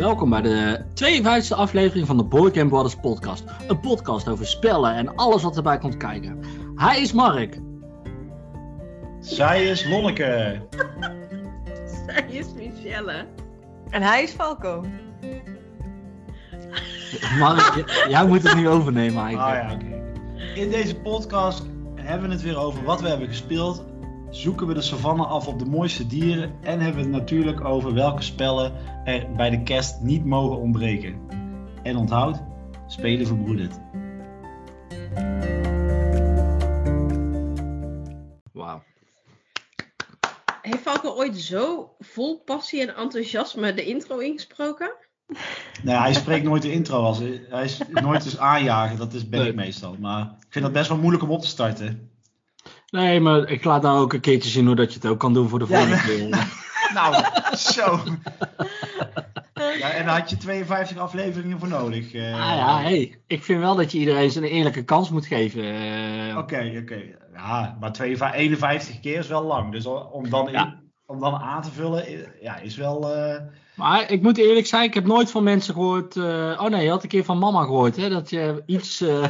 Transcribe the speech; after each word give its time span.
Welkom 0.00 0.30
bij 0.30 0.42
de 0.42 0.84
52e 0.94 1.56
aflevering 1.56 2.06
van 2.06 2.16
de 2.16 2.24
Boy 2.24 2.50
Game 2.54 2.68
Brothers 2.68 2.94
podcast. 2.94 3.44
Een 3.68 3.80
podcast 3.80 4.28
over 4.28 4.46
spellen 4.46 4.94
en 4.94 5.16
alles 5.16 5.42
wat 5.42 5.56
erbij 5.56 5.78
komt 5.78 5.96
kijken. 5.96 6.40
Hij 6.76 7.00
is 7.00 7.12
Mark. 7.12 7.58
Zij 9.20 9.64
is 9.64 9.88
Lonneke. 9.88 10.60
Zij 12.06 12.26
is 12.28 12.46
Michelle. 12.54 13.26
En 13.90 14.02
hij 14.02 14.22
is 14.22 14.30
Falco. 14.30 14.84
Mark, 17.38 17.84
jij 18.08 18.26
moet 18.26 18.42
het 18.42 18.56
nu 18.56 18.68
overnemen 18.68 19.22
Ah 19.22 19.28
eigenlijk. 19.28 19.82
ja, 19.82 19.96
oké. 19.96 20.60
In 20.60 20.70
deze 20.70 20.94
podcast 20.94 21.62
hebben 21.94 22.28
we 22.28 22.34
het 22.34 22.42
weer 22.42 22.58
over 22.58 22.84
wat 22.84 23.00
we 23.00 23.08
hebben 23.08 23.28
gespeeld. 23.28 23.84
Zoeken 24.30 24.66
we 24.66 24.74
de 24.74 24.80
savanne 24.80 25.24
af 25.24 25.46
op 25.46 25.58
de 25.58 25.64
mooiste 25.64 26.06
dieren. 26.06 26.52
En 26.62 26.80
hebben 26.80 27.02
we 27.02 27.08
het 27.08 27.20
natuurlijk 27.20 27.64
over 27.64 27.94
welke 27.94 28.22
spellen 28.22 28.72
er 29.04 29.32
bij 29.36 29.50
de 29.50 29.62
kerst 29.62 30.00
niet 30.00 30.24
mogen 30.24 30.58
ontbreken. 30.58 31.20
En 31.82 31.96
onthoud, 31.96 32.42
spelen 32.86 33.26
verbroedert. 33.26 33.78
Wauw. 38.52 38.82
Heeft 40.62 40.82
Falco 40.82 41.14
ooit 41.14 41.38
zo 41.38 41.94
vol 41.98 42.42
passie 42.44 42.80
en 42.80 42.96
enthousiasme 42.96 43.74
de 43.74 43.84
intro 43.84 44.18
ingesproken? 44.18 44.92
Nee, 45.82 45.96
hij 45.96 46.14
spreekt 46.14 46.44
nooit 46.44 46.62
de 46.62 46.72
intro 46.72 47.02
als 47.02 47.18
hij 47.18 47.64
is 47.64 47.80
nooit 47.90 48.24
eens 48.24 48.38
aanjagen. 48.54 48.98
Dat 48.98 49.12
is 49.12 49.28
ben 49.28 49.46
ik 49.46 49.54
meestal. 49.54 49.96
Maar 49.98 50.22
ik 50.22 50.46
vind 50.48 50.64
dat 50.64 50.74
best 50.74 50.88
wel 50.88 50.98
moeilijk 50.98 51.22
om 51.22 51.30
op 51.30 51.40
te 51.40 51.46
starten. 51.46 52.09
Nee, 52.90 53.20
maar 53.20 53.48
ik 53.48 53.64
laat 53.64 53.82
nou 53.82 54.00
ook 54.00 54.12
een 54.12 54.20
keertje 54.20 54.50
zien 54.50 54.66
hoe 54.66 54.74
dat 54.74 54.92
je 54.92 54.98
het 55.00 55.08
ook 55.10 55.18
kan 55.18 55.34
doen 55.34 55.48
voor 55.48 55.58
de 55.58 55.66
Ja, 55.68 55.76
volgende 55.76 56.02
keer. 56.02 56.28
Nou, 56.94 57.24
zo. 57.56 57.98
Ja, 59.78 59.90
en 59.90 60.06
daar 60.06 60.18
had 60.20 60.30
je 60.30 60.36
52 60.36 60.96
afleveringen 60.96 61.58
voor 61.58 61.68
nodig. 61.68 62.12
eh. 62.14 62.32
Ah 62.32 62.56
ja, 62.56 62.80
hey, 62.80 63.20
ik 63.26 63.44
vind 63.44 63.60
wel 63.60 63.74
dat 63.76 63.92
je 63.92 63.98
iedereen 63.98 64.36
een 64.36 64.42
eerlijke 64.44 64.84
kans 64.84 65.10
moet 65.10 65.26
geven. 65.26 65.62
eh. 65.64 66.36
Oké, 66.36 66.72
oké. 66.82 67.02
Ja, 67.34 67.76
maar 67.80 67.92
52, 67.92 68.38
51 68.40 69.00
keer 69.00 69.18
is 69.18 69.28
wel 69.28 69.42
lang. 69.44 69.72
Dus 69.72 69.86
om 69.86 70.30
dan, 70.30 70.46
in- 70.46 70.52
Ja. 70.52 70.80
om 71.06 71.20
dan 71.20 71.34
aan 71.34 71.62
te 71.62 71.70
vullen, 71.70 72.04
ja, 72.40 72.56
is 72.56 72.76
wel... 72.76 73.14
eh, 73.14 73.42
Maar 73.80 74.10
ik 74.10 74.22
moet 74.22 74.38
eerlijk 74.38 74.66
zijn, 74.66 74.84
ik 74.84 74.94
heb 74.94 75.06
nooit 75.06 75.30
van 75.30 75.42
mensen 75.42 75.74
gehoord. 75.74 76.16
eh, 76.16 76.22
oh 76.62 76.66
nee, 76.68 76.84
je 76.84 76.90
had 76.90 77.02
een 77.02 77.08
keer 77.08 77.24
van 77.24 77.38
mama 77.38 77.62
gehoord, 77.64 77.96
hè? 77.96 78.08
Dat 78.08 78.30
je 78.30 78.62
iets. 78.66 79.00
eh, 79.00 79.24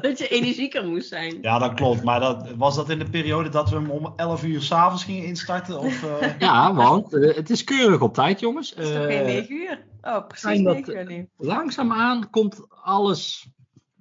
Dat 0.00 0.18
je 0.18 0.28
energieker 0.28 0.86
moest 0.88 1.08
zijn. 1.08 1.38
Ja, 1.40 1.58
dat 1.58 1.74
klopt. 1.74 2.02
Maar 2.02 2.20
dat, 2.20 2.50
was 2.56 2.76
dat 2.76 2.90
in 2.90 2.98
de 2.98 3.10
periode 3.10 3.48
dat 3.48 3.70
we 3.70 3.76
hem 3.76 3.90
om 3.90 4.12
11 4.16 4.44
uur 4.44 4.62
s'avonds 4.62 5.04
gingen 5.04 5.24
instarten? 5.24 5.78
Of, 5.78 6.04
eh, 6.20 6.28
ja, 6.38 6.74
want 6.74 7.14
eh, 7.14 7.34
het 7.36 7.50
is 7.50 7.64
keurig 7.64 8.00
op 8.00 8.14
tijd, 8.14 8.40
jongens. 8.40 8.70
Het 8.70 8.78
is 8.78 8.92
toch 8.94 9.04
geen 9.04 9.24
9 9.24 9.52
uur? 9.54 9.84
Oh, 10.02 10.26
precies 10.26 10.46
fijn 10.46 10.64
dat- 10.64 10.74
9 10.74 10.96
uur 10.96 11.06
nu. 11.06 11.28
langzaamaan 11.36 12.30
komt 12.30 12.66
alles. 12.82 13.48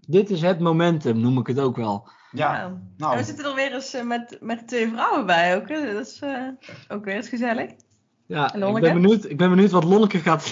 Dit 0.07 0.29
is 0.29 0.41
het 0.41 0.59
momentum, 0.59 1.19
noem 1.19 1.37
ik 1.37 1.47
het 1.47 1.59
ook 1.59 1.75
wel. 1.75 2.09
ja, 2.31 2.61
En 2.63 2.69
we 2.73 2.79
nou, 3.03 3.23
zitten 3.23 3.45
er 3.45 3.55
weer 3.55 3.73
eens 3.73 3.97
met, 4.03 4.37
met 4.41 4.67
twee 4.67 4.87
vrouwen 4.89 5.25
bij 5.25 5.55
ook. 5.55 5.69
Hè? 5.69 5.93
Dat 5.93 6.05
is 6.07 6.19
eh, 6.19 6.47
ook 6.87 7.05
weer 7.05 7.15
eens 7.15 7.29
gezellig. 7.29 7.71
Ja, 8.27 8.53
ik 8.53 8.59
ben, 8.81 9.01
benieuwd, 9.01 9.25
ik 9.29 9.37
ben 9.37 9.49
benieuwd 9.49 9.71
wat 9.71 9.83
Lonneke 9.83 10.19
gaat, 10.19 10.43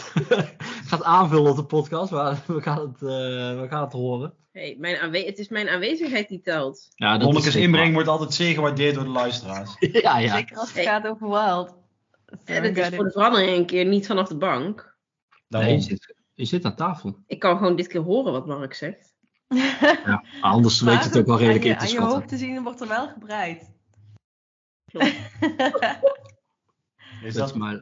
gaat 0.90 1.04
aanvullen 1.04 1.50
op 1.52 1.56
de 1.56 1.66
podcast. 1.66 2.12
Maar 2.12 2.44
we 2.48 2.62
gaan 2.62 2.80
het, 2.80 2.96
eh, 3.02 3.08
we 3.62 3.66
gaan 3.70 3.84
het 3.84 3.94
horen. 3.94 4.34
Hey, 4.52 4.76
mijn 4.80 4.98
aanwe- 4.98 5.26
het 5.26 5.38
is 5.40 5.48
mijn 5.50 5.70
aanwezigheid 5.70 6.28
die 6.30 6.42
telt. 6.42 6.88
Ja, 6.96 7.18
Lonnekes 7.18 7.56
inbreng 7.56 7.94
wordt 7.94 8.08
altijd 8.08 8.34
zeer 8.34 8.54
gewaardeerd 8.54 8.96
door 8.96 9.04
de 9.04 9.10
luisteraars. 9.10 9.76
Ja, 10.02 10.20
ja. 10.20 10.36
Zeker 10.36 10.58
als 10.58 10.68
het 10.68 10.76
Hey. 10.76 10.86
gaat 10.86 11.08
over 11.08 11.30
Wild. 11.30 11.76
En 12.46 12.64
het 12.64 12.78
is 12.78 12.90
voor 12.96 13.04
de 13.04 13.12
verandering 13.12 13.58
een 13.58 13.66
keer 13.66 13.86
niet 13.86 14.08
vanaf 14.08 14.28
de 14.28 14.38
bank. 14.38 14.96
Daarom. 15.48 15.70
Nee, 15.70 15.80
je, 15.80 15.84
zit, 15.86 16.16
je 16.34 16.46
zit 16.46 16.66
aan 16.66 16.76
tafel. 16.76 17.18
Ik 17.28 17.40
kan 17.40 17.58
gewoon 17.58 17.76
dit 17.76 17.88
keer 17.88 18.02
horen 18.02 18.32
wat 18.32 18.46
Mark 18.48 18.74
zegt. 18.74 19.14
Ja, 20.06 20.24
anders 20.42 20.82
weet 20.82 20.98
je 20.98 21.04
het 21.10 21.18
ook 21.18 21.26
wel 21.26 21.38
redelijk 21.38 21.64
aan 21.64 21.70
in 21.70 21.72
je, 21.72 21.76
te 21.78 21.82
aan 21.82 21.88
je 21.88 21.94
schatten. 21.96 22.16
hoofd 22.18 22.28
te 22.30 22.38
zien 22.38 22.64
wordt 22.64 22.82
er 22.82 22.88
wel 22.88 23.08
gebreid. 23.08 23.72
Klopt. 24.92 25.14
Is 27.24 27.34
Dat 27.34 27.56
maar... 27.56 27.82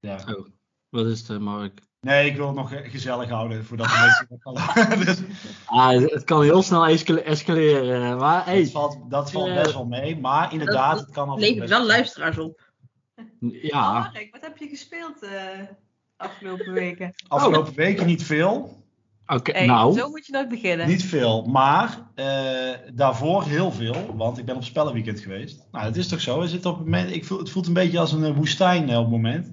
ja. 0.00 0.18
Oh, 0.28 0.46
wat 0.88 1.06
is 1.06 1.20
het, 1.20 1.30
eh, 1.30 1.38
Mark? 1.38 1.80
Nee, 2.00 2.30
ik 2.30 2.36
wil 2.36 2.46
het 2.46 2.56
nog 2.56 2.72
eh, 2.72 2.90
gezellig 2.90 3.28
houden 3.28 3.64
voordat 3.64 3.86
de 3.86 3.98
mensen 4.00 4.26
dat 4.28 5.06
dus, 5.06 5.22
Ah, 5.66 6.00
het 6.02 6.24
kan 6.24 6.42
heel 6.42 6.62
snel 6.62 6.86
escaleren. 6.86 8.16
Maar 8.16 8.44
hey, 8.44 8.62
dat 8.62 8.70
valt, 8.70 8.98
dat 9.08 9.30
valt 9.30 9.48
eh, 9.48 9.54
best 9.54 9.72
wel 9.72 9.86
mee. 9.86 10.18
Maar 10.18 10.52
inderdaad, 10.52 10.96
dat 10.96 11.04
het 11.06 11.14
kan 11.14 11.28
af 11.28 11.38
Levert 11.38 11.68
wel 11.68 11.86
luisteraars 11.86 12.38
op. 12.38 12.72
ja. 13.40 13.96
Oh, 13.96 14.12
Mark, 14.12 14.28
wat 14.30 14.40
heb 14.40 14.56
je 14.56 14.68
gespeeld 14.68 15.22
eh 15.22 15.60
afgelopen 16.16 16.72
weken? 16.72 17.14
Afgelopen 17.28 17.74
weken 17.74 18.06
niet 18.06 18.22
veel. 18.22 18.82
Oké, 19.34 19.64
nou. 19.64 19.98
Zo 19.98 20.08
moet 20.08 20.26
je 20.26 20.32
nooit 20.32 20.48
beginnen. 20.48 20.88
Niet 20.88 21.04
veel, 21.04 21.44
maar 21.44 22.10
eh, 22.14 22.70
daarvoor 22.94 23.44
heel 23.44 23.72
veel, 23.72 24.16
want 24.16 24.38
ik 24.38 24.44
ben 24.44 24.56
op 24.56 24.64
spellenweekend 24.64 25.20
geweest. 25.20 25.66
Nou, 25.72 25.84
het 25.84 25.96
is 25.96 26.08
toch 26.08 26.20
zo, 26.20 26.40
we 26.40 26.48
zitten 26.48 26.70
op 26.70 26.76
het 26.76 26.84
moment, 26.84 27.10
ik 27.10 27.24
voel, 27.24 27.38
het 27.38 27.50
voelt 27.50 27.66
een 27.66 27.72
beetje 27.72 27.98
als 27.98 28.12
een 28.12 28.24
eh, 28.24 28.36
woestijn 28.36 28.88
eh, 28.88 28.96
op 28.96 29.02
het 29.02 29.10
moment. 29.10 29.52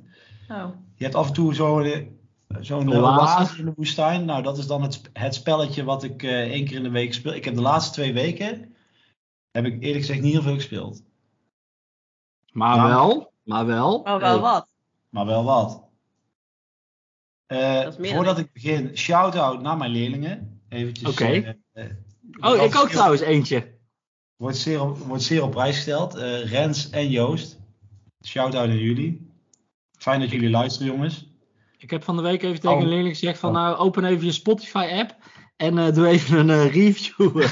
Oh. 0.49 0.65
Je 0.95 1.03
hebt 1.03 1.15
af 1.15 1.27
en 1.27 1.33
toe 1.33 1.53
zo'n 1.53 2.13
zo'n 2.59 2.91
Een 2.91 3.03
oase. 3.03 3.59
in 3.59 3.65
de 3.65 3.73
woestijn. 3.75 4.25
Nou, 4.25 4.43
dat 4.43 4.57
is 4.57 4.67
dan 4.67 4.81
het, 4.81 5.01
het 5.13 5.35
spelletje 5.35 5.83
wat 5.83 6.03
ik 6.03 6.23
eh, 6.23 6.39
één 6.39 6.65
keer 6.65 6.77
in 6.77 6.83
de 6.83 6.89
week 6.89 7.13
speel. 7.13 7.33
Ik 7.33 7.45
heb 7.45 7.55
de 7.55 7.61
laatste 7.61 7.93
twee 7.93 8.13
weken, 8.13 8.75
heb 9.51 9.65
ik 9.65 9.73
eerlijk 9.81 10.05
gezegd 10.05 10.21
niet 10.21 10.33
heel 10.33 10.41
veel 10.41 10.53
gespeeld. 10.53 11.03
Maar 12.51 12.77
Nou. 12.77 12.89
wel, 12.89 13.31
maar 13.43 13.65
wel. 13.65 14.03
Maar 14.03 14.19
wel 14.19 14.31
hey, 14.31 14.39
wat. 14.39 14.69
Maar 15.09 15.25
wel 15.25 15.43
wat. 15.43 15.83
Eh, 17.45 17.87
voordat 17.99 18.37
ik 18.37 18.53
begin, 18.53 18.97
shout-out 18.97 19.61
naar 19.61 19.77
mijn 19.77 19.91
leerlingen. 19.91 20.61
Eventjes. 20.69 21.09
Oké. 21.09 21.55
eh, 21.73 21.85
Oh, 22.39 22.55
ik 22.55 22.61
ook 22.61 22.71
zeer- 22.71 22.87
trouwens 22.89 23.21
eentje. 23.21 23.73
Wordt 24.35 24.57
zeer, 24.57 24.81
op, 24.81 24.97
wordt 24.97 25.23
zeer 25.23 25.43
op 25.43 25.51
prijs 25.51 25.75
gesteld. 25.75 26.15
Eh, 26.15 26.45
Rens 26.51 26.89
en 26.89 27.09
Joost. 27.09 27.59
Shout-out 28.25 28.67
naar 28.67 28.77
jullie. 28.77 29.33
Fijn 29.99 30.19
dat 30.19 30.31
jullie 30.31 30.49
luisteren, 30.49 30.93
jongens. 30.93 31.33
Ik 31.77 31.89
heb 31.89 32.03
van 32.03 32.15
de 32.15 32.21
week 32.21 32.43
even 32.43 32.59
tegen 32.59 32.75
Oh. 32.77 32.81
een 32.83 32.89
leerling 32.89 33.17
gezegd 33.17 33.39
van 33.39 33.49
Oh. 33.49 33.55
nou 33.61 33.75
open 33.77 34.05
even 34.05 34.25
je 34.25 34.31
Spotify 34.31 34.87
app 34.91 35.15
en 35.55 35.77
eh, 35.77 35.93
doe 35.93 36.07
even 36.07 36.49
een 36.49 36.69
review. 36.69 37.41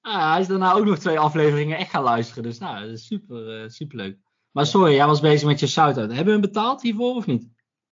ah, 0.00 0.30
hij 0.32 0.40
is 0.40 0.46
daarna 0.46 0.72
ook 0.72 0.84
nog 0.84 0.98
twee 0.98 1.18
afleveringen 1.18 1.78
echt 1.78 1.90
gaan 1.90 2.02
luisteren. 2.02 2.42
Dus 2.42 2.58
nou, 2.58 2.80
dat 2.80 2.90
is 2.90 3.06
super, 3.06 3.70
super 3.70 3.96
leuk. 3.96 4.16
Maar 4.52 4.66
sorry, 4.66 4.94
jij 4.94 5.06
was 5.06 5.20
bezig 5.20 5.48
met 5.48 5.60
je 5.60 5.66
shout-out. 5.66 6.08
Hebben 6.08 6.24
we 6.24 6.30
hem 6.30 6.40
betaald 6.40 6.82
hiervoor 6.82 7.14
of 7.14 7.26
niet? 7.26 7.48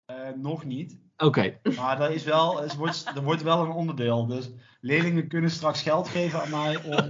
Eh, 0.05 0.15
nog 0.35 0.65
niet. 0.65 0.97
Oké. 1.17 1.59
Maar 1.75 1.97
dat 1.99 2.09
is 2.09 2.23
wel, 2.23 2.61
het 2.61 2.75
wordt, 2.75 3.11
er 3.15 3.23
wordt 3.23 3.43
wel 3.43 3.63
een 3.63 3.71
onderdeel. 3.71 4.25
Dus 4.25 4.51
leerlingen 4.81 5.27
kunnen 5.27 5.51
straks 5.51 5.81
geld 5.81 6.07
geven 6.07 6.41
aan 6.41 6.49
mij 6.49 6.77
om, 6.83 7.07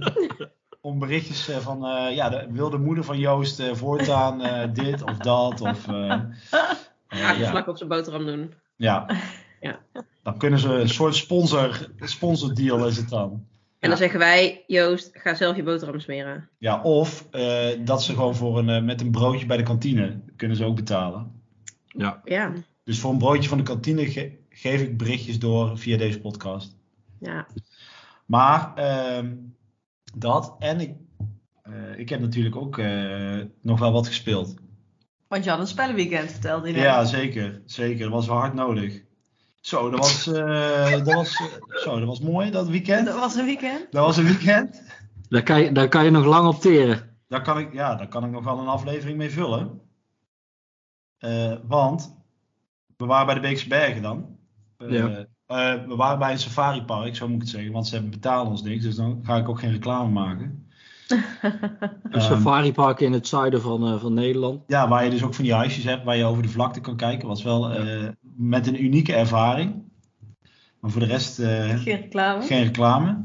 om 0.80 0.98
berichtjes 0.98 1.48
eh, 1.48 1.56
van... 1.56 1.86
eh, 1.86 2.14
ja, 2.14 2.28
de, 2.28 2.46
wil 2.50 2.70
de 2.70 2.78
moeder 2.78 3.04
van 3.04 3.18
Joost 3.18 3.60
eh, 3.60 3.74
voortaan 3.74 4.40
eh, 4.42 4.74
dit 4.74 5.02
of 5.02 5.16
dat? 5.16 5.60
Of, 5.60 5.86
ja. 7.08 7.50
vlak 7.50 7.66
op 7.66 7.76
zijn 7.76 7.88
boterham 7.88 8.24
doen. 8.26 8.54
Ja. 8.76 9.06
Ja. 9.60 9.78
Dan 10.22 10.38
kunnen 10.38 10.58
ze 10.58 10.68
een 10.68 10.88
soort 10.88 11.14
sponsor, 11.14 11.88
sponsordeal 11.98 12.86
is 12.86 12.96
het 12.96 13.08
dan. 13.08 13.46
En 13.84 13.88
dan 13.90 13.98
zeggen 13.98 14.18
wij, 14.18 14.64
Joost, 14.66 15.10
ga 15.12 15.34
zelf 15.34 15.56
je 15.56 15.62
boterham 15.62 16.00
smeren. 16.00 16.48
Ja, 16.58 16.82
of 16.82 17.26
eh, 17.30 17.66
dat 17.84 18.02
ze 18.02 18.12
gewoon 18.14 18.34
voor 18.34 18.58
een, 18.58 18.68
eh, 18.68 18.82
met 18.82 19.00
een 19.00 19.10
broodje 19.10 19.46
bij 19.46 19.56
de 19.56 19.62
kantine 19.62 20.20
kunnen 20.36 20.56
ze 20.56 20.64
ook 20.64 20.76
betalen. 20.76 21.32
Ja. 21.86 22.20
Ja, 22.24 22.52
Dus 22.84 23.00
voor 23.00 23.10
een 23.10 23.18
broodje 23.18 23.48
van 23.48 23.58
de 23.58 23.64
kantine 23.64 24.06
ge- 24.10 24.38
geef 24.48 24.80
ik 24.82 24.96
berichtjes 24.98 25.38
door 25.38 25.78
via 25.78 25.96
deze 25.96 26.20
podcast. 26.20 26.76
ja. 27.18 27.46
Maar 28.26 28.72
ehm, 28.74 29.34
dat 30.16 30.56
en 30.58 30.80
ik, 30.80 30.94
eh, 31.62 31.72
ik 31.98 32.08
heb 32.08 32.20
natuurlijk 32.20 32.56
ook 32.56 32.78
eh, 32.78 33.38
nog 33.62 33.78
wel 33.78 33.92
wat 33.92 34.06
gespeeld. 34.06 34.54
Want 35.28 35.44
je 35.44 35.50
had 35.50 35.58
een 35.58 35.66
spellenweekend, 35.66 36.30
vertelde 36.30 36.66
je 36.68 36.72
net. 36.74 36.82
Ja, 36.82 37.04
zeker. 37.04 37.62
Zeker. 37.64 38.02
Dat 38.04 38.12
was 38.12 38.26
wel 38.26 38.36
hard 38.36 38.54
nodig. 38.54 39.02
Zo, 39.64 39.90
dat 39.90 39.98
was, 40.00 40.26
eh, 40.26 40.90
dat 40.90 41.12
was, 41.14 41.36
zo, 41.68 41.98
dat 41.98 42.08
was 42.08 42.20
mooi, 42.20 42.50
dat 42.50 42.68
weekend. 42.68 43.06
Dat 43.06 43.18
was 43.18 43.34
een 43.34 43.44
weekend. 43.44 43.86
Dat 43.92 44.04
was 44.04 44.16
een 44.16 44.24
weekend. 44.24 44.82
Daar 45.28 45.42
kan, 45.42 45.60
je, 45.62 45.72
daar 45.72 45.88
kan 45.88 46.04
je 46.04 46.10
nog 46.10 46.24
lang 46.24 46.48
op 46.48 46.60
teren. 46.60 47.16
Daar 47.28 47.42
kan 47.42 47.58
ik, 47.58 47.72
ja, 47.72 47.94
daar 47.94 48.08
kan 48.08 48.24
ik 48.24 48.30
nog 48.30 48.44
wel 48.44 48.58
een 48.58 48.66
aflevering 48.66 49.18
mee 49.18 49.30
vullen. 49.30 49.80
Eh, 51.18 51.54
want 51.66 52.16
we 52.96 53.06
waren 53.06 53.26
bij 53.26 53.34
de 53.34 53.40
Beekse 53.40 53.68
Bergen 53.68 54.02
dan. 54.02 54.38
Eh, 54.76 54.90
Ja. 54.90 55.26
eh, 55.46 55.86
we 55.86 55.96
waren 55.96 56.18
bij 56.18 56.30
een 56.32 56.38
safaripark, 56.38 57.16
zo 57.16 57.26
moet 57.26 57.34
ik 57.36 57.40
het 57.42 57.50
zeggen. 57.50 57.72
Want 57.72 57.86
ze 57.86 57.92
hebben 57.94 58.10
betalen 58.10 58.50
ons 58.50 58.62
niks, 58.62 58.82
dus 58.84 58.94
dan 58.96 59.20
ga 59.22 59.36
ik 59.36 59.48
ook 59.48 59.58
geen 59.58 59.72
reclame 59.72 60.10
maken. 60.10 60.63
Een 61.08 61.22
Ehm, 62.10 62.20
safaripark 62.20 63.00
in 63.00 63.12
het 63.12 63.26
zuiden 63.28 63.60
van, 63.60 63.86
eh, 63.86 64.00
van 64.00 64.14
Nederland. 64.14 64.62
Ja, 64.66 64.88
waar 64.88 65.04
je 65.04 65.10
dus 65.10 65.22
ook 65.22 65.34
van 65.34 65.44
die 65.44 65.54
huisjes 65.54 65.84
hebt 65.84 66.04
waar 66.04 66.16
je 66.16 66.24
over 66.24 66.42
de 66.42 66.48
vlakte 66.48 66.80
kan 66.80 66.96
kijken. 66.96 67.28
Was 67.28 67.42
wel 67.42 67.70
eh, 67.70 68.08
met 68.36 68.66
een 68.66 68.84
unieke 68.84 69.14
ervaring. 69.14 69.82
Maar 70.80 70.90
voor 70.90 71.00
de 71.00 71.06
rest 71.06 71.38
eh, 71.38 71.68
Geen 71.68 71.96
reclame. 72.00 72.42
geen 72.42 72.62
reclame. 72.62 73.24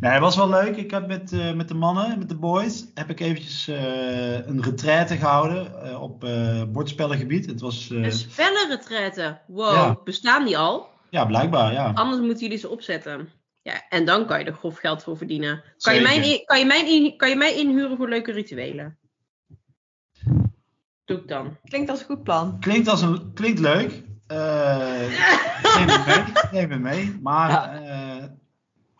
Nee, 0.00 0.10
het 0.12 0.20
was 0.20 0.36
wel 0.36 0.48
leuk. 0.48 0.76
Ik 0.76 0.90
heb 0.90 1.06
met, 1.06 1.32
eh, 1.32 1.52
met 1.52 1.68
de 1.68 1.74
mannen, 1.74 2.18
met 2.18 2.28
de 2.28 2.34
boys, 2.36 2.86
heb 2.94 3.10
ik 3.10 3.20
eventjes 3.20 3.68
eh, 3.68 4.46
een 4.46 4.62
retraite 4.62 5.16
gehouden 5.16 5.82
eh, 5.84 6.02
op 6.02 6.24
eh 6.24 6.62
bordspellengebied. 6.68 7.46
Het 7.46 7.60
was, 7.60 7.90
eh, 7.90 8.02
Een 8.02 8.12
spellenretraite. 8.12 9.38
Wow, 9.46 9.74
Ja. 9.74 9.96
bestaan 10.04 10.44
die 10.44 10.58
al? 10.58 10.86
ja, 11.10 11.24
blijkbaar, 11.26 11.72
ja. 11.72 11.90
Anders 11.94 12.20
moeten 12.22 12.42
jullie 12.42 12.58
ze 12.58 12.68
opzetten. 12.68 13.28
Ja, 13.62 13.88
en 13.88 14.04
dan 14.04 14.26
kan 14.26 14.38
je 14.38 14.44
er 14.44 14.52
grof 14.52 14.78
geld 14.78 15.02
voor 15.02 15.16
verdienen. 15.16 15.62
Kan 15.78 15.94
je, 15.94 16.00
mij, 16.00 16.16
in- 16.16 16.44
kan, 16.44 16.58
je 16.58 16.64
mij 16.64 16.92
in- 16.94 17.16
kan 17.16 17.28
je 17.28 17.36
mij 17.36 17.54
inhuren 17.56 17.96
voor 17.96 18.08
leuke 18.08 18.32
rituelen? 18.32 18.98
Doe 21.04 21.18
ik 21.18 21.28
dan. 21.28 21.56
Klinkt 21.64 21.90
als 21.90 22.00
een 22.00 22.06
goed 22.06 22.22
plan. 22.22 22.60
Klinkt, 22.60 22.88
als 22.88 23.02
een, 23.02 23.32
klinkt 23.34 23.58
leuk. 23.60 24.02
Eh, 24.26 24.98
neem 25.76 25.88
het 25.88 26.06
mee, 26.06 26.32
neem 26.52 26.70
het 26.70 26.80
mee. 26.80 27.18
Maar 27.22 27.50
Ja. 27.50 27.74
eh, 27.74 28.24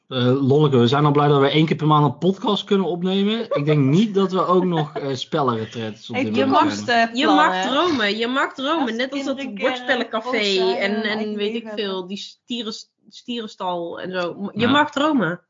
Eh, 0.09 0.49
Lonneke, 0.49 0.77
we 0.77 0.87
zijn 0.87 1.05
al 1.05 1.13
blij 1.13 1.29
dat 1.29 1.41
we 1.41 1.51
één 1.51 1.67
keer 1.67 1.77
per 1.77 1.87
maand 1.87 2.05
een 2.05 2.19
podcast 2.19 2.65
kunnen 2.65 2.87
opnemen. 2.87 3.41
Ik 3.51 3.65
denk 3.65 3.85
niet 3.85 4.15
dat 4.15 4.33
we 4.33 4.47
ook 4.47 4.65
nog 4.65 4.97
eh 4.97 5.15
spellenretreats 5.15 6.11
op 6.11 6.17
Ik 6.17 6.25
dit 6.25 6.37
je 6.37 6.47
mag 6.47 6.87
hebben. 6.87 7.17
Je 7.17 7.27
mag 7.27 7.67
dromen, 7.67 8.17
je 8.17 8.27
mag 8.27 8.55
dromen. 8.55 8.97
Net 8.97 9.13
als 9.13 9.25
dat 9.25 9.55
bordspellencafé 9.55 10.73
en 10.79 11.03
en, 11.03 11.37
weet 11.37 11.55
ik 11.55 11.69
veel, 11.75 12.07
die 12.07 12.17
stieren, 12.17 12.73
stierenstal 13.09 14.01
en 14.01 14.11
zo. 14.21 14.51
Je 14.55 14.61
Ja. 14.61 14.71
mag 14.71 14.91
dromen. 14.91 15.41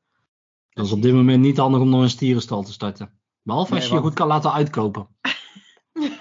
Dat 0.71 0.87
is 0.87 0.93
op 0.93 1.03
dit 1.03 1.13
moment 1.13 1.41
niet 1.43 1.57
handig 1.57 1.81
om 1.81 1.89
nog 1.89 2.03
een 2.03 2.11
stierenstal 2.11 2.63
te 2.63 2.73
starten. 2.73 3.11
Behalve 3.43 3.71
als 3.75 3.81
Nee, 3.81 3.89
je 3.89 3.95
je 3.95 4.01
want- 4.01 4.07
goed 4.07 4.19
kan 4.19 4.27
laten 4.29 4.53
uitkopen. 4.53 5.07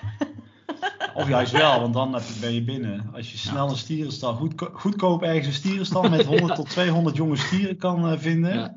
Of 1.13 1.27
juist 1.27 1.51
wel, 1.51 1.79
want 1.79 1.93
dan 1.93 2.19
ben 2.41 2.53
je 2.53 2.63
binnen. 2.63 3.09
Als 3.13 3.31
je 3.31 3.37
snel 3.37 3.69
een 3.69 3.77
stierenstal, 3.77 4.33
goedko- 4.35 4.69
goedkoop 4.73 5.21
ergens 5.23 5.47
een 5.47 5.53
stierenstal 5.53 6.09
met 6.09 6.25
100 6.35 6.55
tot 6.55 6.69
200 6.69 7.15
jonge 7.15 7.35
stieren 7.35 7.77
kan 7.77 8.07
eh, 8.09 8.17
vinden. 8.19 8.53
Ja. 8.53 8.75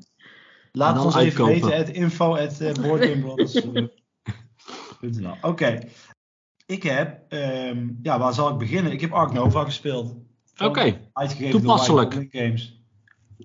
Laat 0.72 1.04
ons 1.04 1.14
even 1.14 1.44
weten, 1.44 1.76
het 1.76 1.88
info 1.88 2.36
at 2.36 2.60
uh. 2.60 3.86
Oké, 5.42 5.78
ik 6.66 6.82
heb, 6.82 7.32
ehm, 7.32 7.88
ja 8.02 8.18
waar 8.18 8.34
zal 8.34 8.50
ik 8.50 8.58
beginnen? 8.58 8.92
Ik 8.92 9.00
heb 9.00 9.12
Ark 9.12 9.32
Nova 9.32 9.64
gespeeld. 9.64 10.14
Oké, 10.58 11.00
Uitgegeven 11.12 11.60
toepasselijk. 11.60 12.26
Games. 12.30 12.82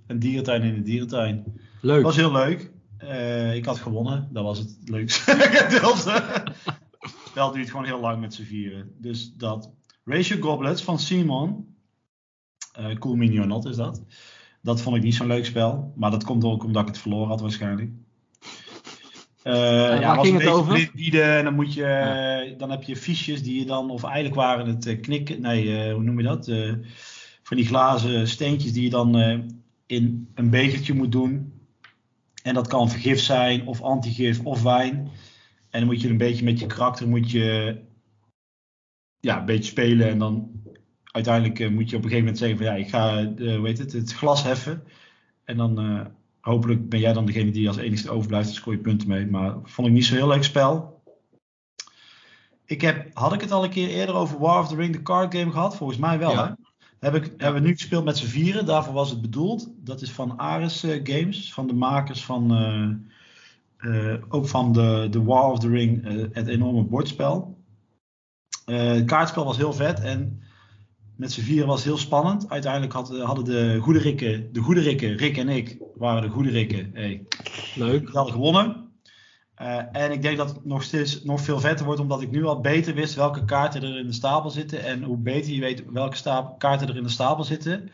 Een 0.07 0.19
dierentuin 0.19 0.63
in 0.63 0.73
de 0.73 0.81
dierentuin. 0.81 1.43
Het 1.45 1.83
leuk. 1.83 2.03
was 2.03 2.15
heel 2.15 2.31
leuk. 2.31 2.71
Eh, 2.97 3.55
ik 3.55 3.65
had 3.65 3.77
gewonnen. 3.77 4.29
Dat 4.31 4.43
was 4.43 4.57
het 4.57 4.77
leukste 4.85 5.31
spel 7.25 7.51
duurt 7.53 7.69
gewoon 7.69 7.85
heel 7.85 7.99
lang 7.99 8.21
met 8.21 8.33
z'n 8.33 8.43
vieren. 8.43 8.91
Dus 8.97 9.33
dat. 9.33 9.71
Your 10.03 10.43
Goblets 10.43 10.83
van 10.83 10.99
Simon. 10.99 11.75
Eh 12.71 12.95
cool 12.95 13.15
Mini 13.15 13.39
or 13.39 13.47
Not 13.47 13.65
is 13.65 13.75
dat. 13.75 14.03
Dat 14.61 14.81
vond 14.81 14.95
ik 14.95 15.03
niet 15.03 15.15
zo'n 15.15 15.27
leuk 15.27 15.45
spel. 15.45 15.93
Maar 15.95 16.11
dat 16.11 16.23
komt 16.23 16.43
ook 16.43 16.63
omdat 16.63 16.81
ik 16.81 16.87
het 16.87 16.97
verloren 16.97 17.27
had 17.27 17.41
waarschijnlijk. 17.41 17.91
Eh 19.43 19.53
waar 19.53 20.01
ja, 20.01 20.15
was 20.15 20.27
ging 20.27 20.39
het 20.39 20.49
over? 20.49 20.91
bieden 20.95 21.37
en 21.37 21.43
dan 21.43 21.55
moet 21.55 21.73
je, 21.73 22.55
dan 22.57 22.71
heb 22.71 22.83
je 22.83 22.95
fiches 22.95 23.43
die 23.43 23.59
je 23.59 23.65
dan, 23.65 23.89
of 23.89 24.03
eigenlijk 24.03 24.35
waren 24.35 24.67
het 24.67 24.85
eh, 24.85 25.01
knikken, 25.01 25.41
nee, 25.41 25.93
hoe 25.93 26.03
noem 26.03 26.17
je 26.19 26.23
dat? 26.23 26.51
Van 27.43 27.57
die 27.57 27.65
glazen 27.65 28.27
steentjes 28.27 28.73
die 28.73 28.83
je 28.83 28.89
dan 28.89 29.15
in 29.85 30.29
een 30.35 30.49
bekertje 30.49 30.93
moet 30.93 31.11
doen. 31.11 31.53
En 32.43 32.53
dat 32.53 32.67
kan 32.67 32.89
vergif 32.89 33.19
zijn, 33.19 33.67
of 33.67 33.81
antigif, 33.81 34.39
of 34.43 34.61
wijn. 34.63 34.95
En 35.69 35.79
dan 35.79 35.85
moet 35.85 36.01
je 36.01 36.09
een 36.09 36.17
beetje 36.17 36.43
met 36.43 36.59
je 36.59 36.65
karakter 36.65 37.07
moet 37.07 37.31
je, 37.31 37.79
ja, 39.19 39.39
een 39.39 39.45
beetje 39.45 39.71
spelen. 39.71 40.09
En 40.09 40.19
dan 40.19 40.51
uiteindelijk 41.03 41.71
moet 41.71 41.89
je 41.89 41.95
op 41.95 42.03
een 42.03 42.09
gegeven 42.09 42.17
moment 42.17 42.37
zeggen 42.37 42.57
van 42.57 42.65
ja, 42.65 42.73
ik 42.73 42.89
ga 42.89 43.33
hoe 43.35 43.67
heet 43.67 43.77
het, 43.77 43.93
het 43.93 44.13
glas 44.13 44.43
heffen. 44.43 44.83
En 45.43 45.57
dan 45.57 46.07
hopelijk 46.49 46.89
ben 46.89 46.99
jij 46.99 47.13
dan 47.13 47.25
degene 47.25 47.51
die 47.51 47.67
als 47.67 47.77
enigste 47.77 48.09
overblijft. 48.09 48.45
Dan 48.47 48.55
scoor 48.55 48.73
je 48.73 48.79
punten 48.79 49.07
mee. 49.07 49.27
Maar 49.27 49.55
vond 49.63 49.87
ik 49.87 49.93
niet 49.93 50.05
zo'n 50.05 50.17
heel 50.17 50.27
leuk 50.27 50.43
spel. 50.43 51.01
Ik 52.65 52.81
heb, 52.81 53.09
had 53.13 53.33
ik 53.33 53.41
het 53.41 53.51
al 53.51 53.63
een 53.63 53.69
keer 53.69 53.89
eerder 53.89 54.15
over 54.15 54.39
War 54.39 54.61
of 54.61 54.67
the 54.67 54.75
Ring, 54.75 54.93
de 54.93 55.01
card 55.01 55.35
game 55.35 55.51
gehad? 55.51 55.75
Volgens 55.75 55.99
mij 55.99 56.19
wel 56.19 56.31
Ja. 56.31 56.47
hè? 56.47 56.53
Heb 56.99 57.15
ik, 57.15 57.33
Hebben 57.37 57.61
we 57.61 57.67
nu 57.67 57.73
gespeeld 57.73 58.03
met 58.03 58.17
z'n 58.17 58.25
vieren. 58.25 58.65
Daarvoor 58.65 58.93
was 58.93 59.09
het 59.09 59.21
bedoeld. 59.21 59.71
Dat 59.77 60.01
is 60.01 60.11
van 60.11 60.37
Ares 60.39 60.83
eh, 60.83 60.99
Games. 61.03 61.53
Van 61.53 61.67
de 61.67 61.73
makers 61.73 62.25
van... 62.25 62.51
eh, 63.77 64.13
eh, 64.13 64.21
ook 64.29 64.47
van 64.47 64.73
de, 64.73 65.07
de 65.11 65.23
War 65.23 65.51
of 65.51 65.59
the 65.59 65.67
Ring. 65.69 66.03
het 66.33 66.47
enorme 66.47 66.83
bordspel. 66.83 67.57
Het 68.65 69.05
kaartspel 69.05 69.45
was 69.45 69.57
heel 69.57 69.73
vet. 69.73 69.99
En 69.99 70.41
met 71.19 71.31
z'n 71.31 71.41
vieren 71.41 71.67
was 71.67 71.75
het 71.75 71.85
heel 71.85 71.97
spannend. 71.97 72.49
Uiteindelijk 72.49 72.93
had, 72.93 73.17
hadden 73.17 73.45
de 73.45 73.79
goede 73.81 73.99
Rikken... 73.99 74.53
De 74.53 74.59
goede 74.59 74.81
Rikken, 74.81 75.17
Rick 75.17 75.37
en 75.37 75.49
ik, 75.49 75.77
waren 75.95 76.21
de 76.21 76.29
goede 76.29 76.49
Rikken. 76.49 76.91
Hey, 76.93 77.25
Leuk. 77.75 78.09
hadden 78.09 78.33
gewonnen. 78.33 78.91
Eh, 79.55 79.77
en 79.91 80.11
ik 80.11 80.21
denk 80.21 80.37
dat 80.37 80.49
het 80.49 80.65
nog 80.65 80.83
steeds 80.83 81.23
nog 81.23 81.41
veel 81.41 81.59
vetter 81.59 81.85
wordt, 81.85 82.01
omdat 82.01 82.21
ik 82.21 82.31
nu 82.31 82.45
al 82.45 82.61
beter 82.61 82.93
wist 82.93 83.15
welke 83.15 83.45
kaarten 83.45 83.83
er 83.83 83.99
in 83.99 84.05
de 84.05 84.13
stapel 84.13 84.49
zitten. 84.49 84.83
En 84.83 85.03
hoe 85.03 85.17
beter 85.17 85.53
je 85.53 85.59
weet 85.59 85.83
welke 85.91 86.15
stapel, 86.15 86.55
kaarten 86.57 86.87
er 86.87 86.97
in 86.97 87.03
de 87.03 87.09
stapel 87.09 87.43
zitten, 87.43 87.91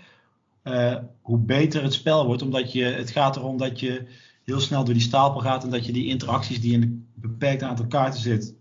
eh, 0.62 0.96
hoe 1.22 1.40
beter 1.40 1.84
het 1.84 1.94
spel 1.94 2.26
wordt. 2.26 2.42
Omdat 2.42 2.72
je, 2.72 2.84
het 2.84 3.10
gaat 3.10 3.36
erom 3.36 3.58
dat 3.58 3.80
je 3.80 4.06
heel 4.44 4.60
snel 4.60 4.84
door 4.84 4.94
die 4.94 5.04
stapel 5.04 5.42
gaat 5.42 5.64
en 5.64 5.70
dat 5.70 5.86
je 5.86 5.94
die 5.94 6.08
interacties 6.08 6.62
die 6.62 6.74
in 6.74 6.82
een 6.82 7.08
beperkt 7.14 7.64
aantal 7.64 7.88
kaarten 7.88 8.22
zit, 8.22 8.54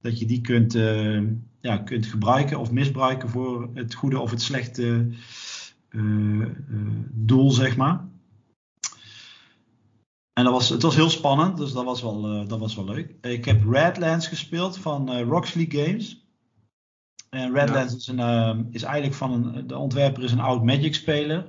dat 0.00 0.18
je 0.18 0.26
die 0.26 0.40
kunt, 0.40 0.74
eh, 0.74 1.20
ja, 1.60 1.76
kunt 1.76 2.06
gebruiken 2.06 2.58
of 2.58 2.70
misbruiken 2.70 3.28
voor 3.28 3.70
het 3.74 3.94
goede 3.94 4.18
of 4.18 4.30
het 4.30 4.42
slechte 4.42 5.08
eh, 5.88 6.42
eh, 6.42 6.48
doel, 7.10 7.50
zeg 7.50 7.76
maar. 7.76 8.08
En 10.32 10.44
dat 10.44 10.52
was, 10.52 10.68
het 10.68 10.82
was 10.82 10.94
heel 10.94 11.10
spannend, 11.10 11.56
dus 11.56 11.72
dat 11.72 11.84
was 11.84 12.02
wel, 12.02 12.26
eh, 12.26 12.48
dat 12.48 12.58
was 12.58 12.74
wel 12.74 12.84
leuk. 12.84 13.14
Ik 13.20 13.44
heb 13.44 13.70
Redlands 13.70 14.26
gespeeld 14.26 14.78
van 14.78 15.20
Roxley 15.20 15.66
Games. 15.68 16.26
En 17.30 17.52
Redlands 17.52 17.94
is, 17.94 18.06
een, 18.06 18.68
is 18.70 18.82
eigenlijk 18.82 19.14
van 19.14 19.32
een. 19.32 19.66
De 19.66 19.76
ontwerper 19.76 20.22
is 20.22 20.32
een 20.32 20.40
oud 20.40 20.64
Magic 20.64 20.94
speler. 20.94 21.46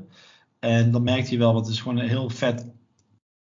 En 0.59 0.91
dan 0.91 1.03
merkt 1.03 1.29
je 1.29 1.37
wel, 1.37 1.53
want 1.53 1.65
het 1.65 1.75
is 1.75 1.81
gewoon 1.81 1.97
een 1.97 2.07
heel 2.07 2.29
vet 2.29 2.71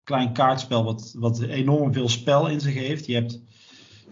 klein 0.03 0.33
kaartspel. 0.33 0.83
Wat, 0.83 1.15
wat 1.17 1.41
enorm 1.41 1.93
veel 1.93 2.09
spel 2.09 2.47
in 2.47 2.59
zich 2.61 2.73
heeft. 2.73 3.05
Je, 3.05 3.13
hebt, 3.13 3.41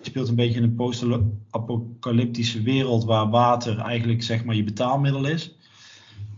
speelt 0.06 0.28
een 0.28 0.36
beetje 0.36 0.58
in 0.58 0.64
een 0.64 0.76
post-apocalyptische 0.76 2.62
wereld 2.62 3.04
waar 3.04 3.30
water 3.30 3.78
eigenlijk 3.78 4.24
zeg 4.24 4.46
maar 4.46 4.56
je 4.56 4.64
betaalmiddel 4.64 5.26
is. 5.26 5.58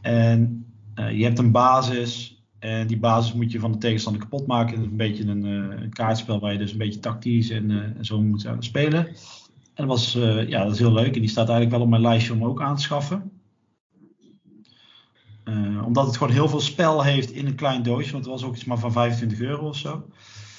En 0.01 0.65
eh, 0.95 1.17
je 1.17 1.23
hebt 1.23 1.39
een 1.39 1.51
basis. 1.51 2.39
En 2.59 2.87
die 2.87 2.99
basis 2.99 3.33
moet 3.33 3.51
je 3.51 3.59
van 3.59 3.71
de 3.71 3.77
tegenstander 3.77 4.21
kapot 4.21 4.47
maken. 4.47 4.75
Het 4.75 4.83
is 4.83 4.91
een 4.91 4.97
beetje 4.97 5.25
een, 5.25 5.45
eh, 5.45 5.89
kaartspel 5.89 6.39
waar 6.39 6.51
je 6.51 6.57
dus 6.57 6.71
een 6.71 6.77
beetje 6.77 6.99
tactisch 6.99 7.49
en, 7.49 7.71
eh, 7.71 8.03
zo 8.03 8.21
moet 8.21 8.47
spelen. 8.59 9.07
En 9.07 9.15
dat 9.73 9.87
was 9.87 10.13
ja, 10.47 10.63
dat 10.63 10.73
is 10.73 10.79
heel 10.79 10.93
leuk. 10.93 11.15
En 11.15 11.19
die 11.19 11.29
staat 11.29 11.49
eigenlijk 11.49 11.71
wel 11.71 11.81
op 11.81 11.89
mijn 11.89 12.01
lijstje 12.01 12.33
om 12.33 12.43
ook 12.43 12.61
aan 12.61 12.75
te 12.75 12.81
schaffen. 12.81 13.31
Omdat 15.85 16.05
het 16.05 16.17
gewoon 16.17 16.33
heel 16.33 16.49
veel 16.49 16.59
spel 16.59 17.03
heeft 17.03 17.31
in 17.31 17.45
een 17.45 17.55
klein 17.55 17.83
doosje. 17.83 18.11
Want 18.11 18.25
het 18.25 18.33
was 18.33 18.43
ook 18.43 18.55
iets 18.55 18.65
maar 18.65 18.79
van 18.79 18.91
25 18.91 19.39
euro 19.39 19.67
of 19.67 19.77
zo. 19.77 20.05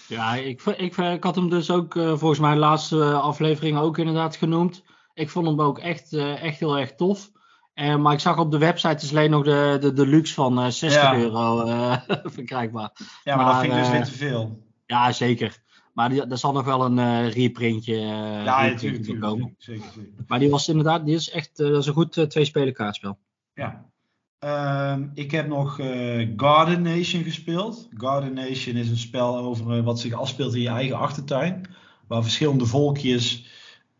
Ja, 0.09 0.35
ik, 0.35 0.63
ik, 0.63 0.97
ik 0.97 1.25
had 1.25 1.35
hem 1.35 1.51
dus 1.51 1.71
ook 1.71 1.97
eh, 1.97 2.17
volgens 2.17 2.41
mij 2.41 2.53
de 2.53 2.59
laatste 2.59 3.13
aflevering 3.13 3.79
ook 3.79 3.99
inderdaad 3.99 4.37
genoemd. 4.37 4.85
Ik 5.15 5.31
vond 5.31 5.47
hem 5.47 5.61
ook 5.61 5.79
echt, 5.79 6.13
eh, 6.13 6.43
echt 6.43 6.59
heel 6.59 6.79
erg 6.79 6.95
tof. 6.95 7.31
Eh, 7.75 7.97
maar 7.97 8.13
ik 8.13 8.21
zag 8.21 8.39
op 8.39 8.51
de 8.51 8.59
website 8.59 9.05
is 9.05 9.11
alleen 9.11 9.31
nog 9.31 9.45
de, 9.45 9.77
de 9.81 9.93
deluxe 9.93 10.35
van 10.35 10.59
eh 10.59 10.65
60 10.65 10.93
Ja. 11.03 11.17
euro 11.17 11.65
verkrijgbaar. 12.37 12.91
Ja, 13.25 13.37
maar, 13.37 13.45
dat 13.45 13.61
vind 13.61 13.73
ik 13.73 13.79
dus 13.79 13.91
weer 13.91 14.05
te 14.05 14.13
veel. 14.13 14.65
Ja, 14.87 15.13
zeker. 15.13 15.65
Maar 15.93 16.09
die, 16.09 16.27
er 16.27 16.39
zal 16.39 16.53
nog 16.53 16.65
wel 16.65 16.85
een 16.85 17.31
reprintje, 17.31 17.97
ja, 17.97 18.61
reprintje 18.61 19.01
tuurlijk, 19.01 19.21
komen. 19.21 19.55
Zeker, 19.59 19.91
zeker. 19.95 20.13
Maar 20.27 20.39
die 20.39 20.51
was 20.51 20.69
inderdaad, 20.69 21.05
die 21.05 21.15
is 21.15 21.31
echt, 21.31 21.57
dat 21.57 21.77
is 21.77 21.87
een 21.87 21.93
goed 21.93 22.31
twee-speler 22.31 22.73
kaartspel. 22.73 23.19
Ja. 23.55 23.91
Ehm, 24.39 25.07
ik 25.15 25.31
heb 25.31 25.49
nog 25.49 25.79
eh, 25.79 26.29
Garden 26.37 26.83
Nation 26.83 27.23
gespeeld. 27.23 27.89
Garden 27.97 28.35
Nation 28.35 28.77
is 28.77 28.91
een 28.91 28.97
spel 28.97 29.39
over 29.39 29.77
eh, 29.77 29.85
wat 29.85 30.01
zich 30.01 30.13
afspeelt 30.13 30.55
in 30.55 30.61
je 30.61 30.69
eigen 30.69 30.99
achtertuin. 30.99 31.67
Waar 32.07 32.23
verschillende 32.23 32.67
volkjes 32.67 33.47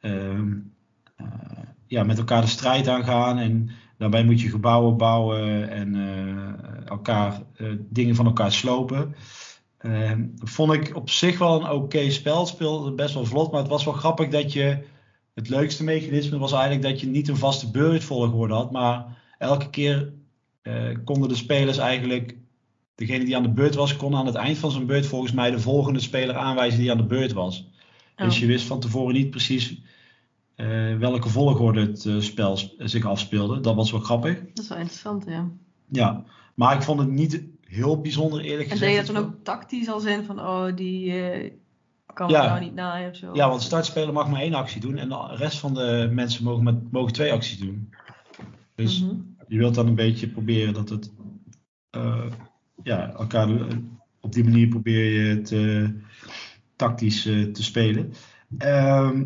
ehm, 0.01 0.53
eh, 1.17 1.27
ja, 1.87 2.05
met 2.05 2.19
elkaar 2.19 2.41
de 2.41 2.47
strijd 2.47 2.89
aangaan. 2.89 3.39
En 3.39 3.71
daarbij 3.99 4.25
moet 4.25 4.41
je 4.41 4.49
gebouwen 4.49 4.97
bouwen 4.97 5.71
en 5.71 5.95
elkaar, 6.87 7.43
dingen 7.79 8.15
van 8.15 8.27
elkaar 8.27 8.53
slopen. 8.53 9.15
Ehm, 9.79 10.27
vond 10.37 10.73
ik 10.73 10.97
op 10.97 11.11
zich 11.11 11.39
wel 11.39 11.61
een 11.61 11.71
oké 11.71 12.11
spel. 12.11 12.39
Het 12.39 12.49
speelde 12.49 12.93
best 12.93 13.15
wel 13.15 13.25
vlot, 13.25 13.51
maar 13.51 13.61
het 13.61 13.71
was 13.71 13.85
wel 13.85 13.95
grappig 13.95 14.29
dat 14.29 14.53
je... 14.53 14.85
Het 15.35 15.49
leukste 15.49 15.85
mechanisme 15.85 16.39
was 16.39 16.53
eigenlijk 16.53 16.83
dat 16.83 17.01
je 17.01 17.07
niet 17.07 17.29
een 17.29 17.37
vaste 17.37 17.71
beurtvolgorde 17.71 18.55
had, 18.55 18.71
maar 18.71 19.17
elke 19.39 19.71
keer 19.71 20.13
eh, 20.67 20.97
konden 21.05 21.29
de 21.29 21.35
spelers 21.35 21.79
eigenlijk, 21.79 22.37
degene 22.95 23.25
die 23.25 23.37
aan 23.37 23.43
de 23.43 23.49
beurt 23.53 23.75
was, 23.75 23.97
kon 23.97 24.15
aan 24.17 24.27
het 24.27 24.35
eind 24.35 24.59
van 24.59 24.71
zijn 24.71 24.87
beurt 24.87 25.07
volgens 25.07 25.33
mij 25.33 25.51
de 25.51 25.61
volgende 25.61 26.01
speler 26.01 26.37
aanwijzen 26.37 26.79
die 26.81 26.91
aan 26.91 26.97
de 26.97 27.05
beurt 27.07 27.33
was. 27.33 27.69
Dus 28.17 28.35
Oh. 28.35 28.41
je 28.41 28.47
wist 28.47 28.67
van 28.67 28.81
tevoren 28.81 29.15
niet 29.15 29.31
precies 29.31 29.81
eh, 30.55 30.97
welke 30.99 31.29
volgorde 31.29 31.81
het 31.81 32.07
eh, 32.07 32.19
spel 32.21 32.59
zich 32.79 33.05
afspeelde. 33.05 33.61
Dat 33.61 33.75
was 33.75 33.91
wel 33.91 34.01
grappig. 34.01 34.39
Dat 34.55 34.63
is 34.65 34.69
wel 34.69 34.79
interessant, 34.79 35.25
ja. 35.29 35.49
Ja, 35.89 36.25
maar 36.55 36.75
ik 36.77 36.83
vond 36.83 37.01
het 37.01 37.09
niet 37.11 37.43
heel 37.69 38.01
bijzonder 38.01 38.41
eerlijk 38.41 38.71
En 38.71 38.77
gezegd. 38.77 38.81
deed 38.81 39.01
je 39.07 39.13
dat 39.13 39.15
dan 39.23 39.25
ook 39.25 39.45
tactisch 39.45 39.89
als 39.89 40.05
in 40.05 40.25
van, 40.25 40.41
oh, 40.41 40.77
die 40.77 41.13
kan 42.15 42.29
Ja. 42.31 42.47
nou 42.47 42.61
niet 42.61 42.75
naaien 42.75 43.11
of 43.11 43.17
zo? 43.17 43.35
Ja, 43.35 43.49
want 43.49 43.61
de 43.61 43.67
startspeler 43.67 44.13
mag 44.13 44.29
maar 44.29 44.41
één 44.41 44.55
actie 44.55 44.81
doen 44.81 44.97
en 44.97 45.09
de 45.09 45.35
rest 45.37 45.59
van 45.59 45.75
de 45.75 46.09
mensen 46.13 46.45
mogen, 46.45 46.65
met, 46.65 46.93
mogen 46.93 47.13
twee 47.13 47.33
acties 47.33 47.59
doen. 47.59 47.91
Dus 48.75 49.01
Mhm. 49.03 49.15
Je 49.49 49.59
wilt 49.59 49.75
dan 49.75 49.87
een 49.87 49.95
beetje 49.95 50.29
proberen 50.29 50.75
dat 50.75 50.89
het 50.89 51.13
eh, 51.91 52.27
ja, 52.83 53.13
elkaar 53.13 53.49
eh, 53.51 53.77
op 54.21 54.33
die 54.33 54.45
manier 54.45 54.69
probeer 54.69 55.13
je 55.13 55.35
het 55.37 55.53
eh, 55.53 55.89
tactisch 56.77 57.27
eh, 57.27 57.43
te 57.43 57.63
spelen. 57.63 58.13
Ehm 58.59 59.25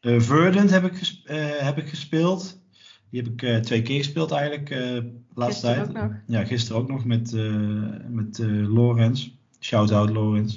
eh, 0.00 0.20
Verdant 0.20 0.70
heb 0.70 0.84
ik, 0.84 0.96
ges- 0.96 1.22
eh, 1.24 1.56
heb 1.58 1.78
ik 1.78 1.88
gespeeld. 1.88 2.58
Die 3.10 3.22
heb 3.22 3.32
ik 3.32 3.42
eh, 3.42 3.56
twee 3.56 3.82
keer 3.82 3.96
gespeeld 3.98 4.30
eigenlijk, 4.30 4.70
eh, 4.70 4.78
de 4.78 5.12
laatste 5.34 5.66
Gisteren 5.66 5.92
tijd. 5.92 6.04
ook 6.04 6.10
nog. 6.10 6.20
Ja, 6.26 6.44
gisteren 6.44 6.80
ook 6.82 6.88
nog 6.88 7.04
met, 7.04 7.32
eh 7.34 7.86
met 8.08 8.38
eh 8.38 8.72
Lorenz. 8.74 9.28
Shout-out 9.60 10.10
Lorenz. 10.10 10.54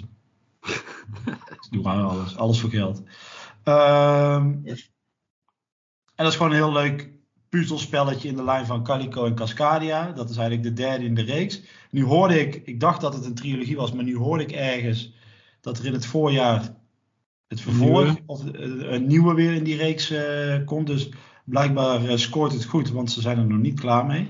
Ik 0.61 1.67
doe 1.71 1.81
maar 1.81 2.03
alles. 2.03 2.37
Alles 2.37 2.59
voor 2.59 2.69
geld. 2.69 3.03
Ehm, 3.63 4.51
en 6.15 6.23
dat 6.23 6.27
is 6.27 6.35
gewoon 6.35 6.51
een 6.51 6.57
heel 6.57 6.71
leuk 6.71 7.09
puzzelspelletje 7.53 8.27
in 8.27 8.35
de 8.35 8.43
lijn 8.43 8.65
van 8.65 8.83
Calico 8.83 9.25
en 9.25 9.35
Cascadia. 9.35 10.11
Dat 10.11 10.29
is 10.29 10.37
eigenlijk 10.37 10.67
de 10.67 10.81
derde 10.81 11.05
in 11.05 11.15
de 11.15 11.21
reeks. 11.21 11.61
Nu 11.89 12.03
hoorde 12.03 12.39
ik, 12.39 12.61
ik 12.65 12.79
dacht 12.79 13.01
dat 13.01 13.13
het 13.13 13.25
een 13.25 13.33
trilogie 13.33 13.75
was, 13.75 13.91
maar 13.91 14.03
nu 14.03 14.17
hoorde 14.17 14.43
ik 14.43 14.51
ergens 14.51 15.13
dat 15.61 15.77
er 15.77 15.85
in 15.85 15.93
het 15.93 16.05
voorjaar 16.05 16.75
het 17.47 17.61
vervolg 17.61 18.03
nieuwe. 18.03 18.21
of 18.25 18.45
eh, 18.45 18.91
een 18.91 19.07
nieuwe 19.07 19.33
weer 19.33 19.53
in 19.53 19.63
die 19.63 19.77
reeks 19.77 20.09
eh, 20.09 20.65
komt. 20.65 20.87
Dus 20.87 21.09
blijkbaar 21.45 22.05
eh, 22.05 22.17
scoort 22.17 22.53
het 22.53 22.65
goed, 22.65 22.89
want 22.89 23.11
ze 23.11 23.21
zijn 23.21 23.37
er 23.37 23.45
nog 23.45 23.59
niet 23.59 23.79
klaar 23.79 24.05
mee. 24.05 24.29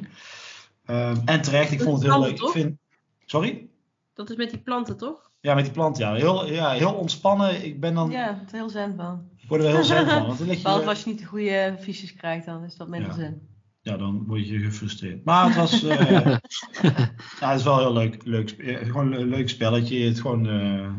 Ehm, 0.85 1.15
en 1.25 1.41
terecht, 1.41 1.71
ik 1.71 1.81
vond 1.81 2.03
het 2.03 2.11
heel 2.11 2.21
planten, 2.21 2.45
leuk. 2.45 2.55
Ik 2.55 2.61
vind, 2.61 2.77
sorry? 3.25 3.67
Dat 4.13 4.29
is 4.29 4.35
met 4.35 4.49
die 4.49 4.59
planten, 4.59 4.97
toch? 4.97 5.31
Ja, 5.39 5.53
met 5.53 5.63
die 5.63 5.73
plant, 5.73 5.97
ja. 5.97 6.13
Heel, 6.13 6.51
ja, 6.51 6.71
heel 6.71 6.93
ontspannen. 6.93 7.65
Ik 7.65 7.79
ben 7.79 7.93
dan, 7.93 8.09
Ja, 8.09 8.37
het 8.39 8.45
is 8.45 8.51
heel 8.51 8.69
zen 8.69 8.95
van. 8.95 9.29
Ik 9.43 9.49
word 9.49 9.61
er 9.61 9.67
wel 9.67 9.75
heel 9.75 9.85
zen 9.85 10.07
van. 10.07 10.25
Want 10.25 10.37
dan 10.37 10.47
lig 10.47 10.57
je, 10.57 10.63
Behalve 10.67 10.87
als 10.89 11.03
je 11.03 11.09
niet 11.09 11.19
de 11.19 11.25
goede 11.25 11.75
fiches 11.79 12.13
krijgt, 12.13 12.45
dan 12.45 12.63
is 12.63 12.75
dat 12.75 12.87
minder 12.87 13.09
Ja. 13.09 13.15
zen. 13.15 13.41
ja, 13.81 13.97
dan 13.97 14.23
word 14.27 14.47
je 14.47 14.59
gefrustreerd. 14.59 15.23
Maar 15.25 15.45
het 15.45 15.55
was, 15.55 15.83
eh, 15.83 16.09
ja, 17.39 17.49
het 17.49 17.59
is 17.59 17.63
wel 17.63 17.79
heel 17.79 17.93
leuk. 17.93 18.17
leuk 18.25 18.49
eh, 18.51 18.77
gewoon 18.85 19.13
een 19.13 19.27
leuk 19.27 19.49
spelletje. 19.49 20.05
Het 20.05 20.19
gewoon, 20.21 20.49
eh, 20.49 20.89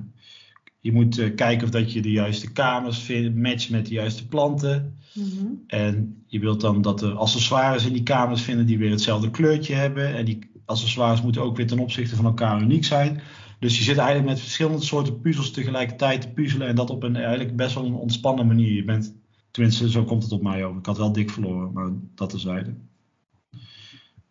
je 0.80 0.92
moet 0.92 1.18
eh, 1.18 1.34
kijken 1.34 1.64
of 1.64 1.70
dat 1.72 1.92
je 1.92 2.02
de 2.02 2.10
juiste 2.10 2.52
kamers 2.52 2.98
vindt, 2.98 3.36
matcht 3.36 3.70
met 3.70 3.86
de 3.86 3.94
juiste 3.94 4.28
planten. 4.28 4.98
Mhm. 5.14 5.46
En 5.66 6.22
je 6.26 6.38
wilt 6.38 6.60
dan 6.60 6.82
dat 6.82 6.98
de 6.98 7.10
accessoires 7.12 7.86
in 7.86 7.92
die 7.92 8.02
kamers 8.02 8.42
vinden 8.42 8.66
die 8.66 8.78
weer 8.78 8.90
hetzelfde 8.90 9.30
kleurtje 9.30 9.74
hebben. 9.74 10.14
En 10.14 10.24
die 10.24 10.50
accessoires 10.64 11.22
moeten 11.22 11.42
ook 11.42 11.56
weer 11.56 11.66
ten 11.66 11.78
opzichte 11.78 12.16
van 12.16 12.24
elkaar 12.24 12.60
uniek 12.60 12.84
zijn. 12.84 13.20
Dus 13.64 13.78
je 13.78 13.84
zit 13.84 13.96
eigenlijk 13.96 14.28
met 14.28 14.40
verschillende 14.40 14.84
soorten 14.84 15.20
puzzels 15.20 15.50
tegelijkertijd 15.50 16.20
te 16.20 16.28
puzzelen. 16.28 16.66
En 16.66 16.74
dat 16.74 16.90
op 16.90 17.02
een 17.02 17.16
eigenlijk 17.16 17.56
best 17.56 17.74
wel 17.74 17.84
een 17.84 17.94
ontspannen 17.94 18.46
manier. 18.46 18.72
Je 18.72 18.84
bent, 18.84 19.14
tenminste, 19.50 19.90
zo 19.90 20.04
komt 20.04 20.22
het 20.22 20.32
op 20.32 20.42
mij 20.42 20.64
over. 20.64 20.78
Ik 20.78 20.86
had 20.86 20.96
wel 20.96 21.12
dik 21.12 21.30
verloren, 21.30 21.72
maar 21.72 21.90
dat 22.14 22.30
terzijde. 22.30 22.74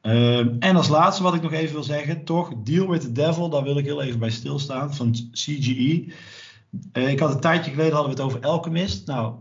Ehm 0.02 0.56
en 0.60 0.76
als 0.76 0.88
laatste 0.88 1.24
wat 1.24 1.34
ik 1.34 1.42
nog 1.42 1.52
even 1.52 1.74
wil 1.74 1.84
zeggen, 1.84 2.24
toch, 2.24 2.54
Deal 2.64 2.90
with 2.90 3.02
the 3.02 3.12
Devil, 3.12 3.50
daar 3.50 3.64
wil 3.64 3.78
ik 3.78 3.86
heel 3.86 4.02
even 4.02 4.20
bij 4.20 4.30
stilstaan, 4.30 4.94
van 4.94 5.16
CGE. 5.32 6.14
Eh, 6.92 7.10
ik 7.10 7.20
had 7.20 7.34
een 7.34 7.40
tijdje 7.40 7.72
geleden 7.72 7.94
hadden 7.94 8.16
we 8.16 8.22
het 8.22 8.32
over 8.32 8.48
Alchemist. 8.48 9.08
Nou, 9.08 9.36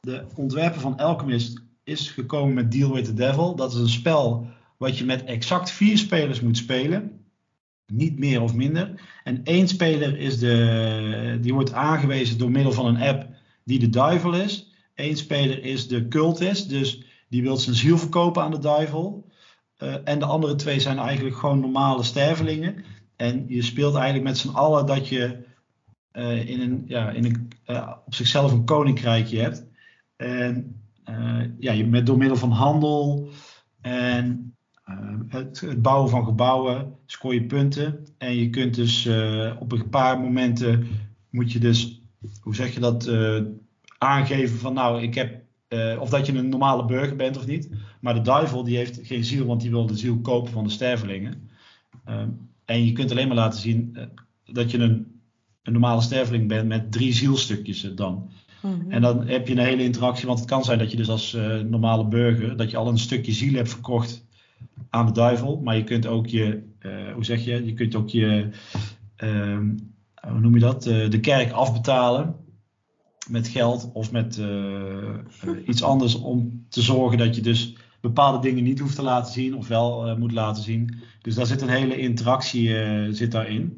de 0.00 0.24
ontwerper 0.34 0.80
van 0.80 0.96
Alchemist 0.96 1.62
is 1.82 2.10
gekomen 2.10 2.54
met 2.54 2.72
Deal 2.72 2.92
with 2.92 3.04
the 3.04 3.14
Devil. 3.14 3.56
Dat 3.56 3.72
is 3.72 3.78
een 3.78 3.88
spel 3.88 4.46
wat 4.76 4.98
je 4.98 5.04
met 5.04 5.24
exact 5.24 5.70
vier 5.70 5.98
spelers 5.98 6.40
moet 6.40 6.56
spelen. 6.56 7.23
Niet 7.86 8.18
meer 8.18 8.42
of 8.42 8.54
minder. 8.54 9.00
En 9.24 9.44
één 9.44 9.68
speler 9.68 10.18
is 10.18 10.38
de, 10.38 11.38
die 11.40 11.54
wordt 11.54 11.72
aangewezen 11.72 12.38
door 12.38 12.50
middel 12.50 12.72
van 12.72 12.86
een 12.86 13.02
app 13.02 13.28
die 13.64 13.78
de 13.78 13.88
duivel 13.88 14.34
is. 14.34 14.72
Eén 14.94 15.16
speler 15.16 15.64
is 15.64 15.88
de 15.88 16.08
cultist, 16.08 16.68
dus 16.68 17.04
die 17.28 17.42
wil 17.42 17.56
zijn 17.56 17.76
ziel 17.76 17.98
verkopen 17.98 18.42
aan 18.42 18.50
de 18.50 18.58
duivel. 18.58 19.30
Eh, 19.76 19.94
en 20.04 20.18
de 20.18 20.24
andere 20.24 20.54
twee 20.54 20.80
zijn 20.80 20.98
eigenlijk 20.98 21.36
gewoon 21.36 21.60
normale 21.60 22.02
stervelingen. 22.02 22.84
En 23.16 23.44
je 23.48 23.62
speelt 23.62 23.94
eigenlijk 23.94 24.24
met 24.24 24.38
z'n 24.38 24.48
allen 24.48 24.86
dat 24.86 25.08
je 25.08 25.44
eh, 26.10 26.48
in 26.48 26.60
een, 26.60 26.84
ja, 26.86 27.10
in 27.10 27.24
een, 27.24 27.48
eh, 27.64 27.92
op 28.06 28.14
zichzelf 28.14 28.52
een 28.52 28.64
koninkrijkje 28.64 29.40
hebt. 29.40 29.66
En 30.16 30.78
ja, 31.58 31.72
je, 31.72 31.86
met, 31.86 32.06
door 32.06 32.18
middel 32.18 32.36
van 32.36 32.50
handel 32.50 33.28
en 33.80 34.53
het, 35.28 35.60
het 35.60 35.82
bouwen 35.82 36.10
van 36.10 36.24
gebouwen 36.24 36.94
scoor 37.06 37.34
je 37.34 37.44
punten. 37.44 38.06
En 38.18 38.36
je 38.36 38.50
kunt 38.50 38.74
dus 38.74 39.06
eh, 39.06 39.52
op 39.58 39.72
een 39.72 39.88
paar 39.88 40.20
momenten 40.20 40.86
moet 41.30 41.52
je 41.52 41.58
dus, 41.58 42.02
hoe 42.40 42.54
zeg 42.54 42.74
je 42.74 42.80
dat, 42.80 43.06
eh, 43.06 43.40
aangeven 43.98 44.58
van 44.58 44.74
nou, 44.74 45.02
ik 45.02 45.14
heb, 45.14 45.42
eh, 45.68 45.96
of 46.00 46.10
dat 46.10 46.26
je 46.26 46.34
een 46.34 46.48
normale 46.48 46.84
burger 46.84 47.16
bent 47.16 47.36
of 47.36 47.46
niet. 47.46 47.70
Maar 48.00 48.14
de 48.14 48.20
duivel 48.20 48.64
die 48.64 48.76
heeft 48.76 49.00
geen 49.02 49.24
ziel, 49.24 49.46
want 49.46 49.60
die 49.60 49.70
wil 49.70 49.86
de 49.86 49.96
ziel 49.96 50.18
kopen 50.18 50.52
van 50.52 50.64
de 50.64 50.70
stervelingen. 50.70 51.50
Ehm, 52.04 52.28
en 52.64 52.86
je 52.86 52.92
kunt 52.92 53.10
alleen 53.10 53.28
maar 53.28 53.36
laten 53.36 53.60
zien 53.60 53.96
dat 54.44 54.70
je 54.70 54.78
een, 54.78 55.20
een 55.62 55.72
normale 55.72 56.00
sterveling 56.00 56.48
bent 56.48 56.68
met 56.68 56.92
drie 56.92 57.12
zielstukjes 57.12 57.94
dan. 57.94 58.30
Mhm. 58.62 58.90
En 58.90 59.02
dan 59.02 59.26
heb 59.26 59.48
je 59.48 59.54
een 59.54 59.64
hele 59.64 59.82
interactie, 59.82 60.26
want 60.26 60.38
het 60.38 60.48
kan 60.48 60.64
zijn 60.64 60.78
dat 60.78 60.90
je 60.90 60.96
dus 60.96 61.08
als 61.08 61.36
normale 61.68 62.06
burger, 62.06 62.56
dat 62.56 62.70
je 62.70 62.76
al 62.76 62.88
een 62.88 62.98
stukje 62.98 63.32
ziel 63.32 63.54
hebt 63.54 63.68
verkocht 63.68 64.24
aan 64.94 65.06
de 65.06 65.12
duivel. 65.12 65.60
Maar 65.64 65.76
je 65.76 65.84
kunt 65.84 66.06
ook 66.06 66.26
je, 66.26 66.62
eh, 66.78 67.12
hoe 67.14 67.24
zeg 67.24 67.44
je, 67.44 67.64
je 67.64 67.74
kunt 67.74 67.94
ook 67.94 68.08
je, 68.08 68.48
ehm, 69.16 69.68
hoe 70.28 70.40
noem 70.40 70.54
je 70.54 70.60
dat, 70.60 70.86
Eh, 70.86 71.10
de 71.10 71.20
kerk 71.20 71.52
afbetalen 71.52 72.36
met 73.28 73.48
geld 73.48 73.90
of 73.92 74.12
met 74.12 74.38
eh, 74.38 75.66
iets 75.66 75.82
anders 75.82 76.14
om 76.14 76.66
te 76.68 76.82
zorgen 76.82 77.18
dat 77.18 77.34
je 77.36 77.42
dus 77.42 77.76
bepaalde 78.00 78.38
dingen 78.38 78.64
niet 78.64 78.78
hoeft 78.78 78.96
te 78.96 79.02
laten 79.02 79.32
zien 79.32 79.56
of 79.56 79.68
wel 79.68 80.18
moet 80.18 80.32
laten 80.32 80.62
zien. 80.62 80.94
Dus 81.20 81.34
daar 81.34 81.46
zit 81.46 81.62
een 81.62 81.68
hele 81.68 81.96
interactie 81.96 82.68
zit 83.14 83.32
daarin. 83.32 83.74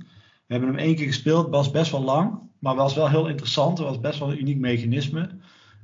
We 0.47 0.54
hebben 0.54 0.68
hem 0.68 0.78
één 0.78 0.97
keer 0.97 1.06
gespeeld, 1.06 1.50
was 1.50 1.71
best 1.71 1.90
wel 1.90 2.02
lang, 2.02 2.38
maar 2.59 2.75
was 2.75 2.95
wel 2.95 3.09
heel 3.09 3.28
interessant. 3.28 3.78
Het 3.78 3.87
was 3.87 4.00
best 4.00 4.18
wel 4.18 4.30
een 4.30 4.40
uniek 4.40 4.59
mechanisme. 4.59 5.28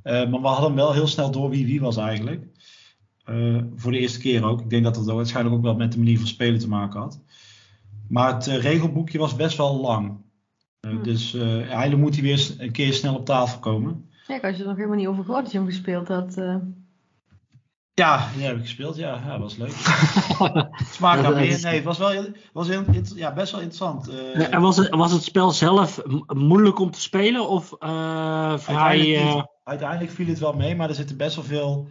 Maar 0.03 0.41
we 0.41 0.47
hadden 0.47 0.75
wel 0.75 0.93
heel 0.93 1.07
snel 1.07 1.31
door 1.31 1.51
wie 1.51 1.67
wie 1.67 1.81
was 1.81 1.97
eigenlijk. 1.97 2.47
Eh, 3.25 3.57
voor 3.77 3.93
de 3.93 3.99
eerste 3.99 4.19
keer 4.19 4.45
ook. 4.45 4.61
Ik 4.61 4.71
denk 4.71 4.85
dat 4.85 4.97
het 4.97 5.09
ook 5.11 5.17
waarschijnlijk 5.17 5.57
ook 5.57 5.63
wel 5.63 5.75
met 5.75 5.93
de 5.93 5.99
manier 5.99 6.19
van 6.19 6.27
spelen 6.27 6.59
te 6.59 6.69
maken 6.69 7.01
had. 7.01 7.21
Maar 8.09 8.35
het 8.35 8.47
eh, 8.47 8.61
regelboekje 8.61 9.19
was 9.19 9.37
best 9.37 9.57
wel 9.57 9.81
lang. 9.81 10.09
Eh, 10.81 10.91
Hmm. 10.91 11.03
Dus 11.03 11.35
eh 11.35 11.57
eigenlijk 11.71 12.03
moet 12.03 12.15
hij 12.15 12.23
weer 12.23 12.55
een 12.59 12.73
keer 12.73 12.93
snel 12.93 13.15
op 13.15 13.25
tafel 13.25 13.59
komen. 13.59 14.11
Ja, 14.27 14.35
ik 14.35 14.43
had 14.43 14.57
je 14.57 14.63
er 14.63 14.69
nog 14.69 14.77
helemaal 14.77 14.97
niet 14.99 15.07
over 15.07 15.25
gehoord 15.25 15.43
dat 15.43 15.53
je 15.53 15.59
hem 15.59 15.67
gespeeld 15.67 16.09
had. 16.09 16.37
eh. 16.37 16.57
Ja, 17.95 18.29
die 18.37 18.45
heb 18.45 18.57
ik 18.57 18.63
gespeeld. 18.63 18.97
Ja, 18.97 19.23
ja 19.27 19.39
was 19.39 19.57
leuk. 19.57 19.71
Smaak 20.97 21.23
dat 21.23 21.35
meer. 21.35 21.61
Nee, 21.63 21.75
het 21.75 21.85
was 21.85 21.99
wel 21.99 22.25
was 22.53 22.69
heel, 22.69 22.85
ja, 23.15 23.33
best 23.33 23.53
wel 23.53 23.61
interessant. 23.61 24.09
Eh, 24.09 24.53
En 24.55 24.61
was 24.61 24.77
het, 24.77 24.89
was 24.89 25.13
het 25.13 25.23
spel 25.23 25.51
zelf 25.51 26.03
moeilijk 26.27 26.79
om 26.79 26.91
te 26.91 27.01
spelen? 27.01 27.49
Of 27.49 27.73
eh, 27.79 28.59
vrij... 28.59 29.17
Eh. 29.17 29.43
Uiteindelijk 29.65 30.11
viel 30.11 30.27
het 30.27 30.39
wel 30.39 30.53
mee, 30.53 30.77
maar 30.77 30.89
er 30.89 30.95
zitten 30.95 31.17
best 31.17 31.35
wel 31.37 31.45
veel 31.45 31.89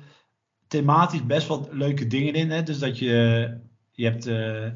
thematisch 0.72 1.26
best 1.26 1.48
wel 1.48 1.70
leuke 1.72 2.08
dingen 2.08 2.34
in. 2.34 2.50
Hè? 2.52 2.64
Dus 2.64 2.80
dat 2.80 3.00
je, 3.00 3.50
je 3.92 4.04
hebt, 4.04 4.26
eh, 4.26 4.68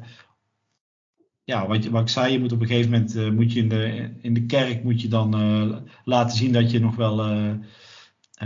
ja, 1.44 1.66
wat, 1.66 1.84
wat 1.86 2.02
ik 2.02 2.08
zei, 2.08 2.32
je 2.32 2.38
moet 2.40 2.52
op 2.52 2.60
een 2.60 2.66
gegeven 2.66 2.90
moment 2.90 3.16
eh, 3.16 3.30
moet 3.30 3.52
je 3.52 3.60
in 3.60 3.68
de, 3.68 4.10
in 4.20 4.34
de 4.34 4.46
kerk 4.46 4.84
moet 4.84 5.00
je 5.00 5.08
dan 5.08 5.34
eh, 5.34 5.76
laten 6.04 6.36
zien 6.36 6.52
dat 6.52 6.70
je 6.70 6.80
nog 6.80 6.96
wel 6.96 7.24
eh, 7.24 7.50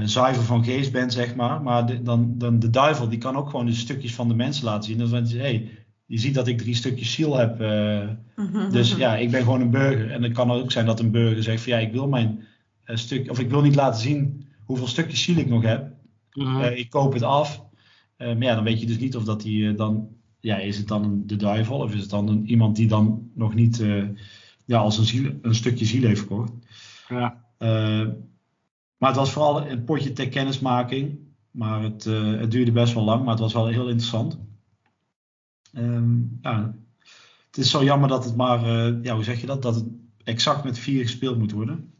zuiver 0.05 0.43
van 0.43 0.65
geest 0.65 0.93
bent, 0.93 1.13
zeg 1.13 1.35
maar. 1.35 1.63
Maar 1.63 1.87
de, 1.87 2.03
dan, 2.03 2.35
dan 2.39 2.59
de 2.59 2.71
duivel, 2.71 3.09
die 3.09 3.19
kan 3.19 3.37
ook 3.37 3.51
gewoon 3.51 3.67
de 3.67 3.73
stukjes 3.75 4.15
van 4.15 4.29
de 4.29 4.35
mensen 4.35 4.65
laten 4.65 4.85
zien. 4.85 4.99
Dus 4.99 5.11
zeg 5.11 5.31
je, 5.31 5.39
hey, 5.39 5.71
je 6.07 6.19
ziet 6.19 6.35
dat 6.35 6.49
ik 6.49 6.59
drie 6.59 6.75
stukjes 6.75 7.13
ziel 7.13 7.37
heb. 7.37 7.61
eh, 7.61 8.09
dus 8.71 8.97
ja, 8.97 9.17
ik 9.17 9.31
ben 9.31 9.43
gewoon 9.43 9.61
een 9.61 9.71
burger. 9.71 10.11
En 10.11 10.23
het 10.23 10.33
kan 10.33 10.51
ook 10.51 10.73
zijn 10.73 10.87
dat 10.87 11.01
een 11.01 11.11
burger 11.11 11.43
zegt 11.43 11.63
van 11.63 11.73
ja, 11.73 11.79
ik 11.79 11.93
wil 11.93 12.09
mijn 12.09 12.45
stuk, 12.85 13.31
of 13.31 13.39
ik 13.39 13.51
wil 13.51 13.63
niet 13.63 13.75
laten 13.75 14.01
zien 14.01 14.49
hoeveel 14.65 14.87
stukjes 14.87 15.23
ziel 15.23 15.37
ik 15.37 15.49
nog 15.49 15.63
heb. 15.63 15.91
Mhm. 16.33 16.61
Eh, 16.61 16.79
ik 16.79 16.91
koop 16.91 17.13
het 17.13 17.23
af. 17.23 17.65
Eh, 18.17 18.29
maar 18.29 18.43
ja, 18.43 18.55
dan 18.55 18.65
weet 18.65 18.81
je 18.81 18.87
dus 18.87 18.99
niet 18.99 19.17
of 19.17 19.25
dat 19.25 19.41
die 19.43 19.69
eh, 19.69 19.77
dan, 19.77 20.09
ja, 20.41 20.57
is 20.57 20.77
het 20.77 20.89
dan 20.89 21.23
de 21.27 21.37
duivel 21.37 21.77
of 21.77 21.95
is 21.95 22.01
het 22.01 22.11
dan 22.11 22.29
een, 22.29 22.47
iemand 22.47 22.77
die 22.77 22.89
dan 22.89 23.31
nog 23.35 23.55
niet 23.55 23.85
ja, 24.65 24.79
als 24.79 24.99
een, 24.99 25.05
ziel, 25.05 25.33
een 25.43 25.55
stukje 25.55 25.85
ziel 25.85 26.07
heeft 26.07 26.19
verkocht. 26.19 26.53
ja. 27.09 27.49
Maar 28.99 29.09
het 29.09 29.19
was 29.19 29.33
vooral 29.33 29.67
een 29.67 29.85
potje 29.85 30.13
ter 30.13 30.29
kennismaking. 30.29 31.19
Maar 31.51 31.83
het, 31.83 32.05
het 32.05 32.51
duurde 32.51 32.73
best 32.73 32.95
wel 32.95 33.05
lang, 33.05 33.21
maar 33.21 33.31
het 33.31 33.41
was 33.41 33.53
wel 33.53 33.67
heel 33.67 33.89
interessant. 33.89 34.39
Ehm, 35.73 36.19
ja, 36.43 36.75
het 37.47 37.59
is 37.59 37.71
zo 37.71 37.85
jammer 37.85 38.09
dat 38.09 38.25
het 38.25 38.37
maar, 38.37 38.61
ja, 39.03 39.15
hoe 39.15 39.25
zeg 39.25 39.41
je 39.41 39.47
dat? 39.47 39.63
Dat 39.63 39.75
het 39.75 39.85
exact 40.25 40.65
met 40.65 40.79
vier 40.79 41.03
gespeeld 41.03 41.39
moet 41.39 41.53
worden. 41.53 41.93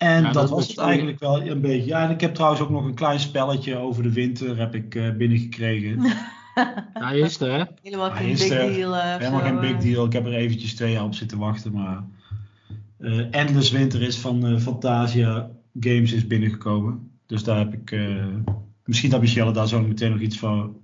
En 0.00 0.22
Ja, 0.22 0.22
dat, 0.22 0.34
dat 0.34 0.50
was 0.50 0.68
het 0.68 0.78
eigenlijk 0.78 1.18
wel 1.18 1.42
een 1.46 1.60
beetje. 1.60 1.86
Ja, 1.86 2.04
en 2.04 2.10
ik 2.10 2.20
heb 2.20 2.34
trouwens 2.34 2.62
ook 2.62 2.70
nog 2.70 2.84
een 2.84 2.94
klein 2.94 3.20
spelletje 3.20 3.76
over 3.76 4.02
de 4.02 4.12
winter 4.12 4.58
heb 4.58 4.74
ik 4.74 4.94
eh, 4.94 5.10
binnengekregen. 5.16 6.02
Hij 6.92 7.18
is 7.18 7.40
er, 7.40 7.52
hè? 7.58 7.64
Helemaal 7.82 8.10
geen 8.10 8.26
big 8.36 8.48
deal. 8.48 8.96
eh, 8.96 9.16
Helemaal 9.16 9.40
zo, 9.40 9.46
geen 9.46 9.54
eh. 9.58 9.60
big 9.60 9.76
deal. 9.76 10.04
Ik 10.04 10.12
heb 10.12 10.26
er 10.26 10.32
eventjes 10.34 10.74
twee 10.74 10.92
jaar 10.92 11.04
op 11.04 11.14
zitten 11.14 11.38
wachten. 11.38 11.72
Maar 11.72 12.04
eh 12.98 13.26
Endless 13.30 13.70
Winter 13.70 14.02
is 14.02 14.16
van 14.18 14.46
eh, 14.46 14.58
Fantasia 14.58 15.50
Games 15.80 16.12
is 16.12 16.26
binnengekomen. 16.26 17.10
Dus 17.26 17.44
daar 17.44 17.58
heb 17.58 17.72
ik... 17.74 17.90
eh, 17.90 18.26
misschien 18.84 19.10
dat 19.10 19.20
Michelle 19.20 19.52
daar 19.52 19.68
zo 19.68 19.80
meteen 19.80 20.10
nog 20.10 20.20
iets 20.20 20.38
van 20.38 20.76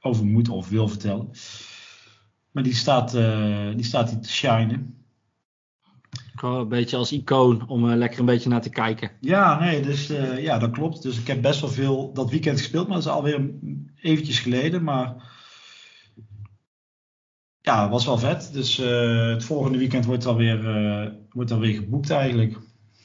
over 0.00 0.24
moet 0.24 0.48
of 0.48 0.68
wil 0.68 0.88
vertellen. 0.88 1.30
Maar 2.50 2.62
die 2.62 2.74
staat, 2.74 3.14
eh, 3.14 3.68
die 3.76 3.84
staat 3.84 4.10
hier 4.10 4.20
te 4.20 4.30
shinen. 4.30 4.99
Gewoon 6.40 6.60
een 6.60 6.68
beetje 6.68 6.96
als 6.96 7.12
icoon 7.12 7.68
om 7.68 7.88
er 7.88 7.96
lekker 7.96 8.20
een 8.20 8.26
beetje 8.26 8.48
naar 8.48 8.62
te 8.62 8.70
kijken. 8.70 9.10
Ja, 9.20 9.58
nee, 9.58 9.80
dus 9.80 10.10
eh, 10.10 10.42
ja, 10.42 10.58
dat 10.58 10.70
klopt. 10.70 11.02
Dus 11.02 11.18
ik 11.18 11.26
heb 11.26 11.42
best 11.42 11.60
wel 11.60 11.70
veel 11.70 12.12
dat 12.12 12.30
weekend 12.30 12.58
gespeeld, 12.58 12.86
maar 12.86 12.96
dat 12.96 13.06
is 13.06 13.12
alweer 13.12 13.50
eventjes 14.00 14.38
geleden. 14.38 14.84
Maar 14.84 15.14
ja, 17.60 17.82
het 17.82 17.90
was 17.90 18.06
wel 18.06 18.18
vet. 18.18 18.50
Dus 18.52 18.78
eh, 18.78 19.26
het 19.26 19.44
volgende 19.44 19.78
weekend 19.78 20.04
wordt 20.04 20.26
alweer, 20.26 20.68
eh 20.68 21.12
wordt 21.30 21.50
alweer 21.50 21.74
geboekt 21.74 22.10
eigenlijk. 22.10 22.56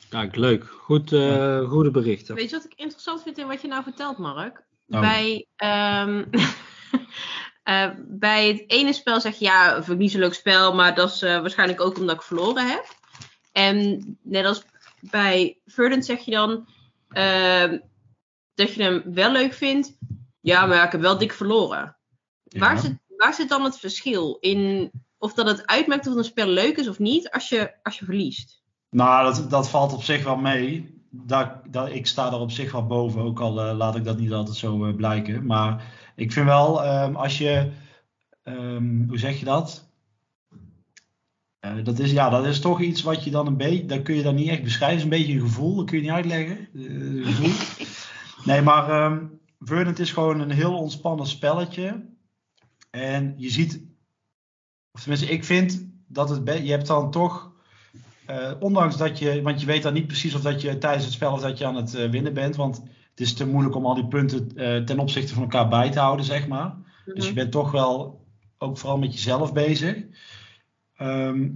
Kijk, 0.10 0.36
leuk. 0.36 0.64
Goed, 0.64 1.12
eh, 1.12 1.70
goede 1.70 1.92
berichten. 1.92 2.36
Weet 2.36 2.50
je 2.50 2.56
wat 2.56 2.66
ik 2.66 2.74
interessant 2.76 3.24
vind 3.24 3.38
in 3.38 3.48
wat 3.48 3.62
je 3.62 3.68
nou 3.68 3.84
vertelt, 3.84 4.18
Mark? 4.18 4.64
Oh. 4.88 5.00
Bij, 5.00 5.48
ehm, 5.56 6.24
eh, 7.64 7.90
bij 8.08 8.48
het 8.48 8.64
ene 8.68 8.94
spel 8.94 9.22
zeg 9.22 9.38
je 9.38 9.46
ja, 9.46 9.74
vind 9.74 9.90
ik 9.90 9.98
niet 9.98 10.12
zo'n 10.12 10.20
leuk 10.20 10.34
spel, 10.34 10.74
maar 10.74 10.96
dat 10.96 11.14
is 11.14 11.22
eh, 11.22 11.40
waarschijnlijk 11.42 11.82
ook 11.82 11.98
omdat 11.98 12.16
ik 12.16 12.22
verloren 12.22 12.68
heb. 12.68 12.86
En 13.56 14.18
net 14.22 14.46
als 14.46 14.64
bij 15.00 15.58
Verdant 15.66 16.06
zeg 16.06 16.20
je 16.20 16.32
dan 16.32 16.68
ehm, 17.10 17.80
dat 18.54 18.74
je 18.74 18.84
hem 18.84 19.04
wel 19.14 19.32
leuk 19.32 19.54
vindt. 19.54 19.98
Ja, 20.42 20.66
maar 20.66 20.86
ik 20.86 20.92
heb 20.92 21.02
wel 21.02 21.18
dik 21.18 21.34
verloren. 21.34 21.98
Ja. 22.44 22.60
Waar, 22.60 22.80
zit, 22.80 22.98
waar 23.18 23.34
zit 23.34 23.50
dan 23.50 23.64
het 23.64 23.80
verschil 23.80 24.38
in 24.40 24.92
of 25.18 25.34
dat 25.34 25.48
het 25.48 25.66
uitmaakt 25.66 26.08
of 26.08 26.16
een 26.16 26.24
spel 26.24 26.48
leuk 26.48 26.78
is 26.78 26.88
of 26.88 27.00
niet 27.00 27.30
als 27.32 27.50
je, 27.50 27.74
als 27.84 28.00
je 28.00 28.06
verliest? 28.06 28.64
Nou, 28.90 29.34
dat, 29.34 29.50
dat 29.50 29.70
valt 29.70 29.94
op 29.94 30.04
zich 30.04 30.24
wel 30.24 30.38
mee. 30.38 31.00
Daar, 31.10 31.62
daar, 31.70 31.92
ik 31.92 32.08
sta 32.08 32.28
er 32.28 32.40
op 32.40 32.52
zich 32.52 32.72
wel 32.72 32.86
boven, 32.86 33.22
ook 33.22 33.40
al 33.40 33.62
eh, 33.62 33.78
laat 33.78 33.96
ik 33.96 34.04
dat 34.04 34.18
niet 34.18 34.32
altijd 34.32 34.58
zo 34.58 34.86
eh, 34.86 34.96
blijken. 34.96 35.46
Maar 35.46 35.94
ik 36.16 36.32
vind 36.32 36.46
wel, 36.46 36.84
ehm, 36.84 37.16
als 37.16 37.38
je, 37.38 37.72
ehm, 38.44 39.08
hoe 39.08 39.18
zeg 39.18 39.40
je 39.40 39.46
dat? 39.46 39.85
Eh, 41.66 41.84
dat, 41.84 42.00
is, 42.00 42.12
ja, 42.12 42.30
dat 42.30 42.46
is 42.46 42.60
toch 42.60 42.82
iets 42.82 43.02
wat 43.02 43.24
je 43.24 43.32
dan 43.32 43.48
een 43.48 43.58
beetje, 43.58 43.86
dat 43.86 44.02
kun 44.02 44.16
je 44.16 44.24
dan 44.24 44.36
niet 44.36 44.50
echt 44.50 44.64
beschrijven. 44.64 44.98
Het 44.98 45.06
is 45.06 45.18
een 45.18 45.26
beetje 45.26 45.34
een 45.34 45.50
gevoel, 45.50 45.76
dat 45.76 45.86
kun 45.86 45.98
je 45.98 46.04
niet 46.04 46.12
uitleggen. 46.12 46.58
Eh, 46.74 47.26
gevoel. 47.26 47.52
Nee, 48.46 48.62
maar 48.62 48.90
ehm 48.90 49.26
Verdant 49.60 50.00
is 50.00 50.12
gewoon 50.12 50.40
een 50.40 50.52
heel 50.52 50.78
ontspannen 50.78 51.28
spelletje. 51.28 52.06
En 52.92 53.34
je 53.38 53.50
ziet, 53.50 53.82
of 54.92 55.02
tenminste, 55.02 55.28
ik 55.28 55.44
vind 55.44 55.88
dat 56.08 56.30
het, 56.30 56.42
je 56.46 56.72
hebt 56.72 56.88
dan 56.88 57.12
toch, 57.12 57.52
eh, 58.26 58.52
ondanks 58.60 58.98
dat 58.98 59.20
je, 59.20 59.42
want 59.42 59.60
je 59.60 59.66
weet 59.66 59.84
dan 59.84 59.94
niet 59.94 60.08
precies 60.08 60.36
of 60.36 60.42
dat 60.42 60.62
je 60.62 60.78
tijdens 60.78 61.04
het 61.04 61.14
spel 61.14 61.34
of 61.34 61.42
dat 61.42 61.58
je 61.58 61.66
aan 61.66 61.76
het 61.76 62.10
winnen 62.10 62.34
bent, 62.34 62.56
want 62.56 62.84
het 63.10 63.20
is 63.20 63.34
te 63.34 63.48
moeilijk 63.48 63.76
om 63.76 63.86
al 63.86 63.96
die 63.96 64.08
punten 64.08 64.48
ten 64.86 65.00
opzichte 65.00 65.34
van 65.34 65.44
elkaar 65.44 65.68
bij 65.68 65.92
te 65.92 66.00
houden, 66.00 66.26
zeg 66.26 66.48
maar. 66.48 66.76
Dus 67.06 67.28
je 67.28 67.34
bent 67.34 67.52
toch 67.52 67.72
wel 67.72 68.26
ook 68.58 68.78
vooral 68.78 68.98
met 68.98 69.14
jezelf 69.14 69.54
bezig. 69.54 70.04
Ehm, 70.98 71.50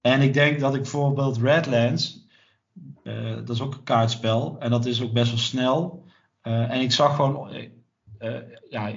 en 0.00 0.20
ik 0.20 0.34
denk 0.34 0.60
dat 0.60 0.74
ik 0.74 0.82
bijvoorbeeld 0.82 1.36
Redlands, 1.36 2.26
eh, 3.02 3.34
dat 3.34 3.48
is 3.48 3.60
ook 3.60 3.74
een 3.74 3.82
kaartspel 3.82 4.56
en 4.58 4.70
dat 4.70 4.86
is 4.86 5.02
ook 5.02 5.12
best 5.12 5.30
wel 5.30 5.38
snel. 5.38 6.04
Eh, 6.40 6.70
en 6.70 6.80
ik 6.80 6.92
zag 6.92 7.16
gewoon, 7.16 7.50
eh, 8.18 8.34
ja, 8.70 8.92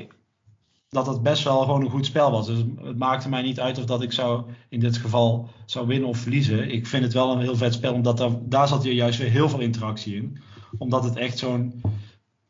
dat 0.90 1.08
het 1.08 1.22
best 1.22 1.44
wel 1.44 1.62
gewoon 1.62 1.82
een 1.82 1.90
goed 1.90 2.06
spel 2.06 2.32
was. 2.32 2.48
Dus 2.48 2.58
het 2.82 2.98
maakte 2.98 3.30
mij 3.30 3.42
niet 3.42 3.60
uit 3.60 3.78
of 3.78 3.86
dat 3.86 4.02
ik 4.02 4.12
zou 4.12 4.44
in 4.70 4.80
dit 4.80 4.98
geval 4.98 5.50
zou 5.66 5.88
winnen 5.88 6.10
of 6.10 6.18
verliezen. 6.18 6.72
Ik 6.72 6.88
vind 6.88 7.04
het 7.04 7.14
wel 7.14 7.32
een 7.32 7.42
heel 7.42 7.56
vet 7.56 7.74
spel, 7.74 7.94
omdat 7.94 8.18
daar, 8.18 8.32
daar 8.42 8.68
zat 8.68 8.84
hier 8.84 8.94
juist 8.94 9.20
weer 9.20 9.30
heel 9.30 9.50
veel 9.50 9.60
interactie 9.60 10.16
in. 10.16 10.42
Omdat 10.78 11.04
het 11.04 11.16
echt 11.16 11.38
zo'n 11.38 11.82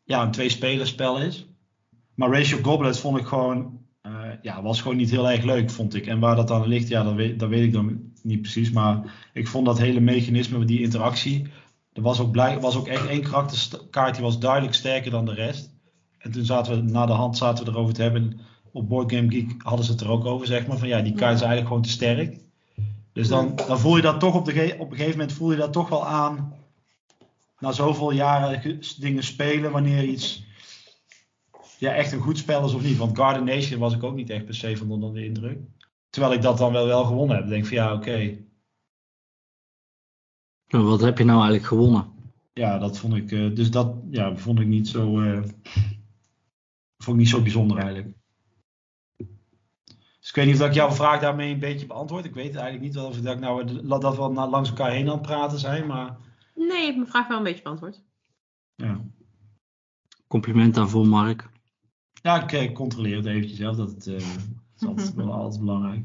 ja, 0.04 0.24
een 0.24 0.32
twee-spelerspel 0.32 1.20
is. 1.20 1.46
Maar 2.16 2.32
Ratio 2.32 2.58
Goblet 2.62 3.00
vond 3.00 3.18
ik 3.18 3.26
gewoon, 3.26 3.81
ja, 4.42 4.62
was 4.62 4.82
gewoon 4.82 4.98
niet 4.98 5.12
heel 5.12 5.30
erg 5.30 5.44
leuk, 5.44 5.70
vond 5.72 5.96
ik. 5.96 6.08
En 6.08 6.20
waar 6.20 6.36
dat 6.36 6.48
dan 6.48 6.68
ligt, 6.68 6.88
ja, 6.88 7.04
dat 7.04 7.14
weet, 7.14 7.40
dat 7.40 7.50
weet 7.50 7.64
ik 7.64 7.74
dan 7.74 8.00
niet 8.24 8.42
precies. 8.42 8.72
Maar 8.72 9.02
ik 9.34 9.48
vond 9.48 9.66
dat 9.66 9.78
hele 9.80 10.00
mechanisme 10.00 10.66
die 10.66 10.82
interactie. 10.82 11.48
Er 11.94 12.02
was 12.02 12.20
ook, 12.20 12.32
blij, 12.32 12.60
was 12.60 12.76
ook 12.76 12.88
echt 12.88 13.08
één 13.08 13.22
karakterkaart 13.22 14.16
die 14.16 14.24
was 14.24 14.40
duidelijk 14.40 14.74
sterker 14.74 15.12
dan 15.12 15.26
de 15.26 15.34
rest. 15.34 15.70
En 16.18 16.32
toen 16.32 16.46
zaten 16.46 16.86
we, 16.86 16.92
na 16.92 17.06
de 17.06 17.12
hand 17.12 17.38
zaten 17.38 17.66
we 17.66 17.72
erover 17.72 17.94
te 17.94 18.02
hebben. 18.02 18.40
Op 18.72 18.90
Board 18.90 19.12
Game 19.14 19.32
Geek 19.32 19.54
hadden 19.58 19.86
ze 19.86 19.92
het 19.92 20.02
er 20.02 20.10
ook 20.10 20.26
over, 20.26 20.48
zeg 20.48 20.68
maar. 20.68 20.78
Van 20.78 20.88
ja, 20.88 21.02
die 21.02 21.14
kaart 21.14 21.34
is 21.36 21.40
eigenlijk 21.42 21.68
gewoon 21.68 21.82
te 21.82 21.90
sterk. 21.90 22.38
Dus 23.14 23.28
dan, 23.28 23.56
dan 23.68 23.80
voel 23.80 23.96
je 23.96 24.02
dat 24.02 24.20
toch 24.20 24.36
op, 24.36 24.46
de, 24.46 24.52
ge- 24.52 24.76
op 24.78 24.92
een 24.92 24.98
gegeven 24.98 25.18
moment 25.20 25.38
voel 25.38 25.52
je 25.52 25.58
dat 25.58 25.74
toch 25.74 25.90
wel 25.90 26.08
aan. 26.08 26.54
Na 27.60 27.72
zoveel 27.72 28.12
jaren 28.12 28.62
ge- 28.62 28.96
dingen 29.00 29.24
spelen, 29.24 29.72
wanneer 29.72 30.04
iets 30.04 30.44
ja, 31.82 31.94
echt 31.94 32.12
een 32.12 32.20
goed 32.20 32.38
spel 32.38 32.66
is 32.66 32.74
of 32.74 32.84
niet. 32.84 32.98
Want 32.98 33.18
Garden 33.18 33.44
Nation 33.44 33.80
was 33.80 33.94
ik 33.96 34.04
ook 34.04 34.16
niet 34.16 34.30
echt 34.30 34.46
per 34.46 34.56
se 34.56 34.78
van 34.78 34.92
onder 34.92 35.14
de 35.14 35.26
indruk. 35.26 35.60
Terwijl 36.10 36.34
ik 36.34 36.42
dat 36.42 36.58
dan 36.58 36.72
wel, 36.74 36.86
wel 36.86 37.04
gewonnen 37.06 37.36
heb. 37.36 37.44
Dan 37.46 37.54
denk 37.54 37.64
ik 37.64 37.70
van 37.70 37.78
ja, 37.78 37.94
oké. 37.94 38.38
Nou, 40.68 40.86
Wat 40.86 41.02
heb 41.02 41.18
je 41.18 41.24
nou 41.24 41.38
eigenlijk 41.38 41.68
gewonnen? 41.68 42.12
Ja, 42.54 42.78
dat 42.78 42.98
vond 43.00 43.14
ik. 43.16 43.32
eh, 43.32 43.56
dus 43.56 43.72
dat 43.72 43.96
ja, 44.10 44.36
vond 44.36 44.60
ik 44.60 44.68
niet 44.68 44.88
zo. 44.88 45.22
eh, 45.22 45.42
vond 46.98 47.16
ik 47.18 47.22
niet 47.24 47.30
zo 47.30 47.42
bijzonder 47.42 47.78
eigenlijk. 47.78 48.16
Dus 50.20 50.30
ik 50.30 50.36
weet 50.36 50.46
niet 50.46 50.54
of 50.54 50.60
dat 50.60 50.70
ik 50.70 50.76
jouw 50.76 50.92
vraag 50.92 51.20
daarmee 51.22 51.54
een 51.54 51.60
beetje 51.60 51.86
beantwoord. 51.86 52.26
Ik 52.26 52.34
weet 52.34 52.46
het 52.54 52.56
eigenlijk 52.56 52.84
niet 52.86 52.96
wel 52.96 53.06
of 53.08 53.18
dat, 53.22 53.34
ik 53.34 53.40
nou, 53.40 53.88
dat 54.00 54.16
we 54.16 54.22
langs 54.30 54.70
elkaar 54.70 54.92
heen 54.92 55.08
aan 55.08 55.14
het 55.18 55.22
praten 55.22 55.60
zijn. 55.60 55.88
Maar 55.88 56.18
Nee, 56.56 56.78
je 56.80 56.84
hebt 56.86 56.96
mijn 56.98 57.10
vraag 57.10 57.28
wel 57.28 57.38
een 57.38 57.44
beetje 57.44 57.64
beantwoord. 57.64 58.04
ja, 58.76 59.02
Compliment 60.28 60.76
daarvoor, 60.76 61.08
Mark. 61.08 61.50
Ja 62.22 62.44
ik 62.44 62.52
eh, 62.52 62.74
controleer 62.74 63.16
het 63.16 63.26
eventjes 63.26 63.58
zelf. 63.58 63.76
Dat, 63.76 63.90
het, 63.90 64.08
eh, 64.08 64.14
dat 64.14 64.22
is 64.80 64.88
altijd, 64.88 65.14
wel 65.16 65.32
altijd 65.42 65.60
belangrijk. 65.62 66.02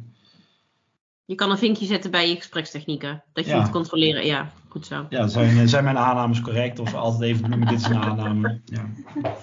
Je 1.24 1.34
kan 1.34 1.50
een 1.50 1.58
vinkje 1.58 1.86
zetten 1.86 2.10
bij 2.10 2.28
je 2.28 2.36
gesprekstechnieken. 2.36 3.22
Dat 3.32 3.44
je 3.44 3.50
Ja. 3.50 3.60
moet 3.60 3.70
controleren. 3.70 4.26
Ja, 4.26 4.50
goed 4.68 4.86
zo. 4.86 5.06
Ja, 5.08 5.26
zijn, 5.26 5.58
eh, 5.58 5.66
zijn 5.66 5.84
mijn 5.84 5.98
aannames 5.98 6.40
correct? 6.40 6.78
Of 6.78 6.94
altijd 6.94 7.22
even 7.22 7.50
noemen, 7.50 7.68
dit 7.68 7.78
is 7.80 7.86
een 7.86 7.96
aanname. 8.02 8.60
Ja. 8.64 8.86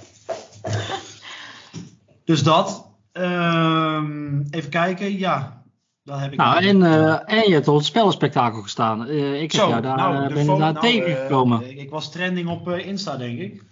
Dus 2.25 2.43
dat. 2.43 2.87
Ehm, 3.11 4.41
even 4.49 4.69
kijken, 4.69 5.17
ja. 5.17 5.63
Dan 6.03 6.19
heb 6.19 6.31
ik 6.31 6.37
Nou, 6.37 6.63
en, 6.63 6.83
eh, 6.83 7.33
en 7.39 7.47
je 7.47 7.53
hebt 7.53 7.67
op 7.67 7.75
het 7.75 7.85
spellenspectakel 7.85 8.61
gestaan. 8.61 9.07
Eh, 9.07 9.41
ik 9.41 9.51
heb 9.51 9.61
Zo, 9.61 9.69
jou 9.69 9.81
daar 9.81 9.97
nou, 9.97 10.27
de 10.27 10.33
ben 10.33 10.45
daar 10.45 10.57
nou, 10.57 10.79
tegengekomen. 10.79 11.77
ik 11.79 11.89
was 11.89 12.11
trending 12.11 12.49
op 12.49 12.67
eh, 12.69 12.87
Insta, 12.87 13.17
denk 13.17 13.39
ik. 13.39 13.63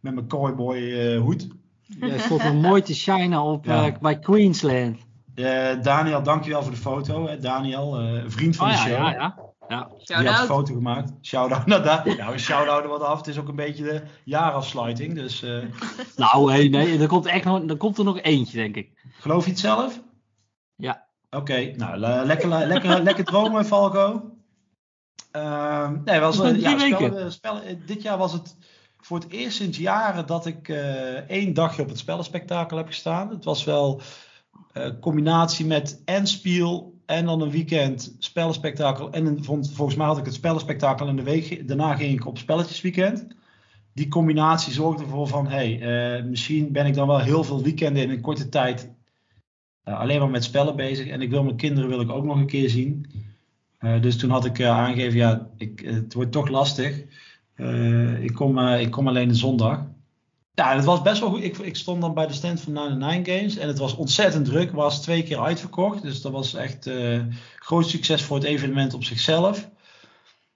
Met 0.00 0.14
mijn 0.14 0.26
cowboy 0.26 0.76
eh, 0.76 1.20
hoed. 1.20 1.48
Jij 2.00 2.18
stond 2.18 2.42
nog 2.42 2.54
mooi 2.54 2.82
te 2.82 2.94
shinen 2.94 3.40
op, 3.40 3.64
Ja. 3.64 3.86
eh, 3.86 3.92
bij 4.00 4.18
Queensland. 4.18 4.98
Eh, 5.34 5.82
Daniel, 5.82 6.22
dankjewel 6.22 6.62
voor 6.62 6.70
de 6.72 6.76
foto. 6.76 7.26
Hè. 7.26 7.38
Daniel, 7.38 7.98
eh, 7.98 8.12
een 8.12 8.30
vriend 8.30 8.56
van 8.56 8.66
Oh 8.70 8.72
de 8.72 8.78
ja, 8.78 8.84
show. 8.96 9.06
ja, 9.06 9.10
ja. 9.12 9.38
ja. 9.68 9.88
Die 10.20 10.28
had 10.28 10.40
een 10.40 10.46
foto 10.46 10.74
gemaakt. 10.74 11.12
Shout-out 11.22 11.66
naar. 11.66 12.02
Nou, 12.16 12.38
shout-out 12.38 12.82
er 12.82 12.88
wat 12.88 13.02
af. 13.02 13.18
Het 13.18 13.26
is 13.26 13.38
ook 13.38 13.48
een 13.48 13.56
beetje 13.56 13.84
de 13.84 14.02
jaarafsluiting. 14.24 15.14
Dus 15.14 15.42
eh, 15.42 15.58
Nou, 16.16 16.52
hey, 16.52 16.68
nee, 16.68 16.98
er 16.98 17.06
komt, 17.06 17.26
echt 17.26 17.44
nog, 17.44 17.62
er 17.68 17.76
komt 17.76 17.98
er 17.98 18.04
nog 18.04 18.20
eentje, 18.20 18.56
denk 18.56 18.76
ik. 18.76 18.92
geloof 19.18 19.44
je 19.44 19.50
het 19.50 19.60
zelf? 19.60 20.00
Ja. 20.76 21.06
Oké, 21.30 21.72
nou, 21.76 21.96
le- 21.96 22.22
lekker, 22.24 22.48
lekker, 22.48 23.02
lekker 23.08 23.24
dromen, 23.24 23.64
Falco. 23.64 24.30
Ehm, 25.30 25.96
nee, 26.04 26.20
was, 26.20 26.36
ja, 26.36 26.76
dit 27.86 28.02
jaar 28.02 28.18
was 28.18 28.32
het 28.32 28.56
voor 29.04 29.18
het 29.18 29.30
eerst 29.30 29.56
sinds 29.56 29.78
jaren 29.78 30.26
dat 30.26 30.46
ik 30.46 30.68
eh, 30.68 31.14
één 31.14 31.54
dagje 31.54 31.82
op 31.82 31.88
het 31.88 31.98
spellenspectakel 31.98 32.76
heb 32.76 32.86
gestaan. 32.86 33.30
Het 33.30 33.44
was 33.44 33.64
wel 33.64 34.00
een 34.72 34.98
combinatie 34.98 35.66
met 35.66 36.02
en 36.04 36.26
spiel 36.26 36.98
en 37.06 37.24
dan 37.24 37.40
een 37.40 37.50
weekend 37.50 38.16
spellenspectakel. 38.18 39.10
En 39.12 39.44
vond, 39.44 39.72
volgens 39.72 39.96
mij 39.96 40.06
had 40.06 40.18
ik 40.18 40.24
het 40.24 40.34
spellenspectakel 40.34 41.08
en 41.08 41.16
de 41.16 41.22
week 41.22 41.68
daarna 41.68 41.96
ging 41.96 42.12
ik 42.12 42.26
op 42.26 42.38
spelletjesweekend. 42.38 43.26
Die 43.92 44.08
combinatie 44.08 44.72
zorgde 44.72 45.02
ervoor 45.02 45.28
van, 45.28 45.46
hey, 45.48 45.80
eh, 45.80 46.24
misschien 46.24 46.72
ben 46.72 46.86
ik 46.86 46.94
dan 46.94 47.06
wel 47.06 47.20
heel 47.20 47.44
veel 47.44 47.62
weekenden 47.62 48.02
in 48.02 48.10
een 48.10 48.20
korte 48.20 48.48
tijd 48.48 48.92
eh, 49.84 49.98
alleen 49.98 50.18
maar 50.18 50.30
met 50.30 50.44
spellen 50.44 50.76
bezig. 50.76 51.08
En 51.08 51.22
ik 51.22 51.30
wil 51.30 51.44
mijn 51.44 51.56
kinderen 51.56 51.88
wil 51.88 52.00
ik 52.00 52.10
ook 52.10 52.24
nog 52.24 52.36
een 52.36 52.46
keer 52.46 52.70
zien. 52.70 53.06
Eh, 53.78 54.02
dus 54.02 54.16
toen 54.16 54.30
had 54.30 54.44
ik 54.44 54.58
eh, 54.58 54.68
aangegeven, 54.68 55.18
ja, 55.18 55.48
ik, 55.56 55.80
het 55.80 56.14
wordt 56.14 56.32
toch 56.32 56.48
lastig. 56.48 57.02
Eh, 57.54 58.22
ik, 58.22 58.32
kom, 58.32 58.58
eh, 58.58 58.80
ik 58.80 58.90
kom 58.90 59.08
alleen 59.08 59.28
de 59.28 59.34
zondag. 59.34 59.86
Ja, 60.54 60.74
het 60.74 60.84
was 60.84 61.02
best 61.02 61.20
wel 61.20 61.30
goed. 61.30 61.42
Ik, 61.42 61.58
ik 61.58 61.76
stond 61.76 62.00
dan 62.00 62.14
bij 62.14 62.26
de 62.26 62.32
stand 62.32 62.60
van 62.60 62.72
99 62.72 63.34
Games. 63.34 63.56
En 63.56 63.68
het 63.68 63.78
was 63.78 63.94
ontzettend 63.94 64.44
druk. 64.44 64.72
Was 64.72 65.02
twee 65.02 65.22
keer 65.22 65.40
uitverkocht. 65.40 66.02
Dus 66.02 66.22
dat 66.22 66.32
was 66.32 66.54
echt 66.54 66.86
eh 66.86 67.20
groot 67.56 67.88
succes 67.88 68.22
voor 68.22 68.36
het 68.36 68.46
evenement 68.46 68.94
op 68.94 69.04
zichzelf. 69.04 69.70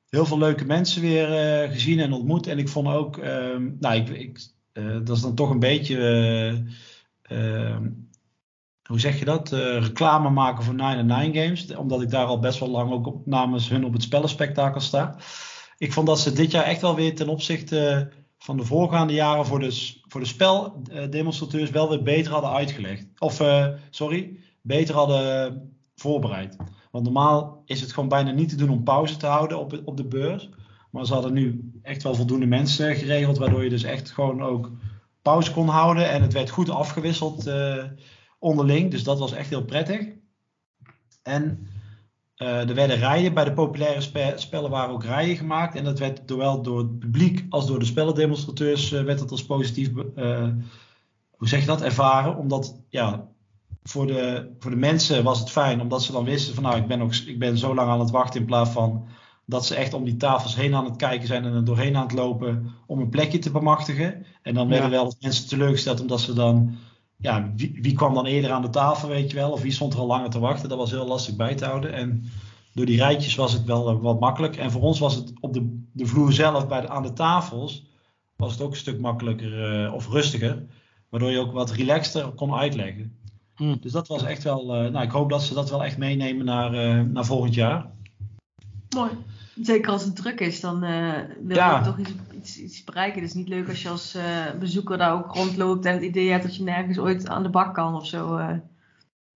Heel 0.09 0.27
veel 0.27 0.39
leuke 0.39 0.65
mensen 0.65 1.03
weer 1.03 1.29
gezien 1.71 2.01
en 2.01 2.13
ontmoet. 2.13 2.47
En 2.47 2.59
ik 2.59 2.69
vond 2.69 2.89
ook, 2.89 3.17
ehm, 3.17 3.71
nou, 3.81 4.13
ik, 4.13 4.41
dat 4.73 5.17
is 5.17 5.21
dan 5.21 5.35
toch 5.35 5.51
een 5.51 5.59
beetje 5.59 5.99
ehm, 7.23 7.89
hoe 8.83 9.01
zeg 9.01 9.19
je 9.19 9.25
dat? 9.25 9.49
Reclame 9.53 10.31
maken 10.31 10.65
voor 10.65 10.75
9 10.75 11.35
Games. 11.35 11.75
Omdat 11.75 12.03
ik 12.03 12.11
daar 12.11 12.27
al 12.27 12.39
best 12.39 12.59
wel 12.59 12.71
lang 12.71 12.93
ook 12.93 13.27
namens 13.27 13.69
hun 13.69 13.85
op 13.85 13.93
het 13.93 14.03
spellenspectakel 14.03 14.81
sta. 14.81 15.17
Ik 15.79 15.93
vond 15.93 16.07
dat 16.07 16.21
ze 16.21 16.33
dit 16.33 16.51
jaar 16.51 16.65
echt 16.65 16.81
wel 16.81 16.95
weer 16.95 17.15
ten 17.15 17.29
opzichte 17.29 18.09
van 18.39 18.57
de 18.57 18.65
voorgaande 18.65 19.13
jaren 19.13 19.47
voor 19.47 19.59
de, 19.59 19.97
voor 20.09 20.21
de 20.21 20.27
speldemonstrateurs 20.27 21.71
wel 21.71 21.89
weer 21.89 22.03
beter 22.03 22.33
hadden 22.33 22.51
uitgelegd. 22.51 23.07
Of, 23.19 23.41
eh, 23.41 23.69
sorry, 23.91 24.39
beter 24.63 24.95
hadden 24.95 25.77
voorbereid. 25.95 26.57
Want 26.91 27.05
normaal 27.05 27.63
is 27.65 27.81
het 27.81 27.93
gewoon 27.93 28.09
bijna 28.09 28.31
niet 28.31 28.49
te 28.49 28.57
doen 28.57 28.71
om 28.71 28.83
pauze 28.83 29.17
te 29.17 29.27
houden 29.27 29.59
op, 29.59 29.81
op 29.85 29.97
de 29.97 30.05
beurs. 30.05 30.49
Maar 30.91 31.07
ze 31.07 31.13
hadden 31.13 31.33
nu 31.33 31.73
echt 31.83 32.03
wel 32.03 32.15
voldoende 32.15 32.47
mensen 32.47 32.97
geregeld, 32.97 33.39
waardoor 33.39 33.65
je 33.65 33.71
dus 33.71 33.83
echt 33.83 34.11
gewoon 34.11 34.43
ook 34.43 34.71
pauze 35.23 35.53
kon 35.53 35.69
houden. 35.69 36.11
En 36.11 36.23
het 36.23 36.33
werd 36.33 36.51
goed 36.51 36.71
afgewisseld 36.71 37.51
onderling, 38.39 38.91
dus 38.91 39.05
dat 39.05 39.19
was 39.19 39.33
echt 39.33 39.49
heel 39.49 39.65
prettig. 39.65 40.09
En 41.23 41.69
er 42.39 42.75
werden 42.75 42.97
rijen, 42.97 43.35
bij 43.35 43.45
de 43.45 43.53
populaire 43.53 44.01
spe 44.01 44.33
spellen 44.37 44.71
waren 44.71 44.95
ook 44.95 45.05
rijen 45.05 45.37
gemaakt. 45.37 45.75
En 45.75 45.85
dat 45.85 45.99
werd 45.99 46.23
zowel 46.27 46.63
door 46.63 46.79
het 46.79 46.99
publiek 46.99 47.47
als 47.49 47.67
door 47.67 47.79
de 47.79 47.85
spellendemonstrateurs 47.85 48.93
uh, 48.93 49.03
werd 49.03 49.21
het 49.21 49.31
als 49.31 49.45
positief, 49.45 49.91
hoe 51.31 51.49
zeg 51.49 51.61
je 51.61 51.67
dat, 51.67 51.83
ervaren. 51.83 52.37
Omdat, 52.37 52.81
ja, 52.89 53.29
voor 53.83 54.07
de, 54.07 54.51
voor 54.59 54.71
de 54.71 54.77
mensen 54.77 55.25
was 55.25 55.39
het 55.39 55.51
fijn, 55.51 55.81
omdat 55.81 56.03
ze 56.03 56.13
dan 56.13 56.25
wisten 56.25 56.55
van 56.55 56.63
nou, 56.63 56.77
ik 56.77 56.87
ben, 56.87 57.01
ook, 57.01 57.15
ik 57.15 57.39
ben 57.39 57.59
zo 57.59 57.75
lang 57.75 57.89
aan 57.89 58.01
het 58.01 58.11
wachten 58.11 58.41
in 58.41 58.47
plaats 58.47 58.71
van 58.71 59.07
dat 59.49 59.67
ze 59.67 59.75
echt 59.75 59.95
om 59.95 60.05
die 60.05 60.17
tafels 60.17 60.57
heen 60.57 60.75
aan 60.75 60.85
het 60.85 60.97
kijken 60.97 61.27
zijn 61.27 61.45
en 61.45 61.53
er 61.53 61.65
doorheen 61.65 61.97
aan 61.97 62.03
het 62.03 62.13
lopen 62.13 62.75
om 62.87 63.01
een 63.01 63.09
plekje 63.09 63.39
te 63.39 63.51
bemachtigen. 63.51 64.27
En 64.43 64.55
dan 64.55 64.69
werden 64.69 64.91
wel 64.91 65.15
mensen 65.21 65.49
teleurgesteld 65.49 66.01
omdat 66.01 66.21
ze 66.21 66.33
dan, 66.33 66.77
ja, 67.21 67.53
wie, 67.57 67.79
wie, 67.83 67.95
kwam 67.95 68.15
dan 68.15 68.27
eerder 68.27 68.51
aan 68.51 68.63
de 68.63 68.71
tafel, 68.71 69.09
weet 69.09 69.31
je 69.31 69.37
wel, 69.37 69.51
of 69.51 69.63
wie 69.63 69.73
stond 69.73 69.93
er 69.93 69.99
al 69.99 70.07
langer 70.07 70.31
te 70.31 70.39
wachten. 70.39 70.69
Dat 70.69 70.79
was 70.79 70.91
heel 70.91 71.07
lastig 71.07 71.37
bij 71.37 71.55
te 71.55 71.65
houden. 71.65 71.93
En 71.93 72.25
door 72.73 72.87
die 72.87 72.97
rijtjes 72.97 73.35
was 73.35 73.53
het 73.53 73.65
wel 73.65 73.95
uh, 73.95 74.01
wat 74.01 74.21
makkelijk. 74.21 74.57
En 74.57 74.71
voor 74.71 74.83
ons 74.83 74.99
was 74.99 75.15
het 75.15 75.33
op 75.41 75.53
de, 75.53 75.83
de 75.93 76.07
vloer 76.07 76.33
zelf, 76.33 76.69
bij 76.69 76.81
de, 76.81 76.89
aan 76.89 77.03
de 77.03 77.13
tafels, 77.13 77.87
was 78.37 78.53
het 78.53 78.61
ook 78.61 78.71
een 78.71 78.77
stuk 78.77 79.01
makkelijker 79.01 79.85
uh, 79.85 79.95
of 79.95 80.09
rustiger. 80.09 80.63
Waardoor 81.09 81.31
je 81.31 81.39
ook 81.39 81.53
wat 81.53 81.71
relaxter 81.71 82.29
kon 82.29 82.55
uitleggen. 82.55 83.17
Hm. 83.55 83.77
Dus 83.81 83.93
dat 83.93 84.09
was 84.09 84.23
echt 84.25 84.43
wel, 84.43 84.85
uh, 84.85 84.91
nou 84.91 85.05
ik 85.05 85.11
hoop 85.11 85.31
dat 85.31 85.43
ze 85.43 85.55
dat 85.55 85.71
wel 85.71 85.85
echt 85.85 85.99
meenemen 85.99 86.45
naar, 86.45 86.71
naar 87.07 87.25
volgend 87.25 87.55
jaar. 87.55 87.91
Mooi. 88.95 89.11
Zeker 89.63 89.93
als 89.93 90.05
het 90.05 90.17
druk 90.17 90.41
is, 90.41 90.61
dan 90.61 90.85
uh, 90.85 91.13
wil 91.43 91.57
Ja. 91.57 91.79
je 91.79 91.85
toch 91.85 91.99
iets, 91.99 92.13
iets, 92.39 92.59
iets 92.59 92.85
bereiken. 92.85 93.21
Het 93.21 93.29
is 93.29 93.37
niet 93.37 93.49
leuk 93.49 93.69
als 93.69 93.83
je 93.83 93.89
als 93.89 94.17
uh, 94.17 94.23
bezoeker 94.59 94.99
daar 94.99 95.13
ook 95.13 95.35
rondloopt 95.35 95.85
en 95.85 95.93
het 95.95 96.03
idee 96.03 96.31
hebt 96.31 96.43
dat 96.43 96.57
je 96.57 96.63
nergens 96.63 96.99
ooit 96.99 97.29
aan 97.29 97.43
de 97.43 97.49
bak 97.49 97.75
kan 97.75 97.95
of 97.95 98.07
zo. 98.07 98.37
uh. 98.37 98.51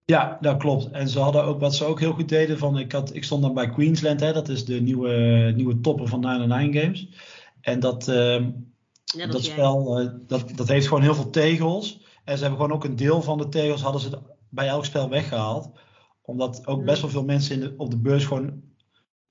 Ja, 0.04 0.38
dat 0.40 0.56
klopt. 0.56 0.90
En 0.90 1.08
ze 1.08 1.18
hadden 1.18 1.44
ook 1.44 1.60
wat 1.60 1.74
ze 1.74 1.84
ook 1.84 2.00
heel 2.00 2.12
goed 2.12 2.28
deden. 2.28 2.58
Van, 2.58 2.78
ik, 2.78 2.92
had, 2.92 3.14
ik 3.14 3.24
stond 3.24 3.42
dan 3.42 3.54
bij 3.54 3.70
Queensland, 3.70 4.20
hè, 4.20 4.32
dat 4.32 4.48
is 4.48 4.64
de 4.64 4.80
nieuwe, 4.80 5.52
nieuwe 5.56 5.80
topper 5.80 6.08
van 6.08 6.20
99 6.20 6.82
Games. 6.82 7.08
En 7.60 7.80
dat, 7.80 8.04
Ja, 9.16 9.26
dat 9.26 9.44
spel, 9.44 9.98
eh, 9.98 10.08
dat, 10.26 10.56
dat 10.56 10.68
heeft 10.68 10.88
gewoon 10.88 11.02
heel 11.02 11.14
veel 11.14 11.30
tegels. 11.30 12.00
En 12.24 12.36
ze 12.36 12.42
hebben 12.42 12.60
gewoon 12.60 12.76
ook 12.76 12.84
een 12.84 12.96
deel 12.96 13.22
van 13.22 13.38
de 13.38 13.48
tegels 13.48 13.82
hadden 13.82 14.00
ze 14.00 14.18
bij 14.48 14.68
elk 14.68 14.84
spel 14.84 15.08
weggehaald. 15.08 15.70
Omdat 16.22 16.66
ook 16.66 16.84
best 16.84 17.00
wel 17.00 17.10
veel 17.10 17.24
mensen 17.24 17.54
in 17.54 17.60
de, 17.60 17.74
op 17.76 17.90
de 17.90 17.98
beurs 17.98 18.24
gewoon 18.24 18.62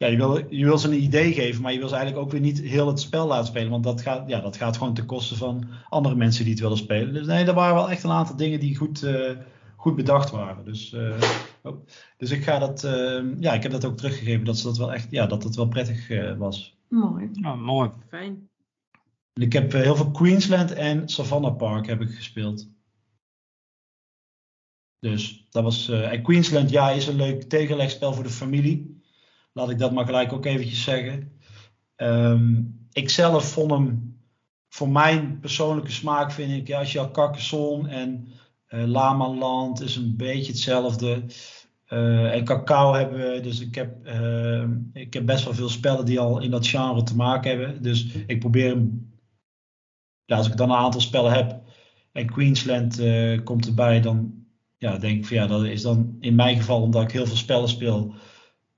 ja, 0.02 0.08
je 0.08 0.18
wil, 0.18 0.46
je 0.50 0.66
wil 0.66 0.78
ze 0.78 0.88
een 0.88 1.04
idee 1.04 1.34
geven, 1.34 1.62
maar 1.62 1.74
je 1.74 1.80
wil 1.80 1.88
ze 1.88 1.96
eigenlijk 1.96 2.26
ook 2.26 2.32
weer 2.32 2.42
niet 2.42 2.62
heel 2.62 2.88
het 2.88 3.00
spel 3.00 3.28
laten 3.28 3.46
spelen. 3.46 3.70
Want 3.70 3.84
dat 3.84 4.02
gaat, 4.02 4.30
ja, 4.30 4.40
dat 4.40 4.58
gaat 4.58 4.78
gewoon 4.78 4.94
ten 4.94 5.06
koste 5.06 5.36
van 5.36 5.68
andere 5.90 6.16
mensen 6.16 6.44
die 6.44 6.54
het 6.54 6.62
willen 6.62 6.78
spelen. 6.78 7.14
Dus 7.14 7.26
nee, 7.26 7.46
er 7.46 7.54
waren 7.54 7.76
wel 7.76 7.90
echt 7.90 8.04
een 8.04 8.12
aantal 8.12 8.36
dingen 8.36 8.60
die 8.60 8.76
goed, 8.76 9.04
uh, 9.04 9.32
goed 9.76 9.96
bedacht 9.96 10.32
waren. 10.32 10.66
Dus, 10.66 10.94
uh, 10.94 11.22
oh. 11.64 11.86
dus 12.18 12.32
ik 12.32 12.44
ga 12.44 12.60
dat, 12.60 12.84
uh, 12.84 13.40
ja, 13.40 13.54
ik 13.54 13.64
heb 13.64 13.72
dat 13.72 13.86
ook 13.86 13.98
teruggegeven 13.98 14.46
dat 14.46 14.58
ze 14.58 14.64
dat 14.64 14.78
wel 14.78 14.94
echt, 14.94 15.12
ja, 15.12 15.26
dat 15.26 15.44
het 15.44 15.56
wel 15.56 15.68
prettig 15.68 16.10
uh, 16.10 16.38
was. 16.38 16.78
Mooi. 16.88 17.30
Ja, 17.34 17.56
mooi. 17.56 17.90
Fijn. 18.08 18.50
En 19.34 19.42
ik 19.42 19.54
heb 19.54 19.72
heel 19.72 19.96
veel 19.96 20.12
Queensland 20.12 20.74
en 20.74 21.10
Savannah 21.10 21.58
Park 21.58 21.88
heb 21.88 22.02
ik 22.02 22.10
gespeeld. 22.10 22.70
Dus 25.00 25.48
dat 25.50 25.64
was. 25.64 25.90
en 25.90 26.22
Queensland, 26.22 26.70
ja, 26.70 26.90
is 26.90 27.08
een 27.08 27.16
leuk 27.16 27.44
tegenlegspel 27.44 28.14
voor 28.14 28.24
de 28.24 28.30
familie. 28.30 29.01
Laat 29.54 29.70
ik 29.70 29.80
dat 29.80 29.92
maar 29.92 30.06
gelijk 30.06 30.34
ook 30.34 30.46
eventjes 30.46 30.84
zeggen. 30.84 31.32
Um, 31.98 32.80
ik 32.92 33.10
zelf 33.10 33.52
vond 33.52 33.72
hem, 33.72 34.18
voor 34.70 34.90
mijn 34.90 35.40
persoonlijke 35.40 35.92
smaak 35.92 36.32
vind 36.32 36.52
ik, 36.52 36.68
ja, 36.68 36.80
als 36.80 36.92
je 36.92 37.00
al 37.00 37.12
Carcassonne 37.12 37.90
en 37.90 38.28
uh, 38.70 38.86
Lamaland 38.86 39.82
is 39.82 39.96
een 39.96 40.16
beetje 40.18 40.52
hetzelfde. 40.52 41.24
Uh, 41.90 42.34
en 42.34 42.46
cacao 42.46 42.94
hebben 42.94 43.20
we, 43.20 43.40
dus 43.40 43.60
ik 43.60 43.76
heb, 43.76 44.08
uh, 44.08 44.64
ik 44.94 45.14
heb 45.14 45.26
best 45.26 45.44
wel 45.44 45.54
veel 45.54 45.70
spellen 45.70 46.06
die 46.06 46.20
al 46.20 46.40
in 46.40 46.52
dat 46.52 46.68
genre 46.68 47.04
te 47.04 47.16
maken 47.16 47.50
hebben. 47.50 47.84
Dus 47.84 48.06
ik 48.28 48.40
probeer 48.40 48.70
hem, 48.70 49.14
ja, 50.26 50.38
als 50.38 50.48
ik 50.48 50.58
dan 50.58 50.70
een 50.70 50.78
aantal 50.78 51.02
spellen 51.02 51.32
heb 51.32 51.62
en 52.12 52.32
Queensland 52.32 53.00
uh, 53.00 53.44
komt 53.44 53.68
erbij, 53.68 54.02
dan 54.02 54.46
ja, 54.78 54.98
denk 54.98 55.18
ik 55.18 55.26
van 55.26 55.38
ja, 55.38 55.48
dat 55.48 55.64
is 55.64 55.82
dan 55.82 56.16
in 56.20 56.36
mijn 56.36 56.58
geval 56.58 56.82
omdat 56.82 57.04
ik 57.04 57.12
heel 57.12 57.26
veel 57.26 57.36
spellen 57.36 57.70
speel. 57.70 58.14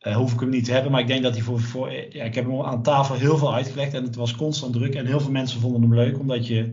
Uh, 0.04 0.16
hoef 0.16 0.34
ik 0.34 0.40
hem 0.40 0.50
niet 0.50 0.66
te 0.66 0.72
hebben. 0.72 0.92
Maar 0.92 1.02
ik 1.02 1.08
denk 1.08 1.24
dat 1.24 1.34
hij 1.34 1.42
voor. 1.42 1.60
voor 1.60 1.92
ja, 1.92 2.24
ik 2.24 2.36
heb 2.36 2.46
hem 2.46 2.62
aan 2.62 2.84
tafel 2.84 3.16
heel 3.16 3.38
veel 3.38 3.54
uitgelegd. 3.54 3.94
En 3.94 4.04
het 4.04 4.16
was 4.16 4.36
constant 4.36 4.74
druk. 4.74 4.96
En 4.96 5.06
heel 5.06 5.20
veel 5.20 5.32
mensen 5.32 5.60
vonden 5.60 5.82
hem 5.82 5.94
leuk. 5.94 6.20
Omdat 6.20 6.48
je 6.48 6.72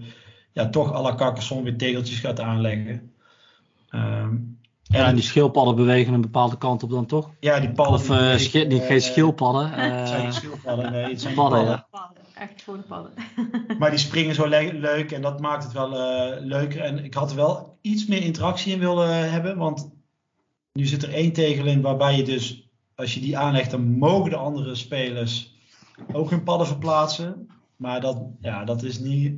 ja, 0.53 0.69
toch 0.69 0.93
à 0.93 1.03
la 1.03 1.15
Carcassonne 1.15 1.65
weer 1.65 1.77
tegeltjes 1.77 2.19
gaat 2.19 2.41
aanleggen. 2.41 3.13
Um, 3.91 4.59
ja, 4.83 5.07
en 5.07 5.15
die 5.15 5.25
schildpadden 5.25 5.77
bewegen 5.77 6.15
een 6.15 6.21
bepaalde 6.21 6.59
kant 6.59 6.83
op 6.83 6.91
dan 6.91 7.07
toch? 7.07 7.31
Ja, 7.41 7.61
die 7.61 7.73
padden. 7.73 7.95
Of 7.95 8.11
uh, 8.11 8.37
schi 8.37 8.67
niet, 8.67 8.83
geen 8.83 9.01
schildpadden. 9.01 9.71
Uh, 9.71 9.77
het 9.99 10.09
zijn 10.09 10.21
geen 10.21 10.33
schildpadden, 10.33 10.93
nee. 10.93 11.11
Het 11.11 11.21
zijn 11.21 11.35
padden. 11.35 11.87
Echt 12.35 12.63
voor 12.63 12.77
de 12.77 12.83
padden. 12.83 13.13
maar 13.79 13.91
die 13.91 13.99
springen 13.99 14.35
zo 14.35 14.49
le 14.49 14.73
leuk. 14.75 15.13
En 15.13 15.23
dat 15.23 15.41
maakt 15.41 15.65
het 15.65 15.73
wel 15.73 15.93
uh, 15.93 16.37
leuker. 16.41 16.81
En 16.81 17.05
ik 17.05 17.15
had 17.15 17.31
er 17.31 17.37
wel 17.37 17.79
iets 17.81 18.07
meer 18.07 18.23
interactie 18.23 18.73
in 18.73 18.79
willen 18.79 19.31
hebben. 19.31 19.57
Want 19.57 19.91
nu 20.73 20.87
zit 20.87 21.03
er 21.03 21.15
één 21.15 21.33
tegel 21.33 21.67
in 21.67 21.81
waarbij 21.81 22.17
je 22.17 22.23
dus 22.23 22.70
als 23.01 23.15
je 23.15 23.21
die 23.21 23.39
aanlegt, 23.39 23.71
dan 23.71 23.99
mogen 23.99 24.31
de 24.31 24.37
andere 24.37 24.75
spelers 24.75 25.55
ook 26.13 26.31
hun 26.31 26.43
padden 26.43 26.67
verplaatsen. 26.67 27.49
Maar 27.77 28.01
dat, 28.01 28.23
ja, 28.41 28.65
dat 28.65 28.83
is 28.83 28.99
niet. 28.99 29.35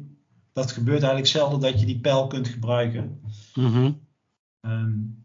Dat 0.53 0.73
gebeurt 0.73 1.03
eigenlijk 1.03 1.33
zelden 1.33 1.61
dat 1.61 1.81
je 1.81 1.87
die 1.87 2.01
pijl 2.01 2.27
kunt 2.27 2.49
gebruiken. 2.49 3.21
Mm 3.55 3.73
-hmm. 3.73 4.01
um, 4.61 5.25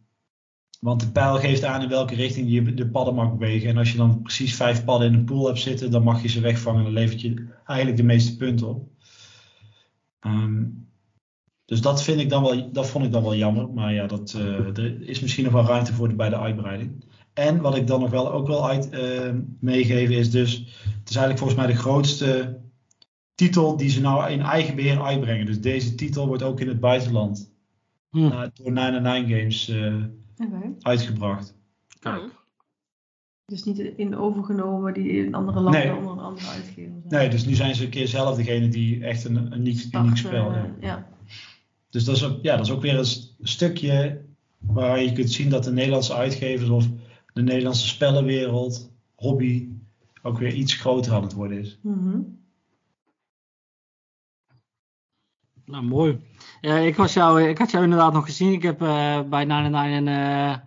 want 0.79 1.01
de 1.01 1.11
pijl 1.11 1.35
geeft 1.35 1.63
aan 1.63 1.81
in 1.81 1.89
welke 1.89 2.15
richting 2.15 2.49
je 2.49 2.73
de 2.73 2.87
padden 2.87 3.15
mag 3.15 3.31
bewegen. 3.31 3.69
En 3.69 3.77
als 3.77 3.91
je 3.91 3.97
dan 3.97 4.21
precies 4.21 4.55
vijf 4.55 4.83
padden 4.83 5.07
in 5.07 5.13
een 5.13 5.25
pool 5.25 5.45
hebt 5.45 5.59
zitten, 5.59 5.91
dan 5.91 6.03
mag 6.03 6.21
je 6.21 6.27
ze 6.27 6.39
wegvangen. 6.39 6.83
Dan 6.83 6.93
levert 6.93 7.21
je 7.21 7.47
eigenlijk 7.65 7.97
de 7.97 8.03
meeste 8.03 8.37
punten 8.37 8.67
op. 8.67 8.87
Um, 10.21 10.87
dus 11.65 11.81
dat, 11.81 12.03
vind 12.03 12.19
ik 12.19 12.29
dan 12.29 12.43
wel, 12.43 12.71
dat 12.71 12.89
vond 12.89 13.05
ik 13.05 13.11
dan 13.11 13.23
wel 13.23 13.35
jammer. 13.35 13.69
Maar 13.69 13.93
ja, 13.93 14.07
dat, 14.07 14.33
uh, 14.37 14.77
er 14.77 15.09
is 15.09 15.19
misschien 15.19 15.43
nog 15.43 15.53
wel 15.53 15.65
ruimte 15.65 15.93
voor 15.93 16.09
de, 16.09 16.15
bij 16.15 16.29
de 16.29 16.37
uitbreiding. 16.37 17.03
En 17.37 17.61
wat 17.61 17.75
ik 17.75 17.87
dan 17.87 17.99
nog 17.99 18.09
wel 18.09 18.31
ook 18.31 18.47
wel 18.47 18.69
uit 18.69 18.89
uh, 18.93 19.33
meegeven 19.59 20.15
is 20.15 20.31
dus, 20.31 20.51
het 20.99 21.09
is 21.09 21.15
eigenlijk 21.15 21.37
volgens 21.37 21.59
mij 21.59 21.67
de 21.67 21.79
grootste 21.79 22.59
titel 23.35 23.77
die 23.77 23.89
ze 23.89 24.01
nou 24.01 24.31
in 24.31 24.41
eigen 24.41 24.75
beheer 24.75 25.01
uitbrengen. 25.01 25.45
Dus 25.45 25.61
deze 25.61 25.95
titel 25.95 26.27
wordt 26.27 26.43
ook 26.43 26.59
in 26.59 26.67
het 26.67 26.79
buitenland 26.79 27.51
hm. 28.09 28.17
uh, 28.17 28.41
door 28.53 28.71
99 28.71 29.37
Games 29.37 29.69
uh, 29.69 29.95
okay. 30.37 30.73
uitgebracht. 30.81 31.55
Kijk. 31.99 32.21
Dus 33.45 33.63
niet 33.63 33.79
in 33.79 34.17
overgenomen 34.17 34.93
die 34.93 35.09
in 35.09 35.33
andere 35.33 35.59
landen 35.59 35.81
Nee. 35.81 35.95
onder 35.95 36.11
een 36.11 36.19
andere 36.19 36.47
uitgever 36.47 36.91
zijn. 37.07 37.21
Nee, 37.21 37.29
dus 37.29 37.45
nu 37.45 37.53
zijn 37.53 37.75
ze 37.75 37.83
een 37.83 37.89
keer 37.89 38.07
zelf 38.07 38.35
degene 38.35 38.67
die 38.67 39.03
echt 39.03 39.25
een, 39.25 39.35
een 39.35 39.59
uniek, 39.59 40.17
spel 40.17 40.47
eh, 40.47 40.53
hebben. 40.53 40.75
ja. 40.79 41.07
Dus 41.89 42.03
dat 42.03 42.15
is, 42.15 42.23
ook, 42.23 42.39
ja, 42.41 42.55
dat 42.55 42.65
is 42.65 42.71
ook 42.71 42.81
weer 42.81 42.97
een 42.97 43.05
st- 43.05 43.35
stukje 43.41 44.21
waar 44.57 45.01
je 45.01 45.11
kunt 45.11 45.31
zien 45.31 45.49
dat 45.49 45.63
de 45.63 45.71
Nederlandse 45.71 46.13
uitgevers 46.13 46.69
of 46.69 46.87
de 47.37 47.43
Nederlandse 47.43 47.87
spellenwereld, 47.87 48.91
hobby, 49.15 49.69
ook 50.21 50.37
weer 50.37 50.53
iets 50.53 50.73
groter 50.73 51.13
aan 51.13 51.23
het 51.23 51.33
worden 51.33 51.59
is. 51.59 51.79
Mhm. 51.81 52.19
Nou, 55.65 55.83
mooi. 55.83 56.19
Ja, 56.61 56.77
ik, 56.77 56.95
was 56.95 57.13
jou, 57.13 57.43
ik 57.43 57.57
had 57.57 57.71
jou 57.71 57.83
inderdaad 57.83 58.13
nog 58.13 58.25
gezien. 58.25 58.51
Ik 58.51 58.61
heb 58.61 58.81
eh, 58.81 59.21
bij 59.21 59.45
99 59.45 59.97
en 59.97 60.07
eh, 60.07 60.57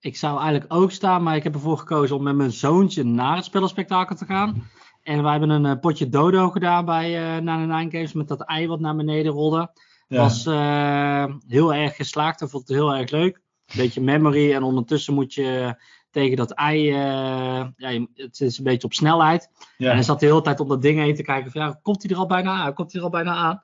ik 0.00 0.16
zou 0.16 0.40
eigenlijk 0.40 0.72
ook 0.72 0.90
staan, 0.90 1.22
maar 1.22 1.36
ik 1.36 1.42
heb 1.42 1.54
ervoor 1.54 1.78
gekozen 1.78 2.16
om 2.16 2.22
met 2.22 2.36
mijn 2.36 2.52
zoontje 2.52 3.04
naar 3.04 3.36
het 3.36 3.44
spellenspectakel 3.44 4.16
te 4.16 4.24
gaan. 4.24 4.68
En 5.02 5.22
wij 5.22 5.30
hebben 5.30 5.50
een 5.50 5.66
eh, 5.66 5.80
potje 5.80 6.08
dodo 6.08 6.50
gedaan 6.50 6.84
bij 6.84 7.36
eh 7.36 7.42
99 7.42 7.92
Games 7.92 8.12
met 8.12 8.28
dat 8.28 8.40
ei 8.40 8.66
wat 8.66 8.80
naar 8.80 8.96
beneden 8.96 9.32
rolde. 9.32 9.72
Ja. 10.08 10.20
Was 10.20 10.46
eh, 10.46 11.34
heel 11.46 11.74
erg 11.74 11.96
geslaagd. 11.96 12.40
Ik 12.40 12.48
vond 12.48 12.68
het 12.68 12.76
heel 12.76 12.94
erg 12.94 13.10
leuk. 13.10 13.36
Een 13.66 13.76
beetje 13.76 14.00
memory 14.00 14.52
en 14.52 14.62
ondertussen 14.62 15.14
moet 15.14 15.34
je 15.34 15.76
tegen 16.14 16.36
dat 16.36 16.50
ei, 16.50 16.90
eh, 16.90 17.66
ja, 17.76 18.06
het 18.14 18.40
is 18.40 18.58
een 18.58 18.64
beetje 18.64 18.86
op 18.86 18.94
snelheid. 18.94 19.50
ja. 19.76 19.88
En 19.88 19.94
hij 19.94 20.04
zat 20.04 20.20
de 20.20 20.26
hele 20.26 20.42
tijd 20.42 20.60
om 20.60 20.68
dat 20.68 20.82
ding 20.82 20.98
heen 20.98 21.14
te 21.14 21.22
kijken 21.22 21.50
van 21.50 21.60
ja, 21.60 21.78
komt 21.82 22.02
hij 22.02 22.10
er 22.10 22.18
al 22.18 22.26
bijna 22.26 22.52
aan? 22.52 22.74
Komt 22.74 22.92
hij 22.92 23.00
er 23.00 23.06
al 23.06 23.12
bijna 23.12 23.34
aan? 23.34 23.62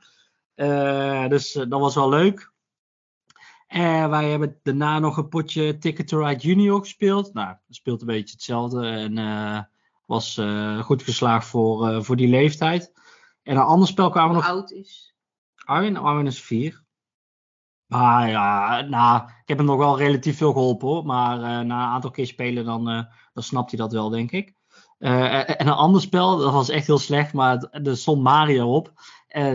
Eh, 0.55 1.29
dus 1.29 1.55
eh, 1.55 1.65
dat 1.69 1.81
was 1.81 1.95
wel 1.95 2.09
leuk. 2.09 2.53
En 3.71 4.11
wij 4.11 4.31
hebben 4.31 4.59
daarna 4.63 4.99
nog 4.99 5.17
een 5.17 5.29
potje 5.29 5.79
Ticket 5.79 6.09
to 6.09 6.27
Ride 6.27 6.41
Junior 6.41 6.81
gespeeld. 6.81 7.33
Nou, 7.33 7.49
dat 7.49 7.77
speelt 7.77 8.01
een 8.01 8.07
beetje 8.07 8.35
hetzelfde 8.35 8.87
en 8.87 9.19
eh, 9.19 9.61
was 10.07 10.37
eh, 10.37 10.79
goed 10.79 11.03
geslaagd 11.03 11.47
voor, 11.47 11.89
eh, 11.89 12.03
voor 12.03 12.17
die 12.17 12.29
leeftijd. 12.29 12.93
En 13.43 13.57
een 13.57 13.63
ander 13.63 13.89
spel 13.89 14.11
kwamen 14.11 14.37
we 14.37 14.43
Hoe 14.43 14.45
nog 14.45 14.59
oud 14.59 14.71
is? 14.71 15.15
Arwin, 15.57 15.97
Arwin 15.97 16.27
is 16.27 16.43
vier. 16.43 16.85
Maar 17.91 18.29
ja, 18.29 18.81
nou, 18.81 19.23
ik 19.23 19.49
heb 19.49 19.59
hem 19.59 19.67
nog 19.67 19.77
wel 19.77 19.99
relatief 19.99 20.37
veel 20.37 20.53
geholpen 20.53 20.89
hoor. 20.89 21.05
Maar 21.05 21.37
eh, 21.37 21.43
na 21.43 21.59
een 21.61 21.71
aantal 21.71 22.11
keer 22.11 22.27
spelen, 22.27 22.65
dan, 22.65 22.89
eh, 22.89 23.03
dan 23.33 23.43
snapt 23.43 23.71
hij 23.71 23.81
dat 23.81 23.93
wel, 23.93 24.09
denk 24.09 24.31
ik. 24.31 24.55
Eh, 24.99 25.51
en 25.51 25.67
een 25.67 25.73
ander 25.73 26.01
spel, 26.01 26.37
dat 26.37 26.53
was 26.53 26.69
echt 26.69 26.87
heel 26.87 26.99
slecht, 26.99 27.33
maar 27.33 27.69
er 27.71 27.97
stond 27.97 28.23
Mario 28.23 28.75
op. 28.75 28.93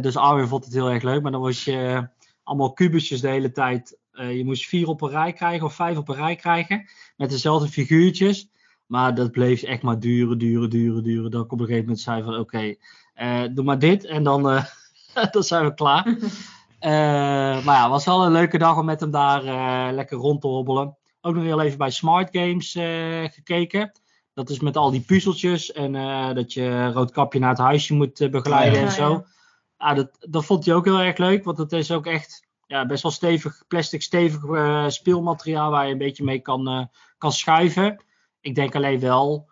Dus 0.02 0.18
Arwin 0.18 0.48
vond 0.48 0.66
het 0.66 0.74
heel 0.74 0.92
erg 0.92 1.04
leuk. 1.04 1.22
Maar 1.22 1.32
dan 1.32 1.42
was 1.42 1.64
je 1.64 2.10
allemaal 2.44 2.74
kubusjes 2.74 3.22
de 3.22 3.28
hele 3.28 3.52
tijd. 3.52 3.98
Je 4.12 4.46
moest 4.46 4.66
vier 4.66 4.88
op 4.88 5.02
een 5.02 5.10
rij 5.10 5.34
krijgen 5.34 5.66
of 5.66 5.74
vijf 5.74 5.98
op 5.98 6.10
een 6.10 6.16
rij 6.16 6.36
krijgen. 6.36 6.90
Met 7.18 7.30
dezelfde 7.30 7.68
figuurtjes. 7.68 8.50
Maar 8.86 9.16
dat 9.16 9.32
bleef 9.32 9.64
echt 9.64 9.82
maar 9.82 10.00
duren, 10.00 10.38
duren, 10.38 10.70
duren, 10.70 11.04
duren. 11.04 11.32
Dat 11.32 11.46
ik 11.46 11.52
op 11.52 11.60
een 11.60 11.66
gegeven 11.66 11.86
moment 11.86 12.04
zei 12.04 12.24
van 12.24 12.38
oké, 12.40 12.76
doe 13.54 13.64
maar 13.64 13.80
dit 13.80 14.06
en 14.06 14.24
dan, 14.24 14.42
dan 15.32 15.44
zijn 15.44 15.66
we 15.66 15.74
klaar. 15.74 16.18
Eh, 16.80 16.92
maar 17.66 17.76
ja, 17.76 17.82
het 17.82 17.92
was 17.92 18.06
wel 18.06 18.26
een 18.26 18.32
leuke 18.32 18.58
dag 18.58 18.78
om 18.78 18.86
met 18.86 19.00
hem 19.00 19.12
daar 19.12 19.44
eh, 19.44 19.94
lekker 19.94 20.18
rond 20.18 20.42
te 20.42 20.48
hobbelen. 20.48 20.98
Ook 21.22 21.36
nog 21.36 21.44
heel 21.44 21.62
even 21.62 21.78
bij 21.78 21.90
Smart 21.90 22.30
Games 22.32 22.76
eh, 22.76 23.24
gekeken. 23.24 23.92
Dat 24.34 24.50
is 24.50 24.60
met 24.60 24.78
al 24.78 24.92
die 24.92 25.02
puzzeltjes 25.02 25.72
en 25.72 25.94
dat 26.36 26.54
je 26.54 26.92
Roodkapje 26.92 27.40
naar 27.40 27.50
het 27.50 27.58
huisje 27.58 27.94
moet 27.94 28.32
begeleiden 28.32 28.80
Ja, 28.80 28.86
en 28.86 28.92
zo. 28.92 29.26
Ja, 29.78 29.94
dat, 29.94 30.10
dat 30.20 30.46
vond 30.46 30.66
hij 30.66 30.76
ook 30.76 30.86
heel 30.86 31.00
erg 31.00 31.18
leuk, 31.18 31.44
want 31.44 31.58
het 31.58 31.72
is 31.72 31.92
ook 31.92 32.06
echt 32.06 32.48
ja, 32.68 32.86
best 32.86 33.04
wel 33.04 33.12
stevig, 33.12 33.64
plastic 33.68 34.02
stevig 34.02 34.42
speelmateriaal 34.92 35.72
waar 35.72 35.86
je 35.86 35.92
een 35.92 35.98
beetje 35.98 36.24
mee 36.24 36.40
kan, 36.40 36.90
kan 37.18 37.32
schuiven. 37.32 38.04
Ik 38.42 38.56
denk 38.56 38.76
alleen 38.76 39.00
wel, 39.00 39.50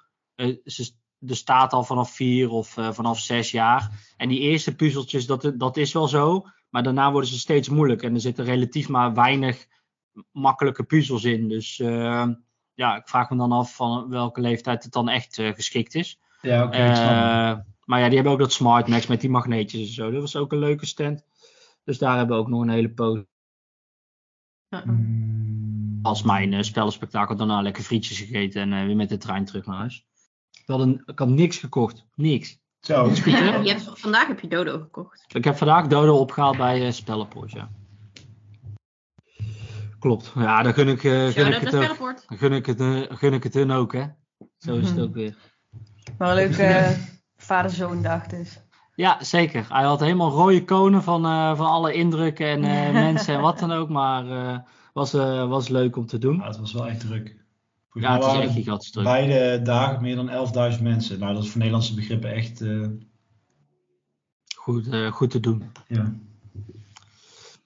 ze, 0.65 0.91
er 1.27 1.35
staat 1.35 1.73
al 1.73 1.83
vanaf 1.83 2.11
vier 2.11 2.49
of 2.49 2.77
vanaf 2.91 3.19
zes 3.19 3.51
jaar. 3.51 4.13
En 4.17 4.29
die 4.29 4.39
eerste 4.39 4.75
puzzeltjes, 4.75 5.25
dat, 5.25 5.51
dat 5.55 5.77
is 5.77 5.93
wel 5.93 6.07
zo. 6.07 6.45
Maar 6.73 6.83
daarna 6.83 7.11
worden 7.11 7.29
ze 7.29 7.39
steeds 7.39 7.69
moeilijk. 7.69 8.03
En 8.03 8.13
er 8.13 8.19
zitten 8.19 8.45
relatief 8.45 8.89
maar 8.89 9.13
weinig 9.13 9.67
makkelijke 10.31 10.83
puzzels 10.83 11.23
in. 11.23 11.47
Dus 11.47 11.79
eh, 11.79 12.27
ja, 12.73 12.95
ik 12.95 13.07
vraag 13.07 13.29
me 13.29 13.37
dan 13.37 13.51
af 13.51 13.75
van 13.75 14.09
welke 14.09 14.41
leeftijd 14.41 14.83
het 14.83 14.91
dan 14.93 15.09
echt 15.09 15.37
eh, 15.37 15.53
geschikt 15.53 15.95
is. 15.95 16.19
Ja, 16.41 16.63
oké. 16.63 16.77
Eh, 16.77 17.57
maar 17.85 17.99
ja, 17.99 18.05
die 18.05 18.15
hebben 18.15 18.33
ook 18.33 18.39
dat 18.39 18.53
Smart 18.53 18.87
Max 18.87 19.07
met 19.07 19.21
die 19.21 19.29
magneetjes 19.29 19.87
en 19.87 19.93
zo. 19.93 20.11
Dat 20.11 20.21
was 20.21 20.35
ook 20.35 20.51
een 20.51 20.59
leuke 20.59 20.85
stand. 20.85 21.25
Dus 21.83 21.97
daar 21.97 22.17
hebben 22.17 22.35
we 22.35 22.41
ook 22.41 22.49
nog 22.49 22.61
een 22.61 22.69
hele 22.69 22.93
poos. 22.93 23.19
Mm. 24.85 25.99
Als 26.01 26.23
mijn 26.23 26.51
uh, 26.51 26.61
spellenspectakel 26.61 27.35
daarna 27.35 27.61
lekker 27.61 27.83
frietjes 27.83 28.17
gegeten 28.19 28.61
en 28.61 28.71
uh, 28.71 28.85
weer 28.85 28.95
met 28.95 29.09
de 29.09 29.17
trein 29.17 29.45
terug 29.45 29.65
naar 29.65 29.77
huis. 29.77 30.05
Ik 30.51 30.63
had, 30.65 30.79
een, 30.79 31.03
ik 31.05 31.19
had 31.19 31.29
niks 31.29 31.57
gekocht. 31.57 32.05
Niks. 32.15 32.61
Zo. 32.83 33.09
Je 33.63 33.69
hebt, 33.69 33.89
vandaag 33.93 34.27
heb 34.27 34.39
je 34.39 34.47
Dodo 34.47 34.79
gekocht. 34.79 35.23
Ik 35.27 35.43
heb 35.43 35.57
vandaag 35.57 35.87
Dodo 35.87 36.17
opgehaald 36.17 36.57
bij 36.57 36.85
uh, 36.85 36.91
Spellenpoort, 36.91 37.51
ja. 37.51 37.69
Klopt. 39.99 40.31
Ja, 40.35 40.63
dan 40.63 40.73
gun 40.73 40.87
ik, 40.87 41.03
uh, 41.03 41.27
gun 41.27 41.47
ik 41.47 41.61
het 41.61 41.75
ook. 41.75 41.97
Dan 42.27 42.37
gun 42.37 42.53
ik 42.53 42.65
het, 42.65 42.81
uh, 42.81 43.01
gun 43.09 43.33
ik 43.33 43.43
het 43.43 43.53
hun 43.53 43.71
ook, 43.71 43.93
hè. 43.93 44.05
Zo 44.57 44.75
is 44.75 44.89
het 44.89 44.99
ook 44.99 45.13
weer. 45.13 45.35
Maar 46.17 46.29
een 46.29 46.35
leuke 46.35 46.95
vader-zoon 47.49 48.01
dag 48.01 48.27
dus. 48.27 48.61
Ja, 48.95 49.23
zeker. 49.23 49.65
Hij 49.69 49.83
had 49.83 49.99
helemaal 49.99 50.31
rode 50.31 50.65
konen 50.65 51.03
van, 51.03 51.25
uh, 51.25 51.55
van 51.55 51.65
alle 51.65 51.93
indrukken 51.93 52.47
en 52.47 52.63
uh, 52.63 52.93
mensen 53.03 53.35
en 53.35 53.41
wat 53.41 53.59
dan 53.59 53.71
ook. 53.71 53.89
Maar 53.89 54.25
uh, 54.25 54.57
was, 54.93 55.11
was 55.47 55.67
leuk 55.67 55.95
om 55.95 56.05
te 56.05 56.17
doen. 56.17 56.35
Ja, 56.35 56.47
het 56.47 56.59
was 56.59 56.73
wel 56.73 56.87
echt 56.87 56.99
druk. 56.99 57.42
Ja, 57.93 58.13
het 58.13 58.23
is 58.25 58.39
echt 58.39 58.53
gigantisch 58.53 58.91
druk. 58.91 59.03
Beide 59.05 59.61
dagen 59.61 60.01
meer 60.01 60.15
dan 60.15 60.29
11.000 60.77 60.81
mensen. 60.81 61.19
Nou, 61.19 61.33
dat 61.33 61.43
is 61.43 61.49
voor 61.49 61.57
Nederlandse 61.57 61.93
begrippen 61.95 62.31
echt... 62.33 62.61
eh, 62.61 62.87
Goed, 64.55 64.87
goed 65.11 65.29
te 65.29 65.39
doen. 65.39 65.63
Ja. 65.87 66.13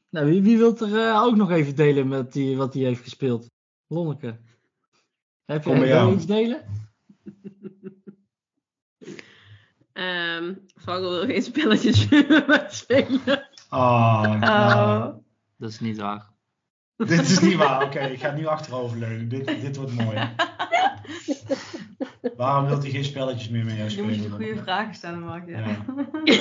Nou, 0.10 0.26
wie, 0.30 0.42
wie 0.42 0.58
wil 0.58 0.78
er 0.78 1.22
ook 1.22 1.36
nog 1.36 1.52
even 1.52 1.76
delen 1.76 2.08
met 2.08 2.34
die, 2.34 2.58
wat 2.58 2.74
hij 2.74 2.84
heeft 2.84 3.02
gespeeld? 3.02 3.50
Lonneke. 3.88 4.38
Heb 5.46 5.64
je, 5.64 5.76
je 5.76 6.12
iets 6.14 6.26
delen? 6.26 6.64
Um, 9.98 10.66
Vogel 10.76 11.10
wil 11.12 11.26
geen 11.26 11.42
spelletjes 11.42 12.02
spelen. 12.82 13.48
Oh, 13.70 14.40
nou. 14.40 15.14
Dat 15.58 15.70
is 15.70 15.80
niet 15.80 15.98
waar. 15.98 16.30
dit 17.08 17.20
is 17.20 17.40
niet 17.40 17.56
waar. 17.56 17.84
Oké, 17.84 17.86
okay, 17.86 18.12
ik 18.12 18.20
ga 18.20 18.32
nu 18.32 18.46
achteroverleunen. 18.46 19.30
Dit, 19.30 19.62
dit 19.62 19.76
wordt 19.76 19.94
mooi. 19.94 20.30
Waarom 22.38 22.66
wilt 22.66 22.82
hij 22.82 22.92
geen 22.92 23.04
spelletjes 23.04 23.50
meer 23.50 23.66
met 23.66 23.76
jou 23.76 23.90
spelen? 23.90 24.10
Je 24.10 24.16
moet 24.16 24.40
je 24.40 24.46
goede 24.46 24.62
vragen 24.62 24.94
stellen, 24.94 25.20
Mark. 25.20 25.48
Ja. 25.48 25.60
Ja. 25.60 25.86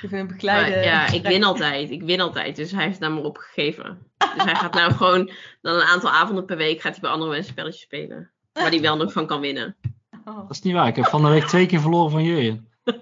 je 0.00 0.08
vindt 0.08 0.32
begeleiden. 0.32 0.74
Maar 0.74 0.84
ja, 0.84 1.12
ik 1.12 1.22
win 1.22 1.44
altijd. 1.44 1.90
Ik 1.90 2.02
win 2.02 2.20
altijd. 2.20 2.56
Dus 2.56 2.72
hij 2.72 2.84
heeft 2.84 3.00
daar 3.00 3.12
maar 3.12 3.22
opgegeven. 3.22 3.98
Dus 4.16 4.44
hij 4.44 4.54
gaat 4.54 4.74
nou 4.74 4.92
gewoon 4.92 5.30
dan 5.62 5.74
een 5.74 5.82
aantal 5.82 6.10
avonden 6.10 6.44
per 6.44 6.56
week 6.56 6.80
gaat 6.80 6.92
hij 6.92 7.00
bij 7.00 7.10
andere 7.10 7.30
mensen 7.30 7.52
spelletjes 7.52 7.82
spelen. 7.82 8.30
Waar 8.52 8.70
hij 8.70 8.80
wel 8.80 8.96
nog 8.96 9.12
van 9.12 9.26
kan 9.26 9.40
winnen. 9.40 9.76
Oh. 10.24 10.36
Dat 10.36 10.50
is 10.50 10.62
niet 10.62 10.74
waar. 10.74 10.86
Ik 10.86 10.96
heb 10.96 11.06
van 11.06 11.22
de 11.22 11.28
week 11.28 11.46
twee 11.46 11.66
keer 11.66 11.80
verloren 11.80 12.10
van 12.10 12.24
Jurjen. 12.24 12.68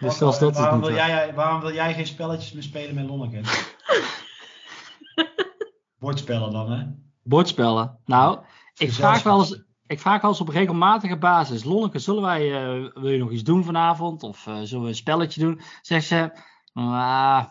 dus 0.00 0.16
zelfs 0.16 0.38
dat 0.38 0.56
waarom, 0.56 0.80
is 0.80 0.88
niet 0.88 0.96
wil 0.96 1.06
jij, 1.06 1.34
waarom 1.34 1.60
wil 1.60 1.72
jij 1.72 1.94
geen 1.94 2.06
spelletjes 2.06 2.52
meer 2.52 2.62
spelen 2.62 2.94
met 2.94 3.06
Lonneke? 3.06 3.40
Bordspellen 5.98 6.52
dan, 6.52 6.72
hè? 6.72 6.84
Bordspellen. 7.22 7.98
Nou, 8.04 8.38
ik 8.76 8.92
vraag, 8.92 9.22
wel 9.22 9.38
eens, 9.38 9.62
ik 9.86 10.00
vraag 10.00 10.20
wel 10.20 10.30
eens 10.30 10.40
op 10.40 10.48
regelmatige 10.48 11.16
basis. 11.16 11.64
Lonneke, 11.64 11.98
zullen 11.98 12.22
wij, 12.22 12.46
uh, 12.46 12.90
wil 12.94 13.10
je 13.10 13.18
nog 13.18 13.30
iets 13.30 13.42
doen 13.42 13.64
vanavond? 13.64 14.22
Of 14.22 14.46
uh, 14.46 14.58
zullen 14.62 14.82
we 14.82 14.88
een 14.88 14.94
spelletje 14.94 15.40
doen? 15.40 15.60
Zegt 15.82 16.06
ze, 16.06 16.32
ah, 16.72 17.44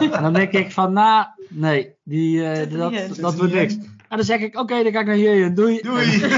en 0.16 0.22
dan 0.22 0.32
denk 0.32 0.52
ik 0.52 0.72
van, 0.72 0.92
nou, 0.92 1.26
nee, 1.48 1.94
die, 2.04 2.36
uh, 2.36 2.54
dat, 2.54 2.92
dat, 2.92 3.16
dat 3.16 3.36
wordt 3.36 3.52
niks. 3.52 3.74
En 4.12 4.18
dan 4.18 4.26
zeg 4.26 4.40
ik, 4.40 4.48
oké, 4.48 4.58
okay, 4.58 4.82
dan 4.82 4.92
ga 4.92 5.00
ik 5.00 5.06
naar 5.06 5.14
hier, 5.14 5.54
doei. 5.54 5.80
Doei. 5.80 6.10
ja, 6.20 6.28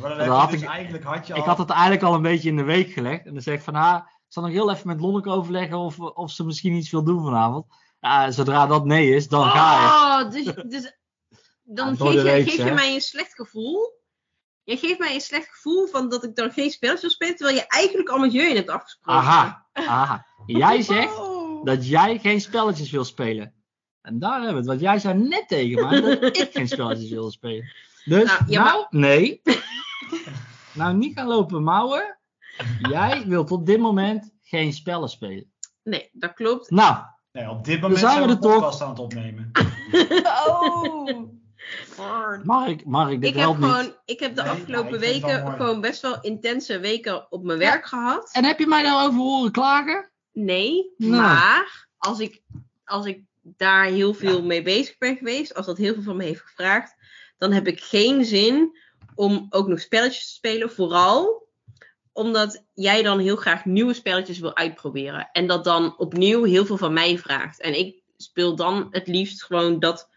maar 0.00 0.16
dan 0.16 0.28
had 0.28 0.50
dus 0.50 0.62
ik, 0.62 0.68
eigenlijk 0.68 1.04
had 1.04 1.26
je 1.26 1.32
al... 1.32 1.38
Ik 1.38 1.44
had 1.44 1.58
het 1.58 1.70
eigenlijk 1.70 2.02
al 2.02 2.14
een 2.14 2.22
beetje 2.22 2.48
in 2.48 2.56
de 2.56 2.62
week 2.62 2.90
gelegd. 2.90 3.26
En 3.26 3.32
dan 3.32 3.42
zeg 3.42 3.54
ik 3.54 3.60
van, 3.60 3.74
ha, 3.74 3.96
ik 3.96 4.06
zal 4.36 4.44
nog 4.44 4.54
heel 4.54 4.70
even 4.70 4.86
met 4.86 5.00
Lonneke 5.00 5.30
overleggen 5.30 5.78
of, 5.78 5.98
of 5.98 6.30
ze 6.30 6.44
misschien 6.44 6.74
iets 6.74 6.90
wil 6.90 7.04
doen 7.04 7.24
vanavond. 7.24 7.66
Ja, 8.00 8.30
zodra 8.30 8.66
dat 8.66 8.84
nee 8.84 9.14
is, 9.14 9.28
dan 9.28 9.40
oh, 9.40 9.50
ga 9.50 10.18
je. 10.18 10.28
Dus, 10.30 10.44
dus 10.44 10.96
dan 11.62 11.96
ja, 11.98 12.22
geef, 12.22 12.44
je, 12.44 12.50
geef 12.50 12.68
je 12.68 12.74
mij 12.74 12.94
een 12.94 13.00
slecht 13.00 13.34
gevoel. 13.34 14.00
Je 14.64 14.76
geeft 14.76 14.98
mij 14.98 15.14
een 15.14 15.20
slecht 15.20 15.48
gevoel 15.48 15.86
van 15.86 16.08
dat 16.08 16.24
ik 16.24 16.34
dan 16.34 16.50
geen 16.50 16.70
spelletjes 16.70 17.02
wil 17.02 17.10
spelen, 17.10 17.36
terwijl 17.36 17.56
je 17.56 17.66
eigenlijk 17.66 18.08
al 18.08 18.18
met 18.18 18.32
Jurjen 18.32 18.56
hebt 18.56 18.70
afgesproken. 18.70 19.20
Aha, 19.20 19.66
aha. 19.72 20.26
Jij 20.46 20.82
zegt 20.82 21.18
oh. 21.18 21.64
dat 21.64 21.88
jij 21.88 22.18
geen 22.18 22.40
spelletjes 22.40 22.90
wil 22.90 23.04
spelen. 23.04 23.54
En 24.02 24.18
daar 24.18 24.42
hebben 24.42 24.50
we 24.52 24.58
het, 24.58 24.66
want 24.66 24.80
jij 24.80 24.98
zei 24.98 25.18
net 25.18 25.48
tegen 25.48 25.88
mij 25.88 26.00
dat 26.00 26.36
ik 26.36 26.50
geen 26.52 26.68
spelletjes 26.68 27.10
wil 27.10 27.30
spelen. 27.30 27.72
Dus, 28.04 28.24
nou, 28.24 28.50
nou 28.50 28.86
nee. 28.90 29.42
nou, 30.74 30.96
niet 30.96 31.14
gaan 31.14 31.26
lopen 31.26 31.62
mouwen. 31.62 32.18
Jij 32.80 33.24
wilt 33.26 33.50
op 33.50 33.66
dit 33.66 33.78
moment 33.78 34.34
geen 34.42 34.72
spellen 34.72 35.08
spelen. 35.08 35.52
Nee, 35.82 36.10
dat 36.12 36.34
klopt. 36.34 36.70
Nou, 36.70 36.96
nee, 37.32 37.50
op 37.50 37.64
dit 37.64 37.80
moment 37.80 38.00
zijn 38.00 38.20
we 38.20 38.26
de 38.26 38.38
podcast 38.38 38.80
aan 38.82 38.88
het 38.88 38.98
opnemen. 38.98 39.50
oh. 40.48 41.34
Mark, 42.44 42.84
Mark, 42.84 43.20
dit 43.20 43.30
ik 43.30 43.36
helpt 43.36 43.60
heb 43.60 43.70
gewoon, 43.70 43.84
niet. 43.84 43.98
Ik 44.04 44.20
heb 44.20 44.34
de 44.34 44.42
Nee, 44.42 44.50
afgelopen 44.50 45.00
ja, 45.00 45.06
ik 45.06 45.22
weken 45.22 45.52
gewoon 45.52 45.80
best 45.80 46.02
wel 46.02 46.20
intense 46.20 46.78
weken 46.78 47.32
op 47.32 47.42
mijn 47.44 47.58
werk 47.58 47.86
gehad. 47.86 48.30
En 48.32 48.44
heb 48.44 48.58
je 48.58 48.66
mij 48.66 48.82
daarover 48.82 49.20
horen 49.20 49.52
klagen? 49.52 50.10
Nee, 50.32 50.94
Nou. 50.96 51.12
maar 51.12 51.88
als 51.98 52.18
ik, 52.18 52.42
als 52.84 53.06
ik 53.06 53.22
daar 53.42 53.84
heel 53.84 54.14
veel 54.14 54.42
mee 54.42 54.62
bezig 54.62 54.98
ben 54.98 55.16
geweest, 55.16 55.54
als 55.54 55.66
dat 55.66 55.76
heel 55.76 55.94
veel 55.94 56.02
van 56.02 56.16
me 56.16 56.24
heeft 56.24 56.40
gevraagd, 56.40 56.94
dan 57.38 57.52
heb 57.52 57.66
ik 57.66 57.80
geen 57.80 58.24
zin 58.24 58.78
om 59.14 59.46
ook 59.50 59.66
nog 59.66 59.80
spelletjes 59.80 60.26
te 60.26 60.34
spelen. 60.34 60.70
Vooral 60.70 61.45
omdat 62.16 62.64
jij 62.74 63.02
dan 63.02 63.18
heel 63.18 63.36
graag 63.36 63.64
nieuwe 63.64 63.94
spelletjes 63.94 64.38
wil 64.38 64.56
uitproberen. 64.56 65.28
En 65.32 65.46
dat 65.46 65.64
dan 65.64 65.98
opnieuw 65.98 66.44
heel 66.44 66.66
veel 66.66 66.76
van 66.76 66.92
mij 66.92 67.18
vraagt. 67.18 67.60
En 67.60 67.78
ik 67.78 68.02
speel 68.16 68.56
dan 68.56 68.88
het 68.90 69.06
liefst 69.06 69.44
gewoon 69.44 69.78
dat 69.78 70.08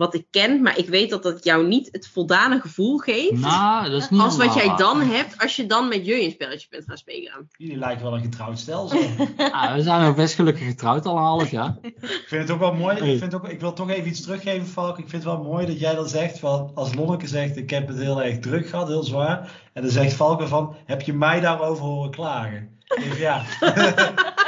wat 0.00 0.14
ik 0.14 0.26
ken, 0.30 0.62
maar 0.62 0.78
ik 0.78 0.88
weet 0.88 1.10
dat 1.10 1.22
dat 1.22 1.44
jou 1.44 1.66
niet 1.66 1.88
het 1.92 2.08
voldane 2.08 2.60
gevoel 2.60 2.98
geeft. 2.98 3.40
Nou, 3.40 3.90
dat 3.90 4.02
is 4.02 4.10
niet 4.10 4.20
als 4.20 4.36
wat 4.36 4.54
jij 4.54 4.76
dan 4.76 4.98
waar. 4.98 5.16
hebt 5.16 5.38
als 5.38 5.56
je 5.56 5.66
dan 5.66 5.88
met 5.88 6.06
Jurjen 6.06 6.30
spelletjes 6.30 6.68
bent 6.68 6.84
gaan 6.84 6.96
spelen. 6.96 7.48
Jullie 7.56 7.76
lijken 7.76 8.04
wel 8.04 8.14
een 8.14 8.20
getrouwd 8.20 8.58
stel. 8.58 8.88
Zo. 8.88 8.98
Ja, 9.36 9.74
we 9.74 9.82
zijn 9.82 10.08
ook 10.08 10.16
best 10.16 10.34
gelukkig 10.34 10.66
getrouwd 10.66 11.06
al 11.06 11.16
een 11.16 11.22
half 11.22 11.50
jaar. 11.50 11.76
Ik 11.82 12.24
vind 12.26 12.42
het 12.42 12.50
ook 12.50 12.58
wel 12.58 12.74
mooi. 12.74 12.96
Ik, 12.96 13.18
vind 13.18 13.34
ook, 13.34 13.48
ik 13.48 13.60
wil 13.60 13.72
toch 13.72 13.90
even 13.90 14.08
iets 14.08 14.22
teruggeven, 14.22 14.66
Valk. 14.66 14.98
Ik 14.98 15.08
vind 15.08 15.24
het 15.24 15.32
wel 15.32 15.42
mooi 15.42 15.66
dat 15.66 15.80
jij 15.80 15.94
dan 15.94 16.08
zegt, 16.08 16.38
van, 16.38 16.70
als 16.74 16.94
Lonneke 16.94 17.26
zegt, 17.26 17.56
ik 17.56 17.70
heb 17.70 17.88
het 17.88 17.98
heel 17.98 18.22
erg 18.22 18.38
druk 18.38 18.68
gehad, 18.68 18.88
heel 18.88 19.04
zwaar. 19.04 19.50
En 19.72 19.82
dan 19.82 19.90
zegt 19.90 20.12
Valk 20.12 20.38
weer 20.38 20.48
van, 20.48 20.76
heb 20.84 21.02
je 21.02 21.12
mij 21.12 21.40
daarover 21.40 21.84
horen 21.84 22.10
klagen? 22.10 22.78
Ik 22.84 23.02
denk, 23.02 23.16
ja, 23.16 23.42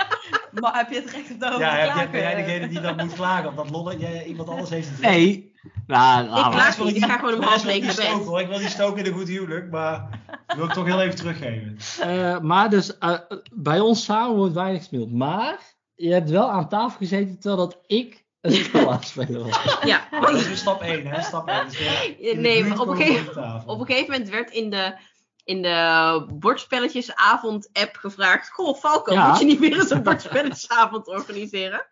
Maar 0.52 0.76
heb 0.76 0.90
je 0.90 0.94
het 1.00 1.10
recht 1.10 1.30
om 1.30 1.38
daarover 1.38 1.66
ja 1.66 1.74
heb 1.74 1.94
jij, 1.94 2.10
ben 2.10 2.20
jij 2.20 2.34
degene 2.34 2.68
die 2.68 2.80
dan 2.80 2.96
moet 2.96 3.12
klagen? 3.14 3.48
Omdat 3.48 3.70
Lonneke, 3.70 4.00
jij, 4.00 4.24
iemand 4.24 4.48
anders 4.48 4.70
heeft 4.70 4.88
het. 4.88 5.00
Nee. 5.00 5.50
Nou, 5.86 6.24
Ik 6.24 6.30
maar. 6.30 6.50
klaag 6.50 6.78
niet, 6.78 6.96
ik 6.96 7.04
ga 7.04 7.16
gewoon 7.18 7.34
om 7.34 7.40
Maar 7.40 7.48
half 7.48 7.64
negen 7.64 7.86
niet 7.86 7.86
naar 7.86 7.96
bed. 7.96 8.04
stoken, 8.06 8.26
hoor. 8.26 8.40
Ik 8.40 8.48
wil 8.48 8.58
niet 8.58 8.68
stoken 8.68 9.04
in 9.04 9.12
een 9.12 9.18
goed 9.18 9.28
huwelijk, 9.28 9.70
maar 9.70 10.08
dat 10.46 10.56
wil 10.56 10.64
ik 10.66 10.72
toch 10.72 10.84
heel 10.86 11.00
even 11.00 11.16
teruggeven. 11.16 11.76
Eh, 12.00 12.38
maar 12.40 12.70
dus, 12.70 12.98
eh, 12.98 13.18
bij 13.52 13.80
ons 13.80 14.04
samen 14.04 14.36
wordt 14.36 14.54
weinig 14.54 14.78
gespeeld. 14.78 15.12
Maar 15.12 15.58
je 15.94 16.12
hebt 16.12 16.30
wel 16.30 16.50
aan 16.50 16.68
tafel 16.68 16.96
gezeten 16.98 17.38
terwijl 17.38 17.68
dat 17.68 17.78
ik 17.86 18.24
een 18.40 18.52
spel 18.52 18.86
aan 18.90 18.96
het 18.96 19.06
spelen 19.06 19.44
was. 19.44 19.76
Ja, 19.84 20.00
Maar 20.10 20.20
dat 20.20 20.34
is 20.40 20.46
weer 20.46 20.56
stap 20.56 20.82
1, 20.82 21.06
hè? 21.06 21.22
Stap 21.22 21.48
1. 21.48 21.64
Dus 21.68 21.76
de 21.78 22.32
nee, 22.36 22.64
maar 22.64 22.80
op 22.80 22.88
een, 22.88 22.96
gegeven, 22.96 23.34
de 23.34 23.62
op 23.66 23.80
een 23.80 23.86
gegeven 23.86 24.10
moment 24.10 24.30
werd 24.30 24.50
in 24.50 24.70
de, 24.70 24.94
in 25.44 25.62
de 25.62 26.26
bordspelletjesavond-app 26.32 27.96
gevraagd: 27.96 28.50
Goh, 28.50 28.76
Falco, 28.76 29.12
Ja. 29.12 29.28
moet 29.28 29.38
je 29.38 29.44
niet 29.44 29.58
weer 29.58 29.72
eens 29.78 29.90
een 29.90 30.02
bordspelletjesavond 30.08 31.08
organiseren? 31.08 31.86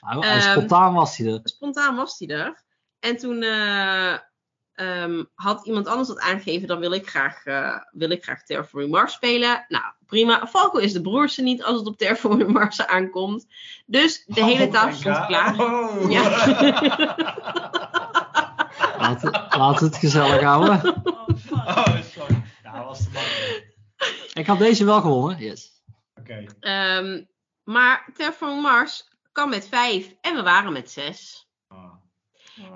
Nou, 0.00 0.24
Ehm, 0.24 0.50
spontaan 0.50 0.94
was 0.94 1.16
hij 1.16 1.32
er. 1.32 1.40
Spontaan 1.44 1.96
was 1.96 2.18
hij 2.18 2.28
er. 2.28 2.62
En 3.00 3.16
toen 3.16 3.42
eh, 3.42 4.12
ehm, 4.74 5.24
had 5.34 5.66
iemand 5.66 5.86
anders 5.86 6.08
dat 6.08 6.20
aangegeven: 6.20 6.68
dan 6.68 6.78
wil 6.78 6.92
ik 6.92 7.08
graag, 7.08 7.44
eh 7.44 7.76
wil 7.90 8.10
ik 8.10 8.22
graag 8.24 8.42
Terraforming 8.42 8.92
Mars 8.92 9.12
spelen. 9.12 9.64
Nou, 9.68 9.84
prima. 10.06 10.46
Falco 10.46 10.78
is 10.78 10.92
de 10.92 11.00
broerste 11.00 11.42
niet 11.42 11.64
als 11.64 11.78
het 11.78 11.86
op 11.86 11.96
Terraforming 11.98 12.52
Mars 12.52 12.86
aankomt. 12.86 13.46
Dus 13.86 14.24
de 14.26 14.44
hele 14.44 14.64
Oh, 14.66 14.72
tafel 14.72 14.96
stond 14.96 15.26
klaar. 15.26 15.60
Oh. 15.60 16.10
Ja. 16.10 16.30
Laat, 18.98 19.22
laat 19.56 19.80
het 19.80 19.96
gezellig 19.96 20.40
houden. 20.42 21.02
Oh, 21.50 21.86
sorry. 22.14 22.41
Was. 22.72 23.06
Ik 24.32 24.46
had 24.46 24.58
deze 24.58 24.84
wel 24.84 25.00
gewonnen. 25.00 25.38
Yes. 25.38 25.82
Oké. 26.14 26.44
Ehm, 26.60 27.22
maar 27.64 28.10
Terraforming 28.14 28.62
Mars 28.62 29.08
kan 29.32 29.48
met 29.48 29.68
vijf 29.68 30.14
en 30.20 30.34
we 30.34 30.42
waren 30.42 30.72
met 30.72 30.90
zes. 30.90 31.48
Ah. 31.68 31.92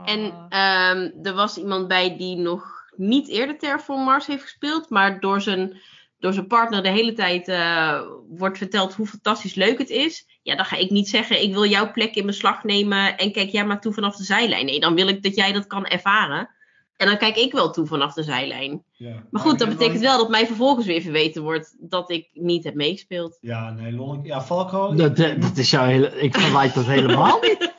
En 0.04 0.46
ehm, 0.48 1.10
er 1.22 1.34
was 1.34 1.56
iemand 1.56 1.88
bij 1.88 2.16
die 2.16 2.36
nog 2.36 2.84
niet 2.96 3.28
eerder 3.28 3.58
Terraform 3.58 4.04
Mars 4.04 4.26
heeft 4.26 4.42
gespeeld, 4.42 4.90
maar 4.90 5.20
door 5.20 5.40
zijn, 5.40 5.80
door 6.18 6.32
zijn 6.32 6.46
partner 6.46 6.82
de 6.82 6.88
hele 6.88 7.12
tijd 7.12 7.48
eh, 7.48 8.00
wordt 8.28 8.58
verteld 8.58 8.94
hoe 8.94 9.06
fantastisch 9.06 9.54
leuk 9.54 9.78
het 9.78 9.90
is. 9.90 10.38
Ja, 10.42 10.56
dan 10.56 10.64
ga 10.64 10.76
ik 10.76 10.90
niet 10.90 11.08
zeggen, 11.08 11.42
ik 11.42 11.52
wil 11.52 11.66
jouw 11.66 11.92
plek 11.92 12.14
in 12.14 12.26
beslag 12.26 12.64
nemen 12.64 13.16
en 13.16 13.32
kijk 13.32 13.50
jij 13.50 13.66
maar 13.66 13.80
toe 13.80 13.92
vanaf 13.92 14.16
de 14.16 14.24
zijlijn. 14.24 14.66
Nee, 14.66 14.80
dan 14.80 14.94
wil 14.94 15.08
ik 15.08 15.22
dat 15.22 15.34
jij 15.34 15.52
dat 15.52 15.66
kan 15.66 15.86
ervaren. 15.86 16.55
En 16.96 17.06
dan 17.06 17.18
kijk 17.18 17.36
ik 17.36 17.52
wel 17.52 17.70
toe 17.70 17.86
vanaf 17.86 18.14
de 18.14 18.22
zijlijn. 18.22 18.84
Ja. 18.92 19.22
Maar 19.30 19.42
goed, 19.42 19.58
dat 19.58 19.68
betekent 19.68 20.00
wel 20.00 20.18
dat 20.18 20.28
mij 20.28 20.46
vervolgens 20.46 20.86
weer 20.86 21.00
verweten 21.00 21.42
wordt 21.42 21.76
dat 21.78 22.10
ik 22.10 22.28
niet 22.32 22.64
heb 22.64 22.74
meegespeeld. 22.74 23.38
Ja, 23.40 23.70
nee, 23.70 23.92
Lonneke. 23.92 24.28
Ja, 24.28 24.42
Falco. 24.42 24.94
Dat, 24.94 25.16
dat, 25.16 25.42
dat 25.42 25.56
is 25.56 25.70
jouw 25.70 25.84
hele... 25.84 26.20
Ik 26.20 26.36
verwijt 26.36 26.74
dat 26.74 26.84
helemaal 26.84 27.40
niet. 27.40 27.74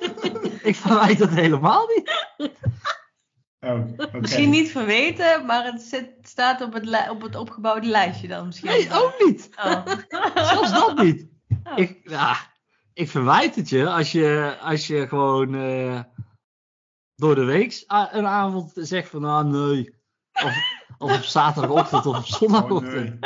Ik 0.64 0.76
verwijt 0.76 1.18
dat 1.18 1.30
helemaal 1.30 1.88
niet. 1.88 2.12
Oh, 3.60 3.80
oké. 3.98 4.20
Misschien 4.20 4.50
niet 4.50 4.72
verweten, 4.72 5.46
maar 5.46 5.66
het 5.66 5.82
zit, 5.82 6.12
staat 6.22 6.62
op 6.62 6.74
het, 6.74 7.10
op 7.10 7.22
het 7.22 7.36
opgebouwde 7.36 7.88
lijstje 7.88 8.28
dan 8.28 8.46
misschien. 8.46 8.70
Nee, 8.70 8.88
ook 8.92 9.16
niet. 9.26 9.50
Oh. 9.56 9.86
Zelfs 10.36 10.72
dat 10.72 10.98
niet. 10.98 11.28
Oh. 11.64 11.78
Ik, 11.78 12.00
ja, 12.04 12.36
ik 12.94 13.10
verwijt 13.10 13.56
het 13.56 13.70
je 13.70 13.90
als 13.90 14.12
je, 14.12 14.58
als 14.62 14.88
je 14.88 15.08
gewoon 15.08 15.56
eh, 15.56 16.00
door 17.18 17.36
de 17.36 17.44
week 17.44 17.84
een 17.88 18.26
avond 18.28 18.72
zegt 18.76 19.10
van 19.10 19.24
ah 19.26 19.46
nee. 19.46 19.96
Of, 20.34 20.56
of 20.98 21.18
op 21.18 21.24
zaterdagochtend 21.24 22.06
of 22.06 22.18
op 22.18 22.24
Oh, 22.24 22.32
zondagochtend. 22.32 22.94
nee. 22.94 23.20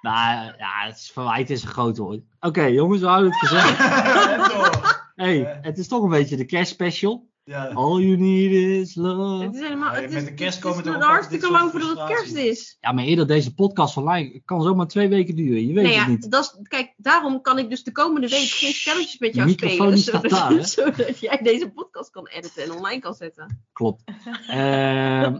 Nou 0.00 0.54
ja, 0.58 0.86
het 0.86 0.96
is, 0.96 1.10
verwijt 1.10 1.50
is 1.50 1.62
een 1.62 1.68
groot 1.68 1.96
woord. 1.96 2.20
Oké 2.40 2.62
jongens, 2.62 3.00
we 3.00 3.06
houden 3.06 3.32
het 3.32 3.50
door. 3.50 5.10
hey, 5.26 5.58
het 5.62 5.78
is 5.78 5.88
toch 5.88 6.02
een 6.02 6.10
beetje 6.10 6.36
de 6.36 6.44
kerstspecial. 6.44 7.28
Ja. 7.46 7.66
All 7.74 8.00
you 8.00 8.16
need 8.16 8.50
is 8.52 8.94
love. 8.94 9.44
Het 9.44 9.54
is 9.54 9.60
helemaal, 9.60 9.92
het 9.92 10.02
met 10.02 10.12
is, 10.22 10.24
de 10.24 10.34
kerst 10.34 10.56
het 10.56 10.64
is 10.64 10.70
komen 10.70 10.84
er 10.84 10.92
nog 10.98 11.02
ook 11.02 11.08
hartstikke 11.10 11.50
lang 11.50 11.70
voordat 11.70 11.98
het 11.98 12.06
kerst 12.06 12.34
is. 12.34 12.76
Ja, 12.80 12.92
maar 12.92 13.04
eerder 13.04 13.26
deze 13.26 13.54
podcast 13.54 13.96
online 13.96 14.42
kan 14.44 14.62
zomaar 14.62 14.86
twee 14.86 15.08
weken 15.08 15.36
duren. 15.36 15.66
Je 15.66 15.72
weet 15.74 15.84
Nee, 15.84 15.94
het 15.94 16.04
ja, 16.04 16.08
niet. 16.10 16.30
dat 16.30 16.42
is, 16.44 16.68
kijk, 16.68 16.94
daarom 16.96 17.40
kan 17.40 17.58
ik 17.58 17.70
dus 17.70 17.82
de 17.84 17.92
komende 17.92 18.28
week 18.28 18.48
geen 18.48 18.72
spelletjes 18.72 19.18
met 19.18 19.34
jou 19.34 19.50
spelen. 19.50 19.94
die 19.94 20.02
staat 20.02 20.22
Zodat, 20.22 20.30
daar, 20.38 20.50
hè? 20.50 20.64
zodat 20.64 21.18
jij 21.18 21.38
deze 21.42 21.70
podcast 21.70 22.10
kan 22.10 22.26
editen 22.28 22.62
en 22.62 22.72
online 22.72 23.00
kan 23.00 23.14
zetten. 23.14 23.64
Klopt. 23.72 24.02
Ehm, 24.48 25.36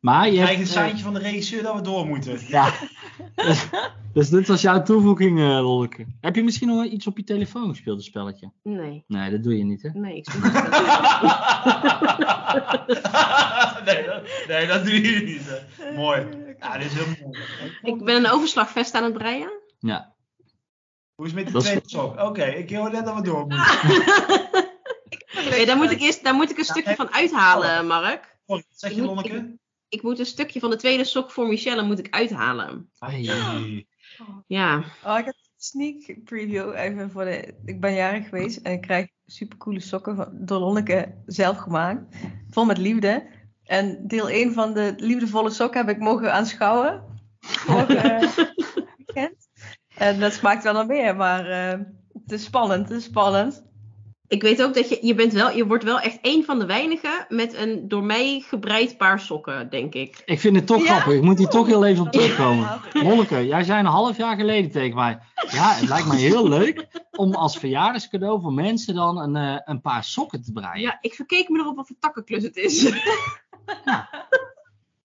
maar 0.00 0.26
je 0.30 0.36
krijgt 0.36 0.54
een 0.60 0.66
eh, 0.66 0.72
seintje 0.72 1.04
van 1.04 1.14
de 1.14 1.20
regisseur 1.20 1.62
dat 1.62 1.74
we 1.74 1.80
door 1.80 2.06
moeten. 2.06 2.38
Ja. 2.48 2.72
dus, 3.34 3.66
dus 4.12 4.28
dit 4.28 4.48
was 4.48 4.60
jouw 4.60 4.82
toevoeging, 4.82 5.38
Lolleke. 5.38 6.06
Heb 6.20 6.36
je 6.36 6.42
misschien 6.42 6.68
nog 6.68 6.84
iets 6.84 7.06
op 7.06 7.16
je 7.16 7.24
telefoon 7.24 7.68
gespeeld, 7.68 7.98
een 7.98 8.04
spelletje? 8.04 8.52
Nee, 8.62 9.04
Nee, 9.06 9.30
dat 9.30 9.42
doe 9.42 9.58
je 9.58 9.64
niet, 9.64 9.82
hè? 9.82 9.90
nee, 9.92 10.16
ik 10.16 10.24
speel 10.30 10.40
niet. 10.50 10.52
nee, 13.84 14.04
dat, 14.06 14.22
nee, 14.48 14.66
dat 14.66 14.84
doe 14.84 15.02
je 15.02 15.20
niet. 15.24 15.42
hè. 15.46 15.58
Mooi. 15.96 16.26
Ja, 16.60 16.78
dit 16.78 16.86
is 16.86 16.92
heel 16.94 17.06
mooi. 17.22 17.38
Ik 17.82 18.04
ben 18.04 18.16
een 18.16 18.30
overslagvest 18.30 18.94
aan 18.94 19.04
het 19.04 19.12
breien. 19.12 19.50
Ja. 19.78 20.14
Hoe 21.14 21.26
is 21.26 21.32
het 21.32 21.44
met 21.44 21.52
de 21.52 21.58
tweede 21.60 21.80
sok? 21.84 22.20
Oké, 22.20 22.44
ik 22.44 22.70
hoor 22.70 22.90
net 22.92 23.04
dat 23.04 23.14
we 23.14 23.22
door 23.22 23.46
moeten. 23.46 23.64
Nee, 25.50 25.66
daar 25.66 25.76
moet 25.76 25.90
ik 25.90 26.00
eerst 26.00 26.24
daar 26.24 26.34
moet 26.34 26.50
ik 26.50 26.58
een 26.58 26.64
stukje 26.64 26.94
van 26.94 27.12
uithalen, 27.12 27.86
Mark. 27.86 28.38
Sorry, 28.46 28.64
wat 28.68 28.78
zeg 28.78 28.92
je, 28.92 29.02
Lonneke? 29.02 29.58
Ik 29.90 30.02
moet 30.02 30.18
een 30.18 30.26
stukje 30.26 30.60
van 30.60 30.70
de 30.70 30.76
tweede 30.76 31.04
sok 31.04 31.30
voor 31.30 31.46
Michelle 31.46 31.82
moet 31.82 31.98
ik 31.98 32.14
uithalen. 32.14 32.90
Ai. 32.98 33.86
Ja, 34.46 34.84
Oh, 35.04 35.18
ik 35.18 35.24
heb 35.24 35.34
een 35.34 35.50
sneak 35.56 36.24
preview 36.24 36.74
even 36.74 37.10
voor 37.10 37.24
de. 37.24 37.54
Ik 37.64 37.80
ben 37.80 37.94
jarig 37.94 38.28
geweest 38.28 38.56
en 38.56 38.72
ik 38.72 38.80
krijg 38.80 39.08
supercoole 39.26 39.80
sokken 39.80 40.16
van, 40.16 40.28
door 40.32 40.58
Lonneke 40.58 41.14
zelf 41.26 41.56
gemaakt. 41.56 42.16
Vol 42.50 42.64
met 42.64 42.78
liefde. 42.78 43.26
En 43.64 44.06
deel 44.06 44.28
1 44.28 44.52
van 44.52 44.72
de 44.72 44.94
liefdevolle 44.96 45.50
sok 45.50 45.74
heb 45.74 45.88
ik 45.88 45.98
mogen 45.98 46.32
aanschouwen. 46.32 47.04
Vorige 47.40 48.28
weekend. 48.96 49.48
En 49.96 50.20
dat 50.20 50.32
smaakt 50.32 50.62
wel 50.62 50.72
naar 50.72 50.86
meer, 50.86 51.16
maar 51.16 51.46
eh, 51.46 51.80
het 52.22 52.32
is 52.32 52.44
spannend, 52.44 52.88
het 52.88 52.98
is 52.98 53.04
spannend. 53.04 53.69
Ik 54.30 54.42
weet 54.42 54.62
ook 54.62 54.74
dat 54.74 54.88
je, 54.88 54.98
je 55.00 55.14
bent 55.14 55.32
wel, 55.32 55.50
je 55.50 55.66
wordt 55.66 55.84
wel 55.84 56.00
echt 56.00 56.18
een 56.22 56.44
van 56.44 56.58
de 56.58 56.66
weinigen 56.66 57.26
met 57.28 57.54
een 57.54 57.88
door 57.88 58.04
mij 58.04 58.44
gebreid 58.46 58.96
paar 58.96 59.20
sokken, 59.20 59.70
denk 59.70 59.94
ik. 59.94 60.22
Ik 60.24 60.40
vind 60.40 60.56
het 60.56 60.66
toch 60.66 60.84
Ja? 60.84 60.94
grappig. 60.94 61.14
Ik 61.14 61.22
moet 61.22 61.38
hier 61.38 61.48
toch 61.48 61.66
heel 61.66 61.84
even 61.84 62.04
op 62.04 62.12
terugkomen. 62.12 62.80
Ja. 62.92 63.40
Jij 63.40 63.62
zei 63.62 63.78
een 63.80 63.86
half 63.86 64.16
jaar 64.16 64.36
geleden 64.36 64.70
tegen 64.70 64.94
mij. 64.94 65.18
Ja, 65.50 65.74
het 65.74 65.88
lijkt 65.88 66.06
mij 66.06 66.18
heel 66.18 66.48
leuk 66.48 66.86
om 67.10 67.34
als 67.34 67.58
verjaardagscadeau 67.58 68.40
voor 68.40 68.52
mensen 68.52 68.94
dan 68.94 69.18
een, 69.18 69.36
eh, 69.36 69.60
een 69.64 69.80
paar 69.80 70.04
sokken 70.04 70.42
te 70.42 70.52
breien. 70.52 70.80
Ja, 70.80 70.98
ik 71.00 71.14
verkeek 71.14 71.48
me 71.48 71.58
erop 71.58 71.76
wat 71.76 71.86
voor 71.86 71.96
takkenklus 72.00 72.42
het 72.42 72.56
is. 72.56 72.84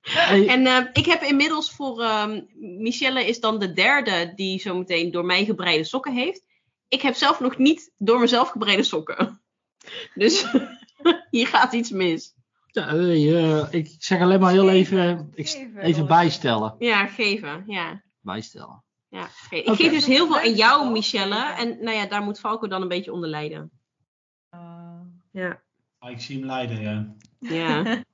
Hey, 0.01 0.47
En 0.47 0.65
eh, 0.65 0.85
ik 0.93 1.05
heb 1.05 1.21
inmiddels 1.21 1.71
voor 1.71 2.01
ehm, 2.01 2.41
Michelle 2.59 3.27
is 3.27 3.39
dan 3.39 3.59
de 3.59 3.73
derde 3.73 4.33
die 4.35 4.59
zometeen 4.59 5.11
door 5.11 5.25
mij 5.25 5.45
gebreide 5.45 5.83
sokken 5.83 6.13
heeft. 6.13 6.43
Ik 6.91 7.01
heb 7.01 7.15
zelf 7.15 7.39
nog 7.39 7.57
niet 7.57 7.91
door 7.97 8.19
mezelf 8.19 8.49
gebreide 8.49 8.83
sokken. 8.83 9.41
Dus 10.13 10.45
hier 11.31 11.47
gaat 11.47 11.73
iets 11.73 11.89
mis. 11.89 12.35
ja, 12.67 12.87
eh, 12.87 13.59
eh, 13.61 13.73
ik 13.73 13.95
zeg 13.99 14.21
alleen 14.21 14.39
maar 14.39 14.51
heel 14.51 14.69
even, 14.69 15.31
ik, 15.33 15.69
even 15.77 16.07
bijstellen. 16.07 16.75
Ja, 16.79 17.07
geven. 17.07 17.63
Ja. 17.67 18.01
Bijstellen. 18.19 18.83
Ja. 19.07 19.29
Ik 19.49 19.67
geef 19.67 19.91
dus 19.91 20.05
heel 20.05 20.27
veel 20.27 20.37
aan 20.37 20.53
jou, 20.53 20.91
Michelle. 20.91 21.53
En 21.53 21.83
nou 21.83 21.97
ja, 21.97 22.05
daar 22.05 22.21
moet 22.21 22.39
Falco 22.39 22.67
dan 22.67 22.81
een 22.81 22.87
beetje 22.87 23.13
onder 23.13 23.29
lijden. 23.29 23.71
Ah. 24.49 25.01
Ja. 25.31 25.61
Ah, 25.99 26.11
ik 26.11 26.19
zie 26.19 26.37
hem 26.37 26.45
lijden, 26.45 26.81
ja. 26.81 27.15
ja. 27.39 27.83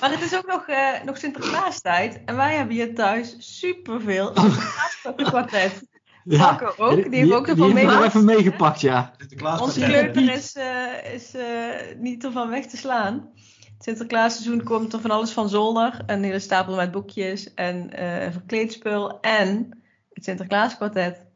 Maar 0.00 0.10
het 0.10 0.20
is 0.20 0.36
ook 0.36 0.46
nog, 0.46 0.66
eh 0.66 1.02
nog 1.02 1.16
Sinterklaastijd. 1.16 2.24
En 2.24 2.36
wij 2.36 2.56
hebben 2.56 2.74
hier 2.74 2.94
thuis 2.94 3.36
superveel 3.58 4.32
Sinterklaaskwartet. 4.34 5.87
Ja, 6.28 6.72
ook, 6.76 7.10
die 7.10 7.20
heeft 7.20 7.32
ook 7.32 7.44
die 7.44 7.54
ervan 7.54 7.76
heeft 7.76 7.92
er 7.92 8.04
even 8.04 8.24
meegepakt, 8.24 8.80
ja. 8.80 9.12
Sinterklaas 9.18 9.60
Onze 9.60 9.80
kleuter 9.80 10.32
is, 10.32 10.54
eh, 10.54 11.14
is 11.14 11.34
eh, 11.34 11.96
niet 11.98 12.24
ervan 12.24 12.50
weg 12.50 12.66
te 12.66 12.76
slaan. 12.76 13.30
Het 13.74 13.86
Sinterklaasseizoen 13.86 14.62
komt 14.62 14.92
er 14.92 15.00
van 15.00 15.10
alles 15.10 15.30
van 15.30 15.48
zolder. 15.48 16.02
Een 16.06 16.22
hele 16.22 16.38
stapel 16.38 16.76
met 16.76 16.90
boekjes 16.90 17.54
en 17.54 17.92
eh 17.92 18.32
verkleedspul 18.32 19.20
en 19.20 19.78
het 20.12 20.24
Sinterklaaskwartet. 20.24 21.26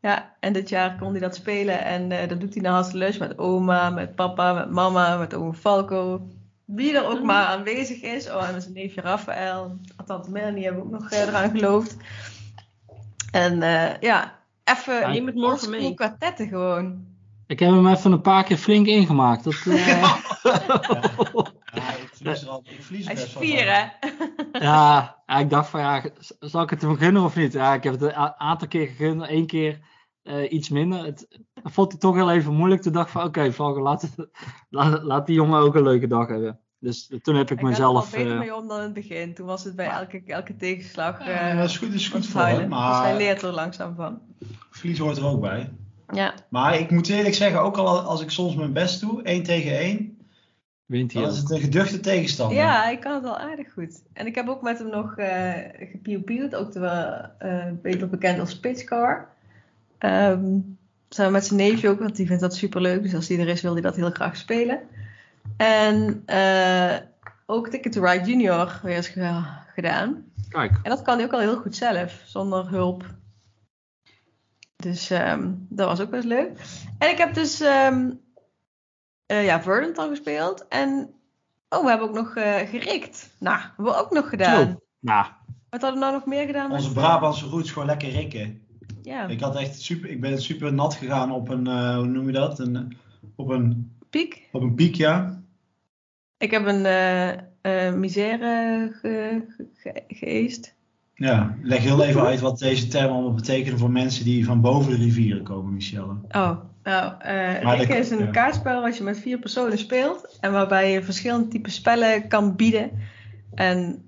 Ja, 0.00 0.34
en 0.40 0.52
dit 0.52 0.68
jaar 0.68 0.98
kon 0.98 1.10
hij 1.10 1.20
dat 1.20 1.34
spelen. 1.34 1.84
En 1.84 2.12
eh, 2.12 2.28
dat 2.28 2.40
doet 2.40 2.54
hij 2.54 2.62
naar 2.62 2.72
Hasselus 2.72 3.18
met 3.18 3.38
oma, 3.38 3.90
met 3.90 4.14
papa, 4.14 4.52
met 4.52 4.70
mama, 4.70 5.16
met 5.16 5.34
oom 5.34 5.54
Falco. 5.54 6.28
Wie 6.64 6.96
er 6.96 7.06
ook 7.06 7.22
maar 7.22 7.46
aanwezig 7.46 8.02
is. 8.02 8.30
Oh, 8.30 8.48
en 8.48 8.52
met 8.52 8.62
zijn 8.62 8.74
neefje 8.74 9.00
Raphaël. 9.00 9.78
Tante 10.06 10.30
Melanie 10.30 10.64
hebben 10.64 10.82
ook 10.82 10.90
nog 10.90 11.10
eraan 11.10 11.50
geloofd. 11.50 11.96
En 13.32 13.62
eh, 13.62 14.00
ja, 14.00 14.38
even 14.64 15.10
Neem 15.10 15.26
het 15.26 15.34
morgen 15.34 15.70
mee. 15.70 15.94
kwartetten 15.94 16.48
gewoon. 16.48 17.06
Ik 17.46 17.58
heb 17.58 17.70
hem 17.70 17.86
even 17.86 18.12
een 18.12 18.20
paar 18.20 18.44
keer 18.44 18.56
flink 18.56 18.86
ingemaakt. 18.86 19.44
Dat, 19.44 19.54
eh, 19.66 19.86
Ja, 21.74 21.90
ik 21.90 22.08
verlies 22.12 22.42
er 22.42 22.48
al. 22.48 22.62
Ik 22.64 22.82
verlies 22.82 23.06
Hij 23.06 23.14
is 23.14 23.32
vier, 23.38 23.64
hè? 23.64 23.86
ja, 24.64 25.16
ja, 25.26 25.38
ik 25.38 25.50
dacht 25.50 25.68
van 25.68 25.80
ja, 25.80 26.02
zal 26.40 26.62
ik 26.62 26.70
het 26.70 26.82
hem 26.82 26.96
gunnen 26.96 27.22
of 27.22 27.36
niet? 27.36 27.52
Ja, 27.52 27.74
ik 27.74 27.82
heb 27.82 27.92
het 27.92 28.02
een 28.02 28.14
aantal 28.14 28.68
keer 28.68 28.86
gegund, 28.86 29.22
één 29.22 29.46
keer 29.46 29.78
eh, 30.22 30.52
iets 30.52 30.68
minder. 30.68 31.04
Het 31.04 31.26
vond 31.54 31.90
hij 31.92 32.00
toch 32.00 32.14
heel 32.14 32.30
even 32.30 32.54
moeilijk. 32.54 32.82
Toen 32.82 32.92
dacht 32.92 33.06
ik 33.06 33.12
van 33.12 33.24
oké, 33.24 33.52
Valken, 33.52 33.82
laat, 33.82 34.02
het- 34.02 34.28
laat, 34.70 35.02
laat 35.02 35.26
die 35.26 35.34
jongen 35.34 35.60
ook 35.60 35.74
een 35.74 35.82
leuke 35.82 36.06
dag 36.06 36.28
hebben. 36.28 36.60
Dus 36.80 37.10
toen 37.22 37.36
heb 37.36 37.50
ik 37.50 37.58
er 37.58 37.64
mezelf... 37.64 38.10
wel 38.10 38.20
beter 38.20 38.34
eh, 38.34 38.38
mee 38.38 38.54
om 38.54 38.68
dan 38.68 38.76
in 38.76 38.82
het 38.82 38.92
begin. 38.92 39.34
Toen 39.34 39.46
was 39.46 39.64
het 39.64 39.76
bij 39.76 39.88
elke, 39.88 40.22
elke 40.26 40.56
tegenslag 40.56 41.26
Ja, 41.26 41.50
eh, 41.50 41.56
dat 41.56 41.68
is 41.68 41.76
goed, 41.76 41.88
dat 41.88 42.00
is 42.00 42.08
goed 42.08 42.26
voor 42.26 42.40
hem, 42.40 42.50
huilen. 42.50 42.70
Dus 42.70 42.78
hij 42.78 43.08
maar 43.08 43.16
leert 43.16 43.42
er 43.42 43.52
langzaam 43.52 43.94
van. 43.94 44.20
verlies 44.70 44.98
hoort 44.98 45.16
er 45.16 45.26
ook 45.26 45.40
bij. 45.40 45.70
Ja, 46.12 46.34
Maar 46.48 46.78
ik 46.78 46.90
moet 46.90 47.08
eerlijk 47.08 47.34
zeggen, 47.34 47.60
ook 47.60 47.76
al 47.76 47.98
als 47.98 48.22
ik 48.22 48.30
soms 48.30 48.54
mijn 48.54 48.72
best 48.72 49.00
doe, 49.00 49.22
één 49.22 49.42
tegen 49.42 49.78
één, 49.78 50.18
wint 50.86 51.12
hij 51.12 51.22
dan 51.22 51.30
ook. 51.30 51.36
is 51.36 51.42
het 51.42 51.50
een 51.50 51.60
geduchte 51.60 52.00
tegenstander. 52.00 52.56
ja 52.56 52.82
hij 52.82 52.98
kan 52.98 53.14
het 53.14 53.22
wel 53.22 53.38
aardig 53.38 53.72
goed. 53.72 54.02
En 54.12 54.26
ik 54.26 54.34
heb 54.34 54.48
ook 54.48 54.62
met 54.62 54.78
hem 54.78 54.90
nog 54.90 55.16
eh 55.16 55.88
gepieuwpieuwd. 55.90 56.54
Ook 56.54 56.70
terwijl, 56.70 57.26
eh 57.38 57.66
beter 57.82 58.08
bekend 58.08 58.40
als 58.40 58.58
Pitchcar. 58.58 59.28
Ehm 59.98 60.58
samen 61.08 61.32
met 61.32 61.46
zijn 61.46 61.60
neefje 61.60 61.88
ook, 61.88 61.98
want 61.98 62.16
die 62.16 62.26
vindt 62.26 62.42
dat 62.42 62.54
super 62.54 62.80
leuk. 62.80 63.02
Dus 63.02 63.14
als 63.14 63.28
hij 63.28 63.38
er 63.38 63.48
is, 63.48 63.60
wil 63.60 63.72
hij 63.72 63.82
dat 63.82 63.96
heel 63.96 64.10
graag 64.10 64.36
spelen. 64.36 64.80
En 65.56 66.22
eh, 66.26 66.96
ook 67.46 67.68
Ticket 67.68 67.92
to 67.92 68.04
Ride 68.04 68.24
Junior 68.24 68.80
weer 68.82 68.96
eens 68.96 69.12
gedaan. 69.74 70.24
Kijk, 70.48 70.78
En 70.82 70.90
dat 70.90 71.02
kan 71.02 71.16
hij 71.16 71.24
ook 71.24 71.32
al 71.32 71.38
heel 71.40 71.56
goed 71.56 71.76
zelf, 71.76 72.22
zonder 72.24 72.68
hulp. 72.68 73.04
Dus 74.76 75.10
ehm, 75.10 75.52
dat 75.68 75.88
was 75.88 76.00
ook 76.00 76.10
best 76.10 76.24
leuk. 76.24 76.60
En 76.98 77.10
ik 77.10 77.18
heb 77.18 77.34
dus 77.34 77.60
ehm 77.60 78.10
eh, 79.28 79.44
ja, 79.44 79.62
Verdant 79.62 79.98
al 79.98 80.08
gespeeld. 80.08 80.68
En 80.68 81.10
oh, 81.68 81.82
we 81.82 81.88
hebben 81.88 82.08
ook 82.08 82.14
nog 82.14 82.36
eh 82.36 82.68
gerikt. 82.68 83.30
Nou, 83.38 83.58
hebben 83.60 83.84
we 83.84 83.94
ook 83.94 84.10
nog 84.10 84.28
gedaan. 84.28 84.80
Nou, 85.00 85.26
Wat 85.70 85.80
hadden 85.80 86.00
we 86.00 86.06
nou 86.06 86.12
nog 86.12 86.26
meer 86.26 86.46
gedaan? 86.46 86.72
Onze 86.72 86.92
Brabantse 86.92 87.46
roots 87.46 87.70
gewoon 87.70 87.88
lekker 87.88 88.10
rikken. 88.10 88.62
Ja, 89.02 89.26
Ik, 89.26 89.40
had 89.40 89.56
echt 89.56 89.80
super, 89.80 90.10
ik 90.10 90.20
ben 90.20 90.42
super 90.42 90.72
nat 90.72 90.94
gegaan 90.94 91.32
op 91.32 91.48
een, 91.48 91.66
eh, 91.66 91.96
hoe 91.96 92.06
noem 92.06 92.26
je 92.26 92.32
dat? 92.32 92.58
Een, 92.58 92.96
op, 93.36 93.48
een, 93.48 93.97
piek. 94.10 94.48
op 94.52 94.62
een 94.62 94.74
piek, 94.74 94.94
ja. 94.94 95.42
Ik 96.38 96.50
heb 96.50 96.66
een 96.66 96.86
eh 96.86 97.28
eh, 97.60 97.94
misère 97.94 98.88
ge, 99.00 99.44
ge, 99.48 99.66
ge- 99.76 100.02
geëist. 100.08 100.74
Ja, 101.14 101.56
leg 101.62 101.82
heel 101.82 102.04
even 102.04 102.22
uit 102.22 102.40
wat 102.40 102.58
deze 102.58 102.86
termen 102.88 103.12
allemaal 103.12 103.34
betekenen 103.34 103.78
voor 103.78 103.90
mensen 103.90 104.24
die 104.24 104.44
van 104.44 104.60
boven 104.60 104.90
de 104.90 104.96
rivieren 105.04 105.42
komen, 105.42 105.72
Michelle. 105.74 106.14
Oh, 106.30 106.50
nou, 106.82 107.12
Rikken 107.60 107.88
dat- 107.88 107.96
is 107.96 108.10
een 108.10 108.18
ja. 108.18 108.30
kaartspel 108.30 108.82
wat 108.82 108.96
je 108.96 109.02
met 109.02 109.18
vier 109.18 109.38
personen 109.38 109.78
speelt. 109.78 110.36
En 110.40 110.52
waarbij 110.52 110.92
je 110.92 111.02
verschillende 111.02 111.48
typen 111.48 111.70
spellen 111.72 112.28
kan 112.28 112.56
bieden. 112.56 112.90
En 113.54 114.04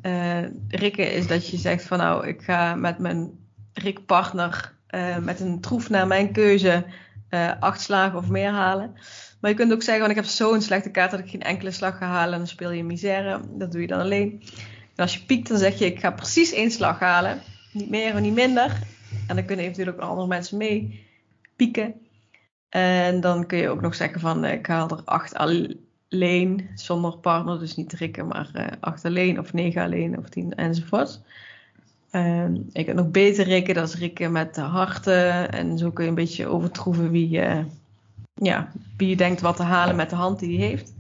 Rikken 0.69 1.13
is 1.15 1.27
dat 1.27 1.49
je 1.49 1.57
zegt 1.57 1.85
van 1.85 1.99
nou, 1.99 2.27
ik 2.27 2.43
ga 2.43 2.75
met 2.75 2.99
mijn 2.99 3.31
Rik-partner 3.73 4.75
met 5.23 5.41
een 5.41 5.61
troef 5.61 5.91
naar 5.91 6.07
mijn 6.07 6.33
keuze 6.33 6.85
acht 7.61 7.81
slagen 7.81 8.19
of 8.19 8.29
meer 8.29 8.51
halen. 8.51 8.95
Maar 9.41 9.51
je 9.51 9.57
kunt 9.57 9.73
ook 9.73 9.83
zeggen, 9.83 10.07
want 10.07 10.17
ik 10.19 10.25
heb 10.25 10.33
zo'n 10.33 10.63
slechte 10.63 10.91
kaart 10.91 11.11
dat 11.11 11.21
ik 11.21 11.31
geen 11.31 11.43
enkele 11.43 11.71
slag 11.71 11.99
ga 11.99 12.07
halen. 12.07 12.33
En 12.33 12.39
dan 12.39 12.49
speel 12.49 12.71
je 12.71 12.85
misère. 12.85 13.41
Dat 13.51 13.73
doe 13.73 13.81
je 13.81 13.87
dan 13.87 14.01
alleen. 14.01 14.43
En 14.95 15.05
als 15.05 15.15
je 15.15 15.25
piekt, 15.25 15.49
dan 15.49 15.59
zeg 15.59 15.79
je, 15.79 15.85
ik 15.85 16.01
ga 16.01 16.11
precies 16.11 16.53
één 16.53 16.71
slag 16.71 16.99
halen. 16.99 17.41
Niet 17.73 17.91
meer 17.91 18.15
en 18.15 18.23
niet 18.23 18.35
minder. 18.35 18.79
En 19.27 19.37
dan 19.37 19.45
kunnen 19.45 19.65
eventueel 19.65 19.95
ook 19.95 20.01
andere 20.01 20.27
mensen 20.27 20.57
mee 20.57 21.07
pieken. 21.57 21.95
En 22.69 23.21
dan 23.21 23.47
kun 23.47 23.59
je 23.59 23.69
ook 23.69 23.81
nog 23.81 23.95
zeggen 23.95 24.21
van, 24.21 24.45
eh, 24.45 24.53
ik 24.53 24.67
haal 24.67 24.89
er 24.89 25.03
acht 25.05 25.35
alleen, 25.35 26.71
zonder 26.75 27.17
partner. 27.17 27.59
Dus 27.59 27.77
niet 27.77 27.93
rikken, 27.93 28.27
maar 28.27 28.51
eh, 28.53 28.67
acht 28.81 29.05
alleen 29.05 29.39
of 29.39 29.53
negen 29.53 29.83
alleen 29.83 30.19
of 30.19 30.29
tien 30.29 30.55
enzovoort. 30.55 31.21
Ehm, 32.11 32.55
ik 32.73 32.87
heb 32.87 32.97
nog 32.97 33.11
beter 33.11 33.45
rikken, 33.45 33.75
dat 33.75 33.89
is 33.89 33.95
rikken 33.95 34.33
met 34.33 34.55
de 34.55 34.61
harten. 34.61 35.53
En 35.53 35.79
zo 35.79 35.91
kun 35.91 36.05
je 36.05 36.09
een 36.09 36.17
beetje 36.17 36.47
overtroeven 36.47 37.11
wie, 37.11 37.41
eh, 37.41 37.65
ja, 38.35 38.73
wie 38.97 39.09
je 39.09 39.17
denkt 39.17 39.41
wat 39.41 39.57
te 39.57 39.63
halen 39.63 39.97
met 39.97 40.11
de 40.11 40.17
hand 40.17 40.39
die 40.39 40.59
hij 40.59 40.67
heeft. 40.67 40.95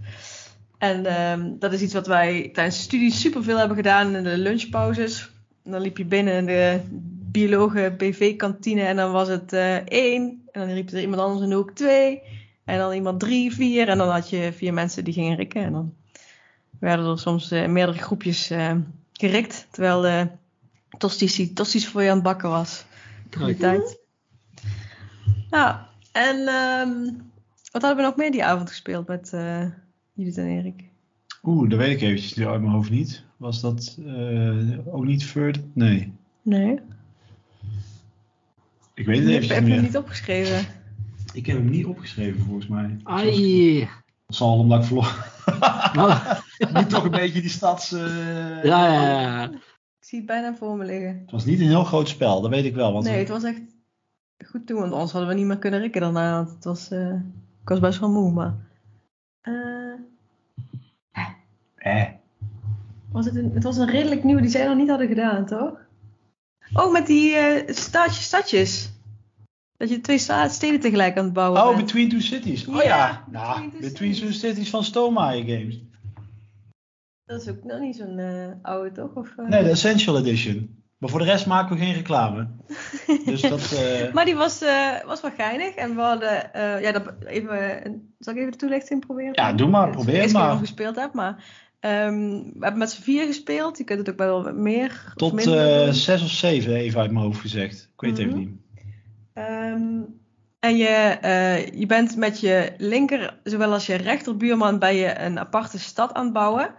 En 0.78 1.06
ehm, 1.06 1.58
dat 1.58 1.72
is 1.72 1.82
iets 1.82 1.94
wat 1.94 2.06
wij 2.06 2.50
tijdens 2.52 2.76
de 2.76 2.82
studie 2.82 3.12
superveel 3.12 3.58
hebben 3.58 3.76
gedaan 3.76 4.16
in 4.16 4.24
de 4.24 4.38
lunchpauzes. 4.38 5.30
En 5.64 5.70
dan 5.70 5.80
liep 5.80 5.96
je 5.96 6.04
binnen 6.04 6.34
in 6.34 6.46
de 6.46 6.80
biologen 7.30 7.96
BV-kantine 7.96 8.82
en 8.82 8.96
dan 8.96 9.12
was 9.12 9.28
het 9.28 9.52
eh, 9.52 9.76
één. 9.76 10.48
En 10.52 10.60
dan 10.60 10.70
riep 10.70 10.90
er 10.90 11.00
iemand 11.00 11.22
anders 11.22 11.42
in 11.42 11.48
de 11.48 11.54
hoek 11.54 11.70
twee. 11.70 12.22
En 12.64 12.78
dan 12.78 12.92
iemand 12.92 13.20
drie, 13.20 13.54
vier. 13.54 13.88
En 13.88 13.98
dan 13.98 14.08
had 14.08 14.30
je 14.30 14.52
vier 14.52 14.74
mensen 14.74 15.04
die 15.04 15.14
gingen 15.14 15.36
rikken. 15.36 15.62
En 15.62 15.72
dan 15.72 15.94
werden 16.78 17.06
er 17.06 17.18
soms 17.18 17.50
eh, 17.50 17.66
meerdere 17.66 17.98
groepjes 17.98 18.50
eh, 18.50 18.74
gerikt. 19.12 19.66
Terwijl 19.70 20.00
de 20.00 20.28
tosties, 20.98 21.52
tosties 21.54 21.88
voor 21.88 22.02
je 22.02 22.08
aan 22.08 22.14
het 22.14 22.24
bakken 22.24 22.48
was. 22.48 22.84
Goede 23.36 23.56
tijd. 23.56 23.98
Nou, 25.50 25.76
en 26.12 26.46
ehm, 26.48 27.12
wat 27.72 27.82
hadden 27.82 27.96
we 27.96 28.02
nog 28.02 28.16
meer 28.16 28.30
die 28.30 28.44
avond 28.44 28.68
gespeeld 28.68 29.06
met 29.06 29.32
eh 29.32 29.64
Judith 30.12 30.38
en 30.38 30.46
Erik? 30.46 30.84
Oeh, 31.42 31.70
dat 31.70 31.78
weet 31.78 31.90
ik 31.90 32.00
eventjes 32.00 32.34
nu 32.34 32.46
uit 32.46 32.60
mijn 32.60 32.72
hoofd 32.72 32.90
niet. 32.90 33.24
Was 33.36 33.60
dat 33.60 33.98
eh, 34.06 34.94
ook 34.94 35.04
niet 35.04 35.24
Further? 35.24 35.62
Nee, 35.72 36.12
Nee, 36.42 36.78
ik 38.94 39.06
weet 39.06 39.18
het 39.18 39.26
ik 39.28 39.32
eventjes 39.34 39.54
heb 39.54 39.64
niet 39.64 39.74
hem 39.74 39.82
niet 39.82 39.96
opgeschreven. 39.96 40.66
Ik 41.32 41.46
heb 41.46 41.56
hem 41.56 41.70
niet 41.70 41.86
opgeschreven 41.86 42.40
volgens 42.44 42.66
mij. 42.66 42.96
Ai. 43.02 43.88
Dat 44.26 44.36
zal 44.36 44.58
omdat 44.58 44.78
ik 44.80 44.84
verloren. 44.86 45.14
Nou, 45.92 46.18
nu 46.74 46.86
toch 46.86 47.04
een 47.04 47.10
beetje 47.10 47.40
die 47.40 47.50
stads... 47.50 47.92
eh, 47.92 48.64
ja, 48.64 48.92
ja, 48.92 49.20
ja. 49.20 49.50
Ik 50.00 50.06
zie 50.06 50.18
het 50.18 50.26
bijna 50.26 50.54
voor 50.54 50.76
me 50.76 50.84
liggen. 50.84 51.18
Het 51.20 51.30
was 51.30 51.44
niet 51.44 51.60
een 51.60 51.66
heel 51.66 51.84
groot 51.84 52.08
spel, 52.08 52.40
dat 52.40 52.50
weet 52.50 52.64
ik 52.64 52.74
wel. 52.74 52.92
Want 52.92 53.04
Nee, 53.04 53.18
het 53.18 53.28
was 53.28 53.42
echt 53.44 53.60
goed 54.46 54.66
toen, 54.66 54.80
want 54.80 54.92
anders 54.92 55.12
hadden 55.12 55.30
we 55.30 55.36
niet 55.36 55.46
meer 55.46 55.58
kunnen 55.58 55.80
rikken 55.80 56.00
daarna. 56.00 56.34
Want 56.36 56.50
het 56.50 56.64
was, 56.64 56.90
eh, 56.90 57.14
ik 57.62 57.68
was 57.68 57.80
best 57.80 57.98
wel 58.00 58.10
moe, 58.10 58.32
maar... 58.32 58.54
eh, 59.40 59.52
Eh, 61.74 62.08
was 63.12 63.24
het, 63.26 63.36
een, 63.36 63.50
het 63.54 63.62
was 63.62 63.76
een 63.76 63.90
redelijk 63.90 64.24
nieuw 64.24 64.40
die 64.40 64.50
zij 64.50 64.66
nog 64.66 64.76
niet 64.76 64.88
hadden 64.88 65.08
gedaan, 65.08 65.46
toch? 65.46 65.72
Oh, 66.72 66.92
met 66.92 67.06
die 67.06 67.34
eh 67.34 67.74
stadjes, 67.74 68.24
stadjes. 68.24 68.90
Dat 69.76 69.88
je 69.90 70.00
twee 70.00 70.18
steden 70.48 70.80
tegelijk 70.80 71.18
aan 71.18 71.24
het 71.24 71.32
bouwen 71.32 71.60
Oh, 71.60 71.66
bent. 71.68 71.80
Between 71.80 72.08
Two 72.08 72.18
Cities. 72.20 72.66
Oh 72.66 72.74
Ja, 72.74 72.82
ja, 72.82 73.24
nou, 73.30 73.54
Between 73.54 73.70
Two 73.70 73.88
Between 73.88 74.12
Two 74.14 74.30
Cities. 74.30 74.70
Van 74.70 74.84
Stonemaier 74.84 75.44
Games. 75.58 75.80
Dat 77.24 77.42
is 77.42 77.48
ook 77.48 77.64
nog 77.64 77.80
niet 77.80 77.96
zo'n 77.96 78.20
oude, 78.62 78.92
toch? 78.92 79.14
Of? 79.14 79.36
Nee, 79.36 79.62
de 79.62 79.68
Essential 79.70 80.18
Edition. 80.18 80.79
Maar 81.00 81.10
voor 81.10 81.18
de 81.18 81.24
rest 81.24 81.46
maken 81.46 81.76
we 81.76 81.84
geen 81.84 81.94
reclame. 81.94 82.46
Dus 83.24 83.40
dat... 83.40 83.72
eh, 83.78 84.12
Maar 84.12 84.24
die 84.24 84.34
was, 84.34 84.62
eh, 84.62 85.04
was 85.06 85.20
wel 85.20 85.30
geinig. 85.36 85.74
En 85.74 85.94
we 85.94 86.00
hadden... 86.00 86.52
eh, 86.54 86.82
ja, 86.82 86.92
dat, 86.92 87.12
even, 87.26 87.80
zal 88.18 88.32
ik 88.32 88.38
even 88.38 88.50
de 88.52 88.58
toelichting 88.58 89.06
proberen? 89.06 89.32
Ja, 89.34 89.52
doe 89.52 89.68
maar, 89.68 89.82
Het 89.86 89.94
probeer 89.94 90.14
eerste 90.14 90.38
maar. 90.38 90.52
ik 90.52 90.58
gespeeld 90.58 90.96
heb, 90.96 91.12
maar... 91.12 91.44
ehm, 91.80 92.18
we 92.30 92.58
hebben 92.60 92.78
met 92.78 92.90
z'n 92.90 93.02
vier 93.02 93.26
gespeeld. 93.26 93.78
Je 93.78 93.84
kunt 93.84 93.98
het 93.98 94.10
ook 94.10 94.16
wel 94.18 94.42
wat 94.42 94.54
meer 94.54 95.12
tot 95.16 95.42
zes 95.90 96.22
of 96.22 96.28
zeven, 96.30 96.74
even 96.74 97.00
uit 97.00 97.10
mijn 97.10 97.24
hoofd 97.24 97.40
gezegd. 97.40 97.90
Ik 97.94 98.00
weet 98.00 98.10
het 98.10 98.20
even 98.20 98.32
Mhm. 98.32 98.38
niet. 98.40 98.58
Ehm, 99.34 100.00
en 100.60 100.76
je, 100.76 101.18
je 101.74 101.86
bent 101.86 102.16
met 102.16 102.40
je 102.40 102.72
linker, 102.78 103.38
zowel 103.44 103.72
als 103.72 103.86
je 103.86 103.94
rechterbuurman, 103.94 104.78
bij 104.78 104.96
je 104.96 105.18
een 105.18 105.38
aparte 105.38 105.78
stad 105.78 106.12
aan 106.14 106.24
het 106.24 106.32
bouwen. 106.32 106.74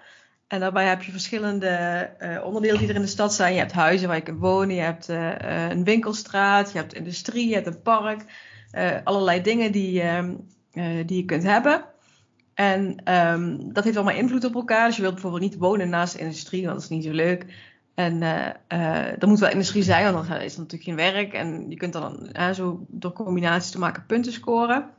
En 0.51 0.59
daarbij 0.59 0.87
heb 0.87 1.03
je 1.03 1.11
verschillende 1.11 1.67
eh, 1.67 2.43
onderdelen 2.45 2.79
die 2.79 2.89
er 2.89 2.95
in 2.95 3.01
de 3.01 3.07
stad 3.07 3.33
zijn. 3.33 3.53
Je 3.53 3.59
hebt 3.59 3.71
huizen 3.71 4.07
waar 4.07 4.17
je 4.17 4.23
kunt 4.23 4.39
wonen, 4.39 4.75
je 4.75 4.81
hebt 4.81 5.09
eh, 5.09 5.69
een 5.69 5.83
winkelstraat, 5.83 6.71
je 6.71 6.77
hebt 6.77 6.93
industrie, 6.93 7.47
je 7.47 7.53
hebt 7.53 7.67
een 7.67 7.81
park. 7.81 8.25
eh, 8.71 8.97
allerlei 9.03 9.41
dingen 9.41 9.71
die, 9.71 10.01
ehm, 10.01 10.35
eh, 10.71 10.85
die 11.05 11.17
je 11.17 11.25
kunt 11.25 11.43
hebben. 11.43 11.85
En 12.53 13.01
ehm, 13.03 13.57
dat 13.73 13.83
heeft 13.83 13.95
allemaal 13.95 14.15
invloed 14.15 14.45
op 14.45 14.55
elkaar. 14.55 14.87
Dus 14.87 14.95
je 14.95 15.01
wilt 15.01 15.13
bijvoorbeeld 15.13 15.43
niet 15.43 15.57
wonen 15.57 15.89
naast 15.89 16.13
de 16.13 16.19
industrie, 16.19 16.61
want 16.61 16.73
dat 16.73 16.83
is 16.83 16.89
niet 16.89 17.03
zo 17.03 17.11
leuk. 17.11 17.45
En 17.95 18.21
er 19.19 19.27
moet 19.27 19.39
wel 19.39 19.49
industrie 19.49 19.83
zijn, 19.83 20.13
want 20.13 20.27
dan 20.27 20.37
is 20.37 20.53
er 20.53 20.59
natuurlijk 20.59 20.89
geen 20.89 21.13
werk. 21.13 21.33
En 21.33 21.69
je 21.69 21.75
kunt 21.75 21.93
dan 21.93 22.29
zo 22.53 22.85
door 22.87 23.13
combinaties 23.13 23.71
te 23.71 23.79
maken 23.79 24.05
punten 24.05 24.31
scoren. 24.31 24.89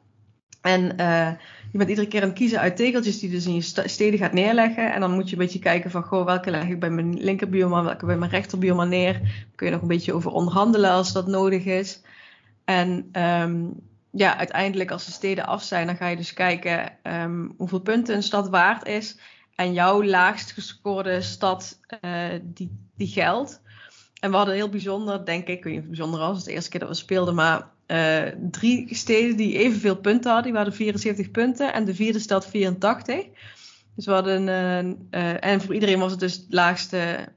En 0.62 0.96
eh, 0.96 1.30
je 1.72 1.78
bent 1.78 1.90
iedere 1.90 2.08
keer 2.08 2.22
aan 2.22 2.28
het 2.28 2.38
kiezen 2.38 2.60
uit 2.60 2.76
tegeltjes 2.76 3.18
die 3.18 3.28
je 3.28 3.34
dus 3.34 3.46
in 3.46 3.54
je 3.54 3.88
steden 3.88 4.18
gaat 4.18 4.32
neerleggen. 4.32 4.92
En 4.92 5.00
dan 5.00 5.12
moet 5.12 5.26
je 5.26 5.32
een 5.32 5.42
beetje 5.42 5.58
kijken 5.58 5.90
van, 5.90 6.02
goh, 6.02 6.24
welke 6.24 6.50
leg 6.50 6.68
ik 6.68 6.80
bij 6.80 6.90
mijn 6.90 7.22
linkerbuurman, 7.22 7.84
welke 7.84 8.06
bij 8.06 8.16
mijn 8.16 8.30
rechterbuurman 8.30 8.88
neer. 8.88 9.12
Daar 9.12 9.46
kun 9.54 9.66
je 9.66 9.72
nog 9.72 9.82
een 9.82 9.88
beetje 9.88 10.12
over 10.12 10.30
onderhandelen 10.30 10.90
als 10.90 11.12
dat 11.12 11.26
nodig 11.26 11.64
is. 11.64 12.00
En 12.64 13.08
ehm, 13.12 13.64
ja, 14.10 14.36
uiteindelijk 14.38 14.90
als 14.90 15.04
de 15.04 15.12
steden 15.12 15.46
af 15.46 15.62
zijn, 15.62 15.86
dan 15.86 15.96
ga 15.96 16.06
je 16.06 16.16
dus 16.16 16.32
kijken 16.32 16.92
ehm, 17.02 17.48
hoeveel 17.56 17.80
punten 17.80 18.14
een 18.14 18.22
stad 18.22 18.48
waard 18.48 18.86
is. 18.86 19.18
En 19.54 19.72
jouw 19.72 20.04
laagst 20.04 20.52
gescoorde 20.52 21.20
stad, 21.20 21.78
eh, 22.00 22.28
die, 22.42 22.78
die 22.96 23.08
geldt. 23.08 23.60
En 24.20 24.30
we 24.30 24.36
hadden 24.36 24.54
heel 24.54 24.68
bijzonder, 24.68 25.24
denk 25.24 25.46
ik, 25.46 25.56
ik 25.56 25.64
weet 25.64 25.86
bijzonder 25.86 26.20
was, 26.20 26.36
het 26.36 26.44
de 26.44 26.52
eerste 26.52 26.70
keer 26.70 26.80
dat 26.80 26.88
we 26.88 26.94
speelden, 26.94 27.34
maar 27.34 27.70
eh, 27.92 28.32
drie 28.50 28.94
steden 28.94 29.36
die 29.36 29.58
evenveel 29.58 29.96
punten 29.96 30.32
hadden. 30.32 30.50
Die 30.50 30.60
hadden 30.60 30.74
74 30.74 31.30
punten 31.30 31.72
en 31.72 31.84
de 31.84 31.94
vierde 31.94 32.18
stad 32.18 32.46
84. 32.46 33.16
Dus 33.96 34.06
we 34.06 34.12
hadden, 34.12 34.48
uh, 35.10 35.44
en 35.44 35.60
voor 35.60 35.74
iedereen 35.74 35.98
was 35.98 36.10
het 36.10 36.20
dus 36.20 36.32
het 36.32 36.46
laagste 36.48 37.28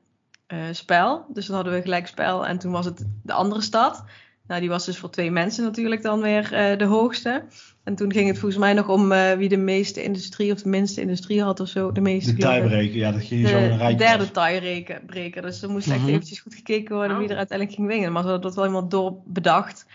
spel. 0.72 1.26
Dus 1.34 1.46
dan 1.46 1.56
hadden 1.56 1.74
we 1.74 1.82
gelijk 1.82 2.08
spel 2.08 2.48
en 2.48 2.58
toen 2.58 2.72
was 2.72 2.86
het 2.86 3.06
de 3.24 3.34
andere 3.34 3.62
stad. 3.62 4.04
Nou, 4.48 4.60
die 4.60 4.70
was 4.70 4.86
dus 4.86 4.98
voor 4.98 5.10
twee 5.10 5.32
mensen 5.32 5.64
natuurlijk 5.64 6.02
dan 6.02 6.22
weer 6.22 6.50
de 6.78 6.86
hoogste. 6.86 7.44
En 7.84 7.96
toen 7.96 8.12
ging 8.12 8.28
het 8.28 8.38
volgens 8.38 8.60
mij 8.60 8.74
nog 8.74 8.90
om 8.90 9.10
wie 9.38 9.50
de 9.50 9.58
meeste 9.58 10.04
industrie 10.04 10.52
of 10.52 10.62
de 10.62 10.70
minste 10.70 11.02
industrie 11.02 11.44
had 11.44 11.60
of 11.60 11.68
zo. 11.68 11.92
De 11.92 12.02
meeste. 12.02 12.34
De 12.34 12.38
tiebreker, 12.38 12.98
ja, 12.98 13.12
dat 13.12 13.24
ging 13.24 13.42
de, 13.42 13.48
zo 13.48 13.58
een 13.58 13.78
rijtje. 13.78 13.98
De 13.98 14.32
derde 14.32 14.86
tiebreker. 14.86 15.42
Dus 15.42 15.62
er 15.62 15.70
moest 15.70 15.88
echt 15.88 15.98
mm 15.98 16.04
-hmm. 16.04 16.14
eventjes 16.14 16.40
goed 16.40 16.56
gekeken 16.56 16.96
worden 16.96 17.18
wie 17.18 17.30
er 17.30 17.38
uiteindelijk 17.38 17.78
ging 17.78 17.88
winnen. 17.88 18.12
Maar 18.12 18.22
ze 18.22 18.30
hadden 18.30 18.46
dat 18.46 18.56
wel 18.56 18.66
helemaal 18.66 18.90
door 18.90 19.22
bedacht 19.26 19.86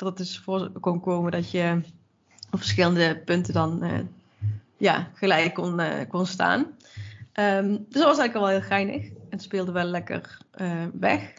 dat 0.00 0.08
het 0.08 0.18
dus 0.18 0.38
voor 0.38 0.70
kon 0.80 1.00
komen 1.00 1.32
dat 1.32 1.50
je 1.50 1.80
op 2.50 2.58
verschillende 2.58 3.22
punten 3.24 3.54
dan 3.54 3.84
uh, 3.84 3.98
ja, 4.76 5.10
gelijk 5.14 5.54
kon, 5.54 5.80
uh, 5.80 6.08
kon 6.08 6.26
staan. 6.26 6.60
Um, 7.34 7.68
dus 7.88 8.00
dat 8.00 8.04
was 8.04 8.18
eigenlijk 8.18 8.34
al 8.34 8.40
wel 8.40 8.50
heel 8.50 8.60
geinig. 8.60 9.06
En 9.06 9.26
het 9.30 9.42
speelde 9.42 9.72
wel 9.72 9.84
lekker 9.84 10.38
uh, 10.60 10.84
weg. 10.92 11.32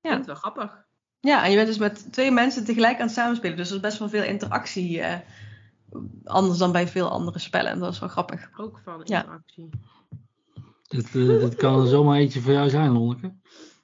Ja, 0.00 0.10
dat 0.10 0.20
is 0.20 0.26
wel 0.26 0.34
grappig. 0.34 0.86
Ja, 1.20 1.44
en 1.44 1.50
je 1.50 1.56
bent 1.56 1.68
dus 1.68 1.78
met 1.78 2.12
twee 2.12 2.30
mensen 2.30 2.64
tegelijk 2.64 3.00
aan 3.00 3.06
het 3.06 3.14
samenspelen. 3.14 3.56
Dus 3.56 3.68
er 3.68 3.74
is 3.74 3.80
best 3.80 3.98
wel 3.98 4.08
veel 4.08 4.22
interactie. 4.22 5.02
anders 6.24 6.58
dan 6.58 6.72
bij 6.72 6.88
veel 6.88 7.10
andere 7.10 7.38
spellen. 7.38 7.70
En 7.70 7.78
dat 7.78 7.92
is 7.92 7.98
wel 7.98 8.08
grappig. 8.08 8.50
Ook 8.56 8.80
van 8.84 9.04
interactie. 9.04 9.68
Ja. 10.82 11.38
Dit 11.38 11.54
kan 11.56 11.80
er 11.80 11.86
zomaar 11.86 12.18
eentje 12.18 12.40
voor 12.40 12.52
jou 12.52 12.68
zijn, 12.68 12.90
Lonneke. 12.90 13.32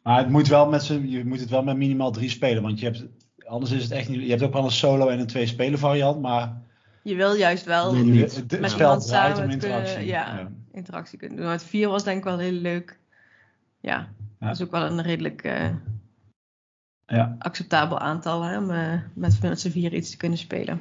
Maar 0.02 0.18
het 0.18 0.28
moet 0.28 0.48
wel 0.48 0.68
met 0.68 0.86
je 0.86 1.22
moet 1.24 1.40
het 1.40 1.50
wel 1.50 1.62
met 1.62 1.76
minimaal 1.76 2.10
drie 2.10 2.30
spelen. 2.30 2.62
Want 2.62 2.80
je 2.80 2.84
hebt 2.84 3.06
anders 3.46 3.72
is 3.72 3.82
het 3.82 3.92
echt 3.92 4.08
niet. 4.08 4.22
Je 4.22 4.30
hebt 4.30 4.42
ook 4.42 4.52
wel 4.52 4.64
een 4.64 4.70
solo 4.70 5.08
en 5.08 5.20
een 5.20 5.26
twee 5.26 5.46
spelen 5.46 5.78
variant, 5.78 6.20
maar. 6.20 6.62
Je 7.02 7.14
wil 7.14 7.34
juist 7.34 7.64
wel 7.64 7.92
nee, 7.92 8.04
niet. 8.04 8.36
Het, 8.36 8.60
met 8.60 8.70
spel 8.70 9.00
samen 9.00 9.44
om 9.44 9.50
interactie. 9.50 9.94
Kunnen, 9.94 10.12
ja, 10.12 10.38
ja, 10.38 10.50
interactie 10.72 11.18
kunnen 11.18 11.38
doen. 11.38 11.46
Het 11.46 11.64
vier 11.64 11.88
was 11.88 12.04
denk 12.04 12.18
ik 12.18 12.24
wel 12.24 12.38
heel 12.38 12.52
leuk. 12.52 12.98
Ja, 13.80 14.08
ja. 14.40 14.46
dat 14.46 14.54
is 14.54 14.62
ook 14.62 14.70
wel 14.70 14.82
een 14.82 15.02
redelijk 15.02 15.44
uh, 15.44 15.68
ja. 17.06 17.36
acceptabel 17.38 17.98
aantal 17.98 18.42
hè, 18.42 18.58
om 18.58 18.70
uh, 18.70 18.92
met, 19.14 19.42
met 19.42 19.60
z'n 19.60 19.70
vier 19.70 19.94
iets 19.94 20.10
te 20.10 20.16
kunnen 20.16 20.38
spelen. 20.38 20.80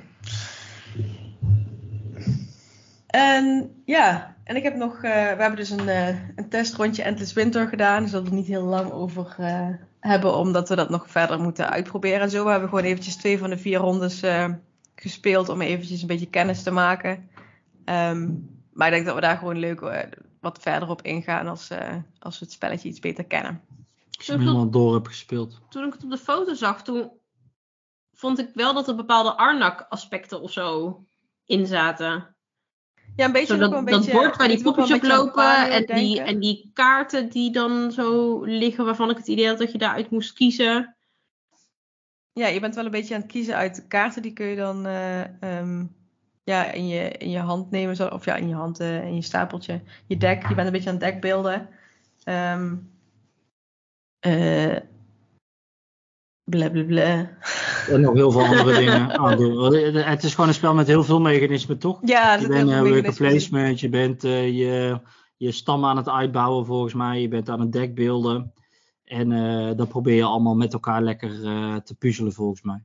En 3.08 3.72
ja, 3.86 4.36
en 4.44 4.56
ik 4.56 4.64
heb 4.64 4.76
nog, 4.76 4.96
uh, 4.96 5.02
we 5.02 5.08
hebben 5.42 5.56
dus 5.56 5.70
een, 5.70 5.88
een 6.36 6.50
testrondje 6.50 7.04
Endless 7.04 7.34
Winter 7.34 7.68
gedaan. 7.68 8.04
Dus 8.04 8.12
dat 8.12 8.30
we 8.30 8.36
niet 8.36 8.48
heel 8.48 8.64
lang 8.64 8.92
over 8.92 9.36
hebben, 10.04 10.36
omdat 10.36 10.70
we 10.70 10.76
dat 10.76 10.90
nog 10.90 11.10
verder 11.10 11.40
moeten 11.40 11.70
uitproberen. 11.70 12.22
En 12.22 12.30
zo 12.30 12.46
hebben 12.48 12.70
we 12.70 12.76
gewoon 12.76 12.92
eventjes 12.92 13.16
twee 13.16 13.38
van 13.38 13.50
de 13.50 13.58
vier 13.58 13.80
rondes 13.80 14.24
uh, 14.24 14.50
gespeeld 14.96 15.50
om 15.50 15.62
eventjes 15.62 16.02
een 16.02 16.08
beetje 16.08 16.30
kennis 16.30 16.64
te 16.64 16.72
maken. 16.72 17.30
Um, 17.86 18.50
maar 18.74 18.88
ik 18.88 18.94
denk 18.94 19.06
dat 19.06 19.16
we 19.16 19.22
daar 19.22 19.38
gewoon 19.38 19.58
leuk 19.58 19.82
uh, 19.82 20.00
wat 20.40 20.60
verder 20.60 20.90
op 20.90 21.02
ingaan 21.02 21.48
als, 21.48 21.72
uh, 21.72 21.96
als 22.20 22.40
we 22.40 22.46
het 22.46 22.54
spelletje 22.54 22.90
iets 22.90 23.00
beter 23.00 23.26
kennen. 23.26 23.62
Als 24.18 24.26
je 24.26 24.38
helemaal 24.38 24.70
door 24.70 24.94
hebt 24.94 25.08
gespeeld. 25.08 25.62
Toen 25.70 25.86
ik 25.86 25.94
het 25.94 26.04
op 26.04 26.10
de 26.10 26.18
foto 26.18 26.54
zag, 26.54 26.84
toen 26.84 27.12
vond 28.14 28.40
ik 28.40 28.50
wel 28.54 28.74
dat 28.74 28.88
er 28.88 28.96
bepaalde 28.96 29.38
Arnak-aspecten 29.38 30.42
of 30.42 30.52
zo 30.52 31.00
in 31.46 31.66
zaten. 31.66 32.36
Ja, 33.16 33.26
een 33.26 33.32
beetje. 33.32 33.54
Zo 33.54 33.60
dat, 33.60 33.72
een 33.72 33.86
dat 33.86 34.12
bord 34.12 34.36
waar 34.36 34.48
die 34.48 34.62
poppetjes 34.62 34.98
op 34.98 35.04
lopen 35.04 35.70
en 35.70 35.70
denken. 35.70 35.96
die, 35.96 36.22
en 36.22 36.40
die 36.40 36.72
kaarten 36.74 37.30
die 37.30 37.52
dan 37.52 37.92
zo 37.92 38.40
liggen, 38.44 38.86
waarvan 38.86 39.10
ik 39.10 39.18
het 39.18 39.28
idee 39.28 39.48
had 39.48 39.58
dat 39.58 39.72
je 39.72 39.78
daaruit 39.78 40.10
moest 40.10 40.34
kiezen. 40.34 40.96
Ja, 42.34 42.48
je 42.48 42.60
bent 42.60 42.76
wel 42.76 42.86
een 42.86 42.92
beetje 42.92 43.16
aan 43.16 43.22
het 43.22 43.32
kiezen 43.32 43.56
uit 43.56 43.76
de 43.76 43.88
kaarten. 43.88 44.22
Die 44.22 44.34
kun 44.34 44.46
je 44.46 44.56
dan 44.56 44.88
uh, 44.88 45.60
um, 45.60 45.96
ja, 46.44 46.72
in, 46.72 46.88
je, 46.88 47.10
in 47.10 47.30
je 47.30 47.40
hand 47.40 47.72
nemen. 47.72 47.96
Zo, 47.96 48.08
of 48.08 48.26
ja, 48.26 48.36
in 48.36 48.48
je 48.48 48.56
hand, 48.56 48.82
uh, 48.82 49.04
in 49.04 49.16
je 49.16 49.22
stapeltje. 49.22 49.82
Je 50.08 50.18
dek. 50.18 50.48
Je 50.48 50.56
bent 50.56 50.68
een 50.68 50.74
beetje 50.74 50.90
aan 50.90 50.96
het 50.96 51.04
dekbeelden. 51.04 51.70
Um, 52.26 52.92
uh, 54.26 54.76
blablabla. 56.44 57.30
En 57.90 58.02
nog 58.02 58.14
heel 58.14 58.32
veel 58.32 58.46
andere 58.46 58.74
dingen 58.80 59.38
doen. 59.38 59.74
Het 59.96 60.24
is 60.24 60.34
gewoon 60.34 60.50
een 60.50 60.56
spel 60.56 60.74
met 60.74 60.88
heel 60.88 61.04
veel 61.04 61.22
mechanismen, 61.22 61.78
toch? 61.78 62.00
Ja, 62.04 62.34
je 62.36 62.48
bent 62.48 62.70
een 62.70 62.88
worker 62.88 63.14
placement, 63.14 63.80
je 63.80 63.90
bent 63.90 64.24
uh, 64.24 64.48
je, 64.48 65.00
je 65.38 65.52
stam 65.52 65.86
aan 65.86 65.98
het 65.98 66.10
uitbouwen 66.10 66.66
volgens 66.66 66.94
mij, 66.94 67.22
je 67.22 67.28
bent 67.28 67.50
aan 67.50 67.60
het 67.60 67.72
deck 67.72 67.96
beelden. 67.96 68.54
En 69.04 69.32
uh, 69.32 69.78
dat 69.78 69.90
probeer 69.90 70.16
je 70.16 70.24
allemaal 70.24 70.56
met 70.56 70.74
elkaar 70.74 71.02
lekker 71.02 71.44
uh, 71.44 71.76
te 71.76 71.96
puzzelen 71.96 72.34
volgens 72.34 72.62
mij. 72.62 72.84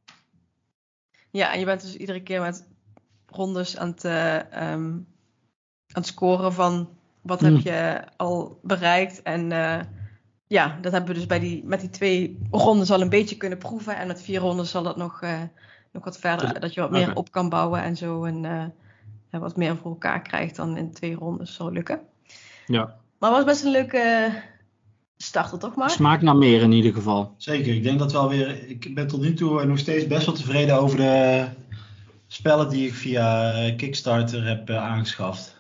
Ja, 1.31 1.53
en 1.53 1.59
je 1.59 1.65
bent 1.65 1.81
dus 1.81 1.97
iedere 1.97 2.23
keer 2.23 2.41
met 2.41 2.69
rondes 3.27 3.77
aan 3.77 3.89
het, 3.89 4.05
um, 4.05 4.11
aan 4.51 5.07
het 5.87 6.07
scoren 6.07 6.53
van 6.53 6.89
wat 7.23 7.41
hmm. 7.41 7.55
heb 7.55 7.65
je 7.65 8.03
al 8.17 8.59
bereikt 8.63 9.23
en 9.23 9.53
ja, 10.49 10.79
dat 10.81 10.93
hebben 10.93 11.11
we 11.11 11.19
dus 11.19 11.27
bij 11.27 11.39
die, 11.39 11.63
met 11.65 11.81
die 11.81 11.91
twee 11.91 12.39
rondes 12.51 12.91
al 12.91 13.01
een 13.01 13.09
beetje 13.09 13.37
kunnen 13.37 13.59
proeven. 13.59 13.97
En 13.97 14.07
met 14.07 14.23
vier 14.23 14.41
rondes 14.41 14.71
zal 14.71 14.83
dat 14.83 14.97
nog, 14.97 15.23
uh, 15.23 15.41
nog 15.93 16.05
wat 16.05 16.19
verder, 16.19 16.61
dat 16.61 16.75
je 16.75 16.81
wat 16.81 16.91
meer 16.91 17.03
okay. 17.03 17.15
op 17.15 17.33
kan 17.33 17.49
bouwen 17.49 17.83
en 17.83 17.97
zo. 17.97 18.25
En 18.25 18.45
uh, 18.45 19.41
wat 19.41 19.57
meer 19.57 19.77
voor 19.77 19.91
elkaar 19.91 20.23
krijgt 20.23 20.57
dan 20.57 20.77
in 20.77 20.93
twee 20.93 21.15
rondes 21.15 21.55
zal 21.55 21.73
lukken. 21.73 22.01
Ja. 22.67 22.97
Maar 23.19 23.31
het 23.31 23.45
was 23.45 23.53
best 23.53 23.65
een 23.65 23.71
leuke 23.71 24.33
starter, 25.17 25.59
toch 25.59 25.75
maar? 25.75 25.91
Smaakt 25.91 26.23
naar 26.23 26.37
meer 26.37 26.63
in 26.63 26.73
ieder 26.73 26.93
geval. 26.93 27.35
Zeker, 27.37 27.75
ik 27.75 27.83
denk 27.83 27.99
dat 27.99 28.13
wel 28.13 28.29
weer, 28.29 28.69
ik 28.69 28.95
ben 28.95 29.07
tot 29.07 29.21
nu 29.21 29.35
toe 29.35 29.65
nog 29.65 29.79
steeds 29.79 30.07
best 30.07 30.27
wel 30.27 30.35
tevreden 30.35 30.81
over 30.81 30.97
de 30.97 31.47
spellen 32.27 32.71
die 32.71 32.87
ik 32.87 32.95
via 32.95 33.53
Kickstarter 33.77 34.47
heb 34.47 34.71
uh, 34.71 34.77
aangeschaft. 34.77 35.58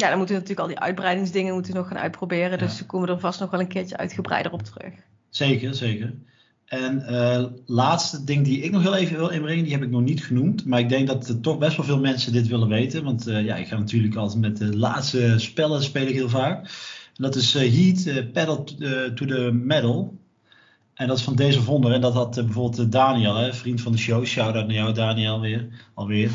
Ja, 0.00 0.08
dan 0.08 0.18
moeten 0.18 0.34
we 0.34 0.40
natuurlijk 0.40 0.68
al 0.68 0.74
die 0.74 0.84
uitbreidingsdingen 0.84 1.54
moeten 1.54 1.72
we 1.72 1.78
nog 1.78 1.88
gaan 1.88 1.98
uitproberen. 1.98 2.50
Ja. 2.50 2.56
Dus 2.56 2.78
we 2.78 2.86
komen 2.86 3.08
er 3.08 3.20
vast 3.20 3.40
nog 3.40 3.50
wel 3.50 3.60
een 3.60 3.68
keertje 3.68 3.96
uitgebreider 3.96 4.52
op 4.52 4.62
terug. 4.62 4.92
Zeker, 5.28 5.74
zeker. 5.74 6.14
En 6.64 7.04
uh, 7.10 7.44
laatste 7.66 8.24
ding 8.24 8.44
die 8.44 8.60
ik 8.60 8.70
nog 8.70 8.82
heel 8.82 8.94
even 8.96 9.16
wil 9.16 9.28
inbrengen, 9.28 9.64
die 9.64 9.72
heb 9.72 9.82
ik 9.82 9.90
nog 9.90 10.00
niet 10.00 10.24
genoemd. 10.24 10.64
Maar 10.64 10.78
ik 10.78 10.88
denk 10.88 11.06
dat 11.06 11.28
er 11.28 11.40
toch 11.40 11.58
best 11.58 11.76
wel 11.76 11.86
veel 11.86 12.00
mensen 12.00 12.32
dit 12.32 12.46
willen 12.46 12.68
weten. 12.68 13.04
Want 13.04 13.28
uh, 13.28 13.44
ja, 13.44 13.56
ik 13.56 13.68
ga 13.68 13.78
natuurlijk 13.78 14.14
altijd 14.14 14.40
met 14.40 14.56
de 14.56 14.76
laatste 14.76 15.34
spellen 15.36 15.82
speel 15.82 16.06
ik 16.06 16.14
heel 16.14 16.28
vaak. 16.28 16.58
En 17.16 17.22
dat 17.22 17.34
is 17.34 17.56
uh, 17.56 17.72
Heat, 17.72 18.32
Pedal 18.32 18.64
to 19.14 19.26
the 19.26 19.50
Metal. 19.52 20.16
En 20.94 21.06
dat 21.06 21.18
is 21.18 21.24
van 21.24 21.36
deze 21.36 21.62
vonder. 21.62 21.92
En 21.92 22.00
dat 22.00 22.14
had 22.14 22.34
bijvoorbeeld 22.34 22.92
Daniel, 22.92 23.36
hè, 23.36 23.54
vriend 23.54 23.80
van 23.80 23.92
de 23.92 23.98
show. 23.98 24.24
Shout-out 24.24 24.66
naar 24.66 24.76
jou 24.76 24.94
Daniel 24.94 25.40
weer, 25.40 25.68
alweer. 25.94 26.30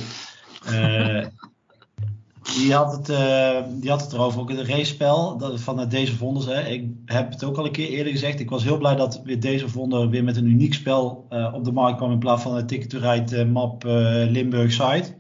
Die 2.54 2.74
had, 2.74 2.92
het, 2.92 3.10
uh, 3.10 3.62
die 3.70 3.90
had 3.90 4.02
het 4.02 4.14
erover, 4.14 4.40
ook 4.40 4.50
het 4.50 4.68
race-spel 4.68 5.40
van 5.58 5.90
deze 5.90 6.16
vonders. 6.16 6.46
Hè. 6.46 6.62
Ik 6.62 6.90
heb 7.06 7.32
het 7.32 7.44
ook 7.44 7.58
al 7.58 7.66
een 7.66 7.72
keer 7.72 7.88
eerder 7.88 8.12
gezegd. 8.12 8.40
Ik 8.40 8.50
was 8.50 8.64
heel 8.64 8.78
blij 8.78 8.96
dat 8.96 9.22
weer 9.24 9.40
deze 9.40 9.70
vonder 9.70 10.10
weer 10.10 10.24
met 10.24 10.38
een 10.38 10.48
uniek 10.48 10.74
spel 10.74 11.28
uh, 11.30 11.54
op 11.54 11.64
de 11.64 11.72
markt 11.72 11.98
kwam 11.98 12.12
in 12.12 12.20
plaats 12.20 12.44
van 12.44 12.56
de 12.56 12.66
Ticket 12.66 12.90
to 12.90 13.00
Ride 13.00 13.46
uh, 13.46 13.52
map 13.52 13.84
Limburg 13.84 14.72
site. 14.72 15.16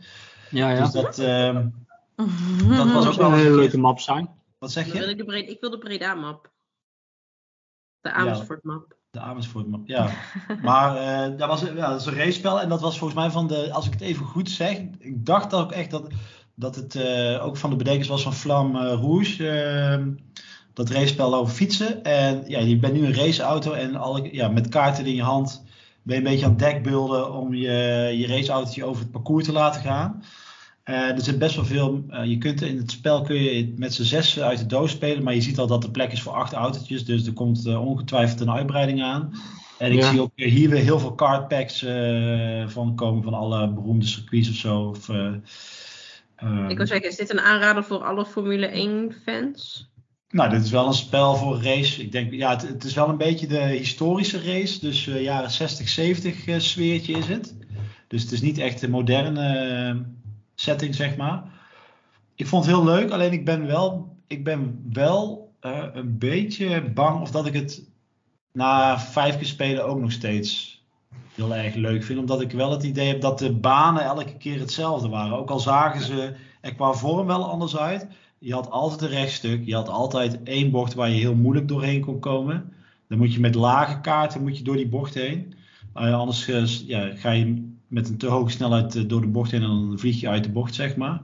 Ja, 0.49 0.69
ja. 0.69 0.81
Dus 0.81 0.91
dat, 0.91 1.15
dat 2.77 2.91
was 2.91 3.07
ook 3.07 3.13
wel 3.13 3.31
een 3.31 3.37
hele 3.37 3.55
leuke 3.55 3.77
map 3.77 3.99
zijn. 3.99 4.29
Wat 4.57 4.71
zeg 4.71 4.93
je? 4.93 5.09
Ik, 5.09 5.17
de 5.17 5.23
Breda, 5.23 5.51
ik 5.51 5.59
wil 5.59 5.69
de 5.69 5.77
Breda 5.77 6.13
map. 6.13 6.51
De 8.01 8.11
Amersfoort 8.11 8.63
map. 8.63 8.95
De 9.11 9.19
Amersfoort 9.19 9.67
map, 9.67 9.87
ja. 9.87 10.09
maar 10.61 10.95
dat, 11.37 11.47
was, 11.47 11.61
ja, 11.61 11.89
dat 11.89 11.99
is 11.99 12.05
een 12.05 12.15
race-spel 12.15 12.61
en 12.61 12.69
dat 12.69 12.81
was 12.81 12.97
volgens 12.97 13.19
mij 13.19 13.29
van 13.29 13.47
de, 13.47 13.71
als 13.71 13.85
ik 13.85 13.93
het 13.93 14.01
even 14.01 14.25
goed 14.25 14.49
zeg, 14.49 14.77
ik 14.99 15.25
dacht 15.25 15.49
dat 15.49 15.61
ook 15.61 15.71
echt 15.71 15.91
dat 15.91 16.07
dat 16.55 16.75
het 16.75 16.95
uh, 16.95 17.45
ook 17.45 17.57
van 17.57 17.69
de 17.69 17.75
bedenkers 17.75 18.07
was 18.07 18.23
van 18.23 18.33
Flam 18.33 18.75
uh, 18.75 18.81
Rouge. 18.81 19.43
Uh, 19.43 20.05
dat 20.73 20.89
racepel 20.89 21.35
over 21.35 21.53
fietsen. 21.53 22.03
En 22.03 22.43
ja, 22.47 22.59
je 22.59 22.77
bent 22.77 22.93
nu 22.93 23.05
een 23.05 23.15
raceauto 23.15 23.71
en 23.71 23.95
alle, 23.95 24.33
ja, 24.33 24.47
met 24.47 24.69
kaarten 24.69 25.05
in 25.05 25.15
je 25.15 25.21
hand 25.21 25.63
ben 26.01 26.15
je 26.15 26.21
een 26.21 26.29
beetje 26.29 26.45
aan 26.45 26.51
het 26.51 26.59
dekbeelden 26.59 27.33
om 27.33 27.53
je, 27.53 27.71
je 28.17 28.27
raceautootje 28.27 28.85
over 28.85 29.01
het 29.01 29.11
parcours 29.11 29.45
te 29.45 29.51
laten 29.51 29.81
gaan. 29.81 30.23
er 30.83 31.21
zit 31.21 31.39
best 31.39 31.55
wel 31.55 31.65
veel. 31.65 32.03
je 32.23 32.37
kunt 32.37 32.61
in 32.61 32.77
het 32.77 32.91
spel 32.91 33.21
kun 33.21 33.35
je 33.35 33.73
met 33.77 33.93
z'n 33.93 34.03
zes 34.03 34.39
uit 34.39 34.57
de 34.57 34.65
doos 34.65 34.91
spelen, 34.91 35.23
maar 35.23 35.33
je 35.33 35.41
ziet 35.41 35.59
al 35.59 35.67
dat 35.67 35.83
er 35.83 35.91
plek 35.91 36.11
is 36.11 36.21
voor 36.21 36.33
acht 36.33 36.53
autootjes. 36.53 37.05
Dus 37.05 37.25
er 37.25 37.33
komt 37.33 37.75
ongetwijfeld 37.75 38.39
een 38.39 38.51
uitbreiding 38.51 39.03
aan. 39.03 39.33
En 39.77 39.91
ik 39.91 39.99
ja. 39.99 40.09
zie 40.09 40.21
ook 40.21 40.31
hier 40.35 40.69
weer 40.69 40.83
heel 40.83 40.99
veel 40.99 41.15
cardpacks 41.15 41.85
van 42.67 42.95
komen 42.95 43.23
van 43.23 43.33
alle 43.33 43.69
beroemde 43.69 44.05
circuits 44.05 44.49
of 44.49 44.55
zo. 44.55 44.79
Of, 44.81 45.09
Um, 46.43 46.69
ik 46.69 46.77
wil 46.77 46.87
zeggen, 46.87 47.09
is 47.09 47.15
dit 47.15 47.31
een 47.31 47.39
aanrader 47.39 47.83
voor 47.83 48.03
alle 48.03 48.25
Formule 48.25 48.65
1 48.65 49.15
fans? 49.23 49.91
Nou, 50.29 50.49
dit 50.49 50.63
is 50.63 50.71
wel 50.71 50.87
een 50.87 50.93
spel 50.93 51.35
voor 51.35 51.55
een 51.55 51.63
race. 51.63 52.01
Ik 52.01 52.11
denk, 52.11 52.33
ja, 52.33 52.49
het, 52.49 52.61
het 52.61 52.83
is 52.83 52.93
wel 52.93 53.09
een 53.09 53.17
beetje 53.17 53.47
de 53.47 53.61
historische 53.61 54.41
race. 54.41 54.79
Dus 54.79 55.05
uh, 55.05 55.21
jaren 55.21 55.51
60, 55.51 55.89
70 55.89 56.47
uh, 56.47 56.59
sfeertje 56.59 57.13
is 57.13 57.27
het. 57.27 57.55
Dus 58.07 58.21
het 58.21 58.31
is 58.31 58.41
niet 58.41 58.57
echt 58.57 58.81
een 58.81 58.89
moderne 58.89 59.93
uh, 59.93 60.01
setting, 60.55 60.95
zeg 60.95 61.15
maar. 61.15 61.43
Ik 62.35 62.47
vond 62.47 62.65
het 62.65 62.75
heel 62.75 62.85
leuk, 62.85 63.11
alleen 63.11 63.31
ik 63.31 63.45
ben 63.45 63.65
wel, 63.65 64.17
ik 64.27 64.43
ben 64.43 64.89
wel 64.93 65.53
uh, 65.61 65.85
een 65.93 66.17
beetje 66.17 66.81
bang 66.81 67.21
of 67.21 67.31
dat 67.31 67.45
ik 67.45 67.53
het 67.53 67.83
na 68.51 68.99
vijf 68.99 69.37
keer 69.37 69.45
spelen 69.45 69.85
ook 69.85 69.99
nog 69.99 70.11
steeds 70.11 70.72
heel 71.35 71.55
erg 71.55 71.75
leuk 71.75 72.03
vind. 72.03 72.19
Omdat 72.19 72.41
ik 72.41 72.51
wel 72.51 72.71
het 72.71 72.83
idee 72.83 73.07
heb 73.07 73.21
dat 73.21 73.39
de 73.39 73.53
banen 73.53 74.03
elke 74.03 74.37
keer 74.37 74.59
hetzelfde 74.59 75.09
waren. 75.09 75.37
Ook 75.37 75.49
al 75.49 75.59
zagen 75.59 76.01
ze 76.01 76.33
er 76.61 76.75
qua 76.75 76.93
vorm 76.93 77.27
wel 77.27 77.49
anders 77.49 77.77
uit. 77.77 78.07
Je 78.39 78.53
had 78.53 78.69
altijd 78.69 79.01
een 79.01 79.17
rechtstuk. 79.17 79.65
Je 79.65 79.75
had 79.75 79.89
altijd 79.89 80.43
één 80.43 80.71
bocht 80.71 80.93
waar 80.93 81.09
je 81.09 81.19
heel 81.19 81.35
moeilijk 81.35 81.67
doorheen 81.67 82.01
kon 82.01 82.19
komen. 82.19 82.73
Dan 83.07 83.17
moet 83.17 83.33
je 83.33 83.39
met 83.39 83.55
lage 83.55 84.01
kaarten 84.01 84.41
moet 84.41 84.57
je 84.57 84.63
door 84.63 84.75
die 84.75 84.87
bocht 84.87 85.13
heen. 85.13 85.53
Uh, 85.97 86.19
anders 86.19 86.47
uh, 86.47 86.65
ja, 86.65 87.11
ga 87.15 87.31
je 87.31 87.71
met 87.87 88.09
een 88.09 88.17
te 88.17 88.27
hoge 88.27 88.51
snelheid 88.51 88.95
uh, 88.95 89.03
door 89.07 89.21
de 89.21 89.27
bocht 89.27 89.51
heen 89.51 89.61
en 89.61 89.67
dan 89.67 89.99
vlieg 89.99 90.19
je 90.19 90.29
uit 90.29 90.43
de 90.43 90.49
bocht, 90.49 90.75
zeg 90.75 90.95
maar. 90.95 91.21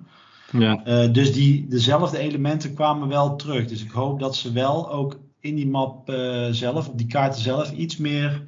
Ja. 0.52 1.08
Dus 1.08 1.34
die, 1.34 1.68
dezelfde 1.68 2.18
elementen 2.18 2.74
kwamen 2.74 3.08
wel 3.08 3.36
terug. 3.36 3.68
Dus 3.68 3.84
ik 3.84 3.92
hoop 3.92 4.20
dat 4.20 4.36
ze 4.36 4.52
wel 4.52 4.92
ook 4.92 5.20
in 5.40 5.56
die 5.56 5.68
map 5.68 6.12
zelf, 6.52 6.88
op 6.88 6.98
die 6.98 7.08
kaarten 7.08 7.42
zelf, 7.42 7.72
iets 7.72 7.98
meer 7.98 8.42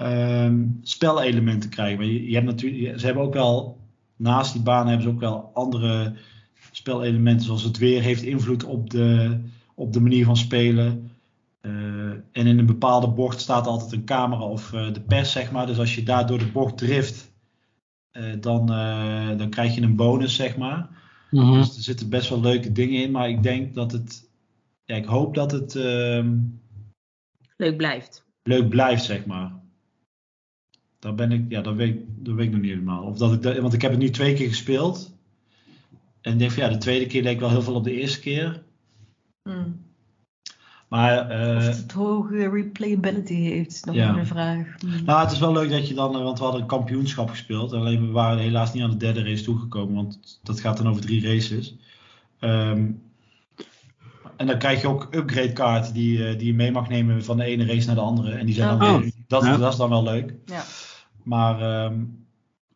um, 0.00 0.78
spelelementen 0.82 1.70
krijgen. 1.70 1.98
Maar 1.98 2.06
je, 2.06 2.28
je 2.28 2.34
hebt 2.34 2.46
natuurlijk, 2.46 3.00
ze 3.00 3.06
hebben 3.06 3.24
ook 3.24 3.34
wel, 3.34 3.80
naast 4.16 4.52
die 4.52 4.62
banen 4.62 4.86
hebben 4.86 5.06
ze 5.06 5.12
ook 5.12 5.20
wel 5.20 5.50
andere 5.54 6.14
spelelementen, 6.70 7.46
zoals 7.46 7.62
het 7.62 7.78
weer 7.78 8.02
heeft 8.02 8.22
invloed 8.22 8.64
op 8.64 8.90
de, 8.90 9.38
op 9.74 9.92
de 9.92 10.00
manier 10.00 10.24
van 10.24 10.36
spelen. 10.36 11.10
Uh, 11.62 12.10
en 12.32 12.46
in 12.46 12.58
een 12.58 12.66
bepaalde 12.66 13.08
bocht 13.08 13.40
staat 13.40 13.66
altijd 13.66 13.92
een 13.92 14.04
camera 14.04 14.42
of 14.42 14.72
uh, 14.72 14.92
de 14.92 15.00
pers, 15.00 15.32
zeg 15.32 15.50
maar. 15.50 15.66
Dus 15.66 15.78
als 15.78 15.94
je 15.94 16.02
daar 16.02 16.26
door 16.26 16.38
de 16.38 16.50
bocht 16.52 16.78
drift, 16.78 17.32
dan, 18.40 18.66
dan 19.36 19.50
krijg 19.50 19.74
je 19.74 19.80
een 19.80 19.96
bonus, 19.96 20.34
zeg 20.34 20.56
maar. 20.56 20.88
Mhm. 21.30 21.52
Dus 21.52 21.76
er 21.76 21.82
zitten 21.82 22.08
best 22.08 22.28
wel 22.28 22.40
leuke 22.40 22.72
dingen 22.72 23.02
in, 23.02 23.10
maar 23.10 23.28
ik 23.28 23.42
denk 23.42 23.74
dat 23.74 23.92
het. 23.92 24.30
Ja, 24.84 24.94
ik 24.94 25.04
hoop 25.04 25.34
dat 25.34 25.52
het. 25.52 25.74
Uh, 25.74 26.26
leuk 27.56 27.76
blijft. 27.76 28.24
Leuk 28.42 28.68
blijft, 28.68 29.04
zeg 29.04 29.26
maar. 29.26 29.52
Daar 30.98 31.14
ben 31.14 31.32
ik, 31.32 31.44
ja, 31.48 31.60
dat 31.60 31.74
weet, 31.74 31.96
dat 32.06 32.34
weet 32.34 32.46
ik 32.46 32.52
nog 32.52 32.60
niet 32.60 32.70
helemaal. 32.70 33.02
Of 33.02 33.18
dat 33.18 33.32
ik 33.32 33.42
dat, 33.42 33.58
want 33.58 33.72
ik 33.72 33.82
heb 33.82 33.90
het 33.90 34.00
nu 34.00 34.10
twee 34.10 34.34
keer 34.34 34.48
gespeeld. 34.48 35.16
En 36.20 36.32
ik 36.32 36.38
denk 36.38 36.50
van 36.50 36.62
ja, 36.62 36.68
de 36.68 36.78
tweede 36.78 37.06
keer 37.06 37.22
leek 37.22 37.40
wel 37.40 37.50
heel 37.50 37.62
veel 37.62 37.74
op 37.74 37.84
de 37.84 38.00
eerste 38.00 38.20
keer. 38.20 38.62
Hmm. 39.42 39.86
Maar. 40.88 41.40
Uh, 41.40 41.56
of 41.56 41.64
het 41.66 41.92
hoge 41.92 42.48
replayability 42.48 43.34
heeft, 43.34 43.72
is 43.72 43.84
nog 43.84 43.94
ja. 43.94 44.16
een 44.16 44.26
vraag. 44.26 44.74
Hmm. 44.78 45.04
Nou, 45.04 45.20
het 45.20 45.30
is 45.30 45.38
wel 45.38 45.52
leuk 45.52 45.70
dat 45.70 45.88
je 45.88 45.94
dan, 45.94 46.12
want 46.12 46.38
we 46.38 46.44
hadden 46.44 46.62
een 46.62 46.68
kampioenschap 46.68 47.30
gespeeld. 47.30 47.72
Alleen 47.72 48.06
we 48.06 48.12
waren 48.12 48.38
helaas 48.38 48.72
niet 48.72 48.82
aan 48.82 48.90
de 48.90 48.96
derde 48.96 49.22
race 49.22 49.44
toegekomen, 49.44 49.94
want 49.94 50.40
dat 50.42 50.60
gaat 50.60 50.76
dan 50.76 50.88
over 50.88 51.02
drie 51.02 51.26
races. 51.26 51.76
Um, 52.40 53.02
en 54.36 54.46
dan 54.46 54.58
krijg 54.58 54.80
je 54.80 54.88
ook 54.88 55.08
upgrade 55.10 55.52
kaarten 55.52 55.94
die, 55.94 56.18
uh, 56.18 56.38
die 56.38 56.46
je 56.46 56.54
mee 56.54 56.72
mag 56.72 56.88
nemen 56.88 57.24
van 57.24 57.36
de 57.36 57.44
ene 57.44 57.66
race 57.66 57.86
naar 57.86 57.94
de 57.94 58.00
andere. 58.00 58.30
En 58.30 58.46
die 58.46 58.54
zijn 58.54 58.78
dan 58.78 58.94
Oh. 58.94 59.00
weer, 59.00 59.12
dat, 59.26 59.44
Ja. 59.44 59.56
dat 59.56 59.72
is 59.72 59.78
dan 59.78 59.88
wel 59.88 60.02
leuk. 60.02 60.34
Ja. 60.44 60.64
Maar 61.28 61.84
um, 61.84 62.26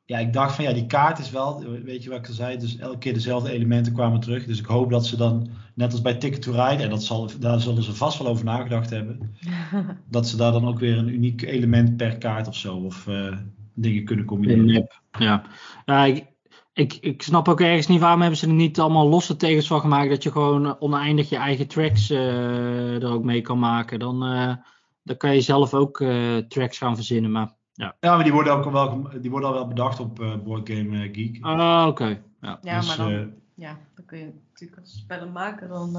ja, 0.04 0.18
ik 0.18 0.32
dacht 0.32 0.54
van 0.54 0.64
ja, 0.64 0.72
die 0.72 0.86
kaart 0.86 1.18
is 1.18 1.30
wel, 1.30 1.64
weet 1.84 2.02
je 2.02 2.08
wat 2.10 2.18
ik 2.18 2.28
al 2.28 2.34
zei, 2.34 2.58
dus 2.58 2.76
elke 2.76 2.98
keer 2.98 3.14
dezelfde 3.14 3.50
elementen 3.50 3.92
kwamen 3.92 4.20
terug. 4.20 4.44
Dus 4.44 4.58
ik 4.58 4.66
hoop 4.66 4.90
dat 4.90 5.06
ze 5.06 5.16
dan, 5.16 5.48
net 5.74 5.92
als 5.92 6.00
bij 6.00 6.14
Ticket 6.14 6.42
to 6.42 6.50
Ride, 6.50 6.82
en 6.82 6.90
dat 6.90 7.02
zal, 7.02 7.30
daar 7.38 7.60
zullen 7.60 7.82
ze 7.82 7.94
vast 7.94 8.18
wel 8.18 8.26
over 8.28 8.44
nagedacht 8.44 8.90
hebben, 8.90 9.34
dat 10.10 10.28
ze 10.28 10.36
daar 10.36 10.52
dan 10.52 10.68
ook 10.68 10.78
weer 10.78 10.98
een 10.98 11.14
uniek 11.14 11.42
element 11.42 11.96
per 11.96 12.18
kaart 12.18 12.48
of 12.48 12.56
zo, 12.56 12.76
of 12.76 13.06
uh, 13.06 13.36
dingen 13.74 14.04
kunnen 14.04 14.24
combineren. 14.24 14.88
Ja, 15.18 15.42
ja 15.84 16.04
ik, 16.04 16.26
ik, 16.72 16.98
ik 17.00 17.22
snap 17.22 17.48
ook 17.48 17.60
ergens 17.60 17.86
niet 17.86 18.00
waarom 18.00 18.20
hebben 18.20 18.38
ze 18.38 18.46
er 18.46 18.52
niet 18.52 18.80
allemaal 18.80 19.08
losse 19.08 19.36
tegens 19.36 19.66
van 19.66 19.80
gemaakt. 19.80 20.10
Dat 20.10 20.22
je 20.22 20.32
gewoon 20.32 20.80
oneindig 20.80 21.28
je 21.28 21.36
eigen 21.36 21.66
tracks 21.66 22.10
uh, 22.10 23.02
er 23.02 23.12
ook 23.12 23.24
mee 23.24 23.40
kan 23.40 23.58
maken. 23.58 23.98
Dan, 23.98 24.32
uh, 24.32 24.54
dan 25.02 25.16
kan 25.16 25.34
je 25.34 25.40
zelf 25.40 25.74
ook 25.74 26.00
uh, 26.00 26.36
tracks 26.36 26.78
gaan 26.78 26.94
verzinnen. 26.94 27.30
Maar, 27.30 27.60
ja. 27.72 27.96
ja, 28.00 28.14
maar 28.14 28.24
die 28.24 28.32
worden 28.32 28.52
ook 28.52 28.70
wel, 28.70 29.08
die 29.20 29.30
worden 29.30 29.48
al 29.48 29.54
wel 29.54 29.68
bedacht 29.68 30.00
op 30.00 30.20
uh, 30.20 30.36
Board 30.44 30.68
Game 30.68 31.10
Geek. 31.12 31.38
Ah, 31.40 31.86
oké. 31.88 32.02
Okay. 32.02 32.22
Ja, 32.40 32.58
ja 32.62 32.78
dus, 32.78 32.88
maar 32.88 32.96
dan, 32.96 33.32
ja, 33.54 33.78
dan 33.94 34.04
kun 34.04 34.18
je 34.18 34.32
natuurlijk 34.50 34.80
als 34.80 34.96
spellen 34.98 35.32
maken. 35.32 35.68
Dan, 35.68 35.88
uh, 35.88 35.94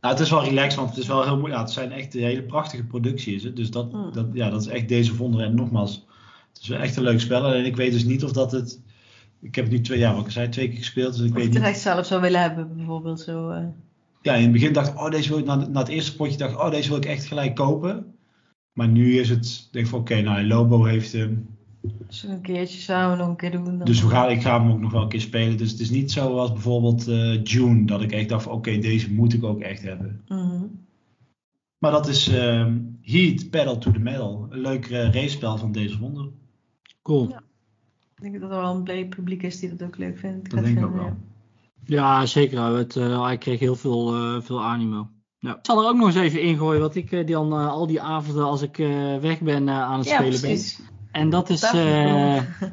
nou, 0.00 0.14
het 0.14 0.20
is 0.20 0.30
wel 0.30 0.44
relaxed, 0.44 0.74
want 0.74 0.88
het 0.90 0.98
is 0.98 1.06
wel 1.06 1.22
heel 1.22 1.38
moeilijk. 1.38 1.54
Ja, 1.54 1.60
het 1.60 1.72
zijn 1.72 1.92
echt 1.92 2.12
hele 2.12 2.42
prachtige 2.42 2.84
producties. 2.84 3.42
Hè? 3.42 3.52
Dus 3.52 3.70
dat, 3.70 3.92
mm. 3.92 4.12
dat, 4.12 4.26
ja, 4.32 4.50
dat 4.50 4.60
is 4.60 4.66
echt 4.66 4.88
deze 4.88 5.16
wonderen. 5.16 5.46
En 5.46 5.54
nogmaals, 5.54 6.06
het 6.52 6.62
is 6.62 6.68
wel 6.68 6.78
echt 6.78 6.96
een 6.96 7.02
leuk 7.02 7.20
spel. 7.20 7.54
En 7.54 7.64
ik 7.64 7.76
weet 7.76 7.92
dus 7.92 8.04
niet 8.04 8.24
of 8.24 8.32
dat 8.32 8.52
het 8.52 8.82
ik 9.44 9.54
heb 9.54 9.64
het 9.64 9.74
nu 9.74 9.80
twee 9.80 9.98
jaar, 9.98 10.14
wat 10.14 10.24
ik 10.24 10.30
zei, 10.30 10.48
twee 10.48 10.68
keer 10.68 10.78
gespeeld. 10.78 11.12
Dus 11.12 11.22
ik 11.22 11.30
of 11.30 11.34
weet 11.34 11.42
je 11.42 11.48
niet. 11.48 11.58
het 11.58 11.68
echt 11.68 11.80
zelf 11.80 12.06
zou 12.06 12.20
willen 12.20 12.40
hebben, 12.40 12.76
bijvoorbeeld. 12.76 13.20
Zo, 13.20 13.50
uh... 13.50 13.58
Ja, 14.22 14.34
in 14.34 14.42
het 14.42 14.52
begin 14.52 14.72
dacht 14.72 14.88
ik, 14.88 15.00
oh, 15.00 15.10
deze 15.10 15.28
wil 15.28 15.38
ik, 15.38 15.44
na, 15.44 15.54
na, 15.54 15.78
het 15.78 15.88
eerste 15.88 16.16
potje 16.16 16.36
dacht 16.36 16.52
ik, 16.52 16.58
oh, 16.58 16.70
deze 16.70 16.88
wil 16.88 16.96
ik 16.96 17.04
echt 17.04 17.24
gelijk 17.24 17.54
kopen. 17.54 18.13
Maar 18.74 18.88
nu 18.88 19.18
is 19.18 19.28
het, 19.28 19.68
denk 19.70 19.84
ik 19.84 19.90
van, 19.90 20.00
oké, 20.00 20.12
okay, 20.12 20.24
nou, 20.24 20.46
Lobo 20.46 20.84
heeft 20.84 21.12
hem. 21.12 21.46
Dus 22.06 22.22
een 22.22 22.40
keertje 22.40 22.80
samen 22.80 23.18
nog 23.18 23.28
een 23.28 23.36
keer 23.36 23.50
doen. 23.50 23.64
Dan... 23.64 23.78
Dus 23.78 24.02
we 24.02 24.08
gaan, 24.08 24.30
ik 24.30 24.42
ga 24.42 24.60
hem 24.60 24.70
ook 24.70 24.80
nog 24.80 24.92
wel 24.92 25.02
een 25.02 25.08
keer 25.08 25.20
spelen. 25.20 25.56
Dus 25.56 25.70
het 25.70 25.80
is 25.80 25.90
niet 25.90 26.12
zoals 26.12 26.52
bijvoorbeeld 26.52 27.08
uh, 27.08 27.42
June, 27.42 27.84
dat 27.84 28.02
ik 28.02 28.12
echt 28.12 28.28
dacht 28.28 28.42
van, 28.42 28.52
oké, 28.52 28.68
okay, 28.68 28.80
deze 28.80 29.12
moet 29.12 29.32
ik 29.32 29.44
ook 29.44 29.60
echt 29.60 29.82
hebben. 29.82 30.22
Mm-hmm. 30.28 30.82
Maar 31.78 31.90
dat 31.90 32.08
is 32.08 32.32
um, 32.34 32.98
Heat, 33.02 33.50
Pedal 33.50 33.78
to 33.78 33.90
the 33.90 33.98
Metal. 33.98 34.46
Een 34.50 34.60
leuk 34.60 34.88
uh, 34.88 35.12
racespel 35.12 35.58
van 35.58 35.72
deze 35.72 35.98
wonder. 35.98 36.28
Cool. 37.02 37.28
Ja. 37.28 37.42
Ik 38.16 38.22
denk 38.22 38.40
dat 38.40 38.50
er 38.50 38.56
wel 38.56 38.74
een 38.74 38.82
breed 38.82 39.08
publiek 39.08 39.42
is 39.42 39.60
die 39.60 39.68
dat 39.76 39.82
ook 39.82 39.98
leuk 39.98 40.18
vindt. 40.18 40.50
Dat 40.50 40.64
denk 40.64 40.78
ik 40.78 40.84
ook 40.84 40.94
wel. 40.94 41.04
Ja, 41.04 41.16
ja 41.84 42.26
zeker. 42.26 42.62
Het, 42.62 42.96
uh, 42.96 43.24
hij 43.24 43.38
kreeg 43.38 43.58
heel 43.58 43.76
veel, 43.76 44.16
uh, 44.16 44.40
veel 44.40 44.62
animo. 44.62 45.08
Ja. 45.44 45.56
Ik 45.56 45.66
zal 45.66 45.82
er 45.82 45.88
ook 45.88 45.96
nog 45.96 46.06
eens 46.06 46.16
even 46.16 46.40
ingooien 46.40 46.80
wat 46.80 46.94
ik 46.94 47.12
uh, 47.12 47.26
dan 47.26 47.52
al 47.52 47.86
die 47.86 48.00
avonden 48.00 48.44
als 48.44 48.62
ik 48.62 48.76
weg 49.20 49.40
ben 49.40 49.70
aan 49.70 49.98
het 49.98 50.08
ja, 50.08 50.14
spelen 50.14 50.40
precies. 50.40 50.76
ben. 50.76 50.86
En 51.12 51.30
dat 51.30 51.50
is 51.50 51.70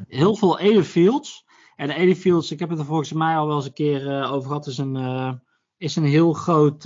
heel 0.08 0.36
veel 0.36 0.58
Airfields. 0.58 1.44
En 1.76 1.86
de 1.86 1.94
Airfields, 1.94 2.50
ik 2.50 2.58
heb 2.58 2.70
het 2.70 2.78
er 2.78 2.84
volgens 2.84 3.12
mij 3.12 3.36
al 3.36 3.46
wel 3.46 3.56
eens 3.56 3.64
een 3.64 3.72
keer 3.72 4.30
over 4.30 4.48
gehad, 4.48 4.66
is 4.66 4.78
een, 4.78 5.40
is 5.76 5.96
een 5.96 6.04
heel 6.04 6.32
groot 6.32 6.82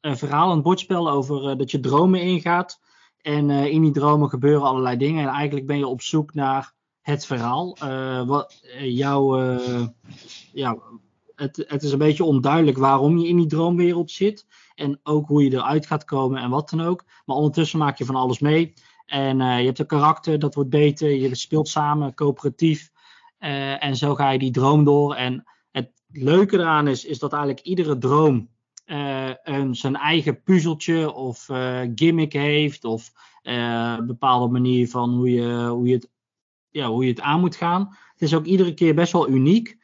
verhaal, 0.00 0.52
een 0.52 0.62
bordspel 0.62 1.10
over 1.10 1.58
dat 1.58 1.70
je 1.70 1.80
dromen 1.80 2.20
ingaat. 2.20 2.80
En 3.20 3.50
in 3.50 3.82
die 3.82 3.92
dromen 3.92 4.28
gebeuren 4.28 4.66
allerlei 4.66 4.96
dingen. 4.96 5.22
En 5.22 5.34
eigenlijk 5.34 5.66
ben 5.66 5.78
je 5.78 5.86
op 5.86 6.02
zoek 6.02 6.34
naar 6.34 6.74
het 7.00 7.26
verhaal. 7.26 7.76
Wat 8.26 8.60
jouw. 8.78 9.58
Ja, 10.52 10.78
het, 11.34 11.64
het 11.66 11.82
is 11.82 11.92
een 11.92 11.98
beetje 11.98 12.24
onduidelijk 12.24 12.78
waarom 12.78 13.18
je 13.18 13.28
in 13.28 13.36
die 13.36 13.46
droomwereld 13.46 14.10
zit. 14.10 14.46
En 14.78 15.00
ook 15.02 15.28
hoe 15.28 15.44
je 15.44 15.52
eruit 15.52 15.86
gaat 15.86 16.04
komen 16.04 16.42
en 16.42 16.50
wat 16.50 16.70
dan 16.70 16.80
ook. 16.80 17.04
Maar 17.24 17.36
ondertussen 17.36 17.78
maak 17.78 17.98
je 17.98 18.04
van 18.04 18.14
alles 18.14 18.38
mee. 18.38 18.74
En 19.06 19.36
je 19.36 19.66
hebt 19.66 19.78
een 19.78 19.86
karakter, 19.86 20.38
dat 20.38 20.54
wordt 20.54 20.70
beter. 20.70 21.10
Je 21.10 21.34
speelt 21.34 21.68
samen, 21.68 22.14
coöperatief. 22.14 22.90
en 23.78 23.96
zo 23.96 24.14
ga 24.14 24.30
je 24.30 24.38
die 24.38 24.50
droom 24.50 24.84
door. 24.84 25.14
En 25.14 25.44
het 25.70 25.90
leuke 26.08 26.58
eraan 26.58 26.88
is, 26.88 27.04
is 27.04 27.18
dat 27.18 27.32
eigenlijk 27.32 27.66
iedere 27.66 27.98
droom 27.98 28.48
een, 29.42 29.74
zijn 29.74 29.96
eigen 29.96 30.42
puzzeltje 30.42 31.12
of 31.12 31.48
gimmick 31.94 32.32
heeft. 32.32 32.84
Of 32.84 33.12
een 33.42 34.06
bepaalde 34.06 34.52
manier 34.52 34.88
van 34.88 35.14
hoe 35.14 35.32
je, 35.32 35.66
hoe 35.68 35.86
je 35.86 35.94
het 35.94 36.10
ja, 36.70 36.88
hoe 36.88 37.04
je 37.04 37.10
het 37.10 37.20
aan 37.20 37.40
moet 37.40 37.56
gaan. 37.56 37.96
Het 38.12 38.22
is 38.22 38.34
ook 38.34 38.44
iedere 38.44 38.74
keer 38.74 38.94
best 38.94 39.12
wel 39.12 39.28
uniek. 39.28 39.77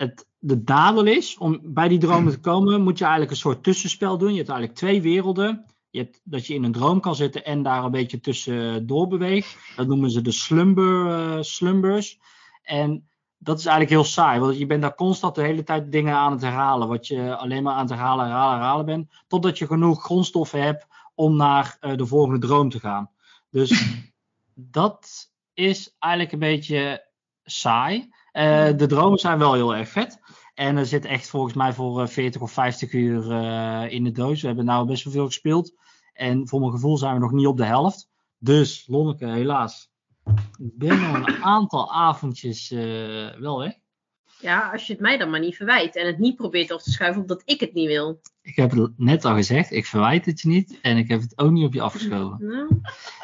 Het, 0.00 0.26
de 0.38 0.62
nadeel 0.64 1.06
is, 1.06 1.38
om 1.38 1.60
bij 1.62 1.88
die 1.88 1.98
dromen 1.98 2.32
te 2.32 2.40
komen, 2.50 2.82
moet 2.82 2.98
je 2.98 3.04
eigenlijk 3.04 3.32
een 3.32 3.40
soort 3.40 3.62
tussenspel 3.62 4.18
doen. 4.18 4.30
Je 4.30 4.36
hebt 4.36 4.48
eigenlijk 4.48 4.78
twee 4.78 5.02
werelden. 5.02 5.64
Je 5.90 5.98
hebt 5.98 6.20
dat 6.24 6.46
je 6.46 6.54
in 6.54 6.64
een 6.64 6.72
droom 6.72 7.00
kan 7.00 7.14
zitten 7.14 7.44
en 7.44 7.62
daar 7.62 7.84
een 7.84 7.90
beetje 7.90 8.20
tussendoor 8.20 9.08
beweegt. 9.08 9.56
Dat 9.76 9.86
noemen 9.86 10.10
ze 10.10 10.22
de 10.22 10.30
slumber, 10.30 11.06
uh, 11.06 11.42
slumbers. 11.42 12.18
En 12.62 13.08
dat 13.38 13.58
is 13.58 13.66
eigenlijk 13.66 13.94
heel 13.94 14.10
saai, 14.10 14.40
want 14.40 14.58
je 14.58 14.66
bent 14.66 14.82
daar 14.82 14.94
constant 14.94 15.34
de 15.34 15.42
hele 15.42 15.62
tijd 15.62 15.92
dingen 15.92 16.14
aan 16.14 16.32
het 16.32 16.40
herhalen. 16.40 16.88
Wat 16.88 17.06
je 17.06 17.36
alleen 17.36 17.62
maar 17.62 17.74
aan 17.74 17.80
het 17.80 17.90
herhalen, 17.90 18.26
herhalen, 18.26 18.58
herhalen 18.58 18.86
bent. 18.86 19.10
Totdat 19.26 19.58
je 19.58 19.66
genoeg 19.66 20.02
grondstoffen 20.02 20.62
hebt 20.62 20.86
om 21.14 21.36
naar 21.36 21.76
uh, 21.80 21.96
de 21.96 22.06
volgende 22.06 22.46
droom 22.46 22.70
te 22.70 22.80
gaan. 22.80 23.10
Dus 23.50 23.98
dat 24.54 25.30
is 25.54 25.96
eigenlijk 25.98 26.32
een 26.32 26.38
beetje 26.38 27.06
saai. 27.44 28.10
Uh, 28.32 28.76
de 28.76 28.86
dromen 28.86 29.18
zijn 29.18 29.38
wel 29.38 29.54
heel 29.54 29.74
erg 29.76 29.88
vet. 29.88 30.18
En 30.54 30.76
er 30.76 30.86
zit 30.86 31.04
echt 31.04 31.28
volgens 31.28 31.54
mij 31.54 31.72
voor 31.72 32.08
40 32.08 32.40
of 32.40 32.52
50 32.52 32.92
uur 32.92 33.30
uh, 33.30 33.92
in 33.92 34.04
de 34.04 34.12
doos. 34.12 34.40
We 34.40 34.46
hebben 34.46 34.64
nou 34.64 34.86
best 34.86 35.04
wel 35.04 35.12
veel 35.12 35.26
gespeeld. 35.26 35.74
En 36.12 36.48
voor 36.48 36.60
mijn 36.60 36.72
gevoel 36.72 36.96
zijn 36.98 37.14
we 37.14 37.20
nog 37.20 37.32
niet 37.32 37.46
op 37.46 37.56
de 37.56 37.64
helft. 37.64 38.08
Dus, 38.38 38.84
Lonneke, 38.86 39.26
helaas. 39.26 39.90
Ik 40.58 40.78
ben 40.78 41.04
al 41.04 41.14
een 41.14 41.42
aantal 41.42 41.92
avondjes 41.92 42.70
uh, 42.70 42.80
wel 43.38 43.58
weg. 43.58 43.72
Ja, 44.40 44.70
als 44.72 44.86
je 44.86 44.92
het 44.92 45.02
mij 45.02 45.18
dan 45.18 45.30
maar 45.30 45.40
niet 45.40 45.56
verwijt 45.56 45.96
en 45.96 46.06
het 46.06 46.18
niet 46.18 46.36
probeert 46.36 46.72
af 46.72 46.82
te 46.82 46.90
schuiven 46.90 47.20
omdat 47.20 47.42
ik 47.44 47.60
het 47.60 47.74
niet 47.74 47.86
wil. 47.86 48.20
Ik 48.42 48.56
heb 48.56 48.70
het 48.70 48.92
net 48.96 49.24
al 49.24 49.34
gezegd, 49.34 49.70
ik 49.70 49.86
verwijt 49.86 50.26
het 50.26 50.40
je 50.40 50.48
niet 50.48 50.78
en 50.82 50.96
ik 50.96 51.08
heb 51.08 51.20
het 51.20 51.38
ook 51.38 51.50
niet 51.50 51.66
op 51.66 51.74
je 51.74 51.80
afgeschoven. 51.80 52.46
Nou, 52.46 52.80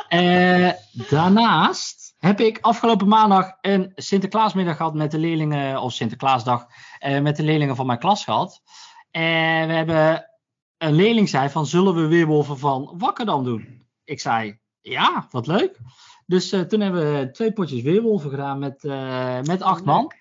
Eh, 0.08 0.72
daarnaast 1.08 2.05
heb 2.18 2.40
ik 2.40 2.58
afgelopen 2.60 3.08
maandag 3.08 3.52
een 3.60 3.92
Sinterklaasmiddag 3.94 4.76
gehad 4.76 4.94
met 4.94 5.10
de 5.10 5.18
leerlingen, 5.18 5.80
of 5.80 5.92
Sinterklaasdag, 5.92 6.66
eh, 6.98 7.20
met 7.20 7.36
de 7.36 7.42
leerlingen 7.42 7.76
van 7.76 7.86
mijn 7.86 7.98
klas 7.98 8.24
gehad. 8.24 8.62
En 9.10 9.66
we 9.66 9.72
hebben 9.72 10.30
een 10.78 10.94
leerling 10.94 11.28
zei 11.28 11.48
van, 11.48 11.66
zullen 11.66 11.94
we 11.94 12.06
Weerwolven 12.06 12.58
van 12.58 12.94
Wakkerdam 12.98 13.44
doen? 13.44 13.86
Ik 14.04 14.20
zei, 14.20 14.58
ja, 14.80 15.26
wat 15.30 15.46
leuk. 15.46 15.78
Dus 16.26 16.52
eh, 16.52 16.60
toen 16.60 16.80
hebben 16.80 17.12
we 17.12 17.30
twee 17.30 17.52
potjes 17.52 17.82
Weerwolven 17.82 18.30
gedaan 18.30 18.58
met, 18.58 18.84
eh, 18.84 19.40
met 19.42 19.62
acht 19.62 19.84
man. 19.84 20.12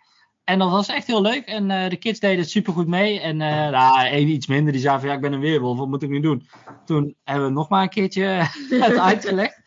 En 0.43 0.59
dat 0.59 0.71
was 0.71 0.87
echt 0.87 1.07
heel 1.07 1.21
leuk. 1.21 1.45
En 1.45 1.89
de 1.89 1.97
kids 1.97 2.19
deden 2.19 2.39
het 2.39 2.49
supergoed 2.49 2.87
mee. 2.87 3.19
En 3.19 3.41
eh 3.41 3.69
nou, 3.69 4.07
één 4.07 4.27
iets 4.27 4.47
minder, 4.47 4.73
die 4.73 4.81
zei 4.81 4.99
van, 4.99 5.07
ja, 5.07 5.15
ik 5.15 5.21
ben 5.21 5.33
een 5.33 5.39
weerwolf, 5.39 5.77
wat 5.77 5.87
moet 5.87 6.03
ik 6.03 6.09
nu 6.09 6.19
doen? 6.19 6.47
Toen 6.85 7.15
hebben 7.23 7.45
we 7.45 7.53
nog 7.53 7.69
maar 7.69 7.81
een 7.81 7.89
keertje 7.89 8.23
het 8.69 8.97
uitgelegd. 8.97 9.64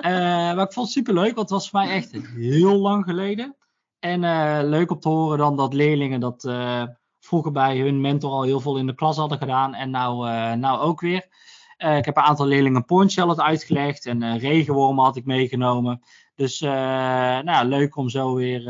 Eh, 0.00 0.12
maar 0.54 0.64
ik 0.64 0.72
vond 0.72 0.86
het 0.86 0.96
super 0.96 1.14
leuk, 1.14 1.34
want 1.34 1.38
het 1.38 1.50
was 1.50 1.70
voor 1.70 1.80
mij 1.80 1.90
echt 1.90 2.12
heel 2.34 2.76
lang 2.76 3.04
geleden. 3.04 3.56
En 3.98 4.24
eh, 4.24 4.60
leuk 4.62 4.90
om 4.90 5.00
te 5.00 5.08
horen 5.08 5.38
dan 5.38 5.56
dat 5.56 5.74
leerlingen 5.74 6.20
dat 6.20 6.44
eh, 6.44 6.82
vroeger 7.18 7.52
bij 7.52 7.78
hun 7.78 8.00
mentor 8.00 8.30
al 8.30 8.42
heel 8.42 8.60
veel 8.60 8.78
in 8.78 8.86
de 8.86 8.94
klas 8.94 9.16
hadden 9.16 9.38
gedaan. 9.38 9.74
En 9.74 9.90
nou, 9.90 10.28
nou 10.56 10.80
ook 10.80 11.00
weer. 11.00 11.28
Ik 11.76 12.04
heb 12.04 12.16
een 12.16 12.22
aantal 12.22 12.46
leerlingen 12.46 12.84
Ponchel 12.84 13.40
uitgelegd. 13.40 14.06
En 14.06 14.38
regenwormen 14.38 15.04
had 15.04 15.16
ik 15.16 15.24
meegenomen. 15.24 16.02
Dus 16.34 16.60
nou, 16.60 17.66
leuk 17.66 17.96
om 17.96 18.08
zo 18.08 18.34
weer 18.34 18.62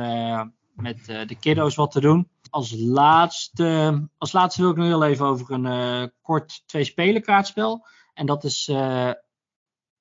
met 0.74 1.04
de 1.04 1.36
kiddo's 1.40 1.74
wat 1.74 1.90
te 1.90 2.00
doen. 2.00 2.28
Als 2.50 2.74
laatste, 2.78 4.08
als 4.18 4.32
laatste 4.32 4.60
wil 4.60 4.70
ik 4.70 4.76
nog 4.76 4.86
heel 4.86 5.04
even 5.04 5.26
over 5.26 5.52
een 5.52 6.12
kort 6.22 6.62
twee-spelen 6.66 7.22
kaartspel. 7.22 7.86
En 8.14 8.26
dat 8.26 8.44
is, 8.44 8.72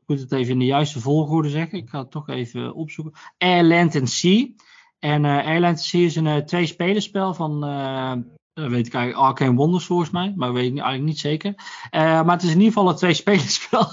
moet 0.10 0.20
het 0.20 0.32
even 0.32 0.54
in 0.54 0.60
de 0.60 0.66
juiste 0.66 1.00
volgorde 1.00 1.50
zeggen. 1.50 1.78
Ik 1.78 1.90
ga 1.90 2.00
het 2.00 2.12
toch 2.12 2.30
even 2.30 2.74
opzoeken. 2.74 3.14
Airland 3.38 3.96
and 3.96 4.10
Sea. 4.10 4.48
En 5.00 5.26
eh 5.26 5.46
Airland 5.46 5.78
and 5.78 5.82
Sea 5.82 6.06
is 6.06 6.16
een 6.16 6.26
uh, 6.26 6.38
twee-spelerspel 6.38 7.34
van, 7.34 7.64
eh, 7.64 8.14
dat 8.54 8.70
weet 8.70 8.88
ik 8.88 8.94
eigenlijk, 8.94 9.26
Arcane 9.28 9.56
Wonders 9.56 9.86
volgens 9.86 10.10
mij. 10.10 10.34
Maar 10.36 10.54
weet 10.54 10.72
ik 10.72 10.78
eigenlijk 10.78 11.04
niet 11.04 11.20
zeker. 11.20 11.54
Eh, 11.90 12.02
maar 12.02 12.36
het 12.36 12.44
is 12.44 12.52
in 12.52 12.58
ieder 12.58 12.74
geval 12.74 12.90
een 12.90 12.96
twee-spelerspel. 12.96 13.88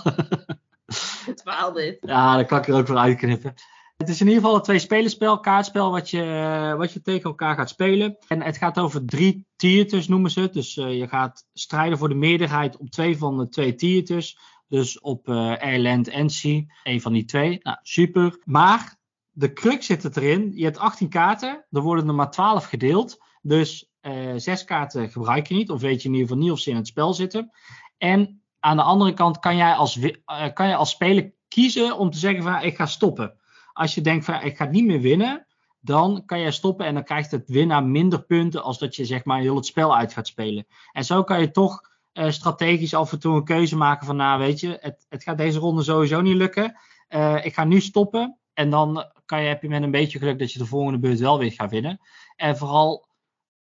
het 1.30 1.42
verhaal 1.44 1.72
dit. 1.72 1.98
Ja, 2.00 2.36
dat 2.36 2.46
kan 2.46 2.58
ik 2.58 2.68
er 2.68 2.74
ook 2.74 2.86
voor 2.86 2.98
uitknippen. 2.98 3.54
Het 3.96 4.08
is 4.08 4.20
in 4.20 4.26
ieder 4.26 4.42
geval 4.42 4.56
een 4.56 4.62
twee-spelerspel, 4.62 5.40
kaartspel, 5.40 5.90
wat 5.90 6.10
je, 6.10 6.22
eh, 6.22 6.74
wat 6.74 6.92
je 6.92 7.02
tegen 7.02 7.22
elkaar 7.22 7.54
gaat 7.54 7.68
spelen. 7.68 8.16
En 8.28 8.42
het 8.42 8.56
gaat 8.56 8.78
over 8.78 9.06
drie 9.06 9.46
tiertjes, 9.56 10.08
noemen 10.08 10.30
ze 10.30 10.40
het. 10.40 10.52
Dus 10.52 10.76
eh, 10.76 10.98
je 10.98 11.08
gaat 11.08 11.46
strijden 11.52 11.98
voor 11.98 12.08
de 12.08 12.14
meerderheid 12.14 12.76
op 12.76 12.90
twee 12.90 13.18
van 13.18 13.38
de 13.38 13.48
twee 13.48 13.74
tiertjes. 13.74 14.38
Dus 14.68 15.00
op 15.00 15.28
eh 15.28 15.56
Airland 15.56 16.08
en 16.08 16.30
Sea, 16.30 16.62
een 16.82 17.00
van 17.00 17.12
die 17.12 17.24
twee. 17.24 17.60
Nou, 17.62 17.78
super. 17.82 18.42
Maar 18.44 18.96
de 19.30 19.52
crux 19.52 19.86
zit 19.86 20.02
het 20.02 20.16
erin. 20.16 20.52
Je 20.54 20.64
hebt 20.64 20.78
18 20.78 21.08
kaarten, 21.08 21.66
er 21.70 21.82
worden 21.82 22.08
er 22.08 22.14
maar 22.14 22.30
12 22.30 22.64
gedeeld. 22.64 23.24
Dus 23.42 23.90
eh 24.00 24.32
zes 24.36 24.64
kaarten 24.64 25.10
gebruik 25.10 25.46
je 25.46 25.54
niet, 25.54 25.70
of 25.70 25.80
weet 25.80 26.02
je 26.02 26.08
in 26.08 26.14
ieder 26.14 26.28
geval 26.28 26.42
niet 26.42 26.52
of 26.52 26.58
ze 26.58 26.70
in 26.70 26.76
het 26.76 26.86
spel 26.86 27.14
zitten. 27.14 27.50
En 27.98 28.42
aan 28.60 28.76
de 28.76 28.82
andere 28.82 29.12
kant 29.12 29.38
kan 29.38 29.56
jij 29.56 29.72
als, 29.72 29.98
eh, 29.98 30.52
kan 30.52 30.68
je 30.68 30.74
als 30.74 30.90
speler 30.90 31.32
kiezen 31.48 31.96
om 31.98 32.10
te 32.10 32.18
zeggen 32.18 32.42
van 32.42 32.62
ik 32.62 32.76
ga 32.76 32.86
stoppen. 32.86 33.34
Als 33.72 33.94
je 33.94 34.00
denkt 34.00 34.24
van 34.24 34.42
ik 34.42 34.56
ga 34.56 34.64
niet 34.64 34.84
meer 34.84 35.00
winnen, 35.00 35.46
dan 35.80 36.22
kan 36.26 36.40
je 36.40 36.50
stoppen 36.50 36.86
en 36.86 36.94
dan 36.94 37.04
krijgt 37.04 37.30
het 37.30 37.48
winnaar 37.48 37.84
minder 37.84 38.24
punten 38.24 38.62
als 38.62 38.78
dat 38.78 38.96
je 38.96 39.04
zeg 39.04 39.24
maar 39.24 39.40
heel 39.40 39.56
het 39.56 39.66
spel 39.66 39.96
uit 39.96 40.12
gaat 40.12 40.26
spelen. 40.26 40.66
En 40.92 41.04
zo 41.04 41.22
kan 41.22 41.40
je 41.40 41.50
toch 41.50 41.80
eh, 42.16 42.30
strategisch 42.30 42.94
af 42.94 43.12
en 43.12 43.18
toe 43.18 43.36
een 43.36 43.44
keuze 43.44 43.76
maken 43.76 44.06
van 44.06 44.16
nou 44.16 44.38
weet 44.38 44.60
je, 44.60 44.78
het, 44.80 45.06
het 45.08 45.22
gaat 45.22 45.38
deze 45.38 45.58
ronde 45.58 45.82
sowieso 45.82 46.20
niet 46.20 46.36
lukken. 46.36 46.76
Eh, 47.08 47.44
ik 47.44 47.54
ga 47.54 47.64
nu 47.64 47.80
stoppen 47.80 48.38
en 48.52 48.70
dan 48.70 49.12
kan 49.24 49.42
je, 49.42 49.48
heb 49.48 49.62
je 49.62 49.68
met 49.68 49.82
een 49.82 49.90
beetje 49.90 50.18
geluk 50.18 50.38
dat 50.38 50.52
je 50.52 50.58
de 50.58 50.66
volgende 50.66 50.98
beurt 50.98 51.18
wel 51.18 51.38
weer 51.38 51.52
gaat 51.52 51.70
winnen. 51.70 52.00
En 52.36 52.56
vooral, 52.56 53.08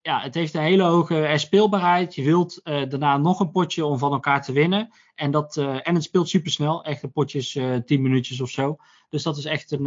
ja, 0.00 0.20
het 0.20 0.34
heeft 0.34 0.54
een 0.54 0.62
hele 0.62 0.82
hoge 0.82 1.26
eh, 1.26 1.36
speelbaarheid. 1.36 2.14
Je 2.14 2.22
wilt 2.22 2.60
daarna 2.62 3.16
nog 3.16 3.40
een 3.40 3.50
potje 3.50 3.84
om 3.84 3.98
van 3.98 4.12
elkaar 4.12 4.42
te 4.42 4.52
winnen. 4.52 4.90
En, 5.14 5.30
dat, 5.30 5.56
en 5.56 5.94
het 5.94 6.02
speelt 6.02 6.28
super 6.28 6.50
snel. 6.50 6.84
Echt 6.84 7.02
een 7.02 7.12
potjes, 7.12 7.54
eh 7.54 7.76
10 7.76 8.02
minuutjes 8.02 8.40
of 8.40 8.50
zo. 8.50 8.76
Dus 9.08 9.22
dat 9.22 9.36
is 9.36 9.44
echt 9.44 9.70
een, 9.70 9.86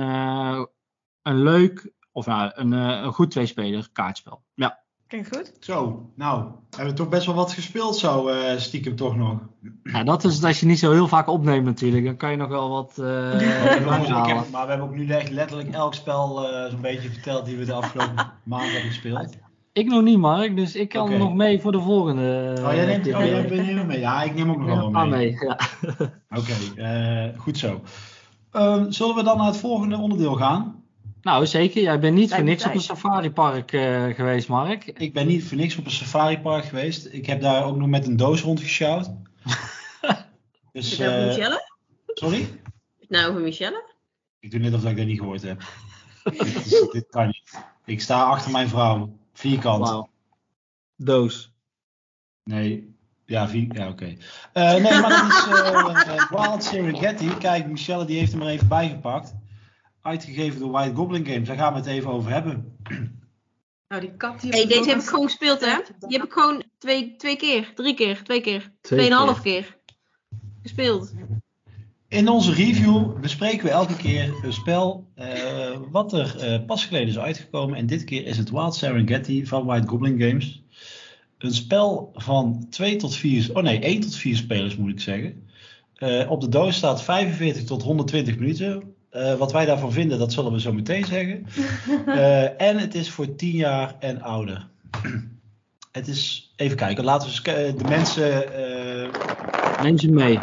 een 1.22 1.44
leuk, 1.44 1.94
of 2.12 2.26
nou, 2.26 2.52
een, 2.54 2.72
een 2.72 3.14
goed 3.14 3.32
tweespeler 3.32 3.90
kaartspel. 3.92 4.44
Ja. 4.54 4.83
Klinkt 5.14 5.36
goed. 5.36 5.52
Zo, 5.60 6.10
nou, 6.16 6.44
hebben 6.70 6.88
we 6.96 7.00
toch 7.02 7.10
best 7.10 7.26
wel 7.26 7.36
wat 7.36 7.52
gespeeld 7.54 7.96
zo, 7.98 8.28
eh, 8.28 8.58
stiekem 8.58 8.96
toch 8.96 9.16
nog. 9.16 9.40
ja, 9.84 10.04
dat 10.04 10.24
is 10.24 10.36
het 10.36 10.44
als 10.44 10.60
je 10.60 10.66
niet 10.66 10.80
zo 10.80 10.92
heel 10.92 11.08
vaak 11.08 11.28
opneemt 11.28 11.66
natuurlijk. 11.66 12.06
Dan 12.06 12.18
kan 12.18 12.32
je 12.32 12.38
nog 12.38 12.48
wel 12.48 12.70
wat 12.70 12.98
eh 12.98 13.42
ik 13.78 13.86
halen. 13.86 14.38
heb- 14.38 14.50
maar 14.52 14.64
we 14.64 14.70
hebben 14.70 14.88
ook 14.88 14.96
nu 14.96 15.08
echt 15.10 15.30
letterlijk 15.30 15.70
elk 15.74 15.94
spel 15.94 16.48
eh, 16.48 16.70
zo'n 16.72 16.82
beetje 16.82 17.10
verteld 17.10 17.46
die 17.46 17.58
we 17.58 17.66
de 17.66 17.74
afgelopen 17.74 18.32
maanden 18.44 18.72
hebben 18.72 18.90
gespeeld. 18.92 19.36
Ik 19.74 19.88
nog 19.88 20.02
niet, 20.04 20.18
Mark. 20.18 20.56
Dus 20.56 20.76
ik 20.76 20.90
kan 20.90 21.18
nog 21.18 21.34
mee 21.34 21.62
voor 21.62 21.72
de 21.72 21.82
volgende. 21.82 22.56
Oh, 22.66 22.74
jij 22.74 22.86
neemt, 22.86 23.06
oh, 23.16 23.26
jij 23.26 23.86
mee. 23.86 24.00
Ja, 24.00 24.24
ik 24.24 24.36
neem 24.36 24.50
ook 24.50 24.58
nog 24.58 24.68
Ja, 24.68 24.76
wel 24.76 24.94
ah, 24.94 25.10
mee. 25.10 25.10
mee. 25.10 25.32
Ja. 25.48 25.58
Oké, 26.30 26.82
eh, 26.82 27.40
goed 27.40 27.58
zo. 27.58 27.82
Ehm, 28.52 28.92
zullen 28.92 29.16
we 29.16 29.24
dan 29.24 29.38
naar 29.38 29.46
het 29.48 29.58
volgende 29.58 29.98
onderdeel 29.98 30.34
gaan? 30.34 30.83
Nou, 31.24 31.46
zeker. 31.46 31.82
Jij 31.82 32.00
bent 32.00 32.16
niet 32.16 32.30
Lijkt 32.30 32.36
voor 32.36 32.46
niks 32.54 32.66
op 32.66 32.74
een 32.74 32.82
safaripark 32.82 33.72
eh 33.74 34.06
geweest, 34.16 34.48
Mark. 34.48 34.86
Ik 34.86 35.14
ben 35.14 35.28
niet 35.28 35.44
voor 35.44 35.58
niks 35.58 35.76
op 35.76 35.86
een 35.86 35.92
safaripark 35.92 36.66
geweest. 36.66 37.08
Ik 37.12 37.26
heb 37.26 37.42
daar 37.42 37.64
ook 37.66 37.78
nog 37.78 37.88
met 37.88 38.08
een 38.08 38.18
doos 38.18 38.42
rondgesjouwd. 38.42 39.10
Dus, 40.72 40.98
nou 40.98 41.12
over 41.12 41.22
eh, 41.22 41.28
Michelle? 41.28 41.70
sorry? 42.14 42.60
Nou 43.08 43.30
over 43.30 43.42
Michelle? 43.42 43.84
Ik 44.40 44.52
doe 44.52 44.60
net 44.60 44.74
of 44.74 44.86
ik 44.86 44.98
dat 44.98 45.06
niet 45.06 45.20
gehoord 45.20 45.42
heb. 45.42 45.62
dit, 46.24 46.42
is- 46.42 46.88
dit 46.92 47.06
kan 47.10 47.26
niet. 47.26 47.64
Ik 47.86 48.02
sta 48.02 48.24
achter 48.24 48.52
mijn 48.52 48.70
vrouw. 48.70 49.18
Vierkant. 49.34 49.88
Wauw. 49.88 50.10
Doos. 50.96 51.52
Nee. 52.44 52.96
Ja, 53.26 53.48
vier, 53.50 53.68
ja 53.76 53.88
oké. 53.90 54.16
Eh, 54.54 54.72
nee, 54.74 54.82
maar 55.02 55.10
dat 55.10 55.30
is 55.30 56.30
Wild 56.40 56.64
Serengeti. 56.64 57.38
Kijk, 57.38 57.68
Michelle 57.68 58.06
die 58.06 58.18
heeft 58.20 58.32
hem 58.32 58.42
er 58.42 58.48
even 58.48 58.68
bijgepakt. 58.68 59.34
Uitgegeven 60.04 60.60
door 60.60 60.72
White 60.72 60.96
Goblin 60.96 61.26
Games. 61.26 61.48
Daar 61.48 61.58
gaan 61.58 61.74
we 61.74 61.80
het 61.80 61.88
even 61.88 62.12
over 62.12 62.32
hebben. 62.32 62.78
Nou, 63.88 64.02
die 64.02 64.16
kat 64.16 64.42
die... 64.42 64.52
hey, 64.52 64.68
deze 64.68 64.90
heb 64.90 65.00
ik 65.00 65.08
gewoon 65.08 65.26
gespeeld, 65.26 65.60
hè? 65.60 65.78
Die 66.00 66.18
heb 66.18 66.28
ik 66.28 66.34
gewoon 66.34 66.64
twee, 66.78 67.16
twee 67.16 67.36
keer, 67.36 67.72
drie 67.76 67.94
keer, 67.94 68.24
twee 68.24 68.42
keer, 68.42 68.60
Twee 68.82 69.00
tweeënhalf 69.00 69.42
keer 69.42 69.78
gespeeld. 70.62 71.14
In 72.08 72.30
onze 72.30 72.54
review 72.54 73.20
bespreken 73.20 73.66
we 73.66 73.72
elke 73.72 73.96
keer 73.96 74.34
een 74.44 74.54
spel 74.54 75.08
eh, 75.16 75.80
wat 75.92 76.14
er 76.14 76.38
eh, 76.40 76.66
pas 76.66 76.86
geleden 76.86 77.08
is 77.08 77.20
uitgekomen. 77.20 77.78
En 77.78 77.86
dit 77.86 78.04
keer 78.04 78.26
is 78.26 78.38
het 78.38 78.50
Wild 78.50 78.76
Serengeti 78.76 79.46
van 79.46 79.66
White 79.66 79.88
Goblin 79.88 80.22
Games. 80.22 80.64
Een 81.38 81.54
spel 81.54 82.12
van 82.14 82.68
2 82.70 82.96
tot 82.96 83.16
4, 83.16 83.50
oh 83.54 83.64
nee, 83.64 83.80
1 83.80 84.00
tot 84.02 84.16
4 84.16 84.36
spelers 84.36 84.76
moet 84.76 84.92
ik 84.92 85.00
zeggen. 85.00 85.48
Eh, 85.96 86.32
op 86.32 86.42
de 86.42 86.50
doos 86.50 86.76
staat 86.76 87.04
45 87.04 87.64
tot 87.64 87.84
120 87.84 88.38
minuten. 88.38 88.93
Eh, 89.14 89.36
wat 89.36 89.52
wij 89.52 89.66
daarvan 89.66 89.92
vinden, 89.92 90.20
dat 90.20 90.34
zullen 90.34 90.52
we 90.52 90.60
zo 90.60 90.74
meteen 90.74 91.06
zeggen. 91.06 91.46
Eh, 92.06 92.62
en 92.62 92.78
het 92.78 92.96
is 92.96 93.10
voor 93.12 93.36
10 93.36 93.52
jaar 93.52 93.96
en 94.00 94.22
ouder. 94.22 94.68
Het 95.92 96.08
is, 96.08 96.54
even 96.56 96.78
kijken, 96.78 97.04
laten 97.04 97.28
we 97.28 97.34
eens 97.34 97.42
ki- 97.42 97.78
de 97.84 97.90
mensen 97.90 98.54
eh, 98.54 99.82
Neem 99.84 99.98
ze 99.98 100.12
mee. 100.12 100.34
Ja, 100.34 100.42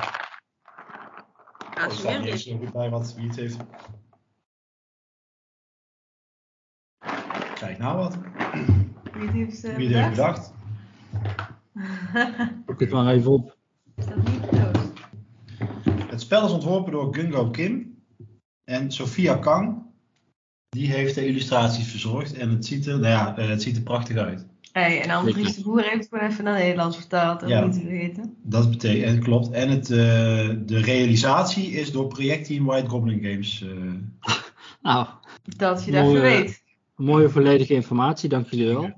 Oh, 1.77 1.85
er 1.85 1.93
staat 1.93 2.23
niet 2.23 2.41
zo 2.41 2.57
goed 2.57 2.73
bij 2.73 2.91
wat, 2.91 3.15
wie 3.15 3.27
het 3.27 3.37
heeft. 3.37 3.57
Kijk 7.55 7.79
nou 7.79 7.97
wat. 7.97 8.19
Wie 9.13 9.23
het 9.27 9.33
heeft 9.33 9.65
eh, 9.65 9.77
Wie 9.77 9.87
het 9.89 9.97
heeft 9.97 10.11
bedacht? 10.11 10.53
Zoek 12.67 12.81
het 12.81 12.91
maar 12.91 13.15
even 13.15 13.31
op. 13.31 13.57
Niet. 13.95 14.51
Het 16.07 16.21
spel 16.21 16.45
is 16.47 16.53
ontworpen 16.53 16.93
door 16.93 17.15
Gungo 17.15 17.51
Kim 17.51 17.90
en 18.71 18.93
Sophia 18.93 19.35
Kang. 19.37 19.83
Die 20.69 20.87
heeft 20.93 21.15
de 21.15 21.27
illustraties 21.27 21.89
verzorgd 21.89 22.33
en 22.33 22.51
het 22.51 22.67
ziet 22.67 22.87
er, 22.87 22.93
nou 22.99 23.07
ja, 23.13 23.37
eh, 23.37 23.49
het 23.49 23.63
ziet 23.63 23.77
er 23.77 23.83
prachtig 23.83 24.17
uit. 24.17 24.47
Hey, 24.73 25.03
en 25.03 25.11
Andries 25.11 25.57
de 25.57 25.63
Boer 25.63 25.83
heeft 25.83 25.95
het 25.95 26.09
gewoon 26.09 26.29
even 26.31 26.45
naar 26.45 26.59
Nederlands 26.59 26.97
vertaald. 26.97 27.43
Om 27.43 27.49
Ja. 27.49 27.65
niet 27.65 27.73
te 27.73 27.81
vergeten. 27.81 28.35
Dat 28.43 28.71
betekent, 28.71 29.25
klopt. 29.25 29.51
En 29.51 29.69
het, 29.69 29.91
eh, 29.91 29.97
de 30.67 30.81
realisatie 30.81 31.71
is 31.71 31.93
door 31.93 32.07
projectteam 32.07 32.65
White 32.65 32.89
Goblin 32.89 33.23
Games. 33.23 33.63
eh, 33.63 34.35
Nou, 34.83 35.07
Dat 35.43 35.85
je 35.85 35.97
eh, 35.97 36.11
weet. 36.11 36.63
mooie 36.97 37.29
volledige 37.29 37.75
informatie. 37.75 38.29
Dank 38.29 38.47
jullie 38.51 38.67
wel. 38.75 38.91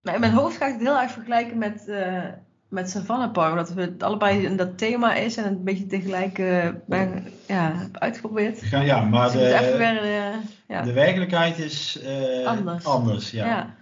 Maar 0.00 0.14
in 0.14 0.20
mijn 0.20 0.32
hoofd 0.32 0.56
ga 0.56 0.66
ik 0.66 0.72
het 0.72 0.82
heel 0.82 0.98
erg 1.00 1.12
vergelijken 1.12 1.58
met, 1.58 1.88
eh 1.88 2.28
met 2.72 2.90
Savannah 2.90 3.32
Park. 3.32 3.50
Omdat 3.50 3.74
het 3.74 4.02
allebei 4.02 4.44
in 4.44 4.56
dat 4.56 4.78
thema 4.78 5.14
is 5.14 5.36
en 5.36 5.44
het 5.44 5.52
een 5.52 5.64
beetje 5.64 5.86
tegelijk 5.86 6.38
eh, 6.38 6.68
ben, 6.86 7.24
ja, 7.48 7.72
heb 7.76 7.96
uitgeprobeerd. 7.98 8.60
ja, 8.70 8.80
ja, 8.80 9.00
maar 9.04 9.32
Dus 9.32 9.40
even 9.52 9.72
de, 9.72 9.76
weer, 9.78 10.02
eh, 10.02 10.34
Ja. 10.68 10.82
De 10.82 10.92
werkelijkheid 10.92 11.58
is 11.58 12.00
eh, 12.02 12.46
Anders. 12.46 12.84
anders 12.84 13.30
ja. 13.30 13.46
Ja. 13.46 13.74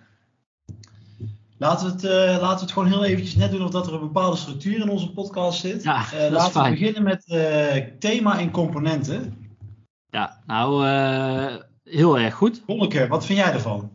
Laten, 1.59 1.87
we 1.87 1.93
het, 1.93 2.05
eh, 2.05 2.41
laten 2.41 2.57
we 2.57 2.63
het 2.63 2.73
gewoon 2.73 2.89
heel 2.89 3.05
eventjes 3.05 3.35
net 3.37 3.51
doen 3.51 3.63
of 3.65 3.71
dat 3.71 3.87
er 3.87 3.95
een 3.95 4.01
bepaalde 4.01 4.37
structuur 4.37 4.81
in 4.81 4.89
onze 4.89 5.13
podcast 5.13 5.61
zit. 5.61 5.83
Ja, 5.83 5.97
Eh, 6.05 6.11
dat 6.11 6.21
is 6.23 6.31
laten 6.31 6.53
we 6.53 6.59
fijn. 6.59 6.73
beginnen 6.73 7.03
met 7.03 7.25
eh, 7.27 7.77
thema 7.99 8.39
en 8.39 8.51
componenten. 8.51 9.49
Ja, 10.11 10.41
nou, 10.47 10.87
eh, 10.87 11.57
heel 11.85 12.19
erg 12.19 12.35
goed. 12.35 12.65
Bonneke, 12.67 13.07
wat 13.09 13.27
vind 13.27 13.39
jij 13.39 13.53
ervan? 13.53 13.91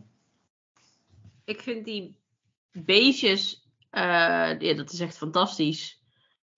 Ik 1.44 1.60
vind 1.60 1.84
die 1.84 2.16
beestjes, 2.72 3.65
ja, 4.00 4.74
dat 4.74 4.92
is 4.92 5.00
echt 5.00 5.16
fantastisch. 5.16 6.02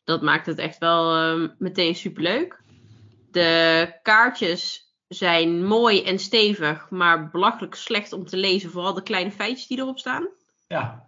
Dat 0.04 0.22
maakt 0.22 0.46
het 0.46 0.58
echt 0.58 0.78
wel 0.78 1.14
ehm, 1.16 1.48
meteen 1.58 1.94
superleuk. 1.94 2.62
De 3.30 3.92
kaartjes 4.02 4.92
zijn 5.08 5.64
mooi 5.66 6.02
en 6.02 6.18
stevig, 6.18 6.90
maar 6.90 7.30
belachelijk 7.30 7.74
slecht 7.74 8.12
om 8.12 8.24
te 8.26 8.36
lezen. 8.36 8.70
Vooral 8.70 8.94
de 8.94 9.02
kleine 9.02 9.30
feitjes 9.30 9.66
die 9.66 9.78
erop 9.78 9.98
staan. 9.98 10.28
Ja, 10.68 11.06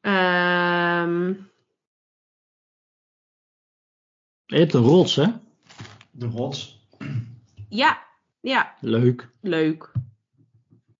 Ehm, 0.00 1.28
Je 4.46 4.56
hebt 4.56 4.74
een 4.74 4.82
rots, 4.82 5.16
hè? 5.16 5.26
de 6.10 6.26
rots. 6.26 6.86
ja, 7.68 8.02
ja, 8.40 8.74
Leuk. 8.80 9.28
leuk. 9.40 9.92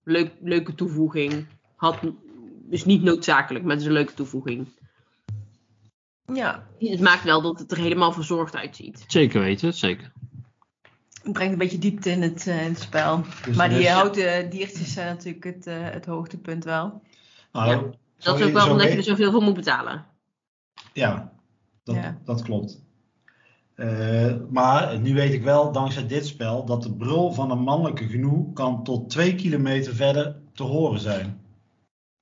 leuk. 0.05 0.37
Leuke 0.41 0.75
toevoeging. 0.75 1.47
Had, 1.77 2.01
is 2.71 2.85
niet 2.85 3.03
noodzakelijk, 3.03 3.65
maar 3.65 3.73
het 3.73 3.81
is 3.81 3.87
een 3.87 3.93
leuke 3.93 4.15
toevoeging. 4.15 4.69
ja. 6.33 6.67
Het 6.79 7.01
maakt 7.01 7.25
wel 7.25 7.43
dat 7.43 7.59
het 7.59 7.71
er 7.71 7.79
helemaal 7.79 8.13
verzorgd 8.13 8.57
uitziet. 8.57 9.05
Zeker 9.07 9.41
weten, 9.41 9.75
zeker. 9.75 10.13
Het 11.23 11.33
brengt 11.33 11.53
een 11.53 11.59
beetje 11.59 11.79
diepte 11.79 12.11
in 12.11 12.23
het, 12.23 12.47
eh, 12.47 12.63
in 12.65 12.71
het 12.71 12.81
spel. 12.81 13.23
Dus 13.45 13.57
maar 13.57 13.69
die 13.69 13.79
dus- 13.79 13.89
houten 13.89 14.51
diertjes 14.51 14.93
zijn 14.93 15.07
natuurlijk 15.07 15.45
het, 15.45 15.67
eh, 15.67 15.75
het 15.81 16.07
hoogtepunt 16.07 16.65
wel. 16.65 17.03
Nou, 17.53 17.71
Ja, 17.71 17.77
Dat 18.19 18.39
is 18.39 18.47
ook 18.47 18.53
wel 18.53 18.65
zo 18.65 18.71
omdat 18.73 18.91
je 18.91 18.97
er 18.97 19.03
zoveel 19.03 19.31
voor 19.31 19.43
moet 19.43 19.55
betalen. 19.55 20.05
Ja, 20.93 21.33
dat, 21.85 21.95
Ja. 21.95 22.19
dat 22.25 22.43
klopt. 22.43 22.81
Eh, 23.75 24.35
maar 24.51 24.99
nu 25.01 25.15
weet 25.15 25.33
ik 25.33 25.43
wel, 25.43 25.73
dankzij 25.73 26.07
dit 26.07 26.27
spel, 26.27 26.65
dat 26.65 26.83
de 26.83 26.93
brul 26.95 27.33
van 27.33 27.51
een 27.51 27.59
mannelijke 27.63 28.09
gnoe 28.09 28.53
kan 28.53 28.85
tot 28.85 29.11
twee 29.11 29.35
kilometer 29.35 29.95
verder 29.95 30.37
te 30.53 30.63
horen 30.63 31.01
zijn. 31.01 31.41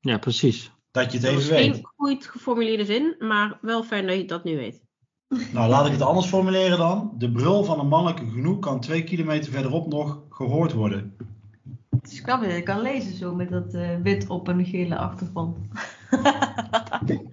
Ja, 0.06 0.18
precies. 0.18 0.72
Dat 0.90 1.12
je 1.12 1.18
het 1.18 1.26
Dat 1.26 1.30
even 1.30 1.42
is 1.42 1.48
weet. 1.48 1.74
geen 1.74 1.86
goed 1.96 2.26
geformuleerde 2.26 2.84
zin, 2.84 3.14
maar 3.18 3.58
wel 3.60 3.82
fijn 3.82 4.06
dat 4.06 4.16
je 4.16 4.24
dat 4.24 4.44
nu 4.44 4.56
weet. 4.56 4.84
Nou, 5.52 5.68
laat 5.68 5.86
ik 5.86 5.92
het 5.92 6.02
anders 6.02 6.26
formuleren 6.26 6.78
dan. 6.78 7.14
De 7.18 7.30
brul 7.32 7.64
van 7.64 7.80
een 7.80 7.88
mannelijke 7.88 8.30
gnoe 8.30 8.58
kan 8.58 8.80
twee 8.80 9.04
kilometer 9.04 9.52
verderop 9.52 9.86
nog 9.88 10.22
gehoord 10.30 10.72
worden. 10.72 11.16
Het 11.90 12.12
is 12.12 12.20
grappig 12.20 12.48
dat 12.48 12.56
je 12.56 12.62
kan 12.62 12.80
lezen 12.80 13.16
zo 13.16 13.34
met 13.34 13.48
dat 13.48 13.74
eh, 13.74 13.96
wit 14.02 14.28
op 14.28 14.48
een 14.48 14.64
gele 14.64 14.96
achtergrond. 14.96 15.56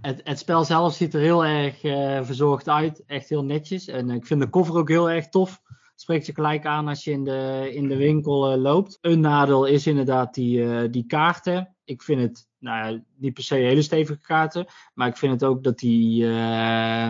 Het, 0.00 0.20
het 0.24 0.38
spel 0.38 0.64
zelf 0.64 0.94
ziet 0.94 1.14
er 1.14 1.20
heel 1.20 1.44
erg 1.44 1.82
eh, 1.82 2.22
verzorgd 2.22 2.68
uit. 2.68 3.02
Echt 3.06 3.28
heel 3.28 3.44
netjes. 3.44 3.88
En 3.88 4.10
ik 4.10 4.26
vind 4.26 4.40
de 4.40 4.50
cover 4.50 4.76
ook 4.76 4.88
heel 4.88 5.10
erg 5.10 5.28
tof. 5.28 5.62
Spreekt 6.04 6.26
je 6.26 6.34
gelijk 6.34 6.66
aan 6.66 6.88
als 6.88 7.04
je 7.04 7.10
in 7.10 7.24
de, 7.24 7.70
in 7.74 7.88
de 7.88 7.96
winkel 7.96 8.52
eh, 8.52 8.60
loopt. 8.60 8.98
Een 9.00 9.20
nadeel 9.20 9.64
is 9.64 9.86
inderdaad 9.86 10.34
die, 10.34 10.72
eh, 10.72 10.90
die 10.90 11.06
kaarten. 11.06 11.74
Ik 11.84 12.02
vind 12.02 12.20
het 12.20 12.48
nou 12.58 12.92
ja, 12.92 13.00
niet 13.16 13.34
per 13.34 13.42
se 13.42 13.54
hele 13.54 13.82
stevige 13.82 14.20
kaarten. 14.20 14.66
Maar 14.94 15.08
ik 15.08 15.16
vind 15.16 15.32
het 15.32 15.44
ook 15.44 15.64
dat 15.64 15.78
die. 15.78 16.26
eh, 16.26 17.08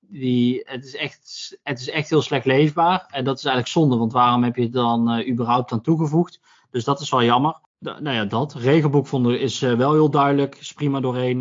die 0.00 0.62
het, 0.64 0.84
is 0.84 0.96
echt, 0.96 1.58
het 1.62 1.80
is 1.80 1.90
echt 1.90 2.10
heel 2.10 2.22
slecht 2.22 2.44
leesbaar. 2.44 3.06
En 3.10 3.24
dat 3.24 3.38
is 3.38 3.44
eigenlijk 3.44 3.74
zonde. 3.74 3.96
Want 3.96 4.12
waarom 4.12 4.44
heb 4.44 4.56
je 4.56 4.62
het 4.62 4.72
dan 4.72 5.28
überhaupt 5.28 5.72
aan 5.72 5.82
toegevoegd? 5.82 6.40
Dus 6.70 6.84
dat 6.84 7.00
is 7.00 7.10
wel 7.10 7.22
jammer. 7.22 7.60
Nou 7.78 8.10
ja, 8.10 8.24
dat. 8.24 8.54
Regelboek 8.54 9.06
vond 9.06 9.28
ik 9.28 9.40
is 9.40 9.60
wel 9.60 9.92
heel 9.92 10.10
duidelijk. 10.10 10.56
Is 10.56 10.72
prima 10.72 11.00
doorheen 11.00 11.40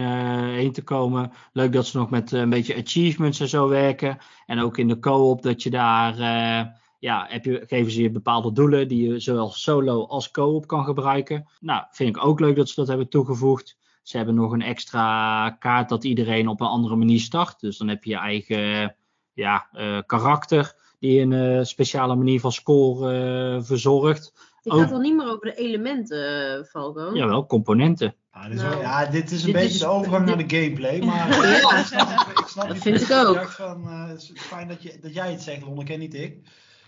heen 0.49 0.71
te 0.71 0.83
komen. 0.83 1.31
Leuk 1.53 1.73
dat 1.73 1.85
ze 1.85 1.97
nog 1.97 2.09
met 2.09 2.31
een 2.31 2.49
beetje 2.49 2.75
achievements 2.75 3.39
en 3.39 3.49
zo 3.49 3.67
werken. 3.67 4.17
En 4.45 4.59
ook 4.59 4.77
in 4.77 4.87
de 4.87 4.99
co-op 4.99 5.41
dat 5.41 5.63
je 5.63 5.69
daar. 5.69 6.77
Ja, 6.99 7.25
heb 7.29 7.45
je, 7.45 7.63
geven 7.67 7.91
ze 7.91 8.01
je 8.01 8.11
bepaalde 8.11 8.51
doelen 8.51 8.87
die 8.87 9.07
je 9.11 9.19
zowel 9.19 9.49
solo 9.49 10.05
als 10.05 10.31
co-op 10.31 10.67
kan 10.67 10.83
gebruiken. 10.83 11.49
Nou, 11.59 11.83
vind 11.91 12.15
ik 12.15 12.25
ook 12.25 12.39
leuk 12.39 12.55
dat 12.55 12.67
ze 12.69 12.75
dat 12.75 12.87
hebben 12.87 13.09
toegevoegd. 13.09 13.77
Ze 14.03 14.17
hebben 14.17 14.35
nog 14.35 14.51
een 14.51 14.61
extra 14.61 15.49
kaart 15.49 15.89
dat 15.89 16.03
iedereen 16.03 16.47
op 16.47 16.61
een 16.61 16.67
andere 16.67 16.95
manier 16.95 17.19
start. 17.19 17.59
Dus 17.59 17.77
dan 17.77 17.87
heb 17.87 18.03
je 18.03 18.09
je 18.09 18.17
eigen 18.17 18.95
ja, 19.33 19.67
eh, 19.71 19.97
karakter 20.05 20.73
die 20.99 21.21
een 21.21 21.33
eh, 21.33 21.63
speciale 21.63 22.15
manier 22.15 22.39
van 22.39 22.51
score 22.51 23.13
eh, 23.57 23.63
verzorgt. 23.63 24.33
Ook- 24.63 24.79
gaat 24.79 24.91
al 24.91 24.99
niet 24.99 25.15
meer 25.15 25.25
over 25.31 25.45
de 25.45 25.55
elementen, 25.55 26.65
Falco. 26.65 27.11
Jawel, 27.13 27.45
componenten. 27.45 28.15
Ja, 28.33 28.43
dit 28.43 28.53
is, 28.53 28.61
Nou, 28.61 28.73
wel- 28.73 28.81
ja, 28.81 29.05
dit 29.05 29.31
is 29.31 29.39
een 29.39 29.45
dit 29.45 29.53
beetje 29.55 29.69
is- 29.69 29.79
de 29.79 29.87
overgang 29.87 30.25
dit- 30.25 30.35
naar 30.35 30.47
de 30.47 30.55
gameplay. 30.55 30.99
Maar 31.05 31.29
Ja. 31.29 31.77
ik 31.79 31.85
snap, 31.85 32.09
ik 32.39 32.47
snap 32.47 32.67
Dat 32.67 32.77
vind 32.77 33.01
ik 33.01 33.11
ook. 33.11 33.33
dacht 33.35 33.55
Van, 33.55 33.87
het 33.87 34.21
is 34.21 34.31
fijn 34.35 34.67
dat, 34.67 34.83
je, 34.83 34.97
dat 35.01 35.13
jij 35.13 35.31
het 35.31 35.41
zegt, 35.41 35.61
Lonneke, 35.61 35.93
en 35.93 35.99
niet 35.99 36.13
ik. 36.13 36.37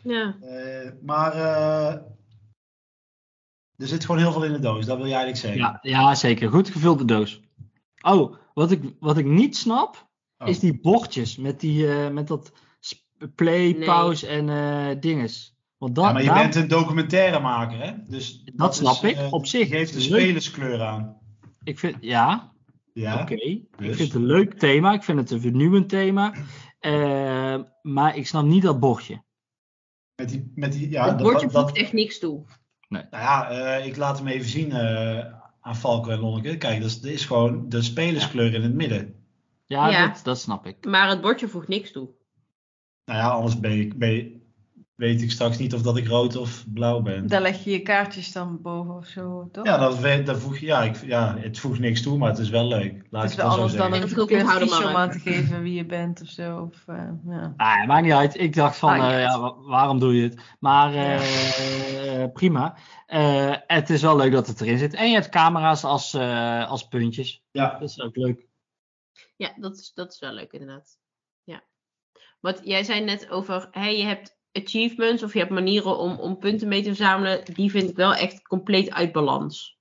Ja. 0.03 0.35
Eh, 0.41 0.91
maar 1.01 1.33
eh, 1.33 1.93
er 3.77 3.87
zit 3.87 4.05
gewoon 4.05 4.21
heel 4.21 4.31
veel 4.31 4.43
in 4.43 4.51
de 4.53 4.59
doos, 4.59 4.85
dat 4.85 4.97
wil 4.97 5.07
jij 5.07 5.15
eigenlijk 5.23 5.45
zeggen. 5.45 5.79
Ja, 5.91 5.99
ja, 6.01 6.15
zeker. 6.15 6.49
Goed 6.49 6.69
gevulde 6.69 7.05
doos. 7.05 7.41
Oh, 8.01 8.35
wat 8.53 8.71
ik, 8.71 8.81
wat 8.99 9.17
ik 9.17 9.25
niet 9.25 9.57
snap, 9.57 10.09
Oh. 10.37 10.47
is 10.47 10.59
die 10.59 10.79
bordjes 10.81 11.37
met, 11.37 11.59
die, 11.59 11.87
eh, 11.93 12.09
met 12.09 12.27
dat 12.27 12.51
play, 13.35 13.71
Nee. 13.71 13.85
pause 13.85 14.27
en 14.27 14.49
eh 14.49 14.99
dinges. 14.99 15.55
Want 15.77 15.95
dat, 15.95 16.05
Ja, 16.05 16.11
maar 16.11 16.21
je 16.21 16.27
daar- 16.27 16.41
bent 16.41 16.55
een 16.55 16.67
documentairemaker, 16.67 17.81
hè? 17.81 17.91
Dus 18.07 18.41
Dat 18.55 18.75
snap 18.75 19.03
is, 19.03 19.11
ik, 19.11 19.33
op 19.33 19.45
zich. 19.45 19.67
Je 19.69 19.75
geeft 19.75 19.93
de 19.93 19.99
spelerskleur 20.01 20.81
aan. 20.81 21.17
ik 21.63 21.79
vind, 21.79 21.97
ja, 21.99 22.53
Ja, 22.93 23.21
oké. 23.21 23.33
Ik 23.33 23.65
dus? 23.77 23.95
vind 23.95 23.99
het 24.13 24.13
een 24.21 24.25
leuk 24.27 24.53
thema. 24.53 24.93
Ik 24.93 25.03
vind 25.03 25.17
het 25.19 25.31
een 25.31 25.41
vernieuwend 25.41 25.89
thema. 25.89 26.33
Maar 27.81 28.15
ik 28.17 28.27
snap 28.27 28.43
niet 28.45 28.63
dat 28.63 28.79
bordje. 28.79 29.23
Met 30.21 30.29
die, 30.29 30.51
met 30.55 30.71
die, 30.71 30.89
ja, 30.89 31.07
het 31.07 31.17
dat- 31.17 31.27
bordje 31.27 31.49
voegt 31.49 31.77
echt 31.77 31.93
niks 31.93 32.19
toe. 32.19 32.43
Nou 32.89 33.05
ja, 33.11 33.49
eh, 33.49 33.85
ik 33.85 33.97
laat 33.97 34.17
hem 34.17 34.27
even 34.27 34.49
zien 34.49 34.71
eh, 34.71 35.25
aan 35.61 35.75
Falco 35.75 36.09
en 36.09 36.19
Lonneke. 36.19 36.57
Kijk, 36.57 36.81
dat 36.81 36.89
is, 36.89 37.01
dat 37.01 37.11
is 37.11 37.25
gewoon 37.25 37.69
de 37.69 37.81
spelerskleur 37.81 38.53
in 38.53 38.61
het 38.63 38.73
midden. 38.73 39.15
Ja, 39.65 39.89
Ja. 39.89 40.07
Dat, 40.07 40.21
dat 40.23 40.39
snap 40.39 40.65
ik. 40.65 40.85
Maar 40.85 41.09
het 41.09 41.21
bordje 41.21 41.47
voegt 41.47 41.67
niks 41.67 41.91
toe. 41.91 42.09
Nou 43.05 43.19
ja, 43.19 43.29
anders 43.29 43.59
ben 43.59 43.71
ik, 43.79 43.97
ben 43.99 44.11
je- 44.11 44.40
weet 45.01 45.21
ik 45.21 45.31
straks 45.31 45.57
niet 45.57 45.73
of 45.73 45.81
dat 45.81 45.97
ik 45.97 46.07
rood 46.07 46.35
of 46.35 46.65
blauw 46.73 47.01
ben. 47.01 47.27
Daar 47.27 47.41
leg 47.41 47.63
je 47.63 47.71
je 47.71 47.81
kaartjes 47.81 48.31
dan 48.31 48.61
boven 48.61 48.95
of 48.95 49.07
zo, 49.07 49.49
toch? 49.51 49.65
Ja, 49.65 49.77
dat, 49.77 50.25
dat 50.25 50.39
voeg, 50.39 50.57
ja, 50.57 50.81
ik, 50.83 50.95
ja, 51.05 51.37
het 51.37 51.59
voegt 51.59 51.79
niks 51.79 52.01
toe, 52.01 52.17
maar 52.17 52.29
het 52.29 52.37
is 52.37 52.49
wel 52.49 52.67
leuk. 52.67 53.07
Laat 53.09 53.21
het 53.21 53.31
is 53.31 53.37
wel 53.37 53.45
dan 53.45 53.53
anders 53.55 53.73
een 53.73 53.79
om 54.89 54.95
aan 54.95 55.11
te 55.11 55.19
geven 55.19 55.61
wie 55.61 55.73
je 55.73 55.85
bent 55.85 56.21
of 56.21 56.27
zo. 56.27 56.61
Of, 56.61 56.87
eh, 56.87 57.09
ja. 57.27 57.53
Ah, 57.57 57.87
maakt 57.87 58.03
niet 58.03 58.13
uit. 58.13 58.39
Ik 58.39 58.55
dacht 58.55 58.77
van, 58.77 58.93
niet 58.93 59.03
eh, 59.03 59.21
ja, 59.21 59.39
wa- 59.39 59.55
waarom 59.55 59.99
doe 59.99 60.15
je 60.15 60.23
het? 60.23 60.41
Maar 60.59 60.93
eh, 60.93 62.31
prima. 62.33 62.77
Eh, 63.05 63.55
het 63.67 63.89
is 63.89 64.01
wel 64.01 64.15
leuk 64.15 64.31
dat 64.31 64.47
het 64.47 64.61
erin 64.61 64.77
zit. 64.77 64.93
En 64.93 65.07
je 65.07 65.13
hebt 65.13 65.29
camera's 65.29 65.83
als, 65.83 66.13
eh, 66.13 66.69
als 66.69 66.87
puntjes. 66.87 67.43
Ja, 67.51 67.79
Dat 67.79 67.89
is 67.89 68.01
ook 68.01 68.15
leuk. 68.15 68.47
Ja, 69.35 69.53
dat 69.55 69.77
is, 69.77 69.91
dat 69.93 70.13
is 70.13 70.19
wel 70.19 70.31
leuk 70.33 70.51
inderdaad. 70.51 70.97
Ja. 71.43 71.63
Wat 72.39 72.61
jij 72.63 72.83
zei 72.83 73.03
net 73.03 73.29
over, 73.29 73.67
hè, 73.71 73.87
je 73.87 74.03
hebt 74.03 74.39
achievements 74.53 75.23
of 75.23 75.33
je 75.33 75.39
hebt 75.39 75.51
manieren 75.51 75.97
om, 75.97 76.15
om 76.19 76.37
punten 76.37 76.67
mee 76.67 76.81
te 76.81 76.87
verzamelen. 76.87 77.41
Die 77.53 77.71
vind 77.71 77.89
ik 77.89 77.95
wel 77.95 78.13
echt 78.13 78.47
compleet 78.47 78.91
uit 78.91 79.11
balans. 79.11 79.79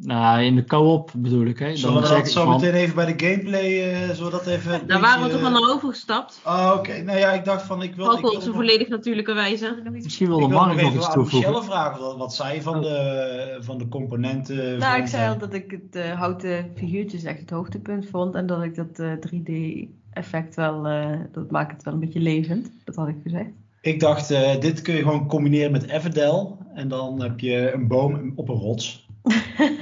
Nou, 0.00 0.42
in 0.42 0.54
de 0.56 0.64
co-op 0.64 1.10
bedoel 1.16 1.46
ik. 1.46 1.58
Hè. 1.58 1.76
zullen 1.76 2.00
we 2.00 2.06
zeg 2.06 2.16
dat 2.16 2.26
ik 2.26 2.32
zo 2.32 2.44
van- 2.44 2.52
meteen 2.54 2.74
even 2.74 2.94
bij 2.94 3.14
de 3.14 3.26
gameplay, 3.26 3.92
eh 3.92 4.08
zullen 4.14 4.30
we 4.30 4.30
dat 4.30 4.46
even... 4.46 4.86
Daar 4.86 5.00
waren 5.00 5.24
we 5.24 5.30
toch 5.30 5.42
al 5.42 5.50
naar 5.50 5.70
overgestapt. 5.70 6.40
Ah, 6.44 6.74
oké. 6.78 7.02
Nou 7.02 7.18
ja, 7.18 7.32
ik 7.32 7.44
dacht 7.44 7.62
van, 7.62 7.82
ik 7.82 7.94
wil... 7.94 8.12
ik 8.12 8.20
wil 8.20 8.30
op 8.30 8.42
zijn 8.42 8.54
volledig 8.54 8.88
natuurlijke 8.88 9.32
wijze. 9.32 9.82
Misschien 9.92 10.26
Ik 10.26 10.32
wilde 10.32 10.48
wil 10.48 10.58
Mark 10.58 10.82
nog 10.82 10.94
iets 10.94 11.12
toevoegen. 11.12 11.38
Michelle 11.50 11.62
vragen 11.62 12.00
wat, 12.00 12.16
wat 12.16 12.34
zij 12.34 12.62
van, 12.62 12.74
Oh. 12.76 12.82
de, 12.82 13.56
van 13.60 13.78
de 13.78 13.88
componenten 13.88 14.78
Nou, 14.78 15.00
ik 15.00 15.06
zei 15.06 15.22
eh. 15.24 15.30
al 15.30 15.38
dat 15.38 15.52
ik 15.54 15.70
het 15.70 15.96
eh, 15.96 16.18
houten 16.18 16.72
figuurtjes 16.76 17.22
echt 17.24 17.40
het 17.40 17.50
hoogtepunt 17.50 18.06
vond. 18.10 18.34
En 18.34 18.46
dat 18.46 18.62
ik 18.62 18.74
dat 18.74 18.98
eh, 18.98 19.12
3D-effect 19.12 20.54
wel, 20.54 20.86
eh, 20.86 21.18
dat 21.32 21.50
maakt 21.50 21.72
het 21.72 21.82
wel 21.82 21.94
een 21.94 22.00
beetje 22.00 22.20
levend. 22.20 22.70
Dat 22.84 22.94
had 22.96 23.08
ik 23.08 23.16
gezegd. 23.22 23.50
Ik 23.88 24.00
dacht, 24.00 24.30
eh, 24.30 24.60
dit 24.60 24.82
kun 24.82 24.94
je 24.94 25.02
gewoon 25.02 25.26
combineren 25.26 25.72
met 25.72 25.88
Everdell. 25.88 26.46
En 26.74 26.88
dan 26.88 27.22
heb 27.22 27.40
je 27.40 27.72
een 27.72 27.86
boom 27.86 28.32
op 28.36 28.48
een 28.48 28.56
rots. 28.56 29.06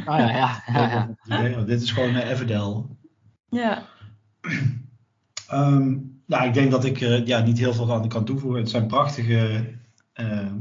Ah, 0.07 0.19
ja, 0.19 0.63
ja, 0.67 1.17
ja, 1.25 1.45
ja. 1.45 1.63
Dit 1.63 1.83
is 1.83 1.91
gewoon 1.91 2.15
uh, 2.15 2.31
Everdell. 2.31 2.83
Ja, 3.49 3.87
Ehm, 5.49 5.97
nou, 6.27 6.47
ik 6.47 6.55
denk 6.55 6.71
dat 6.71 6.85
ik 6.85 7.01
er 7.01 7.27
ja, 7.27 7.41
niet 7.41 7.59
heel 7.59 7.73
veel 7.75 7.93
aan 7.93 8.09
kan 8.09 8.25
toevoegen. 8.25 8.61
Het 8.61 8.71
zijn 8.71 8.87
prachtige 8.87 9.65
eh, 10.13 10.53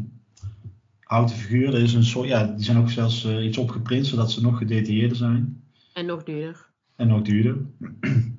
houten 0.99 1.35
figuren. 1.35 1.73
Er 1.73 1.81
is 1.81 1.93
een 1.93 2.03
soort, 2.03 2.27
ja, 2.27 2.43
die 2.43 2.65
zijn 2.65 2.77
ook 2.77 2.89
zelfs 2.89 3.25
eh, 3.25 3.45
iets 3.45 3.57
opgeprint, 3.57 4.05
zodat 4.05 4.31
ze 4.31 4.41
nog 4.41 4.57
gedetailleerder 4.57 5.17
zijn. 5.17 5.63
En 5.93 6.05
nog 6.05 6.23
duurder. 6.23 6.69
En 6.95 7.13
ook 7.13 7.25
duurder. 7.25 7.57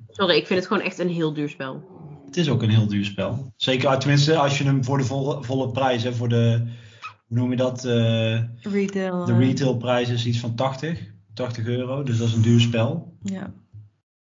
Sorry, 0.07 0.35
ik 0.35 0.47
vind 0.47 0.59
het 0.59 0.67
gewoon 0.67 0.83
echt 0.83 0.99
een 0.99 1.09
heel 1.09 1.33
duur 1.33 1.49
spel. 1.49 1.83
Het 2.37 2.45
het 2.45 2.55
is 2.55 2.61
ook 2.61 2.69
een 2.69 2.77
heel 2.77 2.87
duur 2.87 3.05
spel. 3.05 3.53
Zeker, 3.55 3.99
tenminste, 3.99 4.37
als 4.37 4.57
je 4.57 4.63
hem 4.63 4.83
voor 4.83 4.97
de 4.97 5.03
volle, 5.03 5.43
volle 5.43 5.71
prijs, 5.71 6.03
hè, 6.03 6.13
voor 6.13 6.29
de, 6.29 6.61
hoe 7.27 7.37
noem 7.37 7.49
je 7.49 7.55
dat? 7.55 7.85
eh, 7.85 8.43
Retail. 8.61 9.25
de 9.25 9.31
eh, 9.31 9.39
retailprijs 9.39 10.09
is 10.09 10.25
iets 10.25 10.39
van 10.39 10.55
80, 10.55 11.13
80 11.33 11.65
euro. 11.65 12.03
Dus 12.03 12.17
dat 12.17 12.27
is 12.27 12.33
een 12.33 12.41
duur 12.41 12.59
spel. 12.59 13.13
Ja. 13.21 13.53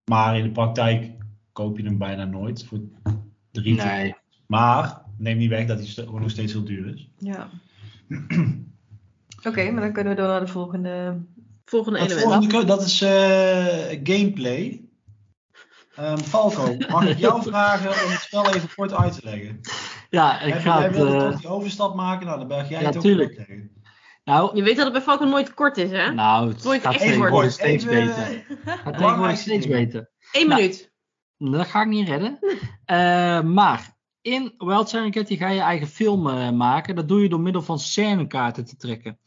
Maar 0.06 0.38
in 0.38 0.43
de 0.43 0.52
praktijk 0.52 1.12
koop 1.52 1.78
je 1.78 1.84
hem 1.84 1.97
bijna 1.97 2.26
nooit 2.26 2.66
voor 2.66 2.80
de 3.52 3.62
retail. 3.62 4.02
Nee. 4.02 4.16
Maar 4.47 5.02
neem 5.18 5.38
niet 5.38 5.49
weg 5.49 5.68
dat 5.68 5.95
hij 5.95 6.06
nog 6.06 6.30
steeds 6.30 6.54
heel 6.54 6.64
duur 6.64 6.93
is. 6.93 7.10
ja. 7.18 7.49
Oké, 9.47 9.72
maar 9.72 9.82
dan 9.82 9.93
kunnen 9.93 10.16
we 10.16 10.20
door 10.22 10.30
naar 10.30 10.39
de 10.39 10.47
volgende. 10.47 11.22
Volgende 11.66 11.99
element. 11.99 12.22
volgende, 12.22 12.66
dat 12.66 12.86
is 12.86 13.02
eh, 13.02 13.99
gameplay. 14.04 14.91
Ehm, 16.02 16.18
Falco, 16.18 16.76
mag 16.89 17.06
ik 17.08 17.18
jou 17.18 17.41
vragen 17.43 17.89
om 18.06 18.12
het 18.12 18.22
spel 18.22 18.54
even 18.54 18.70
kort 18.76 18.93
uit 18.93 19.14
te 19.14 19.22
leggen? 19.24 19.60
Ja, 20.10 20.41
ik 20.41 20.54
Heb- 20.54 20.62
ga 20.62 20.78
jij 20.78 20.88
het... 20.88 20.95
wilde 20.95 21.16
eh, 21.16 21.30
toch 21.30 21.39
die 21.39 21.49
overstap 21.49 21.95
maken? 21.95 22.26
Nou, 22.26 22.39
dan 22.39 22.47
ben 22.47 22.68
jij 22.68 22.80
Ja, 22.82 22.86
het 22.88 22.95
ook 22.95 23.02
tuurlijk. 23.02 23.38
leggen. 23.38 23.72
nou, 24.24 24.56
Je 24.56 24.64
weet 24.64 24.76
dat 24.76 24.84
het 24.84 24.93
bij 24.93 25.02
Falcon 25.02 25.30
nooit 25.30 25.54
kort 25.54 25.78
is, 25.78 25.91
hè? 25.91 26.12
nou, 26.14 26.47
het 26.49 26.64
Nooit 26.64 26.82
gaat 26.82 26.93
echt 26.93 27.04
tegenwoordig 27.04 27.52
steeds 27.52 27.86
Even, 27.86 28.06
beter. 28.06 28.24
eh, 28.24 28.30
Het 28.66 28.80
gaat 28.84 28.97
tegenwoordig 28.97 29.38
steeds 29.38 29.68
beter. 29.68 30.10
Eén 30.32 30.47
Nou, 30.47 30.62
minuut. 30.62 30.91
Dat 31.38 31.68
ga 31.68 31.82
ik 31.82 31.88
niet 31.88 32.08
redden. 32.08 32.39
Eh, 32.86 33.41
maar 33.41 33.97
in 34.22 34.54
Wild 34.58 34.89
Serengeti 34.89 35.38
ga 35.38 35.47
je 35.49 35.60
eigen 35.62 35.88
film 35.88 36.58
maken. 36.58 36.95
Dat 36.95 37.08
doe 37.08 37.22
je 37.22 37.30
door 37.30 37.39
middel 37.39 37.62
van 37.62 37.80
scènekaarten 37.80 38.66
te 38.66 38.76
trekken. 38.78 39.20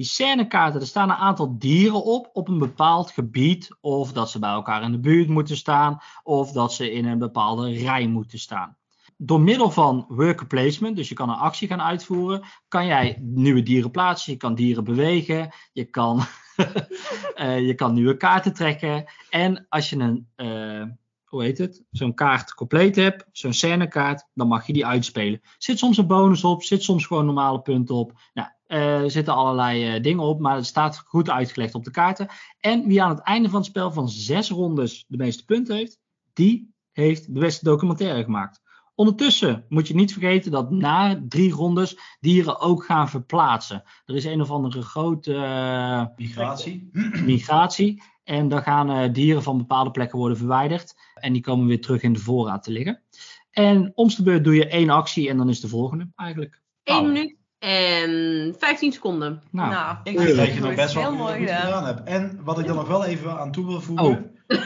Die 0.00 0.08
scènekaarten, 0.08 0.80
er 0.80 0.86
staan 0.86 1.10
een 1.10 1.16
aantal 1.16 1.58
dieren 1.58 2.04
op, 2.04 2.30
op 2.32 2.48
een 2.48 2.58
bepaald 2.58 3.10
gebied. 3.10 3.76
Of 3.80 4.12
dat 4.12 4.30
ze 4.30 4.38
bij 4.38 4.50
elkaar 4.50 4.82
in 4.82 4.92
de 4.92 4.98
buurt 4.98 5.28
moeten 5.28 5.56
staan. 5.56 5.98
Of 6.22 6.52
dat 6.52 6.72
ze 6.72 6.92
in 6.92 7.06
een 7.06 7.18
bepaalde 7.18 7.72
rij 7.72 8.06
moeten 8.06 8.38
staan. 8.38 8.76
Door 9.16 9.40
middel 9.40 9.70
van 9.70 10.04
worker 10.08 10.46
placement, 10.46 10.96
dus 10.96 11.08
je 11.08 11.14
kan 11.14 11.28
een 11.28 11.36
actie 11.36 11.68
gaan 11.68 11.82
uitvoeren, 11.82 12.42
kan 12.68 12.86
jij 12.86 13.18
nieuwe 13.20 13.62
dieren 13.62 13.90
plaatsen. 13.90 14.32
Je 14.32 14.38
kan 14.38 14.54
dieren 14.54 14.84
bewegen. 14.84 15.50
Je 15.72 15.84
kan, 15.84 16.20
eh, 17.34 17.66
je 17.66 17.74
kan 17.74 17.94
nieuwe 17.94 18.16
kaarten 18.16 18.52
trekken. 18.52 19.04
En 19.30 19.66
als 19.68 19.90
je 19.90 19.96
een, 19.96 20.28
eh, 20.34 20.84
hoe 21.24 21.42
heet 21.42 21.58
het, 21.58 21.82
zo'n 21.90 22.14
kaart 22.14 22.54
compleet 22.54 22.96
hebt, 22.96 23.24
zo'n 23.32 23.52
scènekaart, 23.52 24.28
dan 24.34 24.48
mag 24.48 24.66
je 24.66 24.72
die 24.72 24.86
uitspelen. 24.86 25.40
Zit 25.58 25.78
soms 25.78 25.96
een 25.96 26.06
bonus 26.06 26.44
op, 26.44 26.62
zit 26.62 26.82
soms 26.82 27.06
gewoon 27.06 27.26
normale 27.26 27.60
punten 27.60 27.94
op. 27.94 28.12
Nou, 28.34 28.48
eh, 28.70 29.02
er 29.02 29.10
zitten 29.10 29.34
allerlei 29.34 29.94
eh, 29.94 30.02
dingen 30.02 30.24
op, 30.24 30.40
maar 30.40 30.56
het 30.56 30.66
staat 30.66 30.98
goed 30.98 31.30
uitgelegd 31.30 31.74
op 31.74 31.84
de 31.84 31.90
kaarten. 31.90 32.28
En 32.60 32.86
wie 32.86 33.02
aan 33.02 33.10
het 33.10 33.20
einde 33.20 33.48
van 33.48 33.58
het 33.58 33.68
spel 33.68 33.92
van 33.92 34.08
zes 34.08 34.50
rondes 34.50 35.04
de 35.08 35.16
meeste 35.16 35.44
punten 35.44 35.76
heeft, 35.76 35.98
die 36.32 36.74
heeft 36.92 37.34
de 37.34 37.40
beste 37.40 37.64
documentaire 37.64 38.24
gemaakt. 38.24 38.60
Ondertussen 38.94 39.64
moet 39.68 39.88
je 39.88 39.94
niet 39.94 40.12
vergeten 40.12 40.50
dat 40.50 40.70
na 40.70 41.22
drie 41.28 41.52
rondes 41.52 41.98
dieren 42.20 42.60
ook 42.60 42.84
gaan 42.84 43.08
verplaatsen. 43.08 43.82
Er 44.04 44.14
is 44.14 44.24
een 44.24 44.40
of 44.40 44.50
andere 44.50 44.82
grote 44.82 45.34
eh, 45.34 46.04
Migratie. 46.16 46.90
migratie. 47.24 48.02
En 48.24 48.48
dan 48.48 48.62
gaan 48.62 48.90
eh, 48.90 49.12
dieren 49.12 49.42
van 49.42 49.58
bepaalde 49.58 49.90
plekken 49.90 50.18
worden 50.18 50.36
verwijderd. 50.36 50.94
En 51.14 51.32
die 51.32 51.42
komen 51.42 51.66
weer 51.66 51.80
terug 51.80 52.02
in 52.02 52.12
de 52.12 52.18
voorraad 52.18 52.62
te 52.62 52.70
liggen. 52.70 53.02
En 53.50 53.92
om 53.94 54.08
de 54.08 54.22
beurt 54.22 54.44
doe 54.44 54.54
je 54.54 54.68
één 54.68 54.90
actie 54.90 55.28
en 55.28 55.36
dan 55.36 55.48
is 55.48 55.60
de 55.60 55.68
volgende 55.68 56.10
eigenlijk. 56.16 56.62
Eén 56.84 57.06
minuut 57.06 57.39
en 57.60 58.54
15 58.58 58.92
seconden. 58.92 59.42
Nou, 59.50 59.96
Ik 60.04 60.20
vind 60.20 60.36
dat 60.36 60.54
je 60.54 60.60
nog 60.60 60.74
best 60.74 60.94
wel 60.94 61.02
Heel 61.02 61.12
heel 61.12 61.20
mooi 61.22 61.36
goed 61.38 61.46
gedaan. 61.46 61.62
gedaan 61.62 61.84
hebt. 61.86 62.02
En 62.08 62.40
wat 62.44 62.58
ik 62.58 62.68
er 62.68 62.74
nog 62.74 62.88
wel 62.88 63.04
even 63.04 63.38
aan 63.38 63.52
toe 63.52 63.66
wil 63.66 63.80
voegen. 63.80 64.06
Oh. 64.06 64.16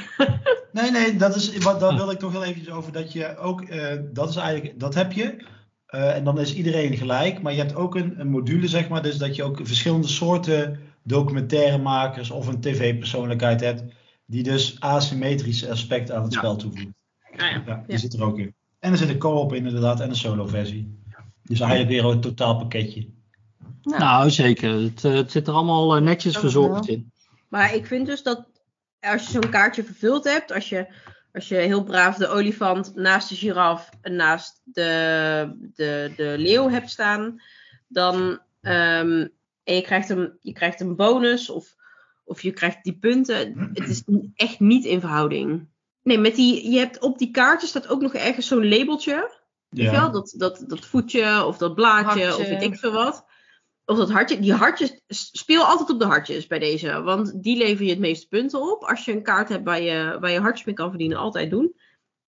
Nee, 0.73 0.91
nee, 0.91 1.17
dat 1.17 1.35
is, 1.37 1.57
wat, 1.59 1.81
daar 1.81 1.97
wil 1.97 2.11
ik 2.11 2.19
toch 2.19 2.33
wel 2.33 2.45
eventjes 2.45 2.75
over. 2.75 2.93
Dat 2.93 3.13
je 3.13 3.37
ook, 3.37 3.63
eh, 3.63 3.97
dat 4.13 4.29
is 4.29 4.37
eigenlijk, 4.37 4.81
dat 4.81 4.95
heb 4.95 5.13
je. 5.13 5.45
Eh, 5.87 6.15
en 6.17 6.25
dan 6.25 6.39
is 6.41 6.55
iedereen 6.55 6.97
gelijk. 6.97 7.43
Maar 7.43 7.53
je 7.53 7.59
hebt 7.59 7.75
ook 7.75 7.95
een, 7.95 8.21
een 8.21 8.29
module, 8.31 8.69
zeg 8.69 8.89
maar. 8.89 9.03
Dus 9.03 9.17
dat 9.19 9.37
je 9.37 9.43
ook 9.43 9.61
verschillende 9.63 10.09
soorten 10.09 10.81
documentairemakers 11.03 12.31
of 12.31 12.47
een 12.47 12.61
tv-persoonlijkheid 12.61 13.61
hebt. 13.61 13.83
Die 14.27 14.43
dus 14.43 14.77
asymmetrische 14.81 15.71
aspecten 15.71 16.17
aan 16.17 16.23
het 16.23 16.33
Ja. 16.33 16.39
spel 16.39 16.57
toevoegt. 16.57 16.87
Ah, 17.33 17.39
ja. 17.41 17.63
Ja, 17.67 17.75
die 17.87 17.95
Ja. 17.95 17.97
zit 17.97 18.13
er 18.15 18.25
ook 18.25 18.39
in. 18.39 18.55
En 18.79 18.93
er 18.93 18.99
zit 18.99 19.09
een 19.09 19.19
co-op 19.19 19.53
in 19.55 19.67
inderdaad 19.67 20.01
en 20.01 20.09
een 20.09 20.17
solo 20.17 20.47
versie. 20.47 20.99
Dus 21.45 21.61
eigenlijk 21.61 21.91
weer 21.91 22.05
een 22.05 22.21
totaal 22.21 22.57
pakketje. 22.57 23.09
Nou, 23.83 23.99
nou 23.99 24.31
zeker. 24.31 24.71
Het, 24.71 25.05
eh, 25.05 25.13
het 25.13 25.31
zit 25.31 25.47
er 25.47 25.55
allemaal 25.55 25.97
eh, 25.97 26.03
netjes 26.03 26.37
verzorgd 26.37 26.89
in. 26.89 27.13
Maar 27.49 27.75
ik 27.75 27.87
vind 27.87 28.07
dus 28.07 28.23
dat 28.23 28.47
als 29.01 29.25
je 29.25 29.31
zo'n 29.31 29.51
kaartje 29.51 29.85
vervuld 29.85 30.25
hebt, 30.25 30.53
als 30.53 30.69
je, 30.69 30.87
als 31.33 31.49
je 31.49 31.55
heel 31.55 31.85
braaf 31.85 32.17
de 32.17 32.29
olifant 32.29 32.95
naast 32.95 33.29
de 33.29 33.35
giraf 33.35 33.91
en 34.01 34.17
naast 34.17 34.61
de, 34.65 35.71
de, 35.75 36.13
de 36.17 36.35
leeuw 36.39 36.71
hebt 36.71 36.91
staan, 36.91 37.43
dan 37.89 38.41
ehm, 38.61 39.27
en 39.65 39.75
je 39.75 39.83
krijgt, 39.83 40.09
een, 40.09 40.33
je 40.41 40.53
krijgt 40.53 40.81
een 40.81 40.97
bonus 40.97 41.51
of, 41.51 41.75
of 42.25 42.43
je 42.43 42.53
krijgt 42.53 42.85
die 42.85 42.99
punten. 42.99 43.71
Het 43.73 43.89
is 43.89 44.03
echt 44.35 44.61
niet 44.61 44.85
in 44.85 45.01
verhouding. 45.01 45.69
Nee, 46.03 46.19
met 46.19 46.35
die, 46.35 46.71
je 46.71 46.79
hebt 46.79 47.01
op 47.01 47.19
die 47.19 47.31
kaartje 47.31 47.67
staat 47.67 47.89
ook 47.89 48.01
nog 48.01 48.15
ergens 48.15 48.47
zo'n 48.47 48.69
labeltje. 48.69 49.43
Weet 49.75 49.85
je 49.85 49.91
wel? 49.91 50.11
Dat, 50.11 50.35
dat, 50.37 50.65
dat 50.67 50.81
voetje 50.87 51.45
of 51.45 51.57
dat 51.59 51.75
blaadje 51.75 52.25
Hartje. 52.25 52.43
of 52.43 52.49
weet 52.49 52.63
ik 52.63 52.77
veel 52.79 52.93
wat. 52.93 53.25
Of 53.87 53.97
dat 53.97 54.11
hartje. 54.11 54.41
Die 54.41 54.53
hartjes, 54.53 55.01
speel 55.33 55.65
altijd 55.65 55.91
op 55.91 55.99
de 55.99 56.05
hartjes 56.05 56.47
bij 56.47 56.59
deze. 56.59 57.03
Want 57.03 57.43
die 57.43 57.57
leveren 57.57 57.85
je 57.85 57.91
het 57.91 58.01
meeste 58.01 58.29
punten 58.29 58.71
op. 58.73 58.83
Als 58.83 59.05
je 59.05 59.13
een 59.13 59.23
kaart 59.23 59.49
hebt 59.49 59.65
waar 59.65 59.81
je, 59.81 60.17
waar 60.21 60.31
je 60.31 60.41
hartjes 60.41 60.67
mee 60.67 60.75
kan 60.75 60.89
verdienen, 60.89 61.19
altijd 61.19 61.51
doen. 61.51 61.75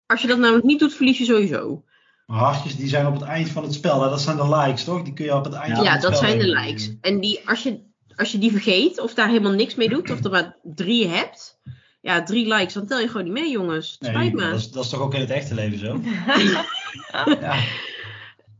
Als 0.07 0.21
je 0.21 0.27
dat 0.29 0.39
namelijk 0.39 0.65
niet 0.67 0.79
doet, 0.79 0.95
verlies 0.95 1.19
je 1.19 1.25
sowieso. 1.25 1.85
Maar 2.27 2.39
hartjes 2.39 2.77
die 2.77 2.89
zijn 2.89 3.07
op 3.07 3.13
het 3.13 3.23
eind 3.23 3.49
van 3.49 3.63
het 3.63 3.75
spel. 3.75 4.03
Hè? 4.03 4.09
Dat 4.11 4.21
zijn 4.21 4.37
de 4.37 4.49
likes, 4.57 4.85
toch? 4.85 5.03
Die 5.03 5.13
kun 5.13 5.25
je 5.25 5.35
op 5.35 5.45
het 5.45 5.55
eind 5.55 5.69
Ja, 5.69 5.75
van 5.75 5.85
Ja, 5.85 5.93
het 5.93 6.03
dat 6.03 6.17
spel 6.17 6.29
zijn 6.29 6.39
de 6.41 6.47
likes. 6.49 6.93
En 7.01 7.21
die, 7.21 7.41
als, 7.49 7.63
je, 7.63 7.81
als 8.17 8.33
je 8.33 8.39
die 8.39 8.51
vergeet, 8.53 9.01
of 9.01 9.15
daar 9.15 9.29
helemaal 9.29 9.53
niks 9.53 9.75
mee 9.75 9.89
doet, 9.89 10.11
of 10.11 10.25
er 10.25 10.31
maar 10.31 10.57
drie 10.63 11.07
hebt. 11.09 11.59
Ja, 12.01 12.23
drie 12.23 12.47
likes, 12.55 12.73
dan 12.75 12.87
tel 12.87 12.99
je 13.01 13.07
gewoon 13.09 13.25
niet 13.25 13.33
mee, 13.33 13.51
jongens. 13.51 13.91
Het 13.91 14.01
Nee, 14.01 14.11
spijt 14.11 14.33
me. 14.33 14.51
dat, 14.51 14.59
is, 14.59 14.71
dat 14.71 14.85
is 14.85 14.91
toch 14.91 15.01
ook 15.01 15.15
in 15.15 15.21
het 15.21 15.31
echte 15.31 15.55
leven 15.55 15.79
zo? 15.79 16.01
ja. 17.41 17.57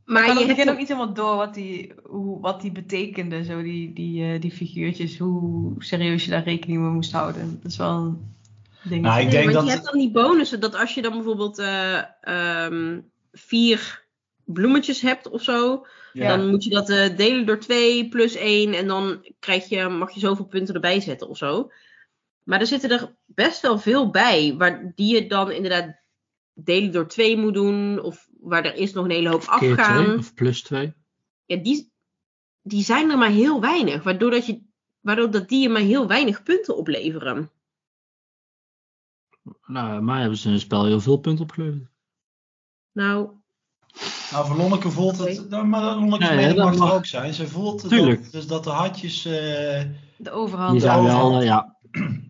maar 0.05 0.23
ik 0.23 0.29
had 0.29 0.39
je 0.41 0.47
begin 0.47 0.55
hebt 0.57 0.65
nog 0.69 0.77
niet 0.79 0.89
helemaal 0.89 1.15
door 1.15 1.37
wat 1.37 1.55
die, 1.55 1.93
hoe, 2.05 2.41
wat 2.41 2.61
die 2.61 2.73
betekende, 2.73 3.45
zo 3.45 3.63
die, 3.63 3.93
die, 3.93 4.33
eh, 4.33 4.41
die 4.41 4.51
figuurtjes, 4.53 5.19
hoe 5.19 5.73
serieus 5.79 6.25
je 6.25 6.31
daar 6.31 6.45
rekening 6.45 6.81
mee 6.81 6.91
moest 6.91 7.13
houden. 7.13 7.59
Dat 7.63 7.71
is 7.71 7.77
wel 7.77 7.97
een 7.97 8.35
ding. 8.83 9.03
Nou, 9.03 9.19
ik 9.21 9.23
Nee, 9.25 9.33
denk 9.33 9.45
want 9.45 9.57
dat- 9.57 9.65
je 9.67 9.71
hebt 9.71 9.85
dan 9.91 9.99
die 9.99 10.11
bonussen 10.11 10.61
dat 10.61 10.75
als 10.75 10.95
je 10.95 11.03
dan 11.03 11.13
bijvoorbeeld 11.13 11.59
eh, 11.59 12.03
ehm, 12.21 13.01
vier 13.33 14.07
bloemetjes 14.45 15.01
hebt 15.01 15.29
of 15.29 15.43
zo, 15.43 15.87
Ja. 16.13 16.37
dan 16.37 16.49
moet 16.49 16.65
je 16.65 16.71
dat 16.71 16.91
eh, 16.91 17.17
delen 17.17 17.47
door 17.47 17.59
twee 17.59 18.09
plus 18.09 18.35
één 18.35 18.75
en 18.75 18.87
dan 18.87 19.27
krijg 19.39 19.69
je, 19.69 19.89
mag 19.89 20.11
je 20.11 20.21
zoveel 20.21 20.45
punten 20.45 20.75
erbij 20.75 21.01
zetten 21.01 21.29
of 21.29 21.37
zo. 21.37 21.71
Maar 22.43 22.61
er 22.61 22.67
zitten 22.67 22.91
er 22.91 23.15
best 23.27 23.61
wel 23.61 23.79
veel 23.79 24.11
bij, 24.11 24.55
waar 24.59 24.93
die 24.95 25.15
je 25.15 25.27
dan 25.27 25.51
inderdaad 25.51 25.97
delen 26.65 26.93
door 26.93 27.07
twee 27.07 27.37
moet 27.37 27.55
doen, 27.55 28.01
of 28.03 28.29
waar 28.41 28.65
er 28.65 28.75
eerst 28.75 28.95
nog 28.95 29.05
een 29.05 29.11
hele 29.11 29.29
hoop 29.29 29.41
Keer 29.41 29.57
twee 29.59 29.71
afgaan. 29.71 30.19
of 30.19 30.35
plus 30.35 30.63
twee. 30.63 30.93
Ja, 31.47 31.57
die, 31.57 31.93
die 32.63 32.83
zijn 32.85 33.11
er 33.11 33.19
maar 33.19 33.31
heel 33.31 33.61
weinig, 33.61 34.03
waardoor, 34.03 34.31
dat 34.31 34.47
je, 34.47 34.61
waardoor 35.01 35.31
dat 35.31 35.49
die 35.49 35.61
je 35.63 35.69
maar 35.69 35.83
heel 35.83 36.07
weinig 36.07 36.43
punten 36.43 36.77
opleveren. 36.77 37.51
Nou, 39.67 40.03
mij 40.03 40.21
hebben 40.21 40.39
ze 40.39 40.47
in 40.47 40.53
het 40.53 40.63
spel 40.63 40.85
heel 40.85 41.01
veel 41.01 41.17
punten 41.17 41.45
opgeleverd. 41.45 41.89
Nou, 42.93 43.31
Nou, 44.31 44.47
voor 44.47 44.57
Lonneke 44.57 44.91
voelt 44.91 45.19
het... 45.19 45.39
Oké. 45.39 45.49
Nou, 45.49 45.67
maar 45.67 45.83
Lonneke's 45.83 46.29
Nee, 46.29 46.37
mening 46.37 46.57
dat 46.57 46.77
mag 46.77 46.89
er 46.91 46.95
ook 46.97 47.07
zijn. 47.07 47.35
Ze 47.35 47.49
voelt 47.49 47.83
het 47.83 47.91
Tuurlijk. 47.91 48.23
dat, 48.23 48.33
dus 48.33 48.47
dat 48.47 48.65
de 48.65 48.71
hartjes... 48.71 49.25
eh, 49.25 49.83
De 50.17 50.31
overhand. 50.31 50.73
Die 50.73 50.81
zijn 50.81 51.03
wel, 51.05 51.21
overhand. 51.21 51.41
eh, 51.43 51.47
ja. 51.49 51.77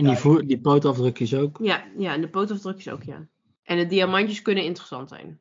En 0.00 0.06
die, 0.06 0.16
voer, 0.16 0.46
die 0.46 0.60
pootafdrukjes 0.60 1.34
ook. 1.34 1.58
ja, 1.62 1.84
ja, 1.98 2.14
en 2.14 2.20
de 2.20 2.28
pootafdrukjes 2.28 2.88
ook, 2.92 3.02
ja. 3.02 3.26
En 3.62 3.76
de 3.78 3.86
diamantjes 3.86 4.42
kunnen 4.42 4.64
interessant 4.64 5.08
zijn. 5.08 5.38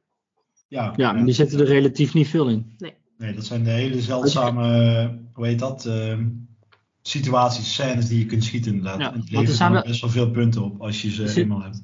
ja, 0.68 0.94
Ja, 0.96 1.12
maar 1.14 1.26
die 1.26 1.34
zitten 1.34 1.60
er 1.60 1.66
relatief 1.66 2.14
niet 2.14 2.28
veel 2.28 2.50
in. 2.50 2.76
Nee, 3.18 3.34
dat 3.34 3.46
zijn 3.46 3.64
de 3.64 3.70
hele 3.70 4.02
zeldzame... 4.02 5.20
hoe 5.34 5.46
heet 5.46 5.60
dat? 5.60 5.86
eh, 5.86 6.18
situaties, 7.02 7.74
scènes 7.74 8.08
die 8.08 8.20
je 8.20 8.26
kunt 8.26 8.44
schieten 8.44 8.72
inderdaad. 8.74 9.00
Ja, 9.00 9.14
en 9.14 9.20
het 9.20 9.30
er 9.30 9.38
levert 9.40 9.86
best 9.86 10.02
wel 10.02 10.10
veel 10.10 10.32
punten 10.32 10.64
op 10.64 10.82
als 10.82 11.02
je 11.02 11.10
ze 11.12 11.28
zit- 11.28 11.38
eenmaal 11.44 11.62
hebt. 11.62 11.82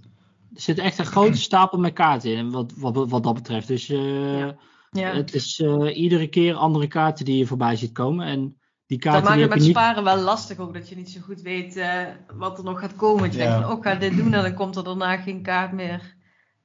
Er 0.53 0.61
zit 0.61 0.77
echt 0.77 0.97
een 0.99 1.05
grote 1.05 1.37
stapel 1.37 1.79
met 1.79 1.93
kaarten 1.93 2.31
in, 2.35 2.51
wat, 2.51 2.73
wat, 2.77 3.09
wat 3.09 3.23
dat 3.23 3.33
betreft. 3.33 3.67
Dus 3.67 3.89
eh, 3.89 4.37
Ja. 4.39 4.55
Ja. 4.91 5.13
het 5.13 5.33
is 5.33 5.59
eh, 5.59 5.97
iedere 5.97 6.27
keer 6.27 6.53
andere 6.53 6.87
kaarten 6.87 7.25
die 7.25 7.37
je 7.37 7.45
voorbij 7.45 7.75
ziet 7.75 7.91
komen. 7.91 8.25
En 8.27 8.57
die 8.87 8.97
Dat 8.99 9.11
kaarten 9.11 9.23
maakt 9.23 9.33
die 9.35 9.43
het 9.45 9.53
met 9.55 9.63
niet... 9.63 9.69
sparen 9.77 10.03
wel 10.03 10.17
lastig 10.19 10.57
ook, 10.57 10.73
dat 10.73 10.89
je 10.89 10.95
niet 10.95 11.09
zo 11.09 11.19
goed 11.21 11.41
weet 11.41 11.75
eh, 11.77 11.99
wat 12.37 12.57
er 12.57 12.63
nog 12.63 12.79
gaat 12.79 12.95
komen. 12.95 13.23
Dat 13.23 13.33
je 13.33 13.39
Ja. 13.39 13.45
denkt 13.49 13.61
van, 13.63 13.71
oh, 13.71 13.77
ik 13.77 13.83
ga 13.83 13.95
dit 13.95 14.17
doen 14.17 14.33
en 14.33 14.41
dan 14.41 14.53
komt 14.53 14.75
er 14.75 14.83
daarna 14.83 15.17
geen 15.17 15.41
kaart 15.41 15.71
meer 15.71 16.15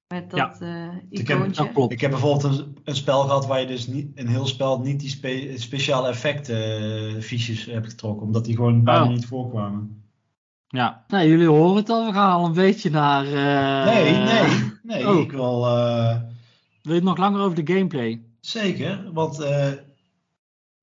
met 0.08 0.30
dat 0.30 0.58
eh 0.60 0.86
Ik 1.10 1.28
heb-. 1.28 1.54
Dat 1.54 1.72
klopt. 1.72 1.92
Ik 1.92 2.00
heb 2.00 2.10
bijvoorbeeld 2.10 2.58
een, 2.58 2.76
een 2.84 2.96
spel 2.96 3.22
gehad 3.22 3.46
waar 3.46 3.60
je 3.60 3.66
dus 3.66 3.86
niet, 3.86 4.10
een 4.14 4.28
heel 4.28 4.46
spel 4.46 4.80
niet 4.80 5.00
die 5.00 5.08
spe- 5.08 5.52
speciale 5.56 6.08
effecten 6.08 6.56
eh, 7.16 7.22
fiches 7.22 7.64
hebt 7.64 7.88
getrokken. 7.88 8.26
Omdat 8.26 8.44
die 8.44 8.56
gewoon 8.56 8.84
bijna 8.84 9.02
Oh. 9.02 9.08
niet 9.08 9.26
voorkwamen. 9.26 10.04
Ja, 10.68 11.04
nou, 11.08 11.28
jullie 11.28 11.46
horen 11.48 11.76
het 11.76 11.88
al. 11.90 12.06
We 12.06 12.12
gaan 12.12 12.32
al 12.32 12.44
een 12.46 12.52
beetje 12.52 12.90
naar. 12.90 13.24
eh, 13.24 13.94
Nee, 13.94 14.12
nee, 14.18 14.70
nee. 14.82 15.08
oh. 15.08 15.20
Ik 15.20 15.30
wil 15.32 15.66
eh, 15.66 16.16
Wil 16.82 16.92
je 16.92 16.98
het 17.00 17.02
nog 17.08 17.16
langer 17.18 17.40
over 17.40 17.64
de 17.64 17.72
gameplay? 17.72 18.22
zeker, 18.40 19.10
want 19.12 19.40
eh, 19.40 19.68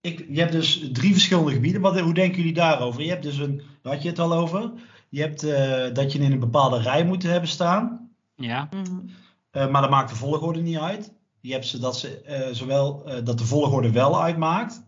ik, 0.07 0.25
je 0.29 0.39
hebt 0.39 0.51
dus 0.51 0.89
drie 0.91 1.11
verschillende 1.13 1.51
gebieden. 1.51 1.81
Wat, 1.81 1.99
hoe 1.99 2.13
denken 2.13 2.37
jullie 2.37 2.53
daarover? 2.53 3.01
Je 3.01 3.09
hebt 3.09 3.23
dus 3.23 3.37
een, 3.37 3.61
daar 3.81 3.93
had 3.93 4.03
je 4.03 4.09
het 4.09 4.19
al 4.19 4.33
over. 4.33 4.71
Je 5.09 5.21
hebt 5.21 5.43
eh, 5.43 5.93
dat 5.93 6.11
je 6.11 6.19
in 6.19 6.31
een 6.31 6.39
bepaalde 6.39 6.81
rij 6.81 7.05
moet 7.05 7.23
hebben 7.23 7.49
staan. 7.49 8.09
Ja. 8.35 8.69
Eh, 9.51 9.69
maar 9.69 9.81
dat 9.81 9.89
maakt 9.89 10.09
de 10.09 10.15
volgorde 10.15 10.61
niet 10.61 10.77
uit. 10.77 11.13
Je 11.41 11.51
hebt 11.51 11.65
ze 11.65 11.79
dat, 11.79 11.97
ze, 11.97 12.21
eh, 12.21 12.53
zowel, 12.53 13.03
dat 13.23 13.37
de 13.37 13.45
volgorde 13.45 13.91
wel 13.91 14.21
uitmaakt. 14.21 14.83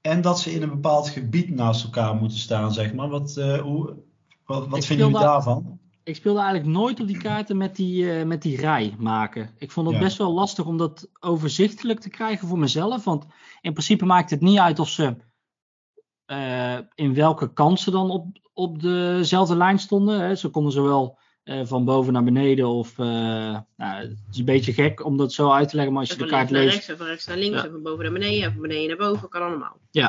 En 0.00 0.20
dat 0.20 0.40
ze 0.40 0.52
in 0.52 0.62
een 0.62 0.68
bepaald 0.68 1.08
gebied 1.08 1.50
naast 1.50 1.84
elkaar 1.84 2.14
moeten 2.14 2.38
staan, 2.38 2.72
zeg 2.72 2.94
maar. 2.94 3.08
Wat, 3.08 3.34
hoe, 3.62 3.96
wat, 4.44 4.84
vinden 4.84 5.06
jullie 5.06 5.12
daar- 5.12 5.22
daarvan? 5.22 5.78
Ik 6.04 6.16
speelde 6.16 6.40
eigenlijk 6.40 6.70
nooit 6.70 7.00
op 7.00 7.06
die 7.06 7.18
kaarten 7.18 7.56
met 7.56 7.76
die, 7.76 8.24
met 8.24 8.42
die 8.42 8.56
rij 8.56 8.94
maken. 8.98 9.50
Ik 9.58 9.70
vond 9.70 9.86
het 9.86 9.96
Ja. 9.96 10.02
best 10.02 10.18
wel 10.18 10.32
lastig 10.32 10.64
om 10.66 10.76
dat 10.76 11.08
overzichtelijk 11.20 12.00
te 12.00 12.10
krijgen 12.10 12.48
voor 12.48 12.58
mezelf. 12.58 13.04
Want 13.04 13.26
in 13.66 13.72
principe 13.72 14.04
maakt 14.04 14.30
het 14.30 14.40
niet 14.40 14.58
uit 14.58 14.78
of 14.78 14.88
ze 14.88 15.16
eh, 16.24 16.78
in 16.94 17.14
welke 17.14 17.52
kant 17.52 17.80
ze 17.80 17.90
dan 17.90 18.10
op, 18.10 18.26
op 18.52 18.80
dezelfde 18.82 19.56
lijn 19.56 19.78
stonden. 19.78 20.20
Hè. 20.20 20.34
Ze 20.34 20.48
konden 20.48 20.72
zowel 20.72 21.18
eh, 21.42 21.60
van 21.64 21.84
boven 21.84 22.12
naar 22.12 22.24
beneden 22.24 22.68
of... 22.68 22.98
eh, 22.98 23.06
nou, 23.76 24.00
het 24.00 24.16
is 24.30 24.38
een 24.38 24.44
beetje 24.44 24.72
gek 24.72 25.04
om 25.04 25.16
dat 25.16 25.32
zo 25.32 25.50
uit 25.50 25.68
te 25.68 25.74
leggen, 25.76 25.92
maar 25.94 26.02
als 26.02 26.10
je 26.10 26.16
de 26.16 26.20
van 26.28 26.30
kaart 26.30 26.50
naar 26.50 26.60
leest... 26.62 26.72
rechts, 26.74 26.88
en 26.88 26.96
van 26.96 27.06
rechts 27.06 27.26
naar 27.26 27.36
links, 27.36 27.58
Ja. 27.58 27.64
en 27.64 27.70
van 27.70 27.82
boven 27.82 28.04
naar 28.04 28.12
beneden, 28.12 28.44
en 28.44 28.52
van 28.52 28.60
beneden 28.62 28.88
naar 28.98 29.08
boven, 29.08 29.28
kan 29.28 29.42
allemaal. 29.42 29.76
eh, 29.90 30.04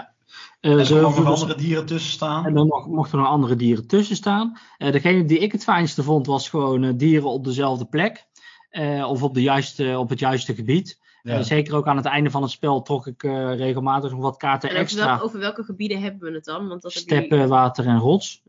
En 0.59 0.71
er 0.71 1.01
nog 1.01 1.15
ze- 1.15 1.21
andere 1.23 1.55
dieren 1.55 1.85
tussen 1.85 2.11
staan. 2.11 2.45
En 2.45 2.53
dan 2.53 2.67
mochten 2.87 3.17
er 3.17 3.23
nog 3.23 3.33
andere 3.33 3.55
dieren 3.55 3.87
tussen 3.87 4.15
staan. 4.15 4.57
Eh, 4.77 4.91
degene 4.91 5.25
die 5.25 5.39
ik 5.39 5.51
het 5.51 5.63
fijnste 5.63 6.03
vond, 6.03 6.25
was 6.27 6.49
gewoon 6.49 6.83
eh, 6.83 6.93
dieren 6.95 7.29
op 7.29 7.43
dezelfde 7.43 7.85
plek. 7.85 8.25
Eh, 8.69 9.09
of 9.09 9.23
op, 9.23 9.33
de 9.33 9.41
juiste, 9.41 9.95
op 9.99 10.09
het 10.09 10.19
juiste 10.19 10.55
gebied. 10.55 10.99
Ja. 11.35 11.43
Zeker 11.43 11.75
ook 11.75 11.87
aan 11.87 11.97
het 11.97 12.05
einde 12.05 12.29
van 12.31 12.41
het 12.41 12.51
spel 12.51 12.81
trok 12.81 13.07
ik 13.07 13.23
eh, 13.23 13.55
regelmatig 13.55 14.11
nog 14.11 14.21
wat 14.21 14.37
kaarten 14.37 14.69
En 14.69 14.75
over, 14.75 14.85
extra. 14.87 15.05
welke, 15.05 15.23
over 15.23 15.39
welke 15.39 15.63
gebieden 15.63 16.01
hebben 16.01 16.29
we 16.29 16.35
het 16.35 16.45
dan? 16.45 16.67
Want 16.67 16.81
dat 16.81 16.93
jullie- 16.93 17.07
Steppen, 17.07 17.47
water 17.47 17.85
en 17.85 17.97
rots. 17.99 18.41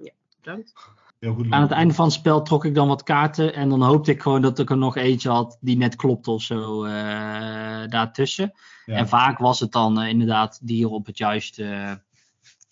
Bedankt. 0.42 0.72
Heel 1.18 1.34
goed. 1.34 1.50
Aan 1.50 1.62
het 1.62 1.70
einde 1.70 1.94
van 1.94 2.04
het 2.04 2.14
spel 2.14 2.42
trok 2.42 2.64
ik 2.64 2.74
dan 2.74 2.88
wat 2.88 3.02
kaarten. 3.02 3.54
En 3.54 3.68
dan 3.68 3.82
hoopte 3.82 4.10
ik 4.10 4.22
gewoon 4.22 4.42
dat 4.42 4.58
ik 4.58 4.70
er 4.70 4.76
nog 4.76 4.96
eentje 4.96 5.28
had 5.28 5.58
die 5.60 5.76
net 5.76 5.96
klopte 5.96 6.30
of 6.30 6.42
zo 6.42 6.84
eh, 6.84 6.92
daartussen. 7.88 8.52
Ja. 8.86 8.94
En 8.94 9.08
vaak 9.08 9.38
was 9.38 9.60
het 9.60 9.72
dan 9.72 10.00
eh, 10.00 10.08
inderdaad 10.08 10.58
dieren 10.62 10.92
op 10.92 11.06
het 11.06 11.18
juiste, 11.18 12.00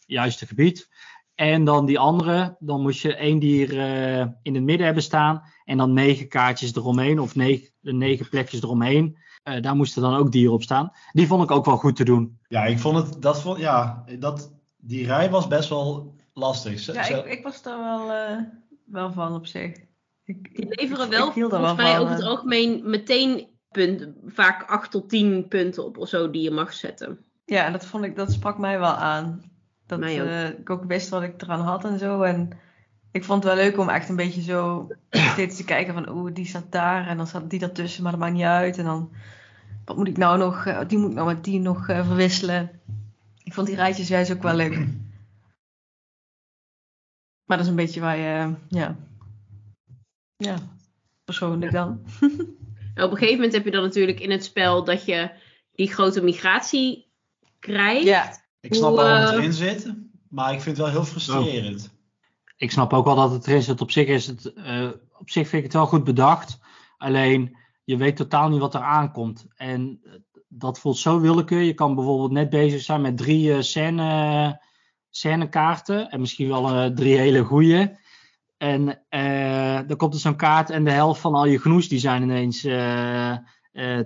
juiste 0.07 0.47
gebied. 0.47 0.89
En 1.35 1.65
dan 1.65 1.87
die 1.87 1.99
andere, 1.99 2.57
dan 2.59 2.83
moest 2.83 3.01
je 3.03 3.15
één 3.15 3.39
dier 3.39 3.79
eh, 3.81 4.27
in 4.43 4.55
het 4.55 4.65
midden 4.65 4.85
hebben 4.87 5.03
staan. 5.05 5.43
En 5.65 5.77
dan 5.77 5.93
negen 5.93 6.29
kaartjes 6.29 6.75
eromheen, 6.75 7.21
of 7.21 7.35
negen, 7.35 7.71
negen 7.81 8.29
plekjes 8.29 8.63
eromheen. 8.63 9.19
Eh, 9.47 9.63
daar 9.63 9.77
moesten 9.77 10.03
dan 10.03 10.15
ook 10.17 10.33
dieren 10.33 10.53
op 10.53 10.63
staan. 10.63 10.93
Die 11.13 11.27
vond 11.27 11.43
ik 11.43 11.51
ook 11.51 11.65
wel 11.65 11.77
goed 11.77 11.97
te 11.97 12.05
doen. 12.05 12.39
Ja, 12.49 12.65
ik 12.65 12.79
vond 12.79 12.97
het, 12.97 13.23
dat 13.23 13.41
vond, 13.43 13.59
ja, 13.59 14.05
dat, 14.19 14.53
die 14.77 15.07
rij 15.07 15.31
was 15.31 15.47
best 15.47 15.69
wel 15.69 16.15
lastig. 16.35 16.87
Ja, 16.87 17.03
ik, 17.09 17.25
ik 17.25 17.43
was 17.43 17.65
er 17.65 17.79
wel, 17.79 18.13
eh, 18.13 18.37
wel 18.85 19.13
van 19.13 19.35
op 19.35 19.47
zich. 19.47 19.71
Ik, 20.25 20.55
Die 20.57 20.67
ik- 20.69 20.81
leveren 20.81 21.09
wel 21.11 21.33
volgens 21.33 21.61
wel 21.61 21.75
mij 21.75 21.93
van, 21.93 22.01
over 22.03 22.15
het 22.15 22.23
eh. 22.23 22.29
algemeen 22.29 22.81
meteen 22.85 23.47
punten, 23.71 24.17
vaak 24.27 24.63
8 24.71 24.91
tot 24.91 25.09
10 25.09 25.49
punten 25.49 25.85
op 25.85 25.99
of 25.99 26.09
zo 26.09 26.31
die 26.31 26.43
je 26.43 26.51
mag 26.51 26.73
zetten. 26.73 27.19
Ja, 27.45 27.65
en 27.65 27.73
dat 27.73 27.87
vond 27.87 28.05
ik, 28.05 28.17
dat 28.17 28.33
sprak 28.33 28.59
mij 28.59 28.79
wel 28.79 28.95
aan. 28.95 29.43
Dat 29.87 29.99
Mij 29.99 30.23
ook. 30.23 30.29
eh, 30.29 30.49
ik 30.49 30.71
ook 30.71 30.85
wist 30.85 31.09
wat 31.09 31.23
ik 31.23 31.43
eraan 31.43 31.61
had 31.61 31.85
en 31.85 31.99
zo. 31.99 32.23
En 32.23 32.51
ik 33.13 33.25
vond 33.25 33.45
het 33.45 33.55
wel 33.55 33.65
leuk 33.65 33.79
om 33.79 33.89
echt 33.89 34.09
een 34.09 34.17
beetje 34.17 34.43
zo 34.43 34.87
steeds 35.11 35.57
te 35.57 35.65
kijken 35.65 35.95
van, 35.95 36.09
oeh, 36.09 36.35
die 36.35 36.47
staat 36.47 36.73
daar 36.73 37.07
en 37.07 37.17
dan 37.17 37.27
staat 37.27 37.51
die 37.51 37.59
daartussen, 37.59 38.03
maar 38.03 38.13
dat 38.13 38.21
maakt 38.21 38.33
niet 38.35 38.43
uit. 38.43 38.79
En 38.79 38.85
dan, 38.85 39.11
wat 39.87 39.97
moet 39.97 40.09
ik 40.09 40.17
nou 40.17 40.39
nog, 40.39 40.67
eh, 40.67 40.81
die 40.89 40.99
moet 40.99 41.11
ik 41.11 41.17
nou 41.17 41.27
met 41.27 41.45
die 41.45 41.61
nog 41.61 41.89
eh, 41.89 42.07
verwisselen. 42.07 42.81
Ik 43.43 43.55
vond 43.55 43.67
die 43.67 43.77
rijtjes 43.77 44.09
juist 44.09 44.33
ook 44.33 44.43
wel 44.43 44.55
leuk. 44.55 44.77
Maar 47.45 47.57
dat 47.57 47.61
is 47.61 47.69
een 47.69 47.77
beetje 47.77 48.01
waar 48.01 48.17
je, 48.17 48.55
ja, 48.69 48.97
ja, 50.37 50.57
persoonlijk 51.25 51.73
dan. 51.73 52.01
Op 53.05 53.11
een 53.11 53.17
gegeven 53.17 53.35
moment 53.35 53.53
heb 53.53 53.65
je 53.65 53.71
dan 53.71 53.83
natuurlijk 53.83 54.21
in 54.21 54.31
het 54.31 54.45
spel 54.45 54.85
dat 54.85 55.05
je 55.05 55.31
die 55.73 55.93
grote 55.93 56.23
migratie 56.23 57.13
krijgt. 57.59 58.05
Ja, 58.05 58.41
ik 58.61 58.75
snap 58.75 58.97
wel 58.97 59.21
wat 59.21 59.31
eh, 59.31 59.37
erin 59.37 59.53
zit, 59.53 59.95
maar 60.29 60.53
ik 60.53 60.61
vind 60.61 60.77
het 60.77 60.87
wel 60.87 60.95
heel 60.95 61.05
frustrerend. 61.05 61.95
Ik 62.57 62.71
snap 62.71 62.93
ook 62.93 63.05
wel 63.05 63.15
dat 63.15 63.31
het 63.31 63.47
erin 63.47 63.63
zit. 63.63 63.81
Op 63.81 63.91
zich, 63.91 64.07
is 64.07 64.27
het, 64.27 64.53
eh, 64.53 64.89
op 65.19 65.31
zich 65.31 65.49
vind 65.49 65.63
ik 65.63 65.63
het 65.63 65.73
wel 65.73 65.87
goed 65.87 66.05
bedacht. 66.05 66.59
Alleen, 66.99 67.57
je 67.87 67.97
weet 67.97 68.17
totaal 68.17 68.49
niet 68.49 68.61
wat 68.61 68.75
er 68.75 68.81
aankomt. 68.81 69.47
En 69.57 70.01
eh, 70.05 70.13
dat 70.49 70.79
voelt 70.79 70.97
zo 70.99 71.21
willekeur. 71.21 71.63
Je 71.63 71.75
kan 71.75 71.95
bijvoorbeeld 71.95 72.31
net 72.31 72.51
bezig 72.51 72.81
zijn 72.81 73.01
met 73.01 73.17
drie 73.17 73.53
eh 73.53 73.61
scène, 73.61 74.61
scènekaarten. 75.11 76.11
En 76.11 76.21
misschien 76.21 76.49
wel 76.49 76.69
eh, 76.71 76.87
drie 76.91 77.17
hele 77.17 77.43
goede. 77.45 77.99
En 78.57 79.03
eh, 79.09 79.81
dan 79.87 79.97
komt 79.97 80.15
er 80.15 80.21
zo'n 80.21 80.37
kaart 80.37 80.71
en 80.71 80.85
de 80.85 80.91
helft 80.91 81.21
van 81.21 81.35
al 81.35 81.47
je 81.47 81.59
genoes 81.61 81.89
die 81.89 81.99
zijn 81.99 82.23
ineens 82.23 82.65
eh, 82.65 83.31
eh, 83.31 83.39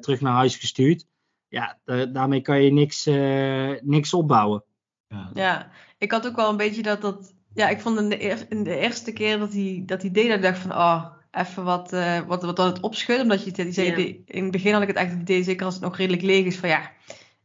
terug 0.01 0.21
naar 0.21 0.33
huis 0.35 0.57
gestuurd. 0.57 1.07
Ja, 1.49 1.79
da- 1.85 2.07
daarmee 2.07 2.41
kan 2.41 2.63
je 2.63 2.73
niks, 2.73 3.07
eh, 3.07 3.71
niks 3.81 4.15
opbouwen. 4.15 4.65
Ja. 5.09 5.31
Ja, 5.35 5.71
ik 5.99 6.11
had 6.11 6.27
ook 6.27 6.37
wel 6.37 6.51
een 6.51 6.57
beetje 6.57 6.83
dat 6.83 7.01
dat. 7.01 7.35
Ja, 7.55 7.69
ik 7.69 7.81
vond 7.81 7.99
in 7.99 8.09
de, 8.09 8.25
eer- 8.25 8.47
in 8.49 8.63
de 8.63 8.79
eerste 8.79 9.13
keer 9.13 9.39
dat 9.39 9.53
hij, 9.53 9.83
dat 9.87 10.03
hij 10.03 10.11
deed, 10.11 10.27
dat 10.29 10.37
ik 10.37 10.43
dacht 10.43 10.59
van, 10.59 10.71
oh, 10.73 11.05
even 11.33 11.65
wat, 11.65 11.93
eh, 11.93 12.19
wat, 12.27 12.43
wat 12.43 12.57
het 12.59 12.81
opschudden. 12.81 13.23
Omdat 13.25 13.45
je, 13.45 13.51
die 13.53 13.73
zei, 13.73 13.95
die- 13.95 14.23
in 14.27 14.43
het 14.43 14.53
begin 14.53 14.73
had 14.73 14.83
ik 14.83 14.89
het 14.89 14.97
echt 14.97 15.11
het 15.11 15.21
idee, 15.21 15.43
zeker 15.43 15.65
als 15.65 15.75
het 15.75 15.83
nog 15.83 15.97
redelijk 15.97 16.23
leeg 16.23 16.45
is, 16.45 16.57
van 16.59 16.69
ja, 16.69 16.91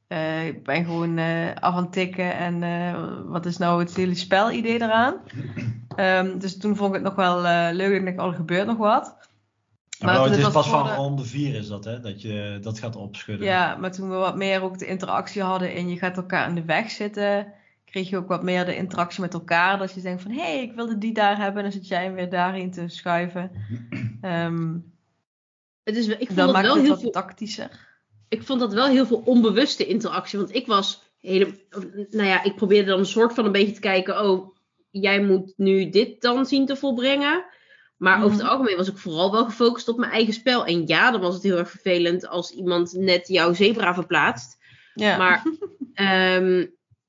eh, 0.08 0.48
ik 0.48 0.64
ben 0.64 0.86
gewoon 0.86 1.18
eh, 1.18 1.48
af 1.60 1.76
aan 1.76 1.84
het 1.84 1.92
tikken 1.92 2.36
en 2.38 2.64
eh, 2.64 2.94
wat 3.26 3.46
is 3.46 3.58
nou 3.58 3.80
het 3.80 3.96
hele 3.96 4.16
spelidee 4.16 4.74
eraan? 4.82 5.16
Ehm, 5.96 6.38
dus 6.38 6.58
toen 6.58 6.76
vond 6.76 6.90
ik 6.90 6.96
het 6.96 7.04
nog 7.04 7.16
wel 7.16 7.46
eh, 7.46 7.68
leuk. 7.72 8.00
Ik 8.00 8.06
dacht, 8.06 8.18
oh, 8.18 8.28
er 8.28 8.34
gebeurt 8.38 8.68
nog 8.68 8.78
wat. 8.78 9.16
Maar 10.00 10.14
het 10.24 10.38
is 10.38 10.50
pas 10.54 10.70
van 10.70 10.88
ronde 10.96 11.24
4 11.24 11.56
is 11.56 11.68
dat, 11.68 11.84
hè? 11.84 12.00
Dat 12.00 12.22
je 12.22 12.58
dat 12.62 12.80
gaat 12.80 12.96
opschudden. 12.96 13.48
Ja, 13.48 13.76
maar 13.76 13.92
toen 13.92 14.10
we 14.10 14.16
wat 14.16 14.36
meer 14.36 14.62
ook 14.62 14.78
de 14.80 14.86
interactie 14.86 15.42
hadden 15.42 15.74
en 15.76 15.90
je 15.90 15.98
gaat 15.98 16.18
elkaar 16.18 16.50
in 16.50 16.56
de 16.56 16.64
weg 16.66 16.90
zitten, 16.92 17.48
kreeg 17.96 18.10
je 18.10 18.18
ook 18.18 18.28
wat 18.28 18.44
meer 18.44 18.66
de 18.66 18.76
interactie 18.76 19.22
met 19.22 19.34
elkaar. 19.34 19.78
Dat 19.78 19.94
je 19.94 20.02
denkt 20.02 20.22
van, 20.22 20.32
hé, 20.32 20.42
hey, 20.42 20.62
ik 20.62 20.74
wilde 20.74 20.98
die 20.98 21.14
daar 21.14 21.38
hebben. 21.38 21.64
En 21.64 21.70
dan 21.70 21.80
zit 21.80 21.88
jij 21.88 22.04
hem 22.04 22.14
weer 22.14 22.30
daarin 22.30 22.72
te 22.72 22.88
schuiven. 22.88 23.52
Ehm 24.22 24.78
Het 25.84 25.96
is, 25.96 26.08
wel- 26.08 26.16
ik, 26.20 26.26
vond 26.26 26.38
dan 26.38 26.46
dat 26.46 26.56
maakt 26.56 26.66
wel 26.68 26.76
het 26.76 26.84
heel 26.84 26.92
wat 26.94 27.02
veel, 27.02 27.12
tactischer. 27.12 27.70
ik 28.30 28.44
vond 28.44 28.60
dat 28.60 28.74
wel 28.74 28.86
heel 28.88 29.06
veel 29.06 29.22
onbewuste 29.26 29.86
interactie. 29.86 30.40
Want 30.40 30.56
ik 30.56 30.68
was 30.68 31.04
hele, 31.20 31.60
nou 32.10 32.28
ja, 32.28 32.44
ik 32.44 32.56
probeerde 32.56 32.90
dan 32.90 33.00
een 33.00 33.06
soort 33.06 33.34
van 33.34 33.46
een 33.46 33.52
beetje 33.52 33.74
te 33.74 33.80
kijken. 33.80 34.22
Oh, 34.30 34.56
jij 34.90 35.22
moet 35.22 35.54
nu 35.58 35.90
dit 35.90 36.22
dan 36.22 36.46
zien 36.46 36.66
te 36.66 36.76
volbrengen. 36.76 37.46
Maar 37.98 38.18
over 38.18 38.32
het 38.32 38.42
Mhm. 38.42 38.50
algemeen 38.52 38.78
was 38.78 38.88
ik 38.90 38.98
vooral 38.98 39.32
wel 39.32 39.46
gefocust 39.46 39.88
op 39.88 39.98
mijn 39.98 40.12
eigen 40.12 40.34
spel. 40.34 40.66
En 40.66 40.88
ja, 40.88 41.12
dan 41.12 41.22
was 41.22 41.34
het 41.34 41.44
heel 41.44 41.58
erg 41.58 41.70
vervelend 41.70 42.28
als 42.28 42.52
iemand 42.52 42.94
net 42.94 43.28
jouw 43.28 43.54
zebra 43.54 43.94
verplaatst. 43.94 44.58
Ja. 44.94 45.18
Maar 45.18 45.44
ehm, 45.94 46.66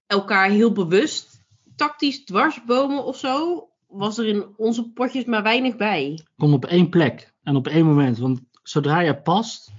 elkaar 0.07 0.51
heel 0.51 0.73
bewust 0.73 1.45
tactisch 1.77 2.25
dwarsbomen 2.25 3.05
of 3.05 3.17
zo, 3.17 3.69
was 3.87 4.19
er 4.19 4.27
in 4.27 4.45
onze 4.57 4.91
potjes 4.93 5.25
maar 5.25 5.43
weinig 5.43 5.77
bij. 5.77 6.21
Kom 6.37 6.53
op 6.53 6.65
één 6.65 6.89
plek 6.89 7.35
en 7.43 7.57
op 7.57 7.67
één 7.67 7.87
moment. 7.87 8.19
Want 8.19 8.41
zodra 8.63 9.01
je 9.01 9.17
past, 9.21 9.73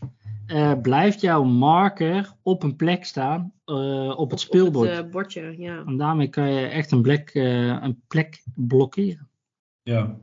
eh, 0.46 0.72
blijft 0.82 1.22
jouw 1.22 1.44
marker 1.44 2.34
op 2.42 2.64
een 2.64 2.76
plek 2.76 3.06
staan 3.06 3.52
eh, 3.66 4.14
op 4.18 4.32
het 4.32 4.40
speelbord. 4.40 4.90
Op 4.90 4.96
het 4.96 5.06
eh, 5.06 5.12
bordje, 5.12 5.56
ja. 5.58 5.84
En 5.86 5.98
daarmee 5.98 6.28
kan 6.28 6.52
je 6.54 6.66
echt 6.68 6.92
een 6.92 7.02
plek, 7.02 7.30
eh, 7.30 7.68
een 7.68 8.02
plek 8.08 8.44
blokkeren. 8.56 9.30
Ja. 9.84 10.18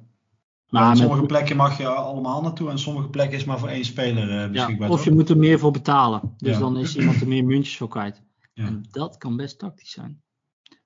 Maar 0.68 0.89
met- 0.89 0.98
sommige 0.98 1.26
plekken 1.26 1.56
mag 1.56 1.78
je 1.78 1.86
allemaal 1.86 2.43
naartoe 2.43 2.70
en 2.70 2.78
sommige 2.78 3.09
plekken 3.09 3.39
is 3.39 3.44
maar 3.44 3.59
voor 3.59 3.68
één 3.68 3.85
speler 3.85 4.28
eh, 4.31 4.35
ja, 4.36 4.48
beschikbaar. 4.48 4.89
of 4.90 4.97
toch? 4.97 5.05
je 5.05 5.10
moet 5.12 5.28
er 5.28 5.36
meer 5.36 5.59
voor 5.59 5.70
betalen. 5.70 6.35
Dus 6.36 6.52
Ja. 6.52 6.59
dan 6.59 6.78
is 6.78 6.97
iemand 6.97 7.20
er 7.20 7.28
meer 7.28 7.44
muntjes 7.44 7.76
voor 7.76 7.89
kwijt. 7.89 8.22
Ja. 8.55 8.64
En 8.66 8.85
dat 8.90 9.16
kan 9.16 9.36
best 9.36 9.59
tactisch 9.59 9.90
zijn. 9.90 10.22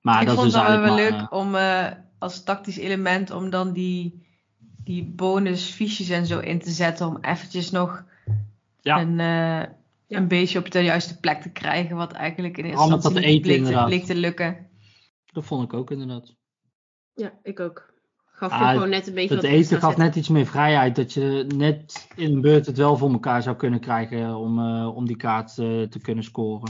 Maar 0.01 0.21
ik 0.21 0.27
dat 0.27 0.35
vond 0.35 0.47
is 0.47 0.53
het 0.53 0.63
wel 0.63 0.71
eigenlijk 0.71 1.09
leuk 1.09 1.19
maar, 1.19 1.31
om 1.31 1.55
eh, 1.55 1.91
als 2.19 2.43
tactisch 2.43 2.77
element 2.77 3.31
om 3.31 3.49
dan 3.49 3.73
die, 3.73 4.27
die 4.83 5.05
bonusfiches 5.15 6.09
en 6.09 6.25
zo 6.25 6.39
in 6.39 6.59
te 6.59 6.71
zetten. 6.71 7.07
Om 7.07 7.17
eventjes 7.21 7.71
nog 7.71 8.03
Ja. 8.81 9.01
een, 9.01 9.19
eh, 9.19 9.73
een 10.07 10.27
beetje 10.27 10.59
op 10.59 10.71
de 10.71 10.79
juiste 10.83 11.19
plek 11.19 11.41
te 11.41 11.51
krijgen. 11.51 11.95
Wat 11.95 12.11
eigenlijk 12.11 12.57
in 12.57 12.65
eerste 12.65 12.81
instantie 12.81 13.13
dat 13.13 13.19
niet 13.19 13.25
eten, 13.25 13.41
bleek 13.41 13.65
te, 13.65 13.83
bleek 13.85 14.05
te 14.05 14.15
lukken. 14.15 14.67
dat 15.25 15.45
vond 15.45 15.63
ik 15.63 15.73
ook 15.73 15.91
inderdaad. 15.91 16.35
Ja, 17.13 17.33
ik 17.43 17.59
ook. 17.59 17.93
Gaf 18.25 18.51
je 18.51 18.57
Ah, 18.57 18.69
gewoon 18.69 18.89
net 18.89 19.07
een 19.07 19.13
beetje 19.13 19.35
Het 19.35 19.43
eten 19.43 19.79
gaf 19.79 19.97
net 19.97 20.15
iets 20.15 20.29
meer 20.29 20.45
vrijheid. 20.45 20.95
Dat 20.95 21.13
je 21.13 21.45
net 21.55 22.07
in 22.15 22.33
een 22.33 22.41
beurt 22.41 22.65
het 22.65 22.77
wel 22.77 22.97
voor 22.97 23.11
elkaar 23.11 23.41
zou 23.41 23.55
kunnen 23.55 23.79
krijgen 23.79 24.35
om, 24.35 24.59
eh, 24.59 24.95
om 24.95 25.05
die 25.05 25.15
kaart 25.15 25.57
eh, 25.57 25.81
te 25.81 25.99
kunnen 26.01 26.23
scoren. 26.23 26.69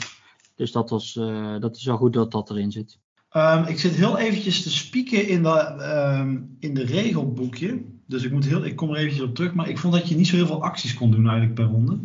Dus 0.60 0.72
dat, 0.72 0.90
was, 0.90 1.16
eh, 1.16 1.56
dat 1.60 1.76
is 1.76 1.86
wel 1.86 1.98
goed 1.98 2.14
dat 2.14 2.32
dat 2.32 2.50
erin 2.50 2.72
zit. 2.72 2.98
Ehm, 3.30 3.64
ik 3.68 3.80
zit 3.80 3.96
heel 3.96 4.18
eventjes 4.18 4.64
te 4.64 4.70
spieken 4.72 5.28
in 5.28 5.44
de, 5.44 5.50
ehm, 5.50 6.38
in 6.60 6.74
de 6.74 6.86
regelboekje. 6.86 7.82
Dus 8.08 8.24
ik, 8.24 8.32
moet 8.32 8.46
heel, 8.46 8.66
ik 8.66 8.76
kom 8.76 8.90
er 8.90 8.96
eventjes 8.98 9.22
op 9.24 9.36
terug. 9.36 9.54
Maar 9.54 9.70
ik 9.70 9.78
vond 9.78 9.94
dat 9.94 10.10
je 10.10 10.16
niet 10.16 10.28
zo 10.28 10.36
heel 10.36 10.46
veel 10.46 10.64
acties 10.64 10.94
kon 10.94 11.12
doen 11.12 11.24
eigenlijk 11.24 11.54
per 11.54 11.66
ronde. 11.66 11.98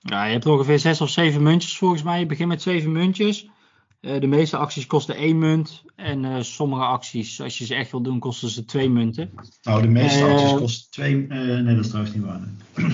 Ja, 0.00 0.24
je 0.24 0.32
hebt 0.32 0.46
ongeveer 0.46 0.78
zes 0.78 1.00
of 1.00 1.10
zeven 1.10 1.42
muntjes 1.42 1.78
volgens 1.78 2.02
mij. 2.02 2.18
Je 2.20 2.26
begint 2.26 2.48
met 2.48 2.62
zeven 2.62 2.92
muntjes. 2.92 3.48
Eh, 4.00 4.20
de 4.20 4.26
meeste 4.26 4.56
acties 4.56 4.86
kosten 4.86 5.16
één 5.16 5.38
munt. 5.38 5.82
En 5.96 6.24
eh, 6.24 6.40
sommige 6.40 6.82
acties, 6.84 7.40
als 7.40 7.58
je 7.58 7.64
ze 7.64 7.74
echt 7.74 7.90
wil 7.90 8.02
doen, 8.02 8.18
kosten 8.18 8.48
ze 8.48 8.64
twee 8.64 8.90
munten. 8.90 9.30
Nou, 9.62 9.82
de 9.82 9.88
meeste 9.88 10.24
acties 10.24 10.54
kosten 10.58 10.90
twee... 10.90 11.26
nee, 11.26 11.74
dat 11.74 11.84
is 11.84 11.88
trouwens 11.88 12.14
niet 12.14 12.24
waar. 12.24 12.40
nee. 12.76 12.86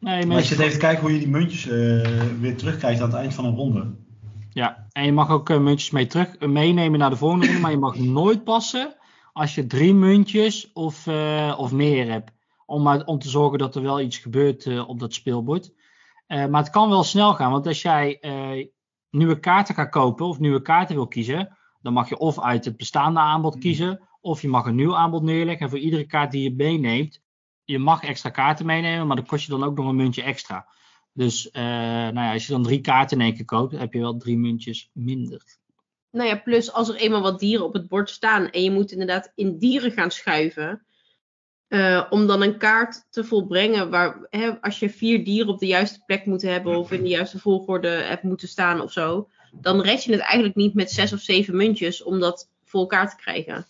Nee, 0.00 0.26
Maar 0.26 0.42
zit 0.42 0.48
meestal- 0.48 0.66
even 0.66 0.78
kijken 0.78 1.00
hoe 1.00 1.12
je 1.12 1.18
die 1.18 1.28
muntjes 1.28 1.64
weer 2.40 2.56
terugkrijgt 2.56 3.00
aan 3.00 3.08
het 3.10 3.18
eind 3.18 3.34
van 3.34 3.44
een 3.44 3.54
ronde. 3.54 3.86
Ja, 4.58 4.86
en 4.92 5.04
je 5.04 5.12
mag 5.12 5.30
ook 5.30 5.50
eh, 5.50 5.58
muntjes 5.58 5.90
mee 5.90 6.06
terug, 6.06 6.36
eh, 6.36 6.48
meenemen 6.48 6.98
naar 6.98 7.10
de 7.10 7.16
volgende 7.16 7.46
ronde. 7.46 7.60
Maar 7.60 7.70
je 7.70 7.78
mag 7.78 7.96
nooit 7.96 8.44
passen 8.44 8.96
als 9.32 9.54
je 9.54 9.66
drie 9.66 9.94
muntjes 9.94 10.72
of, 10.72 11.06
eh, 11.06 11.54
of 11.58 11.72
meer 11.72 12.10
hebt. 12.10 12.32
Om, 12.66 12.82
maar, 12.82 13.04
om 13.04 13.18
te 13.18 13.28
zorgen 13.28 13.58
dat 13.58 13.76
er 13.76 13.82
wel 13.82 14.00
iets 14.00 14.18
gebeurt 14.18 14.86
op 14.86 14.98
dat 14.98 15.14
speelbord. 15.14 15.72
Maar 16.26 16.62
het 16.62 16.70
kan 16.70 16.88
wel 16.88 17.02
snel 17.02 17.34
gaan. 17.34 17.50
Want 17.50 17.66
als 17.66 17.82
jij 17.82 18.20
nieuwe 19.10 19.38
kaarten 19.38 19.74
gaat 19.74 19.90
kopen 19.90 20.26
of 20.26 20.38
nieuwe 20.38 20.62
kaarten 20.62 20.94
wil 20.94 21.08
kiezen. 21.08 21.56
Dan 21.80 21.92
mag 21.92 22.08
je 22.08 22.18
of 22.18 22.40
uit 22.40 22.64
het 22.64 22.76
bestaande 22.76 23.20
aanbod 23.20 23.58
kiezen. 23.58 24.00
Of 24.20 24.42
je 24.42 24.48
mag 24.48 24.66
een 24.66 24.74
nieuw 24.74 24.96
aanbod 24.96 25.22
neerleggen. 25.22 25.64
En 25.64 25.70
voor 25.70 25.78
iedere 25.78 26.06
kaart 26.06 26.30
die 26.30 26.42
je 26.42 26.54
meeneemt. 26.54 27.22
Je 27.64 27.78
mag 27.78 28.02
extra 28.02 28.30
kaarten 28.30 28.66
meenemen. 28.66 29.06
Maar 29.06 29.16
dan 29.16 29.26
kost 29.26 29.44
je 29.44 29.50
dan 29.50 29.64
ook 29.64 29.76
nog 29.76 29.86
een 29.86 29.96
muntje 29.96 30.22
extra. 30.22 30.66
Dus 31.12 31.50
eh, 31.50 31.62
nou 31.62 32.14
ja, 32.14 32.32
als 32.32 32.46
je 32.46 32.52
dan 32.52 32.62
drie 32.62 32.80
kaarten 32.80 33.18
in 33.18 33.24
één 33.24 33.34
keer 33.34 33.44
koopt, 33.44 33.78
heb 33.78 33.92
je 33.92 34.00
wel 34.00 34.16
drie 34.16 34.36
muntjes 34.38 34.90
minder. 34.92 35.42
Nou 36.10 36.28
ja, 36.28 36.36
plus 36.36 36.72
als 36.72 36.88
er 36.88 36.94
eenmaal 36.94 37.22
wat 37.22 37.40
dieren 37.40 37.66
op 37.66 37.72
het 37.72 37.88
bord 37.88 38.10
staan 38.10 38.50
en 38.50 38.62
je 38.62 38.70
moet 38.70 38.92
inderdaad 38.92 39.32
in 39.34 39.58
dieren 39.58 39.92
gaan 39.92 40.10
schuiven. 40.10 40.82
eh, 41.68 42.04
om 42.10 42.26
dan 42.26 42.42
een 42.42 42.58
kaart 42.58 43.06
te 43.10 43.24
volbrengen 43.24 43.90
waar 43.90 44.26
hè, 44.30 44.60
als 44.60 44.78
je 44.78 44.90
vier 44.90 45.24
dieren 45.24 45.52
op 45.52 45.58
de 45.58 45.66
juiste 45.66 46.02
plek 46.06 46.26
moet 46.26 46.42
hebben 46.42 46.78
of 46.78 46.92
in 46.92 47.02
de 47.02 47.08
juiste 47.08 47.38
volgorde 47.38 47.88
hebt 47.88 48.22
moeten 48.22 48.48
staan 48.48 48.80
of 48.80 48.92
zo. 48.92 49.28
Dan 49.52 49.80
red 49.80 50.04
je 50.04 50.12
het 50.12 50.20
eigenlijk 50.20 50.54
niet 50.54 50.74
met 50.74 50.90
zes 50.90 51.12
of 51.12 51.20
zeven 51.20 51.56
muntjes 51.56 52.02
om 52.02 52.20
dat 52.20 52.50
voor 52.64 52.80
elkaar 52.80 53.10
te 53.10 53.16
krijgen. 53.16 53.66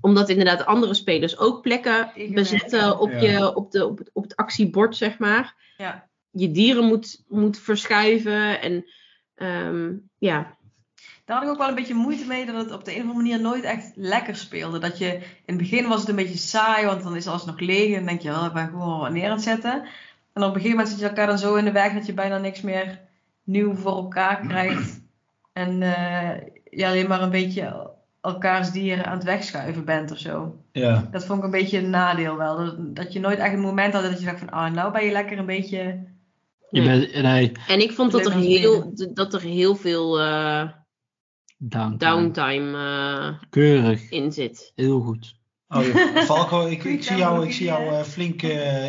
Omdat 0.00 0.28
inderdaad 0.28 0.66
andere 0.66 0.94
spelers 0.94 1.38
ook 1.38 1.62
plekken 1.62 2.10
bezetten 2.34 2.98
op, 2.98 3.10
je, 3.10 3.54
op, 3.54 3.70
de, 3.70 3.86
op, 3.86 3.98
het, 3.98 4.10
op 4.12 4.22
het 4.22 4.36
actiebord, 4.36 4.96
zeg 4.96 5.18
maar. 5.18 5.54
Ja. 5.76 6.07
Je 6.30 6.50
dieren 6.50 6.84
moet, 6.84 7.24
moet 7.28 7.58
verschuiven 7.58 8.60
en 8.60 8.84
ehm, 9.34 9.92
ja, 10.18 10.56
Daar 11.24 11.36
had 11.36 11.46
ik 11.46 11.52
ook 11.52 11.58
wel 11.58 11.68
een 11.68 11.74
beetje 11.74 11.94
moeite 11.94 12.26
mee 12.26 12.46
dat 12.46 12.54
het 12.54 12.72
op 12.72 12.84
de 12.84 12.90
een 12.90 13.02
of 13.02 13.08
andere 13.08 13.22
manier 13.22 13.40
nooit 13.40 13.64
echt 13.64 13.92
lekker 13.94 14.36
speelde. 14.36 14.78
Dat 14.78 14.98
je, 14.98 15.14
in 15.14 15.22
het 15.54 15.56
begin 15.56 15.88
was 15.88 16.00
het 16.00 16.08
een 16.08 16.16
beetje 16.16 16.38
saai, 16.38 16.86
want 16.86 17.02
dan 17.02 17.16
is 17.16 17.26
alles 17.26 17.44
nog 17.44 17.60
leeg 17.60 17.88
en 17.88 17.94
dan 17.94 18.06
denk 18.06 18.20
je, 18.20 18.30
oh, 18.30 18.44
ik 18.46 18.52
ben 18.52 18.68
gewoon 18.68 18.98
wat 18.98 19.10
neer 19.10 19.24
aan 19.24 19.30
het 19.30 19.42
zetten. 19.42 19.84
En 20.32 20.42
op 20.42 20.48
een 20.48 20.60
gegeven 20.60 20.70
moment 20.70 20.88
zit 20.88 20.98
je 20.98 21.06
elkaar 21.08 21.26
dan 21.26 21.38
zo 21.38 21.54
in 21.54 21.64
de 21.64 21.72
weg 21.72 21.92
dat 21.92 22.06
je 22.06 22.14
bijna 22.14 22.38
niks 22.38 22.60
meer 22.60 23.00
nieuw 23.44 23.74
voor 23.74 23.96
elkaar 23.96 24.46
krijgt. 24.46 25.00
En 25.52 25.82
eh, 25.82 26.40
je 26.64 26.86
alleen 26.86 27.08
maar 27.08 27.22
een 27.22 27.30
beetje 27.30 27.90
elkaars 28.20 28.70
dieren 28.70 29.06
aan 29.06 29.16
het 29.16 29.24
wegschuiven 29.24 29.84
bent 29.84 30.10
of 30.10 30.18
zo. 30.18 30.56
Ja. 30.72 31.08
Dat 31.10 31.24
vond 31.24 31.38
ik 31.38 31.44
een 31.44 31.50
beetje 31.50 31.78
een 31.78 31.90
nadeel 31.90 32.36
wel. 32.36 32.56
Dat, 32.56 32.96
dat 32.96 33.12
je 33.12 33.20
nooit 33.20 33.38
echt 33.38 33.52
een 33.52 33.60
moment 33.60 33.92
had 33.92 34.02
dat 34.02 34.18
je 34.18 34.24
dacht 34.24 34.38
van, 34.38 34.50
ah, 34.50 34.72
nou 34.72 34.92
ben 34.92 35.04
je 35.04 35.12
lekker 35.12 35.38
een 35.38 35.46
beetje... 35.46 36.06
Je 36.70 36.80
Nee. 36.80 36.98
bent, 37.10 37.22
nee, 37.22 37.52
En 37.68 37.80
ik 37.80 37.92
vond 37.92 38.12
dat 38.12 38.26
er 38.26 38.32
heel, 38.32 38.92
dat 39.14 39.34
er 39.34 39.40
heel 39.40 39.74
veel 39.76 40.20
eh, 40.20 40.68
downtime. 41.58 41.96
downtime 42.12 42.78
eh, 42.78 43.48
Keurig. 43.50 44.10
in 44.10 44.32
zit. 44.32 44.72
Heel 44.74 45.00
goed. 45.00 45.36
Oh, 45.68 45.82
ja. 45.84 45.92
Falco, 46.24 46.66
ik, 46.66 46.84
ik 46.84 47.02
zie 47.04 47.16
jou, 47.16 47.44
ik 47.46 47.52
zie 47.52 47.66
jou 47.66 47.88
eh, 47.88 48.00
flink 48.02 48.42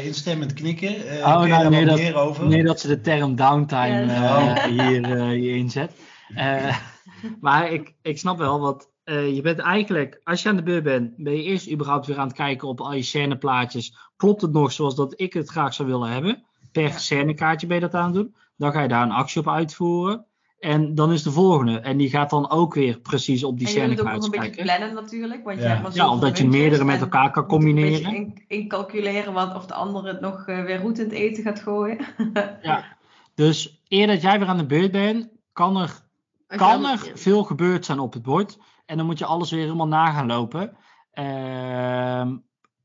instemmend 0.03 0.53
knikken. 0.53 1.07
Eh 1.07 1.18
Oh, 1.19 1.43
nou, 1.43 1.69
nee, 1.69 1.85
dat- 1.85 1.97
meer 1.97 2.15
over? 2.15 2.47
Nee, 2.47 2.64
dat 2.64 2.80
ze 2.80 2.88
de 2.88 3.01
term 3.01 3.35
downtime 3.35 4.06
Ja, 4.06 4.56
eh, 4.57 4.64
hier, 4.88 5.03
eh, 5.18 5.27
hier 5.27 5.56
inzet. 5.56 5.91
Eh, 6.35 6.77
maar 7.41 7.72
ik, 7.72 7.93
ik 8.01 8.18
snap 8.18 8.38
wel, 8.38 8.60
wat 8.60 8.91
eh, 9.03 9.35
je 9.35 9.41
bent 9.41 9.60
eigenlijk, 9.60 10.22
als 10.23 10.41
je 10.43 10.49
aan 10.49 10.56
de 10.56 10.64
beurt 10.64 10.84
bent, 10.84 11.14
ben 11.18 11.34
je 11.35 11.43
eerst 11.43 11.72
überhaupt 11.72 12.06
weer 12.07 12.18
aan 12.18 12.27
het 12.27 12.35
kijken 12.35 12.68
op 12.68 12.81
al 12.81 12.93
je 12.93 13.01
scèneplaatjes. 13.03 13.97
Klopt 14.15 14.41
het 14.41 14.51
nog 14.51 14.72
zoals 14.72 14.95
dat 14.95 15.14
ik 15.22 15.34
het 15.34 15.49
graag 15.49 15.73
zou 15.73 15.89
willen 15.89 16.10
hebben? 16.10 16.43
Per 16.71 16.83
Ja. 16.83 16.97
scènekaartje 16.97 17.67
ben 17.67 17.75
je 17.75 17.81
dat 17.81 17.93
aan 17.93 18.05
het 18.05 18.13
doen. 18.13 18.35
Dan 18.57 18.71
ga 18.71 18.81
je 18.81 18.87
daar 18.87 19.03
een 19.03 19.11
actie 19.11 19.41
op 19.41 19.47
uitvoeren. 19.49 20.25
En 20.59 20.95
dan 20.95 21.11
is 21.11 21.23
de 21.23 21.31
volgende. 21.31 21.79
En 21.79 21.97
die 21.97 22.09
gaat 22.09 22.29
dan 22.29 22.49
ook 22.49 22.73
weer 22.73 22.99
precies 22.99 23.43
op 23.43 23.57
die 23.59 23.67
en 23.67 23.73
je 23.73 23.79
het 23.79 23.89
ook 23.89 23.95
nog 23.97 24.05
scènekaartjes 24.05 24.25
een 24.25 24.41
beetje 24.41 24.63
kijken. 24.63 24.77
plannen 24.77 25.03
natuurlijk. 25.03 25.43
Want 25.43 25.57
Ja. 25.57 25.63
je 25.63 25.69
hebt 25.69 25.81
maar 25.81 25.95
Ja, 25.95 26.09
omdat 26.09 26.37
je 26.37 26.47
meerdere 26.47 26.83
met 26.83 27.01
elkaar 27.01 27.31
kan 27.31 27.41
moet 27.43 27.51
combineren. 27.51 28.15
In, 28.15 28.43
incalculeren 28.47 29.33
wat, 29.33 29.55
of 29.55 29.65
de 29.65 29.73
ander 29.73 30.05
het 30.05 30.19
nog 30.21 30.47
eh, 30.47 30.63
weer 30.63 30.79
goed 30.79 30.97
in 30.99 31.03
het 31.05 31.13
eten 31.13 31.43
gaat 31.43 31.59
gooien. 31.59 31.97
Dus 33.35 33.81
eer 33.87 34.07
dat 34.07 34.21
jij 34.21 34.39
weer 34.39 34.47
aan 34.47 34.57
de 34.57 34.65
beurt 34.65 34.91
bent, 34.91 35.29
kan 35.53 35.77
er 35.77 36.01
kan 36.47 36.85
er 36.85 37.11
veel 37.13 37.43
gebeurd 37.43 37.85
zijn 37.85 37.99
op 37.99 38.13
het 38.13 38.23
bord. 38.23 38.57
En 38.85 38.97
dan 38.97 39.05
moet 39.05 39.19
je 39.19 39.25
alles 39.25 39.51
weer 39.51 39.61
helemaal 39.61 39.87
na 39.87 40.11
gaan 40.11 40.27
lopen. 40.27 40.77
Ehm, 41.11 42.37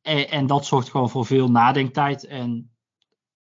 en, 0.02 0.30
en 0.30 0.46
dat 0.46 0.66
zorgt 0.66 0.90
gewoon 0.90 1.10
voor 1.10 1.26
veel 1.26 1.50
nadenktijd. 1.50 2.26
En 2.26 2.70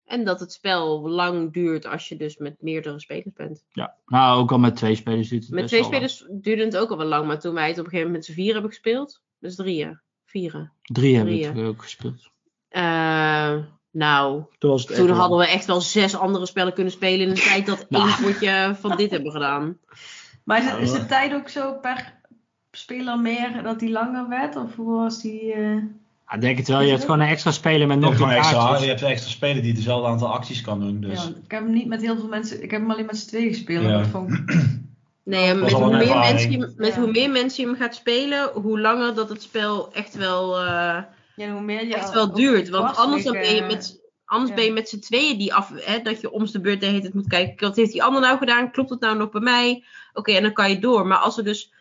En 0.06 0.24
dat 0.24 0.40
het 0.40 0.52
spel 0.54 1.10
lang 1.10 1.54
duurt 1.54 1.86
als 1.86 2.10
je 2.10 2.16
dus 2.16 2.38
met 2.38 2.56
meerdere 2.62 3.00
spelers 3.00 3.34
bent. 3.34 3.64
ja, 3.72 3.96
nou 4.06 4.42
ook 4.42 4.52
al 4.52 4.60
met 4.60 4.76
twee 4.76 4.96
spelers 4.96 5.30
duurt 5.30 5.44
het 5.44 5.52
Met 5.52 5.62
best 5.62 5.74
twee 5.74 5.84
spelers 5.86 6.26
duurde 6.30 6.64
het 6.64 6.78
ook 6.78 6.90
al 6.90 6.98
wel 6.98 7.08
lang. 7.08 7.28
Maar 7.28 7.40
toen 7.40 7.54
wij 7.54 7.68
het 7.68 7.80
op 7.80 7.86
een 7.86 7.90
gegeven 7.90 8.12
moment 8.12 8.28
met 8.28 8.36
z'n 8.36 8.42
vier 8.42 8.54
hebben 8.54 8.72
gespeeld. 8.72 9.22
Dus 9.40 9.56
drieën. 9.56 10.00
Vieren. 10.26 10.72
Drie 10.82 11.16
hebben 11.16 11.54
we 11.56 11.68
ook 11.68 11.82
gespeeld. 11.82 12.32
Eh, 12.68 13.56
nou, 13.92 14.44
Toen 14.58 14.70
was 14.72 14.82
het 14.82 14.90
echt 14.90 15.00
toen 15.00 15.08
lang. 15.08 15.20
hadden 15.20 15.38
we 15.38 15.48
echt 15.48 15.66
wel 15.66 15.82
zes 15.82 16.16
andere 16.16 16.46
spellen 16.46 16.74
kunnen 16.74 16.94
spelen 16.94 17.28
in 17.28 17.34
de 17.34 17.42
tijd 17.42 17.66
dat 17.66 17.86
Nou. 17.90 18.10
één 18.10 18.32
potje 18.32 18.76
van 18.80 18.98
dit 18.98 19.12
hebben 19.12 19.32
gedaan. 19.32 19.78
Maar 20.44 20.58
is, 20.58 20.66
het, 20.72 20.80
is 20.80 20.90
Nou, 20.90 21.02
de 21.02 21.08
tijd 21.08 21.34
ook 21.34 21.50
zo 21.50 21.74
per 21.74 22.14
speler 22.72 23.20
meer 23.20 23.64
dat 23.64 23.80
die 23.80 23.90
langer 23.92 24.30
werd? 24.30 24.56
Of 24.56 24.76
hoe 24.76 24.96
was 24.96 25.22
die... 25.22 25.54
eh, 25.54 25.78
ik 26.32 26.42
denk 26.42 26.58
het 26.58 26.68
wel. 26.68 26.82
Je 26.82 26.90
hebt 26.90 27.02
gewoon 27.02 27.20
een 27.20 27.28
extra 27.28 27.52
speler 27.52 27.88
met 27.88 28.00
nog 28.00 28.20
meer 28.20 28.38
extra, 28.38 28.78
je 28.78 28.86
hebt 28.86 29.02
een 29.02 29.08
extra 29.08 29.30
speler 29.30 29.62
die 29.62 29.74
hetzelfde 29.74 30.08
aantal 30.08 30.34
acties 30.34 30.62
kan 30.62 30.80
doen. 30.80 31.02
Dus. 31.02 31.24
ja, 31.24 31.30
ik 31.30 31.52
heb 31.52 31.64
hem 31.64 31.74
niet 31.74 31.88
met 31.88 32.02
heel 32.02 32.18
veel 32.18 32.28
mensen... 32.28 32.64
Ik 32.64 32.72
heb 32.72 32.82
hem 32.82 32.92
alleen 32.92 33.06
met 33.06 33.18
z'n 33.18 33.28
tweeën 33.28 33.54
gespeeld. 33.54 33.84
Ja. 33.84 34.06
Nee, 35.26 35.54
met, 35.54 35.72
hoe 35.72 35.98
meer, 35.98 36.18
mensen 36.18 36.52
je, 36.52 36.74
met 36.78 36.94
Ja. 36.94 37.00
hoe 37.00 37.12
meer 37.12 37.30
mensen 37.30 37.64
je 37.64 37.70
hem 37.70 37.80
gaat 37.80 37.96
spelen, 37.96 38.52
hoe 38.54 38.80
langer 38.80 39.16
dat 39.16 39.30
het 39.30 39.42
spel 39.42 39.94
echt 39.94 40.16
wel, 40.16 40.60
eh, 40.60 41.02
ja, 41.36 41.52
hoe 41.52 41.62
meer 41.62 41.88
je 41.88 41.96
echt 41.96 42.14
wel 42.14 42.34
duurt. 42.34 42.70
Want 42.70 42.98
anders, 42.98 43.24
dan 43.24 43.34
ben 43.34 43.56
je 43.56 43.62
met, 43.62 44.02
anders 44.26 44.50
ja. 44.50 44.56
ben 44.56 44.66
je 44.66 44.72
met 44.72 44.90
z'n 44.90 45.00
tweeën 45.00 45.38
die 45.38 45.54
af, 45.54 45.72
hè, 45.76 46.02
dat 46.02 46.22
je 46.22 46.32
om 46.32 46.46
de 46.46 46.62
beurt 46.62 46.80
de 46.80 46.86
hele 46.86 47.02
tijd 47.02 47.14
moet 47.14 47.28
kijken. 47.28 47.68
Wat 47.68 47.76
heeft 47.76 47.92
die 47.92 48.04
ander 48.04 48.22
nou 48.22 48.38
gedaan? 48.38 48.72
Klopt 48.72 48.90
het 48.90 49.00
nou 49.00 49.18
nog 49.18 49.30
bij 49.30 49.42
mij? 49.42 49.84
Oké, 50.14 50.32
en 50.32 50.44
dan 50.44 50.54
kan 50.54 50.70
je 50.70 50.80
door. 50.80 51.08
Maar 51.08 51.18
als 51.18 51.38
er 51.38 51.44
dus 51.44 51.74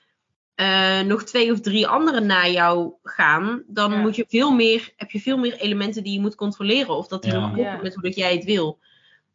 eh, 0.55 1.01
nog 1.01 1.23
twee 1.24 1.53
of 1.53 1.61
drie 1.61 1.87
anderen 1.87 2.27
na 2.27 2.47
jou 2.49 2.93
gaan, 3.03 3.62
dan 3.66 3.91
Ja. 3.93 3.99
moet 4.01 4.16
je 4.16 4.24
veel 4.29 4.51
meer, 4.53 4.93
heb 4.97 5.11
je 5.11 5.20
veel 5.20 5.37
meer 5.39 5.55
elementen 5.55 6.03
die 6.03 6.12
je 6.12 6.20
moet 6.20 6.35
controleren. 6.35 6.97
Of 6.97 7.09
dat 7.09 7.23
die 7.23 7.33
Ja. 7.33 7.39
nog 7.41 7.53
kloppen 7.53 7.73
Ja. 7.74 7.83
met 7.83 7.95
hoe 7.95 8.03
dat 8.03 8.15
jij 8.15 8.35
het 8.35 8.45
wil. 8.45 8.79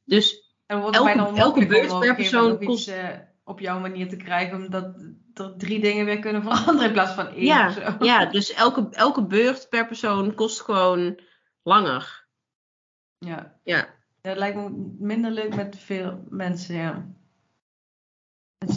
Dus 0.03 0.35
En 0.65 0.75
dan 0.75 0.81
wordt 0.81 0.95
elke- 0.97 1.07
het 1.09 1.17
bijna 1.17 1.29
onmogelijk 1.31 1.71
elke 1.71 1.87
beurt 1.87 1.99
per 1.99 2.15
persoon 2.15 2.71
iets, 2.71 2.87
eh, 2.87 3.07
op 3.43 3.59
jouw 3.59 3.79
manier 3.79 4.09
te 4.09 4.15
krijgen. 4.15 4.57
Omdat 4.57 4.95
er 5.33 5.53
drie 5.57 5.79
dingen 5.79 6.05
weer 6.05 6.19
kunnen 6.19 6.41
veranderen 6.43 6.85
in 6.85 6.91
plaats 6.91 7.13
van 7.13 7.27
één 7.27 7.45
Ja, 7.45 7.67
of 7.67 7.73
zo. 7.73 8.05
ja, 8.05 8.25
dus 8.25 8.53
elke, 8.53 8.87
elke 8.91 9.25
beurt 9.25 9.69
per 9.69 9.87
persoon 9.87 10.33
kost 10.33 10.61
gewoon 10.61 11.19
langer. 11.63 12.25
Ja. 13.17 13.55
Ja. 13.63 13.87
Dat 14.21 14.37
lijkt 14.37 14.55
me 14.57 14.93
minder 14.99 15.31
leuk 15.31 15.55
met 15.55 15.77
veel 15.79 16.23
mensen, 16.29 16.75
ja. 16.75 17.05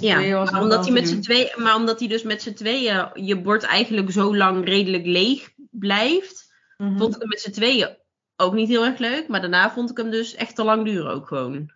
Ja, 0.00 0.18
maar 0.44 0.62
omdat, 0.62 0.84
hij 0.84 0.92
met 0.94 1.08
z'n 1.08 1.20
tweeën, 1.20 1.50
maar 1.56 1.74
omdat 1.76 1.98
hij 1.98 2.08
dus 2.08 2.22
met 2.22 2.42
z'n 2.42 2.52
tweeën 2.52 3.08
je 3.14 3.40
bord 3.40 3.62
eigenlijk 3.62 4.10
zo 4.10 4.36
lang 4.36 4.64
redelijk 4.64 5.06
leeg 5.06 5.50
blijft, 5.70 6.48
Mhm. 6.76 6.98
vond 6.98 7.14
ik 7.14 7.20
hem 7.20 7.28
met 7.28 7.40
z'n 7.40 7.50
tweeën 7.50 7.88
ook 8.36 8.54
niet 8.54 8.68
heel 8.68 8.84
erg 8.84 8.98
leuk. 8.98 9.28
Maar 9.28 9.40
daarna 9.40 9.70
vond 9.70 9.90
ik 9.90 9.96
hem 9.96 10.10
dus 10.10 10.34
echt 10.34 10.54
te 10.54 10.64
lang 10.64 10.84
duren 10.84 11.10
ook 11.12 11.26
gewoon. 11.26 11.70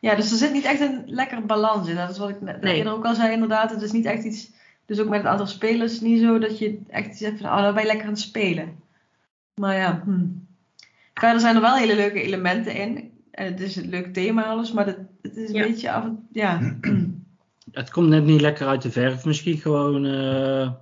Ja, 0.00 0.14
dus 0.14 0.30
er 0.30 0.36
zit 0.36 0.52
niet 0.52 0.64
echt 0.64 0.80
een 0.80 1.02
lekker 1.06 1.46
balans 1.46 1.88
in. 1.88 1.94
Dat 1.96 2.10
is 2.10 2.18
wat 2.18 2.28
ik 2.28 2.40
net 2.40 2.60
Nee. 2.60 2.76
eerder 2.76 2.92
ook 2.92 3.04
al 3.04 3.14
zei, 3.14 3.32
inderdaad. 3.32 3.70
Het 3.70 3.82
is 3.82 3.92
niet 3.92 4.04
echt 4.04 4.24
iets, 4.24 4.50
dus 4.86 5.00
ook 5.00 5.08
met 5.08 5.18
het 5.18 5.28
aantal 5.28 5.46
spelers, 5.46 6.00
niet 6.00 6.20
zo 6.20 6.38
dat 6.38 6.58
je 6.58 6.78
echt 6.88 7.16
zegt 7.16 7.40
van, 7.40 7.50
oh, 7.50 7.62
dan 7.62 7.72
ben 7.74 7.82
je 7.82 7.88
lekker 7.88 8.06
aan 8.06 8.12
het 8.12 8.20
spelen. 8.20 8.76
Maar 9.60 9.76
ja, 9.76 10.02
hm. 10.04 10.26
verder 11.14 11.40
zijn 11.40 11.54
er 11.54 11.60
wel 11.60 11.74
hele 11.76 11.96
leuke 11.96 12.22
elementen 12.22 12.74
in. 12.74 13.12
En 13.30 13.44
het 13.46 13.60
is 13.60 13.76
een 13.76 13.88
leuk 13.88 14.12
thema 14.12 14.44
en 14.44 14.50
alles, 14.50 14.72
maar 14.72 14.86
het, 14.86 14.98
het 15.22 15.36
is 15.36 15.48
een 15.48 15.54
Ja. 15.54 15.66
beetje 15.66 15.90
af 15.92 16.04
en 16.04 16.28
ja. 16.32 16.60
Het 17.74 17.90
komt 17.90 18.08
net 18.08 18.24
niet 18.24 18.40
lekker 18.40 18.66
uit 18.66 18.82
de 18.82 18.90
verf. 18.90 19.24
Misschien 19.24 19.58
gewoon 19.58 20.04
eh, 20.06 20.72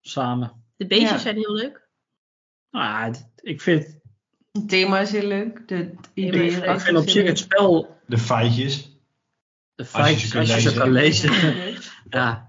samen. 0.00 0.64
De 0.76 0.86
beestjes 0.86 1.10
Ja. 1.10 1.18
zijn 1.18 1.36
heel 1.36 1.54
leuk. 1.54 1.88
Nou 2.70 2.84
ja, 2.84 3.04
het- 3.04 3.30
ik 3.36 3.60
vind, 3.60 3.96
Het 4.52 4.68
thema 4.68 5.00
is 5.00 5.10
heel 5.10 5.26
leuk. 5.28 5.68
De, 5.68 5.94
ik 6.14 6.32
erachter 6.34 6.80
vind 6.86 6.98
op 6.98 7.08
zich 7.08 7.26
het 7.26 7.38
spel, 7.38 7.96
De 8.06 8.18
feitjes. 8.18 8.82
de 9.74 9.82
je 9.82 9.84
feitjes, 9.84 10.30
kunt 10.30 10.50
als 10.50 10.62
je 10.62 10.70
ze 10.70 10.78
kan 10.78 10.90
lezen. 10.90 11.32
ja. 12.18 12.46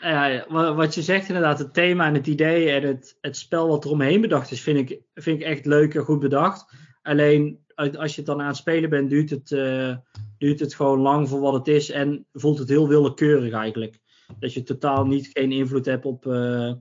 Ja, 0.00 0.26
ja, 0.26 0.44
wa- 0.48 0.74
wat 0.74 0.94
je 0.94 1.02
zegt 1.02 1.28
inderdaad, 1.28 1.58
het 1.58 1.74
thema 1.74 2.06
en 2.06 2.14
het 2.14 2.26
idee 2.26 2.70
en 2.70 2.82
het, 2.82 3.18
het 3.20 3.36
spel 3.36 3.68
wat 3.68 3.84
er 3.84 3.90
omheen 3.90 4.20
bedacht 4.20 4.50
is, 4.50 4.60
vind 4.60 4.90
ik, 4.90 5.00
vind 5.14 5.40
ik 5.40 5.46
echt 5.46 5.66
leuk 5.66 5.94
en 5.94 6.02
goed 6.04 6.20
bedacht. 6.20 6.72
Alleen 7.02 7.64
als 7.78 8.10
je 8.10 8.16
het 8.16 8.26
dan 8.26 8.40
aan 8.40 8.46
het 8.46 8.56
spelen 8.56 8.90
bent, 8.90 9.10
duurt 9.10 9.30
het, 9.30 9.52
eh, 9.52 9.96
duurt 10.38 10.60
het 10.60 10.74
gewoon 10.74 11.00
lang 11.00 11.28
voor 11.28 11.40
wat 11.40 11.52
het 11.52 11.68
is 11.68 11.90
en 11.90 12.26
voelt 12.32 12.58
het 12.58 12.68
heel 12.68 12.88
willekeurig 12.88 13.52
eigenlijk. 13.52 13.98
Dat 14.38 14.52
je 14.54 14.62
totaal 14.62 15.06
niet 15.06 15.30
geen 15.32 15.52
invloed 15.52 15.86
hebt 15.86 16.04
op, 16.04 16.26
eh, 16.26 16.72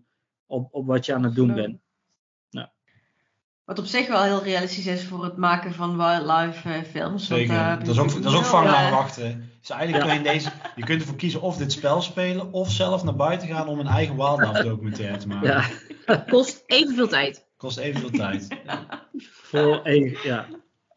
op, 0.46 0.68
op 0.72 0.88
wat 0.88 1.06
je 1.06 1.14
aan 1.14 1.24
het 1.24 1.36
doen 1.36 1.54
bent. 1.54 1.80
Wat 3.68 3.80
op 3.80 3.86
zich 3.86 4.08
wel 4.08 4.24
heel 4.24 4.44
realistisch 4.44 4.86
is 4.86 5.06
voor 5.06 5.24
het 5.24 5.38
maken 5.38 5.74
van 5.74 5.98
wildlife 5.98 6.70
eh, 6.70 6.84
films. 6.84 7.28
Zeker. 7.28 7.80
dat 7.80 7.88
is 7.88 8.00
ook, 8.00 8.08
dat 8.08 8.18
is 8.18 8.26
ook 8.26 8.42
heel, 8.42 8.44
vangen 8.44 8.76
aan 8.76 8.92
wachten. 8.92 9.52
Dus 9.60 9.70
eigenlijk 9.70 10.04
kun 10.04 10.14
je, 10.14 10.20
in 10.20 10.34
deze, 10.34 10.50
je 10.76 10.84
kunt 10.84 11.02
ervoor 11.02 11.16
kiezen 11.16 11.42
of 11.42 11.58
dit 11.58 11.72
spel 11.72 12.02
spelen 12.02 12.52
of 12.52 12.72
zelf 12.72 13.04
naar 13.04 13.16
buiten 13.16 13.48
gaan 13.48 13.68
om 13.68 13.80
een 13.80 13.88
eigen 13.88 14.16
wildlife 14.16 14.64
documentaire 14.64 15.18
te 15.18 15.28
maken. 15.28 15.48
Ja, 16.06 16.18
Kost 16.30 16.64
evenveel 16.66 17.08
tijd. 17.08 17.46
Kost 17.58 17.78
evenveel 17.78 18.10
tijd. 18.10 18.48
voor 19.22 19.82
één, 19.84 20.18
ja. 20.24 20.48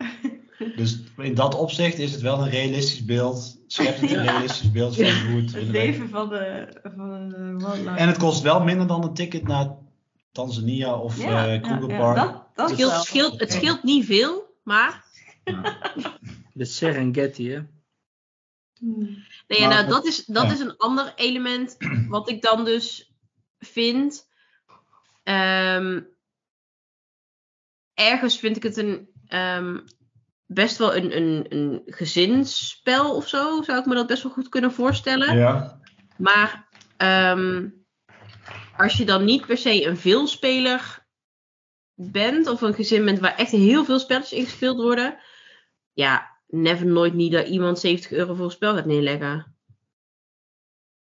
Dus 0.76 1.00
in 1.16 1.34
dat 1.34 1.54
opzicht 1.54 1.98
is 1.98 2.12
het 2.12 2.20
wel 2.20 2.38
een 2.38 2.50
realistisch 2.50 3.04
beeld. 3.04 3.60
Schept 3.66 4.00
het 4.00 4.10
een 4.10 4.22
realistisch 4.22 4.70
beeld 4.70 4.96
van 4.96 5.04
hoe 5.04 5.40
het 5.40 5.52
Het 5.52 5.62
leven 5.62 6.08
van 6.08 6.28
de, 6.28 6.68
van 6.96 7.28
de 7.28 7.56
wildlife. 7.56 7.96
En 7.96 8.08
het 8.08 8.18
kost 8.18 8.42
wel 8.42 8.62
minder 8.62 8.86
dan 8.86 9.04
een 9.04 9.14
ticket 9.14 9.46
naar 9.46 9.76
Tanzania 10.32 10.94
of 10.94 11.22
ja, 11.22 11.48
eh 11.48 11.98
Park. 11.98 12.38
Dat, 12.54 13.04
scheelt, 13.04 13.40
het 13.40 13.52
scheelt 13.52 13.82
niet 13.82 14.06
veel, 14.06 14.54
maar 14.62 15.04
De 16.52 16.64
Serengeti, 16.64 17.50
hè. 17.50 17.62
Nee, 18.80 19.60
Maar 19.60 19.68
nou, 19.68 19.86
dat, 19.86 20.04
is, 20.06 20.24
dat 20.24 20.44
ja. 20.44 20.52
is 20.52 20.60
een 20.60 20.76
ander 20.76 21.12
element 21.16 21.76
wat 22.08 22.28
ik 22.28 22.42
dan 22.42 22.64
dus 22.64 23.12
vind. 23.58 24.28
Ehm, 25.22 26.00
ergens 27.94 28.38
vind 28.38 28.56
ik 28.56 28.62
het 28.62 28.76
een, 28.76 29.09
ehm, 29.30 29.78
best 30.46 30.76
wel 30.78 30.96
een, 30.96 31.16
een, 31.16 31.46
een 31.48 31.82
gezinsspel 31.86 33.14
of 33.16 33.28
zo. 33.28 33.62
Zou 33.62 33.78
ik 33.78 33.86
me 33.86 33.94
dat 33.94 34.06
best 34.06 34.22
wel 34.22 34.32
goed 34.32 34.48
kunnen 34.48 34.72
voorstellen. 34.72 35.36
Ja. 35.36 35.80
Maar 36.16 36.68
ehm, 36.96 37.68
als 38.76 38.96
je 38.96 39.04
dan 39.04 39.24
niet 39.24 39.46
per 39.46 39.56
se 39.56 39.86
een 39.86 39.96
veelspeler 39.96 41.06
bent, 41.94 42.46
of 42.48 42.60
een 42.60 42.74
gezin 42.74 43.04
bent 43.04 43.18
waar 43.20 43.36
echt 43.36 43.50
heel 43.50 43.84
veel 43.84 43.98
spelletjes 43.98 44.38
in 44.38 44.44
gespeeld 44.44 44.76
worden, 44.76 45.18
ja, 45.92 46.38
never 46.46 46.86
nooit 46.86 47.14
niet 47.14 47.32
dat 47.32 47.46
iemand 47.48 47.78
70 47.78 48.10
euro 48.12 48.34
voor 48.34 48.44
een 48.44 48.50
spel 48.50 48.74
gaat 48.74 48.86
neerleggen. 48.86 49.54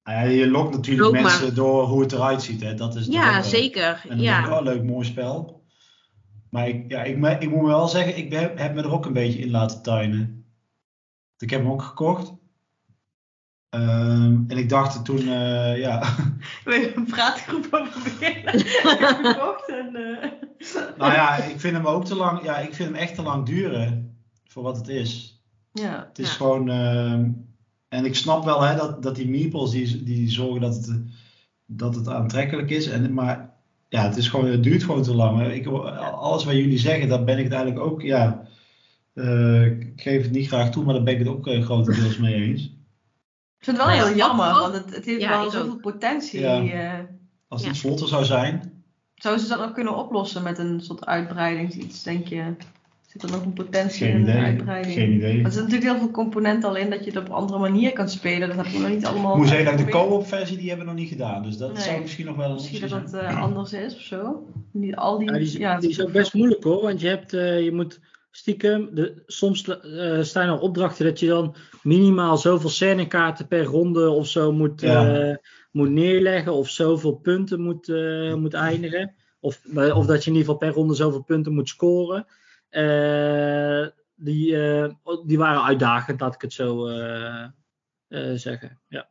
Nou 0.04 0.20
ja, 0.24 0.30
je 0.30 0.50
lokt 0.50 0.74
natuurlijk 0.76 1.12
maar. 1.12 1.22
mensen 1.22 1.56
door 1.56 1.84
hoe 1.86 2.02
het 2.02 2.12
eruit 2.12 2.42
ziet. 2.42 2.62
Hè. 2.62 2.74
Dat 2.74 2.96
is 2.96 3.06
Ja, 3.06 3.34
wel- 3.34 3.44
zeker. 3.44 4.02
En 4.10 4.20
Ja. 4.20 4.58
oh, 4.58 4.64
leuk, 4.64 4.84
mooi 4.84 5.06
spel. 5.06 5.59
Maar 6.50 6.68
ik, 6.68 6.90
ja, 6.92 7.04
ik, 7.04 7.18
me- 7.18 7.38
ik 7.40 7.50
moet 7.50 7.66
wel 7.68 7.88
zeggen, 7.88 8.18
ik 8.18 8.30
ben, 8.30 8.58
heb 8.58 8.74
me 8.74 8.82
er 8.82 8.92
ook 8.92 9.06
een 9.06 9.14
beetje 9.14 9.40
in 9.40 9.50
laten 9.52 9.82
tuinen. 9.82 10.46
Ik 11.38 11.50
heb 11.50 11.62
hem 11.62 11.72
ook 11.72 11.82
gekocht. 11.82 12.34
Ehm, 13.70 14.44
en 14.48 14.58
ik 14.58 14.70
dacht 14.70 15.06
toen, 15.06 15.20
eh, 15.20 15.78
ja, 15.78 16.02
We 16.66 16.74
hebben 16.74 16.98
een 16.98 17.06
praatgroep 17.06 17.68
over 17.72 18.04
beginnen. 18.04 18.60
gekocht 19.34 19.70
en... 19.70 19.96
eh, 19.96 20.32
nou 20.98 21.12
ja, 21.14 21.36
ik 21.54 21.60
vind 21.60 21.76
hem 21.76 21.88
ook 21.88 22.06
te 22.06 22.16
lang, 22.16 22.44
ja, 22.44 22.58
ik 22.58 22.74
vind 22.74 22.90
hem 22.90 22.98
echt 22.98 23.16
te 23.16 23.22
lang 23.22 23.46
duren 23.46 24.18
voor 24.44 24.64
wat 24.64 24.78
het 24.78 24.88
is. 24.88 25.42
ja. 25.72 26.06
Het 26.10 26.20
is 26.20 26.28
Ja. 26.30 26.34
gewoon, 26.36 26.70
ehm, 26.70 27.32
en 27.88 28.06
ik 28.06 28.16
snap 28.16 28.44
wel 28.46 28.62
hè, 28.62 28.76
dat, 28.76 29.04
dat 29.04 29.16
die 29.16 29.30
meeples 29.30 29.72
die, 29.72 30.04
die 30.04 30.30
zorgen 30.30 30.62
dat 30.62 30.76
het, 30.76 31.02
dat 31.66 31.96
het 31.96 32.08
aantrekkelijk 32.08 32.70
is. 32.70 32.88
En, 32.88 33.14
maar 33.14 33.49
ja, 33.90 34.04
het, 34.04 34.18
is 34.18 34.28
gewoon, 34.28 34.46
het 34.46 34.64
duurt 34.64 34.84
gewoon 34.84 35.04
te 35.04 35.16
lang. 35.16 35.48
Ik, 35.54 35.68
alles 35.68 36.44
wat 36.44 36.54
jullie 36.56 36.78
zeggen, 36.80 37.10
daar 37.10 37.24
ben 37.24 37.38
ik 37.38 37.44
het 37.44 37.54
eigenlijk 37.54 37.86
ook, 37.86 38.02
ja, 38.02 38.48
eh, 39.14 39.66
ik 39.66 39.92
geef 40.02 40.22
het 40.22 40.32
niet 40.32 40.48
graag 40.48 40.70
toe, 40.70 40.84
maar 40.84 40.94
daar 40.94 41.04
ben 41.04 41.14
ik 41.14 41.20
het 41.20 41.28
ook 41.28 41.48
eh, 41.48 41.64
grotendeels 41.64 42.18
mee 42.18 42.34
eens. 42.34 42.64
Ik 43.60 43.66
vind 43.66 43.78
het 43.78 43.86
wel 43.86 43.96
ja, 43.96 44.06
heel 44.06 44.16
jammer, 44.16 44.54
want 44.54 44.74
het, 44.74 44.96
het 44.96 45.06
heeft 45.06 45.22
Ja, 45.22 45.30
wel 45.30 45.52
zoveel 45.52 45.72
ook. 45.72 45.82
potentie. 45.82 46.40
Ja. 46.40 46.62
eh. 46.64 47.00
Als 47.48 47.66
het 47.66 47.76
Ja. 47.76 47.82
vlotter 47.82 48.08
zou 48.08 48.26
zijn, 48.26 48.84
Zouden 49.16 49.44
ze 49.44 49.50
dat 49.50 49.60
nog 49.60 49.72
kunnen 49.72 49.98
oplossen 49.98 50.44
met 50.44 50.58
een 50.58 50.82
soort 50.82 51.06
uitbreidingsiets, 51.06 52.04
denk 52.04 52.28
je? 52.28 52.56
Zit 53.12 53.24
er 53.24 53.32
nog 53.32 53.46
een 53.46 53.54
potentie 53.54 54.06
geen 54.06 54.16
in 54.16 54.22
idee. 54.22 54.36
uitbreiding? 54.36 54.94
Geen 54.94 55.12
idee. 55.14 55.30
Er 55.38 55.52
zitten 55.52 55.62
natuurlijk 55.64 55.92
heel 55.92 56.00
veel 56.00 56.12
componenten 56.12 56.70
al 56.70 56.76
in 56.76 56.90
dat 56.90 57.00
je 57.06 57.12
het 57.12 57.20
op 57.20 57.26
een 57.26 57.32
andere 57.32 57.60
manier 57.60 57.94
kan 57.94 58.10
spelen. 58.10 58.48
Dat 58.48 58.58
heb 58.58 58.66
ik 58.66 58.80
nog 58.80 58.90
niet 58.90 59.06
allemaal. 59.06 59.38
Moet 59.38 59.48
zeggen 59.48 59.78
dat 59.78 59.86
de 59.86 59.92
co-op 59.92 60.28
versie, 60.28 60.58
die 60.58 60.68
hebben 60.70 60.86
we 60.86 60.92
nog 60.92 61.02
niet 61.02 61.10
gedaan. 61.12 61.44
Dus 61.44 61.58
dat 61.58 61.74
Nee. 61.74 61.82
zou 61.84 62.02
misschien 62.02 62.26
nog 62.26 62.36
wel 62.36 62.46
een 62.50 62.54
Misschien 62.54 62.82
optie 62.84 63.00
dat 63.00 63.12
dat 63.12 63.22
eh, 63.22 63.42
anders 63.42 63.74
is 63.74 63.96
of 63.96 64.02
zo. 64.02 64.48
Niet 64.72 64.96
al 64.96 65.18
die. 65.18 65.28
Ja, 65.28 65.34
die, 65.38 65.42
is, 65.46 65.54
ja, 65.54 65.80
die 65.80 65.90
is 65.90 66.02
ook 66.02 66.12
best 66.12 66.34
moeilijk 66.34 66.64
hoor, 66.64 66.82
want 66.82 67.02
je, 67.02 67.08
hebt, 67.08 67.34
eh, 67.34 67.64
je 67.64 67.72
moet 67.72 68.00
stiekem, 68.32 68.90
de, 68.94 69.24
soms 69.26 69.68
eh, 69.68 70.22
staan 70.22 70.48
er 70.48 70.60
opdrachten 70.60 71.06
dat 71.06 71.20
je 71.20 71.28
dan 71.28 71.56
minimaal 71.84 72.38
zoveel 72.38 72.70
scènekaarten 72.70 73.48
per 73.48 73.64
ronde 73.64 74.10
of 74.10 74.28
zo 74.28 74.52
moet, 74.52 74.82
Ja. 74.82 75.16
eh, 75.30 75.36
moet 75.72 75.90
neerleggen 75.90 76.54
of 76.54 76.70
zoveel 76.70 77.14
punten 77.14 77.62
moet, 77.62 77.90
eh, 77.90 78.34
moet 78.34 78.54
eindigen. 78.54 79.14
Of, 79.40 79.62
of 79.94 80.06
dat 80.06 80.24
je 80.24 80.30
in 80.30 80.36
ieder 80.38 80.52
geval 80.54 80.58
per 80.58 80.72
ronde 80.74 80.94
zoveel 80.94 81.24
punten 81.24 81.54
moet 81.54 81.70
scoren. 81.70 82.26
Eh, 82.70 83.88
die, 84.16 84.56
eh, 84.58 84.94
die 85.26 85.38
waren 85.38 85.64
uitdagend, 85.64 86.20
laat 86.20 86.36
ik 86.36 86.42
het 86.42 86.54
zo 86.54 86.88
eh, 86.88 87.44
eh, 88.08 88.36
zeggen. 88.36 88.82
Ja. 88.88 89.10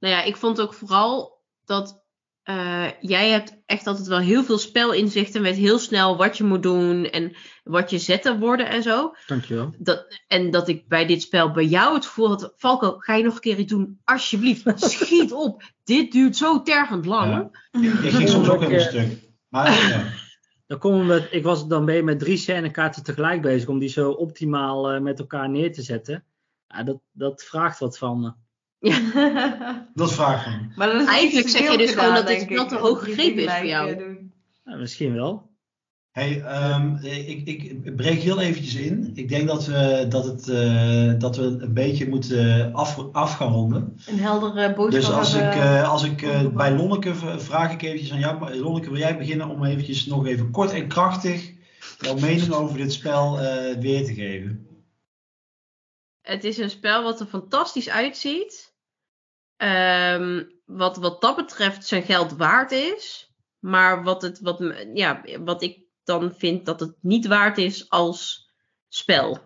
Nou 0.00 0.14
ja, 0.14 0.22
ik 0.22 0.36
vond 0.36 0.60
ook 0.60 0.74
vooral 0.74 1.42
dat 1.64 2.04
eh, 2.42 2.86
jij 3.00 3.30
hebt 3.30 3.62
echt 3.66 3.86
altijd 3.86 4.06
wel 4.06 4.18
heel 4.18 4.44
veel 4.44 4.58
spelinzicht 4.58 5.34
en 5.34 5.42
weet 5.42 5.56
heel 5.56 5.78
snel 5.78 6.16
wat 6.16 6.36
je 6.36 6.44
moet 6.44 6.62
doen 6.62 7.04
en 7.04 7.36
wat 7.64 7.90
je 7.90 7.98
zetten 7.98 8.38
worden 8.38 8.68
en 8.68 8.82
zo. 8.82 9.14
Dankjewel. 9.26 9.74
Dat, 9.78 10.22
en 10.26 10.50
dat 10.50 10.68
ik 10.68 10.88
bij 10.88 11.06
dit 11.06 11.22
spel 11.22 11.50
bij 11.50 11.64
jou 11.64 11.94
het 11.94 12.06
gevoel 12.06 12.28
had, 12.28 12.52
Falco, 12.56 12.94
ga 12.98 13.14
je 13.14 13.24
nog 13.24 13.34
een 13.34 13.40
keer 13.40 13.58
iets 13.58 13.72
doen? 13.72 14.00
Alsjeblieft, 14.04 14.80
schiet 14.90 15.32
op. 15.32 15.62
Dit 15.84 16.12
duurt 16.12 16.36
zo 16.36 16.62
tergend 16.62 17.06
lang. 17.06 17.32
Ja. 17.32 17.80
Ik 17.80 18.10
ging 18.10 18.28
soms 18.28 18.48
ook 18.48 18.62
even 18.62 18.74
een 18.74 18.80
stuk. 18.80 19.30
Maar 19.48 19.88
ja. 19.88 20.04
Dan, 20.68 20.78
komen 20.78 21.00
we 21.00 21.06
met, 21.06 21.28
ik 21.30 21.42
was 21.42 21.66
dan 21.66 21.84
ben 21.84 21.94
je 21.94 22.02
met 22.02 22.18
drie 22.18 22.36
scènekaarten 22.36 23.02
tegelijk 23.02 23.42
bezig 23.42 23.68
om 23.68 23.78
die 23.78 23.88
zo 23.88 24.10
optimaal 24.10 24.90
eh, 24.90 25.00
met 25.00 25.18
elkaar 25.18 25.50
neer 25.50 25.72
te 25.72 25.82
zetten. 25.82 26.24
Ja, 26.66 26.82
dat, 26.82 27.00
dat 27.12 27.42
vraagt 27.42 27.78
wat 27.78 27.98
van 27.98 28.20
me. 28.20 28.32
dat 29.94 30.12
vraag 30.12 30.46
ik 30.46 30.60
me. 30.60 30.68
maar 30.76 30.92
dat 30.92 31.00
is 31.00 31.08
Eigenlijk 31.08 31.48
zeg 31.48 31.70
je 31.70 31.78
dus 31.78 31.94
gewoon 31.94 32.14
dat 32.14 32.26
dit 32.26 32.44
veel 32.44 32.62
ik, 32.62 32.68
te 32.68 32.74
dat 32.74 32.82
hoog 32.82 33.04
gegrepen 33.04 33.44
is 33.44 33.54
voor 33.54 33.66
jou. 33.66 34.18
Ja, 34.64 34.76
misschien 34.76 35.14
wel. 35.14 35.47
Hey, 36.18 36.42
ehm, 36.42 36.96
ik, 37.04 37.46
ik 37.46 37.96
breek 37.96 38.20
heel 38.20 38.40
eventjes 38.40 38.74
in. 38.74 39.10
Ik 39.14 39.28
denk 39.28 39.48
dat 39.48 39.66
we, 39.66 40.06
dat 40.08 40.24
het, 40.24 40.48
eh, 40.48 41.12
dat 41.18 41.36
we 41.36 41.42
een 41.42 41.74
beetje 41.74 42.08
moeten 42.08 42.72
af, 42.72 43.12
af 43.12 43.36
gaan 43.36 43.52
ronden. 43.52 43.98
Een 44.06 44.18
heldere 44.18 44.74
boodschap 44.74 45.02
Dus 45.02 45.10
als 45.10 45.34
ik, 45.34 45.54
eh, 45.54 45.90
als 45.90 46.04
ik 46.04 46.22
eh, 46.22 46.48
bij 46.48 46.74
Lonneke 46.74 47.14
vraag 47.38 47.72
ik 47.72 47.82
eventjes 47.82 48.12
aan 48.12 48.18
jou. 48.18 48.54
Lonneke, 48.56 48.90
wil 48.90 48.98
jij 48.98 49.18
beginnen 49.18 49.48
om 49.48 49.64
eventjes 49.64 50.06
nog 50.06 50.26
even 50.26 50.50
kort 50.50 50.72
en 50.72 50.88
krachtig 50.88 51.52
jouw 51.98 52.14
mening 52.14 52.52
over 52.52 52.76
dit 52.76 52.92
spel 52.92 53.40
eh, 53.40 53.78
weer 53.78 54.04
te 54.04 54.14
geven? 54.14 54.66
Het 56.20 56.44
is 56.44 56.58
een 56.58 56.70
spel 56.70 57.02
wat 57.02 57.20
er 57.20 57.26
fantastisch 57.26 57.88
uitziet. 57.88 58.74
Ehm, 59.56 60.44
wat 60.64 60.96
wat 60.96 61.20
dat 61.20 61.36
betreft 61.36 61.86
zijn 61.86 62.02
geld 62.02 62.36
waard 62.36 62.70
is. 62.70 63.32
Maar 63.58 64.02
wat, 64.02 64.22
het, 64.22 64.40
wat, 64.40 64.58
me- 64.58 64.90
ja, 64.94 65.22
wat 65.44 65.62
ik 65.62 65.86
dan 66.08 66.34
vind 66.34 66.66
dat 66.66 66.80
het 66.80 66.94
niet 67.00 67.26
waard 67.26 67.58
is 67.58 67.90
als 67.90 68.50
spel. 68.88 69.38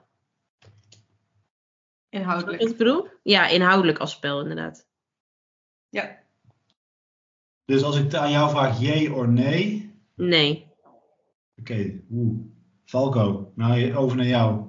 Inhoudelijk. 2.09 2.63
wat 2.63 2.71
ik 2.71 2.77
bedoel? 2.77 3.09
Ja, 3.23 3.49
inhoudelijk 3.49 3.99
als 3.99 4.13
spel 4.13 4.41
inderdaad. 4.41 4.87
Ja. 5.89 6.19
Dus 7.65 7.83
als 7.83 7.99
ik 7.99 8.15
aan 8.15 8.31
jou 8.31 8.51
vraag 8.51 8.81
jee 8.81 9.15
of 9.15 9.27
nee. 9.27 9.95
Nee. 10.15 10.67
Oké, 11.57 12.01
oeh. 12.11 12.39
Falco, 12.85 13.53
nou 13.55 13.95
over 13.95 14.17
naar 14.17 14.27
jou. 14.27 14.65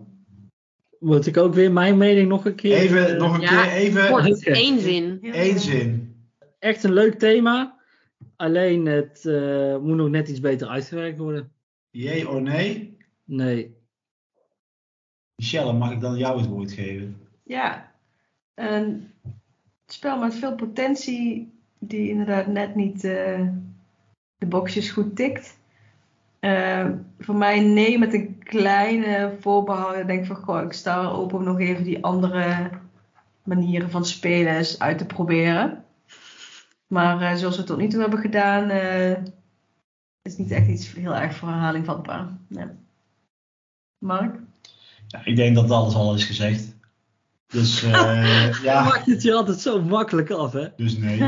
Moet 1.00 1.26
ik 1.26 1.38
ook 1.38 1.54
weer 1.54 1.72
mijn 1.72 1.98
mening 1.98 2.28
nog 2.28 2.46
een 2.46 2.56
keer? 2.56 2.78
Even, 2.78 3.14
eh, 3.14 3.20
nog 3.20 3.34
een 3.34 3.42
ja, 3.42 3.64
keer, 3.64 3.72
even 3.72 4.10
Kort, 4.10 4.46
één 4.46 4.80
zin. 4.80 5.20
Veel. 5.22 5.60
zin. 5.60 6.16
Echt 6.60 6.84
een 6.84 6.94
leuk 6.94 7.20
thema. 7.20 7.80
Alleen 8.36 8.86
het 8.86 9.26
eh, 9.26 9.78
moet 9.78 9.96
nog 9.96 10.10
net 10.10 10.30
iets 10.30 10.40
beter 10.40 10.68
uitgewerkt 10.68 11.18
worden. 11.18 11.53
Jee 11.94 12.30
of 12.30 12.42
nee? 12.42 12.98
Nee. 13.24 13.76
Michelle, 15.36 15.74
mag 15.74 15.92
ik 15.92 16.02
dan 16.02 16.18
jou 16.18 16.40
het 16.40 16.50
woord 16.50 16.72
geven? 16.72 17.28
Ja, 17.44 17.92
een 18.54 19.12
spel 19.88 20.20
met 20.20 20.36
veel 20.36 20.56
potentie, 20.56 21.54
die 21.80 22.10
inderdaad 22.10 22.48
net 22.48 22.76
niet 22.76 23.04
eh, 23.04 23.48
de 24.38 24.46
boxjes 24.46 24.90
goed 24.90 25.16
tikt. 25.16 25.60
Eh, 26.40 26.90
voor 27.20 27.36
mij 27.36 27.60
nee 27.60 28.00
met 28.00 28.14
een 28.14 28.38
kleine 28.44 29.36
voorbehoud. 29.40 29.96
Ik 29.96 30.08
denk 30.08 30.26
van, 30.26 30.36
goh, 30.36 30.64
ik 30.64 30.74
sta 30.74 31.02
er 31.02 31.12
open 31.12 31.38
om 31.38 31.44
nog 31.44 31.60
even 31.60 31.84
die 31.84 32.04
andere 32.04 32.70
manieren 33.44 33.90
van 33.90 34.06
spelen 34.06 34.56
eens 34.58 34.80
uit 34.80 34.98
te 34.98 35.06
proberen. 35.06 35.86
Maar 36.88 37.22
eh, 37.22 37.36
zoals 37.36 37.56
we 37.56 37.62
het 37.62 37.70
tot 37.70 37.78
nu 37.78 37.88
toe 37.88 38.02
hebben 38.02 38.20
gedaan, 38.20 38.70
eh, 38.70 39.18
is 40.24 40.38
niet 40.38 40.52
echt 40.52 40.68
iets 40.68 40.94
heel 40.94 41.16
erg 41.16 41.36
voor 41.36 41.50
herhaling 41.50 41.86
vatbaar. 41.86 42.38
Nee. 42.48 42.66
Mark? 43.98 44.40
Ja, 45.08 45.26
ik 45.26 45.36
denk 45.36 45.56
dat 45.56 45.72
alles 45.72 45.94
al 45.94 46.14
is 46.16 46.24
gezegd. 46.24 46.76
Dus 47.48 47.84
eh, 47.84 48.52
Je 48.54 48.60
ja, 48.64 48.84
maakt 48.84 49.06
het 49.06 49.22
je 49.22 49.34
altijd 49.34 49.60
zo 49.60 49.82
makkelijk 49.82 50.32
af, 50.32 50.52
hè? 50.54 50.68
dus 50.76 50.98
nee. 50.98 51.20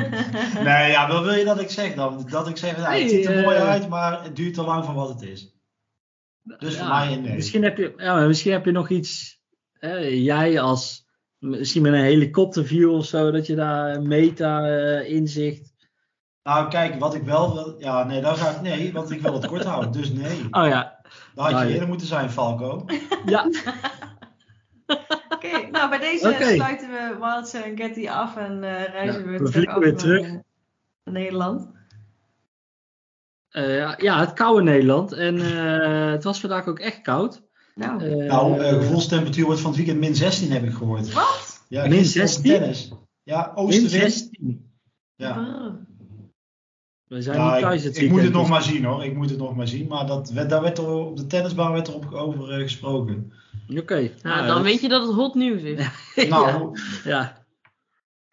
Nee, 0.64 0.92
ja, 0.92 1.08
wat 1.08 1.24
wil 1.24 1.34
je 1.34 1.46
dat 1.46 1.60
ik 1.60 1.70
zeg 1.70 1.94
dan? 1.94 2.26
Dat 2.30 2.48
ik 2.50 2.58
zeg, 2.58 2.78
nou, 2.78 3.00
het 3.02 3.10
ziet 3.10 3.26
er 3.26 3.44
mooi 3.44 3.56
eh, 3.56 3.70
uit, 3.70 3.90
maar 3.90 4.24
het 4.24 4.36
duurt 4.36 4.54
te 4.54 4.62
lang 4.64 4.86
van 4.86 4.96
wat 4.96 5.10
het 5.10 5.22
is. 5.22 5.54
Dus 6.42 6.78
voor 6.78 6.88
Ja, 6.88 7.00
mij 7.06 7.14
een 7.14 7.22
nee. 7.22 7.36
Misschien 7.36 7.64
heb 7.64 7.78
je, 7.78 7.94
ja, 7.98 8.26
misschien 8.28 8.52
heb 8.52 8.66
je 8.66 8.72
nog 8.72 8.90
iets, 8.90 9.42
hè, 9.74 9.98
jij 9.98 10.60
als, 10.60 11.08
misschien 11.40 11.82
met 11.82 11.94
een 11.94 12.00
helikopterview 12.00 12.92
of 12.92 13.06
zo, 13.06 13.32
dat 13.32 13.46
je 13.46 13.56
daar 13.56 14.02
meta-inzicht. 14.02 15.74
Nou, 16.46 16.70
kijk, 16.70 17.00
wat 17.00 17.16
ik 17.16 17.24
wel 17.24 17.54
wil. 17.54 17.76
Ja, 17.80 18.04
nee, 18.04 18.22
daar 18.22 18.36
ga 18.36 18.50
ik. 18.50 18.62
Nee, 18.62 18.94
want 18.94 19.12
ik 19.12 19.22
wil 19.22 19.34
het 19.34 19.46
kort 19.48 19.64
houden. 19.64 19.92
Dus 19.92 20.12
nee. 20.12 20.42
oh 20.52 20.68
ja, 20.68 21.00
Dat 21.34 21.44
had 21.44 21.52
Nou, 21.52 21.64
je 21.64 21.68
ja. 21.68 21.74
eerder 21.74 21.88
moeten 21.88 22.08
zijn, 22.08 22.30
Falco. 22.30 22.86
ja, 23.26 23.50
Oké, 25.30 25.70
nou 25.72 25.90
bij 25.90 26.00
deze 26.00 26.36
sluiten 26.56 26.90
we 26.90 27.16
Wild 27.20 27.48
Serengeti 27.48 28.08
af 28.08 28.38
en 28.38 28.64
eh, 28.64 28.84
reizen 28.94 29.22
Ja, 29.22 29.26
we, 29.28 29.38
we 29.44 29.52
terug 29.52 29.76
weer 29.76 29.88
naar, 29.92 29.96
terug. 30.02 30.28
eh, 30.28 30.34
Nederland. 31.04 31.70
Eh, 33.50 33.78
ja, 33.78 33.94
ja, 33.98 34.20
het 34.20 34.34
koude 34.34 34.64
Nederland. 34.64 35.12
En 35.14 35.40
eh, 35.40 36.12
het 36.12 36.24
was 36.24 36.40
vandaag 36.40 36.68
ook 36.68 36.80
echt 36.80 37.02
koud. 37.02 37.44
Nou, 37.76 38.16
Nou, 38.26 38.60
eh, 38.60 38.70
gevoelstemperatuur 38.74 39.46
wordt 39.46 39.60
van 39.62 39.70
het 39.70 39.80
weekend 39.80 40.00
min 40.00 40.16
16, 40.16 40.52
heb 40.52 40.64
ik 40.64 40.74
gehoord. 40.74 41.14
wat? 41.14 41.66
Ja, 41.70 41.88
Min 41.88 41.92
gisteren 41.98 42.28
op 42.28 42.34
16? 42.34 42.52
Tennis. 42.60 42.92
Ja, 43.24 43.52
min 43.56 43.64
oostenwind. 43.64 43.92
16. 43.92 44.72
Ja. 45.16 45.40
Oh. 45.40 45.74
We 47.07 47.22
zijn 47.22 47.41
niet 47.45 47.53
ik, 47.56 47.60
thuis 47.61 47.84
het 47.84 47.98
ik 48.02 48.10
moet 48.11 48.22
het 48.22 48.32
nog 48.32 48.41
dus- 48.41 48.49
maar 48.52 48.64
zien 48.64 48.86
hoor. 48.86 49.03
Ik 49.06 49.15
moet 49.15 49.30
het 49.30 49.40
nog 49.40 49.56
maar 49.56 49.68
zien. 49.68 49.88
Maar 49.88 50.07
dat, 50.07 50.30
werd- 50.30 50.49
daar 50.49 50.61
werd 50.61 50.77
er, 50.77 50.88
op 50.88 51.18
de 51.18 51.27
tennisbaan 51.27 51.72
werd 51.72 51.88
er 51.88 51.94
op, 51.95 52.14
over 52.14 52.52
eh, 52.52 52.61
gesproken. 52.61 53.34
Oké. 53.77 54.11
Nou, 54.22 54.48
dan 54.48 54.61
weet 54.61 54.82
je 54.82 54.88
dat 54.90 55.07
het 55.07 55.15
hot 55.15 55.36
nieuws 55.36 55.61
is. 55.61 55.88
Nou, 56.30 56.77
Ja, 57.03 57.45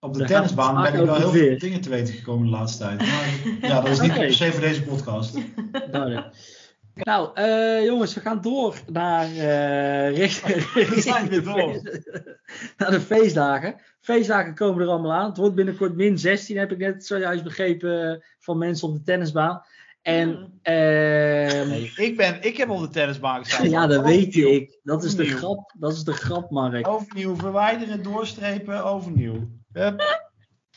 op 0.00 0.12
de 0.12 0.18
Daar 0.18 0.28
tennisbaan 0.28 0.82
ben 0.82 0.94
ik 0.94 1.04
wel 1.06 1.14
heel 1.16 1.30
veel 1.30 1.40
weer. 1.40 1.58
dingen 1.58 1.80
te 1.80 1.88
weten 1.88 2.14
gekomen 2.14 2.44
de 2.46 2.52
laatste 2.52 2.84
tijd. 2.84 2.98
Maar 3.00 3.28
ja, 3.70 3.80
dat 3.80 3.88
is 3.90 4.00
niet 4.00 4.10
Oké. 4.10 4.20
per 4.20 4.32
se 4.34 4.52
voor 4.52 4.60
deze 4.60 4.82
podcast. 4.82 5.38
duidelijk. 5.90 6.26
Nou, 6.94 7.30
eh, 7.34 7.84
jongens, 7.84 8.14
we 8.14 8.20
gaan 8.20 8.40
door 8.40 8.76
naar, 8.92 9.24
eh 9.26 10.16
richt- 10.16 10.46
We 10.94 11.00
zijn 11.00 11.28
weer 11.28 11.42
door. 11.44 11.80
naar 12.76 12.90
de 12.90 13.00
feestdagen. 13.00 13.74
Feestdagen 14.02 14.54
komen 14.54 14.82
er 14.82 14.88
allemaal 14.88 15.12
aan. 15.12 15.28
Het 15.28 15.36
wordt 15.36 15.54
binnenkort 15.54 15.94
min 15.96 16.18
16, 16.18 16.56
heb 16.58 16.72
ik 16.72 16.78
net 16.78 17.06
zojuist 17.06 17.44
begrepen 17.44 18.22
van 18.38 18.58
mensen 18.58 18.88
op 18.88 18.94
de 18.94 19.02
tennisbaan. 19.02 19.62
En 20.02 20.58
ehm, 20.62 21.68
Nee, 21.68 21.92
ik, 21.96 22.16
ben, 22.16 22.42
ik 22.42 22.56
heb 22.56 22.70
op 22.70 22.80
de 22.80 22.88
tennisbaan 22.88 23.44
gestaan. 23.44 23.70
ja, 23.70 23.86
dat 23.86 24.04
weet 24.04 24.36
ik. 24.36 24.78
Dat 24.82 25.04
is 25.04 25.16
de 25.16 25.24
grap, 25.24 25.72
dat 25.78 25.92
is 25.92 26.04
de 26.04 26.12
grap, 26.12 26.50
Mark. 26.50 26.88
Overnieuw 26.88 27.36
verwijderen, 27.36 28.02
doorstrepen, 28.02 28.84
overnieuw. 28.84 29.48
Hup. 29.72 29.96
Nou, 29.96 30.10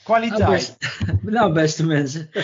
Kwaliteit. 0.04 0.50
best- 0.50 0.78
nou, 1.22 1.54
beste 1.54 1.86
mensen. 1.86 2.30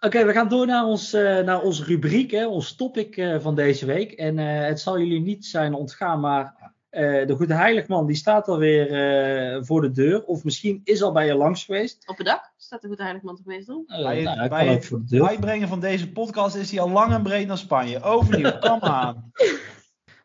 Oké, 0.00 0.24
we 0.24 0.32
gaan 0.32 0.48
door 0.48 0.66
naar 0.66 0.84
ons, 0.84 1.12
eh, 1.12 1.38
naar 1.44 1.60
onze 1.60 1.84
rubriek, 1.84 2.30
hè, 2.30 2.46
ons 2.46 2.74
topic 2.74 3.16
eh, 3.16 3.36
van 3.40 3.54
deze 3.54 3.86
week. 3.86 4.12
En 4.12 4.38
eh, 4.38 4.66
het 4.66 4.80
zal 4.80 4.98
jullie 4.98 5.20
niet 5.20 5.46
zijn 5.46 5.74
ontgaan, 5.74 6.20
maar 6.20 6.54
eh, 6.90 7.26
de 7.26 7.34
Goede 7.36 7.54
Heiligman 7.54 8.06
die 8.06 8.16
staat 8.16 8.48
alweer 8.48 8.92
eh 8.92 9.62
voor 9.64 9.80
de 9.80 9.90
deur. 9.90 10.24
Of 10.24 10.44
misschien 10.44 10.80
is 10.84 11.02
al 11.02 11.12
bij 11.12 11.26
je 11.26 11.34
langs 11.34 11.64
geweest. 11.64 12.08
Op 12.08 12.16
het 12.16 12.26
dak 12.26 12.52
staat 12.56 12.82
de 12.82 12.88
Goed 12.88 12.98
Heiligman 12.98 13.36
toch 13.36 13.46
meestal? 13.46 13.84
Eh, 13.86 14.02
Bij, 14.02 14.22
nou, 14.22 14.48
bij 14.48 14.66
het 14.66 14.86
voor 14.86 15.02
de 15.06 15.28
uitbrengen 15.28 15.68
van 15.68 15.80
deze 15.80 16.12
podcast 16.12 16.56
is 16.56 16.70
hij 16.70 16.80
al 16.80 16.90
lang 16.90 17.12
en 17.12 17.22
breed 17.22 17.46
naar 17.46 17.58
Spanje. 17.58 18.02
Overnieuw, 18.02 18.58
kom 18.68 18.80
aan. 18.80 19.32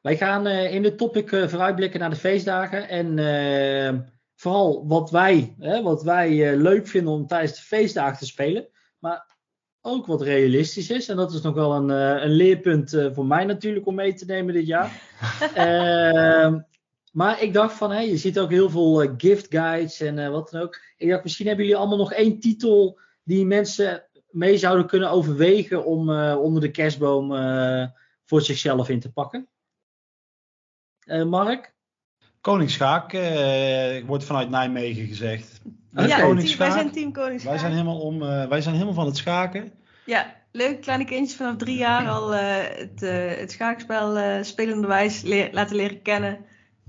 Wij 0.01 0.17
gaan 0.17 0.47
eh, 0.47 0.73
in 0.73 0.81
dit 0.81 0.97
topic 0.97 1.31
eh, 1.31 1.47
vooruitblikken 1.47 1.99
naar 1.99 2.09
de 2.09 2.15
feestdagen. 2.15 2.89
En 2.89 3.17
vooral 4.35 4.87
wat 4.87 5.11
wij, 5.11 5.55
hè, 5.59 5.81
wat 5.81 6.03
wij 6.03 6.51
eh, 6.51 6.57
leuk 6.61 6.87
vinden 6.87 7.13
om 7.13 7.27
tijdens 7.27 7.55
de 7.55 7.61
feestdagen 7.61 8.17
te 8.17 8.25
spelen. 8.25 8.67
Maar 8.99 9.32
ook 9.85 10.05
wat 10.05 10.21
realistisch 10.21 10.89
is. 10.89 11.09
En 11.09 11.15
dat 11.15 11.33
is 11.33 11.41
nog 11.41 11.53
wel 11.53 11.73
een, 11.73 11.89
eh, 11.89 12.23
een 12.23 12.31
leerpunt 12.31 12.93
eh, 12.93 13.13
voor 13.13 13.25
mij 13.25 13.45
natuurlijk 13.45 13.85
om 13.85 13.95
mee 13.95 14.13
te 14.13 14.25
nemen 14.25 14.53
dit 14.53 14.65
jaar. 14.65 15.01
Ehm, 15.55 16.59
maar 17.11 17.41
ik 17.41 17.53
dacht 17.53 17.73
van, 17.73 17.91
hé, 17.91 17.99
je 17.99 18.17
ziet 18.17 18.39
ook 18.39 18.49
heel 18.49 18.69
veel 18.69 19.01
eh, 19.01 19.13
gift 19.17 19.47
guides 19.49 19.99
en 19.99 20.31
wat 20.31 20.49
dan 20.49 20.61
ook. 20.61 20.79
Ik 20.97 21.09
dacht, 21.09 21.23
misschien 21.23 21.47
hebben 21.47 21.65
jullie 21.65 21.79
allemaal 21.79 21.97
nog 21.97 22.13
één 22.13 22.39
titel 22.39 22.99
die 23.23 23.45
mensen 23.45 24.03
mee 24.29 24.57
zouden 24.57 24.87
kunnen 24.87 25.09
overwegen 25.09 25.85
om 25.85 26.09
onder 26.35 26.61
de 26.61 26.71
kerstboom 26.71 27.31
voor 28.25 28.41
zichzelf 28.41 28.89
in 28.89 28.99
te 28.99 29.11
pakken. 29.11 29.47
Eh, 31.05 31.23
Mark? 31.23 31.73
Koningsschaak 32.43 33.13
eh, 33.13 34.05
wordt 34.05 34.23
vanuit 34.23 34.49
Nijmegen 34.49 35.07
gezegd. 35.07 35.61
Ja, 35.95 36.05
team- 36.17 36.57
wij 36.57 36.71
zijn 36.71 36.91
team 36.91 37.11
Koningsschaak. 37.11 37.51
Wij 37.51 37.59
zijn 37.61 37.71
helemaal, 37.71 37.99
om, 37.99 38.21
eh, 38.21 38.47
wij 38.47 38.61
zijn 38.61 38.73
helemaal 38.73 38.93
van 38.93 39.05
het 39.05 39.17
schaken. 39.17 39.71
Ja, 40.05 40.33
leuk. 40.51 40.81
Kleine 40.81 41.05
kindjes 41.05 41.37
vanaf 41.37 41.55
drie 41.55 41.77
jaar 41.77 42.07
al 42.09 42.33
eh, 42.35 42.39
het, 42.77 43.03
eh, 43.03 43.37
het 43.39 43.51
schaakspel 43.51 44.17
eh 44.17 44.43
spelenderwijs 44.43 45.21
leer, 45.21 45.49
laten 45.51 45.75
leren 45.75 46.01
kennen. 46.01 46.37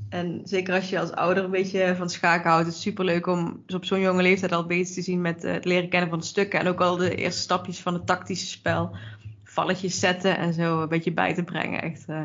En 0.09 0.40
zeker 0.44 0.74
als 0.74 0.89
je 0.90 1.01
als 1.01 1.12
ouder 1.12 1.44
een 1.44 1.51
beetje 1.51 1.94
van 1.97 2.10
schaken 2.10 2.51
houdt, 2.51 2.66
het 2.66 2.74
is 2.74 2.81
superleuk 2.81 3.26
om 3.26 3.62
dus 3.66 3.76
op 3.76 3.85
zo'n 3.85 4.01
jonge 4.01 4.22
leeftijd 4.22 4.52
al 4.52 4.66
bezig 4.66 4.94
te 4.94 5.02
zien 5.02 5.20
met 5.20 5.44
eh, 5.44 5.52
het 5.52 5.64
leren 5.64 5.89
kennen 5.89 6.09
van 6.10 6.18
de 6.18 6.24
stukken. 6.24 6.60
En 6.60 6.66
ook 6.66 6.81
al 6.81 6.97
de 6.97 7.14
eerste 7.14 7.40
stapjes 7.40 7.81
van 7.81 7.94
het 7.94 8.06
tactische 8.06 8.47
spel. 8.47 8.97
Valletjes 9.44 9.98
zetten 9.98 10.36
en 10.39 10.52
zo 10.55 10.82
een 10.82 10.89
beetje 10.89 11.12
bij 11.12 11.35
te 11.35 11.43
brengen. 11.43 11.82
Echt, 11.82 12.05
eh, 12.06 12.24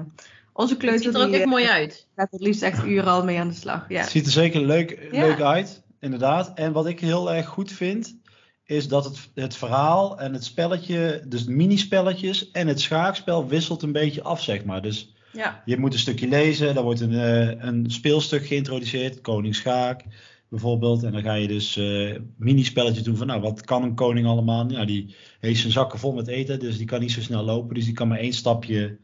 onze 0.60 0.77
kleuter 0.77 1.03
ziet 1.03 1.14
er 1.14 1.22
ook 1.22 1.26
die, 1.26 1.36
echt 1.36 1.44
eh, 1.44 1.49
mooi 1.49 1.65
uit. 1.65 2.07
gaat 2.15 2.31
het 2.31 2.41
liefst 2.41 2.61
echt 2.61 2.86
uren 2.86 3.11
al 3.11 3.23
mee 3.23 3.40
aan 3.40 3.48
de 3.48 3.53
slag. 3.53 3.86
Ja. 3.90 4.02
Het 4.02 4.10
ziet 4.10 4.26
er 4.26 4.31
zeker 4.31 4.61
leuk, 4.61 5.10
Ja. 5.11 5.22
leuk 5.22 5.41
uit, 5.41 5.84
inderdaad. 5.99 6.52
En 6.56 6.72
wat 6.72 6.88
ik 6.88 6.99
heel 6.99 7.34
erg 7.34 7.48
goed 7.48 7.72
vind, 7.72 8.18
is 8.65 8.88
dat 8.88 9.06
het, 9.06 9.30
het 9.34 9.56
verhaal 9.56 10.19
en 10.19 10.34
het 10.34 10.44
spelletje, 10.44 11.23
dus 11.27 11.45
de 11.45 11.52
minispelletjes 11.52 12.52
en 12.52 12.68
het 12.68 12.81
schaakspel 12.81 13.48
wisselt 13.48 13.81
een 13.81 13.91
beetje 13.91 14.23
af, 14.23 14.41
zeg 14.44 14.64
maar. 14.64 14.81
Dus 14.81 15.14
ja. 15.31 15.61
je 15.65 15.77
moet 15.77 15.94
een 15.94 15.99
stukje 15.99 16.27
lezen, 16.27 16.76
dan 16.76 16.84
wordt 16.84 16.99
een, 16.99 17.14
eh, 17.14 17.64
een 17.65 17.91
speelstuk 17.91 18.45
geïntroduceerd, 18.45 19.22
koningsschaak 19.22 20.03
bijvoorbeeld. 20.49 21.03
En 21.03 21.11
dan 21.11 21.22
ga 21.22 21.34
je 21.34 21.48
dus 21.48 21.77
eh 21.77 22.15
minispelletjes 22.38 23.03
doen 23.03 23.18
van, 23.18 23.27
nou, 23.27 23.41
wat 23.41 23.61
kan 23.61 23.84
een 23.84 23.95
koning 23.95 24.27
allemaal? 24.27 24.72
Ja, 24.72 24.86
die 24.86 25.15
heeft 25.40 25.60
zijn 25.60 25.72
zakken 25.72 25.99
vol 25.99 26.14
met 26.14 26.27
eten, 26.27 26.60
dus 26.60 26.77
die 26.77 26.88
kan 26.88 26.99
niet 26.99 27.11
zo 27.11 27.22
snel 27.22 27.44
lopen. 27.44 27.76
Dus 27.76 27.86
die 27.86 27.94
kan 27.94 28.07
maar 28.07 28.19
één 28.19 28.34
stapje 28.34 28.98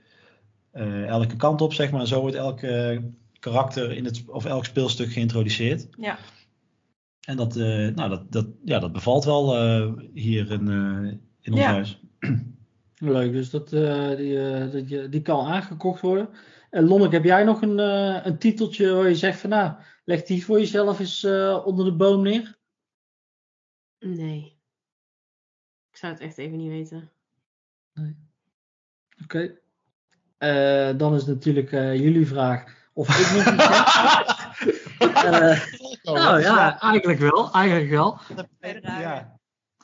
eh, 0.76 1.07
elke 1.07 1.35
kant 1.35 1.61
op, 1.61 1.73
zeg 1.73 1.91
maar. 1.91 2.07
Zo 2.07 2.22
wordt 2.22 2.35
elk 2.35 2.61
eh, 2.61 2.99
karakter 3.39 3.91
in 3.91 4.06
het, 4.06 4.23
of 4.27 4.45
elk 4.45 4.65
speelstuk 4.65 5.11
geïntroduceerd. 5.11 5.88
Ja. 5.99 6.18
En 7.27 7.38
dat, 7.38 7.56
eh, 7.56 7.88
nou, 7.95 8.10
dat, 8.10 8.31
dat, 8.31 8.47
ja, 8.64 8.80
dat 8.80 8.91
bevalt 8.91 9.23
wel 9.23 9.56
eh, 9.56 9.91
hier 10.14 10.52
in, 10.52 10.68
eh, 10.68 11.11
in 11.41 11.52
ons 11.53 11.61
Ja. 11.61 11.72
huis. 11.72 11.99
Leuk, 12.97 13.31
dus 13.31 13.49
dat, 13.49 13.73
eh, 13.73 14.15
die, 14.15 14.49
eh, 14.52 14.72
dat 14.72 14.89
je- 14.89 15.10
die 15.10 15.22
kan 15.22 15.45
aangekocht 15.45 16.02
worden. 16.02 16.30
En 16.69 16.84
Lonneke, 16.88 17.15
heb 17.15 17.23
jij 17.23 17.43
nog 17.43 17.61
een, 17.61 17.80
eh, 17.80 18.26
een 18.26 18.38
titeltje 18.38 18.93
waar 18.93 19.07
je 19.10 19.15
zegt 19.15 19.39
van 19.39 19.49
nou, 19.49 19.76
leg 20.06 20.23
die 20.23 20.45
voor 20.45 20.60
jezelf 20.60 20.99
eens 20.99 21.23
eh, 21.23 21.61
onder 21.65 21.85
de 21.85 21.95
boom 21.95 22.22
neer? 22.22 22.57
Nee. 23.99 24.57
Ik 25.91 25.97
zou 25.97 26.14
het 26.14 26.22
echt 26.22 26.38
even 26.38 26.57
niet 26.57 26.69
weten. 26.69 27.11
Oké. 29.23 29.57
Eh, 30.38 30.90
dan 30.98 31.16
is 31.16 31.26
natuurlijk 31.26 31.72
eh, 31.72 31.95
jullie 31.95 32.28
vraag 32.28 32.64
of 32.94 33.20
ik 33.20 33.36
nog 33.36 33.53
iets 33.53 33.68
heb. 33.68 34.34
Eh, 35.16 35.62
nou 36.03 36.41
ja, 36.41 36.80
eigenlijk 36.80 37.20
wel. 37.20 37.52
Eigenlijk 37.52 37.90
wel. 37.90 38.20
Ja. 38.82 39.40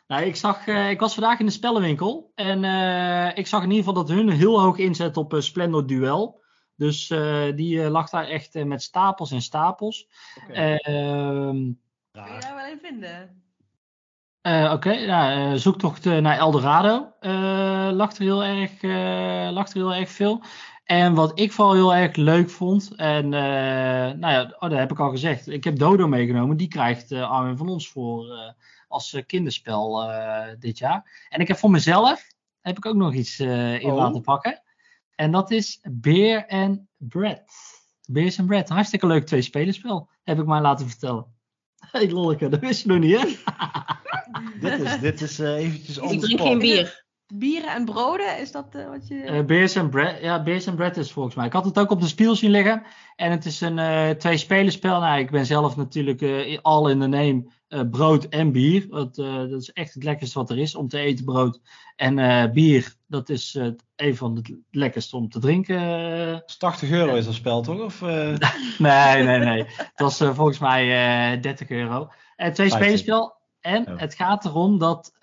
Nou, 0.08 0.24
ik, 0.24 0.36
zag, 0.36 0.68
eh, 0.68 0.90
ik 0.90 1.00
was 1.00 1.14
vandaag 1.14 1.40
in 1.40 1.46
de 1.46 1.52
spellenwinkel 1.52 2.32
en 2.36 2.64
eh, 2.64 3.38
ik 3.38 3.48
zag 3.48 3.64
in 3.64 3.70
ieder 3.70 3.86
geval 3.86 4.04
dat 4.06 4.16
hun 4.16 4.30
heel 4.30 4.62
hoog 4.62 4.78
inzet 4.78 5.18
op 5.18 5.34
eh, 5.34 5.40
Splendor 5.40 5.88
Duel. 5.88 6.44
Dus 6.76 7.10
eh, 7.10 7.56
die 7.56 7.90
lag 7.90 8.10
daar 8.10 8.28
echt 8.28 8.64
met 8.64 8.84
stapels 8.84 9.32
en 9.32 9.42
stapels. 9.42 10.08
Oké. 10.44 10.54
Ehm, 10.54 11.72
Kun 12.12 12.34
je 12.34 12.40
daar 12.40 12.56
wel 12.56 12.66
in 12.66 12.80
vinden? 12.82 13.44
Eh, 14.42 14.72
Oké, 14.74 15.06
nou, 15.06 15.32
eh, 15.32 15.58
zoektocht 15.60 16.06
eh, 16.06 16.18
naar 16.18 16.38
Eldorado 16.38 17.14
eh, 17.20 17.90
lag, 17.92 18.16
er 18.16 18.24
heel 18.24 18.44
erg, 18.44 18.82
lag 19.54 19.68
er 19.68 19.74
heel 19.74 19.94
erg 19.94 20.10
veel. 20.10 20.44
En 20.84 21.14
wat 21.14 21.40
ik 21.40 21.52
vooral 21.52 21.74
heel 21.74 21.96
erg 21.96 22.16
leuk 22.16 22.50
vond, 22.50 22.96
en 22.96 23.30
nou 23.30 24.28
ja, 24.28 24.56
oh, 24.60 24.70
dat 24.70 24.80
heb 24.80 24.92
ik 24.92 25.00
al 25.00 25.10
gezegd. 25.10 25.48
Ik 25.48 25.64
heb 25.64 25.78
Dodo 25.78 26.08
meegenomen, 26.08 26.58
die 26.58 26.68
krijgt 26.68 27.12
Armin 27.12 27.58
van 27.58 27.70
ons 27.70 27.90
voor 27.90 28.54
als 28.88 29.22
kinderspel 29.26 30.12
dit 30.60 30.78
jaar. 30.78 31.26
En 31.30 31.40
ik 31.40 31.48
heb 31.48 31.58
voor 31.58 31.72
mezelf, 31.72 32.28
heb 32.62 32.78
ik 32.78 32.86
ook 32.86 32.96
nog 32.96 33.14
iets 33.14 33.40
in 33.40 33.82
Oh. 33.84 33.96
laten 33.96 34.22
pakken. 34.22 34.62
En 35.16 35.32
dat 35.32 35.52
is 35.52 35.80
Beer 35.92 36.48
and 36.48 36.80
Bread. 36.98 37.44
Beers 38.08 38.40
and 38.40 38.48
Bread. 38.48 38.70
Hartstikke 38.70 39.08
leuk 39.08 39.26
twee 39.26 39.42
spelerspel. 39.42 40.10
Heb 40.24 40.40
ik 40.40 40.46
mij 40.46 40.62
laten 40.62 40.90
vertellen. 40.90 41.26
Hé 41.78 42.00
hey, 42.00 42.12
Lolleke, 42.12 42.50
dat 42.50 42.60
wist 42.60 42.84
je 42.84 42.88
nog 42.88 43.00
niet 43.00 43.22
hè? 43.22 43.28
dit 44.60 44.80
is, 44.80 45.00
dit 45.00 45.22
is 45.22 45.40
uh, 45.40 45.56
eventjes 45.56 45.98
Ik 45.98 46.20
drink 46.20 46.42
geen 46.42 46.60
bier. 46.60 47.10
Bieren 47.34 47.70
en 47.70 47.86
broden, 47.86 48.40
is 48.40 48.52
dat 48.52 48.76
uh, 48.76 48.90
wat 48.90 49.08
je... 49.08 49.16
Uh, 49.16 49.46
Beers 49.46 49.78
and 49.78 49.90
Bread, 49.90 50.22
ja, 50.22 50.44
Beers 50.44 50.68
and 50.68 50.76
Bread 50.76 50.98
is 50.98 51.12
volgens 51.12 51.36
mij. 51.36 51.46
Ik 51.46 51.54
had 51.54 51.66
het 51.66 51.80
ook 51.80 51.92
op 51.92 52.02
de 52.02 52.08
spiel 52.08 52.36
zien 52.36 52.52
liggen. 52.52 52.84
En 53.16 53.32
het 53.32 53.46
is 53.46 53.62
een 53.62 53.78
uh, 53.78 54.10
twee 54.10 54.38
spelerspel. 54.38 55.00
Nou, 55.00 55.20
ik 55.20 55.32
ben 55.32 55.46
zelf 55.46 55.76
natuurlijk 55.76 56.50
al 56.62 56.90
in 56.90 57.00
de 57.00 57.08
name 57.08 57.46
brood 57.92 58.26
en 58.26 58.52
bier. 58.52 58.88
Dat, 58.90 59.16
dat 59.16 59.62
is 59.62 59.72
echt 59.72 59.94
het 59.94 60.04
lekkerste 60.04 60.40
wat 60.40 60.50
er 60.50 60.58
is 60.58 60.76
om 60.76 60.88
te 60.88 60.98
eten, 60.98 61.26
brood. 61.26 61.62
En 61.96 62.52
bier, 62.54 62.96
dat 63.08 63.30
is 63.30 63.60
een 63.96 64.16
van 64.16 64.36
het 64.36 64.54
lekkerste 64.72 65.16
om 65.16 65.30
te 65.30 65.40
drinken. 65.40 66.44
80 66.58 66.92
euro 66.92 67.16
is 67.16 67.26
dat 67.26 67.34
spel 67.34 67.62
toch? 67.62 67.82
Of, 67.82 68.02
nee, 68.78 69.24
nee, 69.24 69.40
nee. 69.40 69.66
Het 69.68 69.92
was 69.96 70.18
volgens 70.18 70.60
mij 70.60 71.40
30 71.40 71.70
euro. 71.70 72.10
twee 72.54 72.70
spelerspel. 72.70 73.41
En 73.62 73.88
oh. 73.88 74.00
het 74.00 74.14
gaat 74.14 74.46
erom 74.46 74.78
dat 74.78 75.14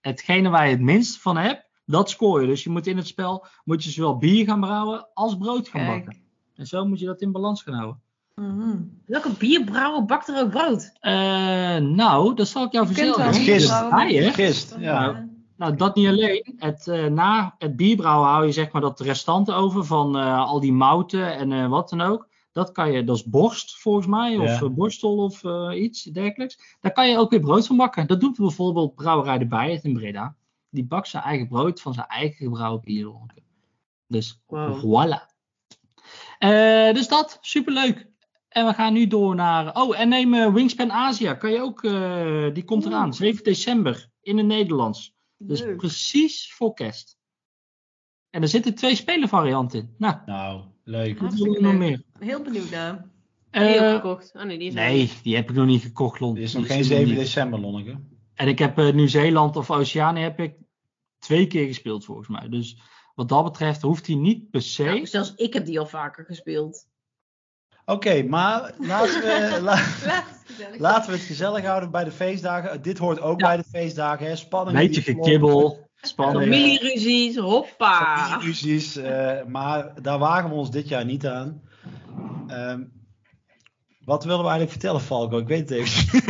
hetgene 0.00 0.48
waar 0.48 0.64
je 0.64 0.70
het 0.70 0.80
minst 0.80 1.20
van 1.20 1.36
hebt, 1.36 1.68
dat 1.84 2.10
scoor 2.10 2.40
je. 2.40 2.46
Dus 2.46 2.64
je 2.64 2.70
moet 2.70 2.86
in 2.86 2.96
het 2.96 3.06
spel 3.06 3.46
moet 3.64 3.84
je 3.84 3.90
zowel 3.90 4.16
bier 4.16 4.44
gaan 4.44 4.60
brouwen 4.60 5.08
als 5.14 5.36
brood 5.36 5.68
gaan 5.68 5.84
Kijk. 5.86 6.04
bakken. 6.04 6.22
En 6.54 6.66
zo 6.66 6.86
moet 6.86 7.00
je 7.00 7.06
dat 7.06 7.20
in 7.20 7.32
balans 7.32 7.62
gaan 7.62 7.74
houden. 7.74 8.00
Mm 8.34 9.00
Welke 9.06 9.30
bierbrouwer 9.38 10.04
bakt 10.04 10.28
er 10.28 10.40
ook 10.40 10.50
brood? 10.50 10.92
Uh, 11.00 11.12
nou, 11.76 12.34
dat 12.34 12.48
zal 12.48 12.64
ik 12.64 12.72
jou 12.72 12.86
vertellen. 12.86 13.34
Gist. 13.34 13.72
Gist, 14.34 14.76
ja. 14.78 15.28
Nou, 15.58 15.76
dat 15.76 15.94
niet 15.94 16.08
alleen. 16.08 16.54
Het, 16.56 16.88
eh, 16.88 17.06
na 17.06 17.54
het 17.58 17.76
bierbrouwen 17.76 18.28
hou 18.28 18.46
je 18.46 18.52
zeg 18.52 18.72
maar 18.72 18.82
dat 18.82 19.00
restanten 19.00 19.54
over 19.54 19.84
van 19.84 20.18
eh, 20.18 20.38
al 20.38 20.60
die 20.60 20.72
mouten 20.72 21.36
en 21.36 21.52
eh, 21.52 21.68
wat 21.68 21.88
dan 21.88 22.00
ook. 22.00 22.27
Dat 22.58 22.72
kan 22.72 22.92
je, 22.92 23.04
dat 23.04 23.16
is 23.16 23.24
borst 23.24 23.76
volgens 23.76 24.06
mij, 24.06 24.36
of 24.38 24.44
Ja. 24.48 24.60
eh, 24.60 24.68
borstel 24.68 25.16
of 25.16 25.44
eh, 25.44 25.70
iets 25.82 26.02
dergelijks. 26.02 26.76
Daar 26.80 26.92
kan 26.92 27.08
je 27.08 27.18
ook 27.18 27.30
weer 27.30 27.40
brood 27.40 27.66
van 27.66 27.76
bakken. 27.76 28.06
Dat 28.06 28.20
doet 28.20 28.36
bijvoorbeeld 28.36 28.94
Brouwerij 28.94 29.38
de 29.38 29.46
Bijet 29.46 29.84
in 29.84 29.92
Breda. 29.92 30.36
Die 30.70 30.84
bakt 30.84 31.08
zijn 31.08 31.22
eigen 31.22 31.48
brood 31.48 31.80
van 31.80 31.94
zijn 31.94 32.06
eigen 32.06 32.36
gebrouwen 32.36 32.80
bier. 32.84 33.12
Dus 34.06 34.40
Wow. 34.46 34.78
voilà. 34.84 35.36
Eh, 36.38 36.92
dus 36.94 37.08
dat, 37.08 37.38
superleuk. 37.40 38.06
En 38.48 38.66
we 38.66 38.72
gaan 38.74 38.92
nu 38.92 39.06
door 39.06 39.34
naar. 39.34 39.76
Oh, 39.80 40.00
en 40.00 40.08
neem 40.08 40.52
Wingspan 40.54 40.90
Asia. 40.90 41.34
Kan 41.34 41.50
je 41.50 41.60
ook. 41.60 41.84
eh, 41.84 42.54
die 42.54 42.64
komt 42.64 42.86
eraan. 42.86 43.14
7 43.14 43.44
december 43.44 44.08
in 44.22 44.36
het 44.36 44.46
Nederlands. 44.46 45.14
Dus 45.36 45.60
Leuk. 45.60 45.76
precies 45.76 46.52
voor 46.54 46.74
kerst. 46.74 47.17
En 48.30 48.42
er 48.42 48.48
zitten 48.48 48.74
twee 48.74 48.94
spelervarianten 48.94 49.78
in. 49.80 49.94
Nou, 49.98 50.16
Nou, 50.26 50.62
leuk. 50.84 51.18
wat 51.20 51.34
we 51.34 51.60
nog 51.60 51.74
meer? 51.74 52.02
Heel 52.18 52.42
benieuwd 52.42 52.70
naar. 52.70 53.06
Heb 53.50 53.68
je 53.68 53.74
Eh, 53.74 53.88
ook 53.88 53.94
gekocht? 54.02 54.32
Oh 54.36 54.42
nee, 54.42 54.58
die 54.58 54.68
is 54.68 54.74
nee, 54.74 55.12
die 55.22 55.36
heb 55.36 55.50
ik 55.50 55.56
nog 55.56 55.66
niet 55.66 55.82
gekocht, 55.82 56.20
Lon. 56.20 56.34
Het 56.34 56.42
is 56.44 56.52
nog 56.52 56.62
Die 56.62 56.70
geen 56.70 56.78
er 56.80 56.84
7 56.84 57.06
niet. 57.06 57.16
december, 57.16 57.60
Lonneke. 57.60 58.00
En 58.34 58.48
ik 58.48 58.58
heb 58.58 58.78
eh, 58.78 58.92
Nieuw-Zeeland 58.92 59.56
of 59.56 59.70
Oceanië 59.70 60.20
heb 60.20 60.40
ik 60.40 60.54
twee 61.18 61.46
keer 61.46 61.66
gespeeld 61.66 62.04
volgens 62.04 62.28
mij. 62.28 62.48
Dus 62.48 62.78
wat 63.14 63.28
dat 63.28 63.44
betreft 63.44 63.82
hoeft 63.82 64.06
hij 64.06 64.16
niet 64.16 64.50
per 64.50 64.62
se. 64.62 64.84
Nou, 64.84 65.06
zelfs 65.06 65.34
ik 65.34 65.52
heb 65.54 65.64
die 65.66 65.78
al 65.78 65.86
vaker 65.86 66.24
gespeeld. 66.24 66.86
Oké, 67.84 68.22
maar 68.22 68.74
laten 68.78 69.20
we, 69.20 69.58
la- 69.62 70.24
laten 70.78 71.10
we 71.10 71.16
het 71.16 71.26
gezellig 71.26 71.64
houden 71.64 71.90
bij 71.90 72.04
de 72.04 72.10
feestdagen. 72.10 72.82
Dit 72.82 72.98
hoort 72.98 73.20
ook 73.20 73.40
Ja. 73.40 73.46
bij 73.46 73.56
de 73.56 73.64
feestdagen. 73.68 74.26
Hè? 74.26 74.36
Spanning. 74.36 74.76
Beetje 74.78 75.02
die 75.04 75.14
gekibbel, 75.14 75.87
spanning. 76.00 76.52
Familieruzies, 76.52 77.36
hoppa. 77.36 78.16
Familieruzies, 78.16 78.96
eh, 78.96 79.44
maar 79.44 80.02
daar 80.02 80.18
wagen 80.18 80.50
we 80.50 80.56
ons 80.56 80.70
dit 80.70 80.88
jaar 80.88 81.04
niet 81.04 81.26
aan. 81.26 81.62
Ehm, 82.46 82.82
wat 84.04 84.24
wilden 84.24 84.44
we 84.44 84.50
eigenlijk 84.50 84.70
vertellen, 84.70 85.00
Falco? 85.00 85.38
Ik 85.38 85.46
weet 85.48 85.68
het 85.68 85.78
even. 85.78 86.22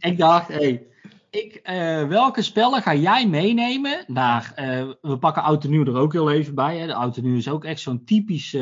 Ik 0.10 0.18
dacht, 0.18 0.48
hey, 0.48 0.86
ik, 1.30 1.54
eh, 1.54 2.08
welke 2.08 2.42
spellen 2.42 2.82
ga 2.82 2.94
jij 2.94 3.28
meenemen 3.28 4.04
naar, 4.06 4.52
eh, 4.54 4.88
we 5.00 5.18
pakken 5.18 5.42
Oud 5.42 5.64
en 5.64 5.70
Nieuw 5.70 5.86
er 5.86 5.96
ook 5.96 6.12
heel 6.12 6.30
even 6.30 6.54
bij. 6.54 6.78
Hè. 6.78 6.86
De 6.86 6.94
Oud 6.94 7.16
en 7.16 7.22
Nieuw 7.22 7.36
is 7.36 7.48
ook 7.48 7.64
echt 7.64 7.80
zo'n 7.80 8.04
typisch 8.04 8.56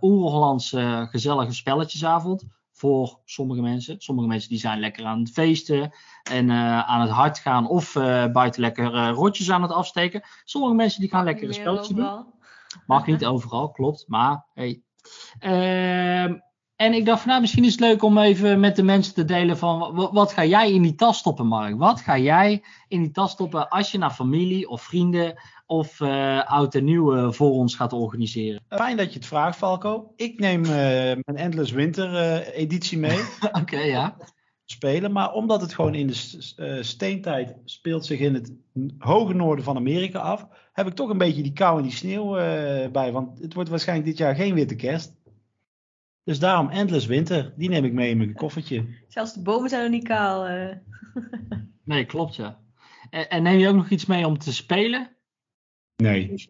Oer-Hollandse 0.00 1.06
gezellige 1.10 1.52
spelletjesavond. 1.52 2.46
Voor 2.78 3.20
sommige 3.24 3.60
mensen. 3.60 4.00
Sommige 4.00 4.28
mensen 4.28 4.48
die 4.48 4.58
zijn 4.58 4.80
lekker 4.80 5.04
aan 5.04 5.18
het 5.18 5.30
feesten 5.30 5.92
en 6.30 6.50
eh, 6.50 6.88
aan 6.88 7.00
het 7.00 7.10
hard 7.10 7.38
gaan 7.38 7.68
of 7.68 7.96
eh, 7.96 8.26
buiten 8.26 8.60
lekker 8.60 8.94
eh, 8.94 9.10
rotjes 9.10 9.50
aan 9.50 9.62
het 9.62 9.72
afsteken. 9.72 10.22
Sommige 10.44 10.74
mensen 10.74 11.00
die 11.00 11.10
gaan 11.10 11.24
lekker 11.24 11.48
een 11.48 11.54
spelletje 11.54 11.94
doen. 11.94 12.26
Mag 12.86 13.06
niet 13.06 13.24
overal, 13.24 13.70
klopt. 13.70 14.04
Maar 14.08 14.46
hey. 14.54 14.82
Ehm, 15.38 16.38
en 16.76 16.92
ik 16.92 17.04
dacht 17.04 17.20
van 17.20 17.28
nou, 17.28 17.40
misschien 17.40 17.64
is 17.64 17.72
het 17.72 17.80
leuk 17.80 18.02
om 18.02 18.18
even 18.18 18.60
met 18.60 18.76
de 18.76 18.82
mensen 18.82 19.14
te 19.14 19.24
delen 19.24 19.58
van 19.58 19.94
wat, 19.94 20.12
wat 20.12 20.32
ga 20.32 20.44
jij 20.44 20.72
in 20.72 20.82
die 20.82 20.94
tas 20.94 21.18
stoppen, 21.18 21.46
Mark? 21.46 21.78
Wat 21.78 22.00
ga 22.00 22.18
jij 22.18 22.64
in 22.88 23.02
die 23.02 23.10
tas 23.10 23.30
stoppen 23.30 23.68
als 23.68 23.90
je 23.90 23.98
naar 23.98 24.10
familie 24.10 24.68
of 24.68 24.82
vrienden 24.82 25.40
of 25.68 26.00
eh, 26.00 26.44
oud 26.50 26.74
en 26.74 26.84
nieuw 26.84 27.16
eh, 27.16 27.32
voor 27.32 27.50
ons 27.50 27.74
gaat 27.74 27.92
organiseren? 27.92 28.62
Fijn 28.68 28.96
dat 28.96 29.12
je 29.12 29.18
het 29.18 29.28
vraagt, 29.28 29.58
Falco. 29.58 30.12
Ik 30.16 30.38
neem 30.38 30.64
eh, 30.64 30.70
mijn 30.70 31.36
Endless 31.36 31.72
Winter 31.72 32.14
eh, 32.14 32.58
editie 32.58 32.98
mee. 32.98 33.18
Oké, 33.60 33.78
ja. 33.78 34.16
spelen. 34.64 35.12
Maar 35.12 35.32
omdat 35.32 35.60
het 35.60 35.74
gewoon 35.74 35.94
in 35.94 36.06
de 36.06 36.52
eh, 36.56 36.82
steentijd 36.82 37.54
speelt 37.64 38.06
zich 38.06 38.18
in 38.20 38.34
het 38.34 38.52
hoge 38.98 39.34
noorden 39.34 39.64
van 39.64 39.76
Amerika 39.76 40.18
af, 40.18 40.46
heb 40.72 40.86
ik 40.86 40.94
toch 40.94 41.10
een 41.10 41.18
beetje 41.18 41.42
die 41.42 41.52
kou 41.52 41.76
en 41.76 41.82
die 41.82 41.92
sneeuw 41.92 42.36
eh, 42.36 42.90
bij. 42.90 43.12
Want 43.12 43.38
het 43.38 43.54
wordt 43.54 43.70
waarschijnlijk 43.70 44.08
dit 44.08 44.18
jaar 44.18 44.34
geen 44.34 44.54
witte 44.54 44.76
kerst. 44.76 45.16
Dus 46.24 46.38
daarom 46.38 46.68
Endless 46.68 47.06
Winter. 47.06 47.52
Die 47.56 47.68
neem 47.68 47.84
ik 47.84 47.92
mee 47.92 48.10
in 48.10 48.16
mijn 48.16 48.34
koffertje. 48.34 48.84
Zelfs 49.08 49.34
de 49.34 49.42
bomen 49.42 49.68
zijn 49.68 49.82
nog 49.82 49.90
niet 49.90 50.08
kaal. 50.08 50.46
eh. 50.46 50.76
Nee, 51.84 52.04
klopt 52.04 52.36
ja. 52.36 52.58
En, 53.10 53.28
en 53.28 53.42
neem 53.42 53.58
je 53.58 53.68
ook 53.68 53.74
nog 53.74 53.88
iets 53.90 54.06
mee 54.06 54.26
om 54.26 54.38
te 54.38 54.52
spelen? 54.52 55.16
Nee. 56.02 56.34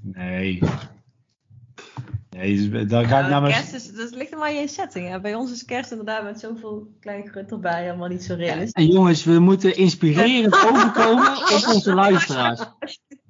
Nee. 0.00 0.62
Nee, 2.30 2.68
dus 2.68 2.88
daar 2.88 3.04
ga 3.04 3.16
ik 3.16 3.20
Nou, 3.20 3.30
naar 3.30 3.40
mijn... 3.40 3.52
kerst 3.52 3.74
is, 3.74 3.92
dat 3.92 4.14
ligt 4.14 4.32
er 4.32 4.38
maar 4.38 4.54
in 4.54 4.60
je 4.60 4.68
setting. 4.68 5.08
Hè. 5.08 5.20
Bij 5.20 5.34
ons 5.34 5.52
is 5.52 5.64
kerst 5.64 5.90
inderdaad 5.90 6.22
met 6.22 6.40
zoveel 6.40 6.94
klein 7.00 7.28
grut 7.28 7.50
erbij 7.50 7.82
helemaal 7.82 8.08
niet 8.08 8.24
zo 8.24 8.34
realistisch. 8.34 8.72
En 8.84 8.92
jongens, 8.92 9.24
we 9.24 9.38
moeten 9.38 9.76
inspirerend 9.76 10.54
overkomen 10.54 11.36
op 11.36 11.62
onze 11.74 11.94
luisteraars. 11.94 12.60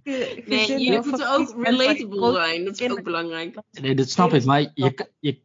Nee, 0.03 0.67
jullie 0.67 1.07
moeten 1.07 1.33
ook 1.33 1.55
relatable 1.65 2.33
zijn. 2.33 2.65
Dat 2.65 2.81
is 2.81 2.91
ook 2.91 3.03
belangrijk. 3.03 3.59
Nee, 3.71 3.95
dat 3.95 4.11
snap 4.11 4.33
ik, 4.33 4.45
maar 4.45 4.61
je, 4.75 5.09
je, 5.21 5.41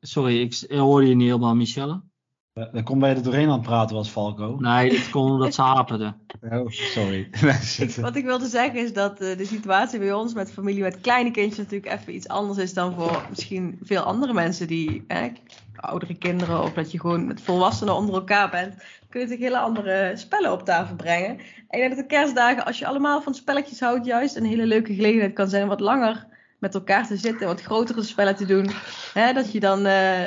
sorry, 0.00 0.40
ik 0.40 0.64
hoorde 0.68 1.08
je 1.08 1.14
niet 1.14 1.26
helemaal, 1.26 1.54
Michelle. 1.54 2.00
Dan 2.54 2.82
kom 2.82 2.98
bij 2.98 3.10
er 3.10 3.22
doorheen 3.22 3.46
aan 3.48 3.52
het 3.52 3.62
praten 3.62 3.96
was 3.96 4.08
Falco. 4.08 4.56
Nee, 4.58 4.92
het 4.98 5.10
kon 5.10 5.30
omdat 5.30 5.54
ze 5.54 5.62
haperde. 5.62 6.14
Oh, 6.50 6.68
sorry. 6.70 7.28
Ik- 7.78 7.94
wat 8.00 8.16
ik 8.16 8.24
wilde 8.24 8.46
zeggen 8.46 8.80
is 8.80 8.92
dat 8.92 9.20
eh, 9.20 9.36
de 9.36 9.44
situatie 9.46 9.98
bij 9.98 10.12
ons 10.12 10.34
met 10.34 10.52
familie 10.52 10.82
met 10.82 11.00
kleine 11.00 11.30
kindjes 11.30 11.56
natuurlijk 11.58 11.92
even 12.00 12.14
iets 12.14 12.28
anders 12.28 12.58
is 12.58 12.74
dan 12.74 12.94
voor 12.94 13.24
misschien 13.28 13.78
veel 13.82 14.00
andere 14.02 14.32
mensen 14.32 14.66
die 14.66 15.04
hè, 15.06 15.28
oudere 15.76 16.14
kinderen 16.14 16.62
of 16.62 16.72
dat 16.72 16.92
je 16.92 17.00
gewoon 17.00 17.26
met 17.26 17.40
volwassenen 17.40 17.94
onder 17.94 18.14
elkaar 18.14 18.50
bent. 18.50 18.74
Kun 19.08 19.20
je 19.20 19.26
natuurlijk 19.26 19.52
hele 19.52 19.58
andere 19.58 20.12
spellen 20.14 20.52
op 20.52 20.64
tafel 20.64 20.96
brengen. 20.96 21.28
En 21.28 21.38
ik 21.68 21.78
denk 21.78 21.88
dat 21.88 21.98
de 21.98 22.06
kerstdagen, 22.16 22.64
als 22.64 22.78
je 22.78 22.86
allemaal 22.86 23.22
van 23.22 23.34
spelletjes 23.34 23.80
houdt, 23.80 24.06
juist 24.06 24.36
een 24.36 24.44
hele 24.44 24.66
leuke 24.66 24.94
gelegenheid 24.94 25.32
kan 25.32 25.48
zijn 25.48 25.62
om 25.62 25.68
wat 25.68 25.80
langer 25.80 26.26
met 26.60 26.74
elkaar 26.74 27.06
te 27.06 27.16
zitten, 27.16 27.46
wat 27.46 27.62
grotere 27.62 28.02
spellen 28.02 28.36
te 28.36 28.44
doen. 28.44 28.70
Hè, 29.12 29.32
dat 29.32 29.52
je 29.52 29.60
dan 29.60 29.86
eh, 29.86 30.26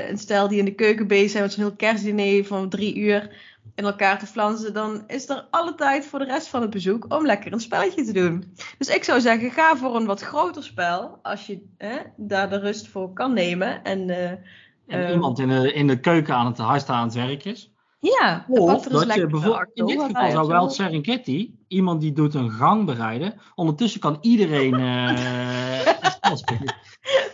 eh, 0.00 0.08
een 0.10 0.18
stel 0.18 0.48
die 0.48 0.58
in 0.58 0.64
de 0.64 0.74
keuken 0.74 1.06
bezig 1.06 1.30
zijn 1.30 1.42
met 1.42 1.52
zo'n 1.52 1.64
heel 1.64 1.76
kerstdiner 1.76 2.44
van 2.44 2.68
drie 2.68 2.96
uur 2.96 3.46
in 3.74 3.84
elkaar 3.84 4.18
te 4.18 4.26
flansen, 4.26 4.74
dan 4.74 5.04
is 5.06 5.28
er 5.28 5.46
alle 5.50 5.74
tijd 5.74 6.06
voor 6.06 6.18
de 6.18 6.24
rest 6.24 6.48
van 6.48 6.60
het 6.60 6.70
bezoek 6.70 7.04
om 7.14 7.26
lekker 7.26 7.52
een 7.52 7.60
spelletje 7.60 8.04
te 8.04 8.12
doen. 8.12 8.54
Dus 8.78 8.88
ik 8.88 9.04
zou 9.04 9.20
zeggen, 9.20 9.50
ga 9.50 9.76
voor 9.76 9.96
een 9.96 10.06
wat 10.06 10.20
groter 10.20 10.62
spel, 10.62 11.18
als 11.22 11.46
je 11.46 11.66
hè, 11.78 11.96
daar 12.16 12.50
de 12.50 12.58
rust 12.58 12.88
voor 12.88 13.12
kan 13.12 13.32
nemen. 13.34 13.84
En, 13.84 14.10
eh, 14.10 14.30
En 14.30 15.02
Ehm. 15.04 15.12
iemand 15.12 15.38
in 15.38 15.48
de, 15.48 15.72
in 15.72 15.86
de 15.86 16.00
keuken 16.00 16.34
aan 16.34 16.46
het 16.46 16.58
hard 16.58 16.88
aan 16.88 17.04
het 17.04 17.14
werk 17.14 17.44
is. 17.44 17.72
ja, 18.00 18.44
Of 18.48 18.86
eens 18.90 19.04
dat 19.04 19.14
je 19.14 19.26
bijvoorbeeld, 19.26 19.70
in 19.74 19.86
dit 19.86 20.02
geval 20.02 20.30
zou 20.30 20.46
wel. 20.48 20.70
Serengeti, 20.70 21.57
iemand 21.68 22.00
die 22.00 22.12
doet 22.12 22.34
een 22.34 22.50
gang 22.50 22.84
bereiden. 22.86 23.34
Ondertussen 23.54 24.00
kan 24.00 24.18
iedereen 24.20 24.74
eh, 24.84 25.86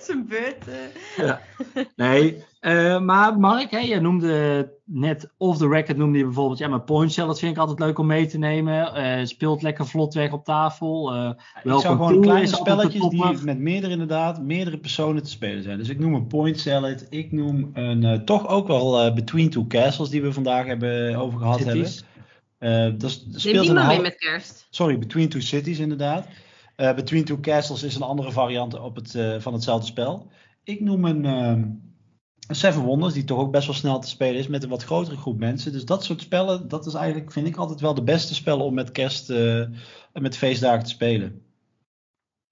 zijn 0.00 0.26
beurt. 0.28 0.68
eh. 1.16 1.32
Nee, 1.96 2.44
eh, 2.60 3.00
maar 3.00 3.38
Mark, 3.38 3.70
hè, 3.70 3.78
je 3.78 4.00
noemde 4.00 4.72
net 4.84 5.30
off 5.36 5.58
the 5.58 5.68
record 5.68 5.96
noemde 5.96 6.18
je 6.18 6.24
bijvoorbeeld, 6.24 6.58
ja, 6.58 6.68
mijn 6.68 6.84
point 6.84 7.12
salad 7.12 7.38
vind 7.38 7.52
ik 7.52 7.58
altijd 7.58 7.78
leuk 7.78 7.98
om 7.98 8.06
mee 8.06 8.26
te 8.26 8.38
nemen. 8.38 8.94
Eh, 8.94 9.24
speelt 9.24 9.62
lekker 9.62 9.86
vlot 9.86 10.14
weg 10.14 10.32
op 10.32 10.44
tafel. 10.44 11.12
Eh, 11.14 11.28
Ik 11.28 11.36
welkom 11.62 11.82
zou 11.82 11.96
gewoon 11.96 12.20
kleine 12.20 12.46
spelletjes 12.46 13.08
die 13.08 13.24
met 13.44 13.58
meerdere 13.58 13.92
inderdaad, 13.92 14.42
meerdere 14.42 14.78
personen 14.78 15.22
te 15.22 15.30
spelen 15.30 15.62
zijn. 15.62 15.78
Dus 15.78 15.88
ik 15.88 15.98
noem 15.98 16.14
een 16.14 16.26
point 16.26 16.60
salad. 16.60 17.06
Ik 17.10 17.32
noem 17.32 17.70
een 17.72 18.04
eh, 18.04 18.18
toch 18.18 18.48
ook 18.48 18.66
wel 18.66 19.00
eh, 19.00 19.14
Between 19.14 19.50
Two 19.50 19.66
Castles 19.66 20.08
die 20.10 20.22
we 20.22 20.32
vandaag 20.32 20.66
hebben 20.66 21.16
over 21.16 21.38
gehad 21.38 21.58
Cities. 21.60 21.74
hebben. 21.74 22.12
Eh, 22.58 22.92
dat 22.98 23.24
speelt 23.30 23.68
een 23.68 23.86
mee 23.86 24.00
met 24.00 24.16
kerst. 24.16 24.66
Sorry, 24.70 24.98
Between 24.98 25.28
Two 25.28 25.40
Cities 25.40 25.78
inderdaad. 25.78 26.26
Eh, 26.76 26.94
Between 26.94 27.24
Two 27.24 27.40
Castles 27.40 27.82
is 27.82 27.94
een 27.94 28.02
andere 28.02 28.32
variant 28.32 28.78
op 28.78 28.96
het, 28.96 29.14
eh, 29.14 29.40
van 29.40 29.52
hetzelfde 29.52 29.86
spel. 29.86 30.30
Ik 30.64 30.80
noem 30.80 31.04
een, 31.04 31.24
ehm, 31.24 31.62
een 32.48 32.54
Seven 32.56 32.82
Wonders, 32.82 33.14
die 33.14 33.24
toch 33.24 33.38
ook 33.38 33.52
best 33.52 33.66
wel 33.66 33.74
snel 33.74 33.98
te 33.98 34.08
spelen 34.08 34.38
is 34.38 34.46
met 34.46 34.62
een 34.62 34.68
wat 34.68 34.84
grotere 34.84 35.16
groep 35.16 35.38
mensen. 35.38 35.72
Dus 35.72 35.84
dat 35.84 36.04
soort 36.04 36.20
spellen, 36.20 36.68
dat 36.68 36.86
is 36.86 36.94
eigenlijk, 36.94 37.32
vind 37.32 37.46
ik 37.46 37.56
altijd 37.56 37.80
wel 37.80 37.94
de 37.94 38.02
beste 38.02 38.34
spellen 38.34 38.64
om 38.64 38.74
met 38.74 38.92
kerst 38.92 39.30
en 39.30 39.72
met 40.12 40.36
feestdagen 40.36 40.84
te 40.84 40.90
spelen. 40.90 41.42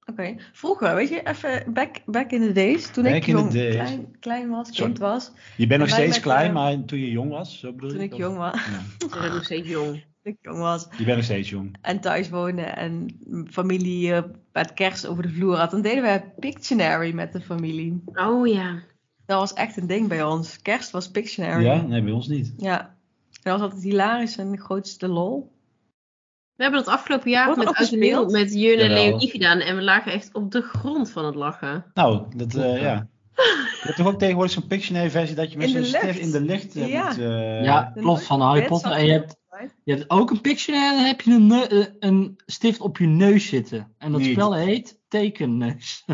Oké, 0.07 0.37
vroeger, 0.53 0.95
weet 0.95 1.09
je, 1.09 1.23
even 1.27 1.73
back, 1.73 1.97
back 2.07 2.31
in 2.31 2.41
the 2.41 2.53
days, 2.53 2.91
toen 2.91 3.05
Back 3.05 3.15
ik 3.15 3.25
jong, 3.27 3.51
klein, 3.51 4.17
klein 4.21 4.49
was, 4.49 4.67
Sorry. 4.69 4.83
kind 4.85 4.99
was, 4.99 5.31
Je 5.57 5.67
bent 5.67 5.81
nog 5.81 5.89
steeds 5.89 6.21
klein, 6.21 6.47
eh, 6.49 6.55
maar 6.55 6.85
toen 6.85 6.99
je 6.99 7.11
jong 7.11 7.31
was, 7.31 7.59
zo 7.59 7.73
bedoel 7.73 7.89
toen 7.91 7.99
je? 7.99 8.05
ik 8.05 8.13
Of- 8.13 8.19
jong 8.19 8.37
was, 8.37 8.55
Ja. 8.55 8.61
Ze 9.09 9.19
zijn 9.19 9.33
nog 9.33 9.45
steeds 9.45 9.69
jong. 9.69 9.91
toen 10.23 10.33
ik 10.33 10.37
jong 10.41 10.59
was 10.59 10.87
Je 10.97 11.05
bent 11.05 11.17
nog 11.17 11.25
steeds 11.25 11.49
jong. 11.51 11.77
en 11.81 12.01
thuis 12.01 12.29
woonde 12.31 12.63
en 12.63 13.07
familie 13.51 14.13
eh, 14.15 14.23
met 14.53 14.73
kerst 14.75 15.07
over 15.07 15.23
de 15.23 15.29
vloer 15.33 15.57
had, 15.57 15.71
dan 15.71 15.83
deden 15.83 16.03
wij 16.03 16.33
Pictionary 16.39 17.13
met 17.15 17.33
de 17.33 17.41
familie. 17.41 18.03
Oh 18.15 18.47
ja. 18.47 18.83
Dat 19.27 19.39
was 19.39 19.53
echt 19.53 19.77
een 19.77 19.87
ding 19.87 20.09
bij 20.09 20.23
ons. 20.25 20.63
Kerst 20.63 20.91
was 20.91 21.11
Pictionary. 21.11 21.65
Ja? 21.65 21.83
Nee, 21.83 22.03
bij 22.03 22.13
ons 22.13 22.29
niet. 22.29 22.53
Ja. 22.57 22.95
Dat 23.43 23.53
was 23.53 23.63
altijd 23.63 23.83
hilarisch 23.83 24.37
en 24.37 24.51
de 24.51 24.59
grootste 24.61 25.09
lol. 25.09 25.52
We 26.57 26.63
hebben 26.63 26.85
dat 26.85 26.95
afgelopen 26.95 27.31
jaar 27.31 27.47
Wordt 27.47 27.65
met 27.65 27.77
gespeeld? 27.77 28.31
met 28.31 28.55
Jun 28.55 28.79
en. 28.79 28.91
Leonie 28.91 29.31
gedaan. 29.31 29.59
En 29.61 29.77
we 29.77 29.83
lagen 29.83 30.13
echt 30.13 30.35
op 30.35 30.51
de 30.51 30.63
grond 30.63 31.11
van 31.11 31.25
het 31.25 31.35
lachen. 31.35 31.85
Nou, 31.95 32.23
dat, 32.37 32.55
eh, 32.55 32.83
ja. 32.83 33.07
Je 33.37 33.81
hebt 33.89 33.97
toch 33.97 34.07
ook 34.07 34.19
tegenwoordig 34.19 34.53
zo'n 34.53 34.67
Pictionary 34.67 35.11
versie 35.11 35.37
dat 35.37 35.53
je 35.53 35.59
met 35.59 35.71
zo'n 35.71 35.85
stift 35.85 36.19
in 36.19 36.31
de 36.31 36.41
lucht 36.41 36.77
eh, 36.77 36.89
Ja. 36.89 37.07
moet... 37.09 37.19
eh, 37.19 37.65
Ja, 37.65 37.93
klopt, 37.95 38.23
van 38.25 38.41
Harry 38.41 38.65
Potter. 38.67 38.91
En 38.93 39.07
je 39.07 39.13
hebt, 39.13 39.37
je 39.85 39.93
hebt 39.95 40.11
ook 40.11 40.31
een 40.31 40.41
Pictionary 40.41 40.87
en 40.87 40.97
dan 40.97 41.05
heb 41.07 41.21
je 41.21 41.33
een, 41.33 41.97
een 42.01 42.37
stift 42.47 42.81
op 42.81 42.99
je 42.99 43.07
neus 43.07 43.47
zitten. 43.49 43.95
En 43.99 44.13
dat 44.13 44.21
Niet. 44.21 44.33
spel 44.33 44.55
heet 44.55 44.99
tekenneus. 45.09 46.05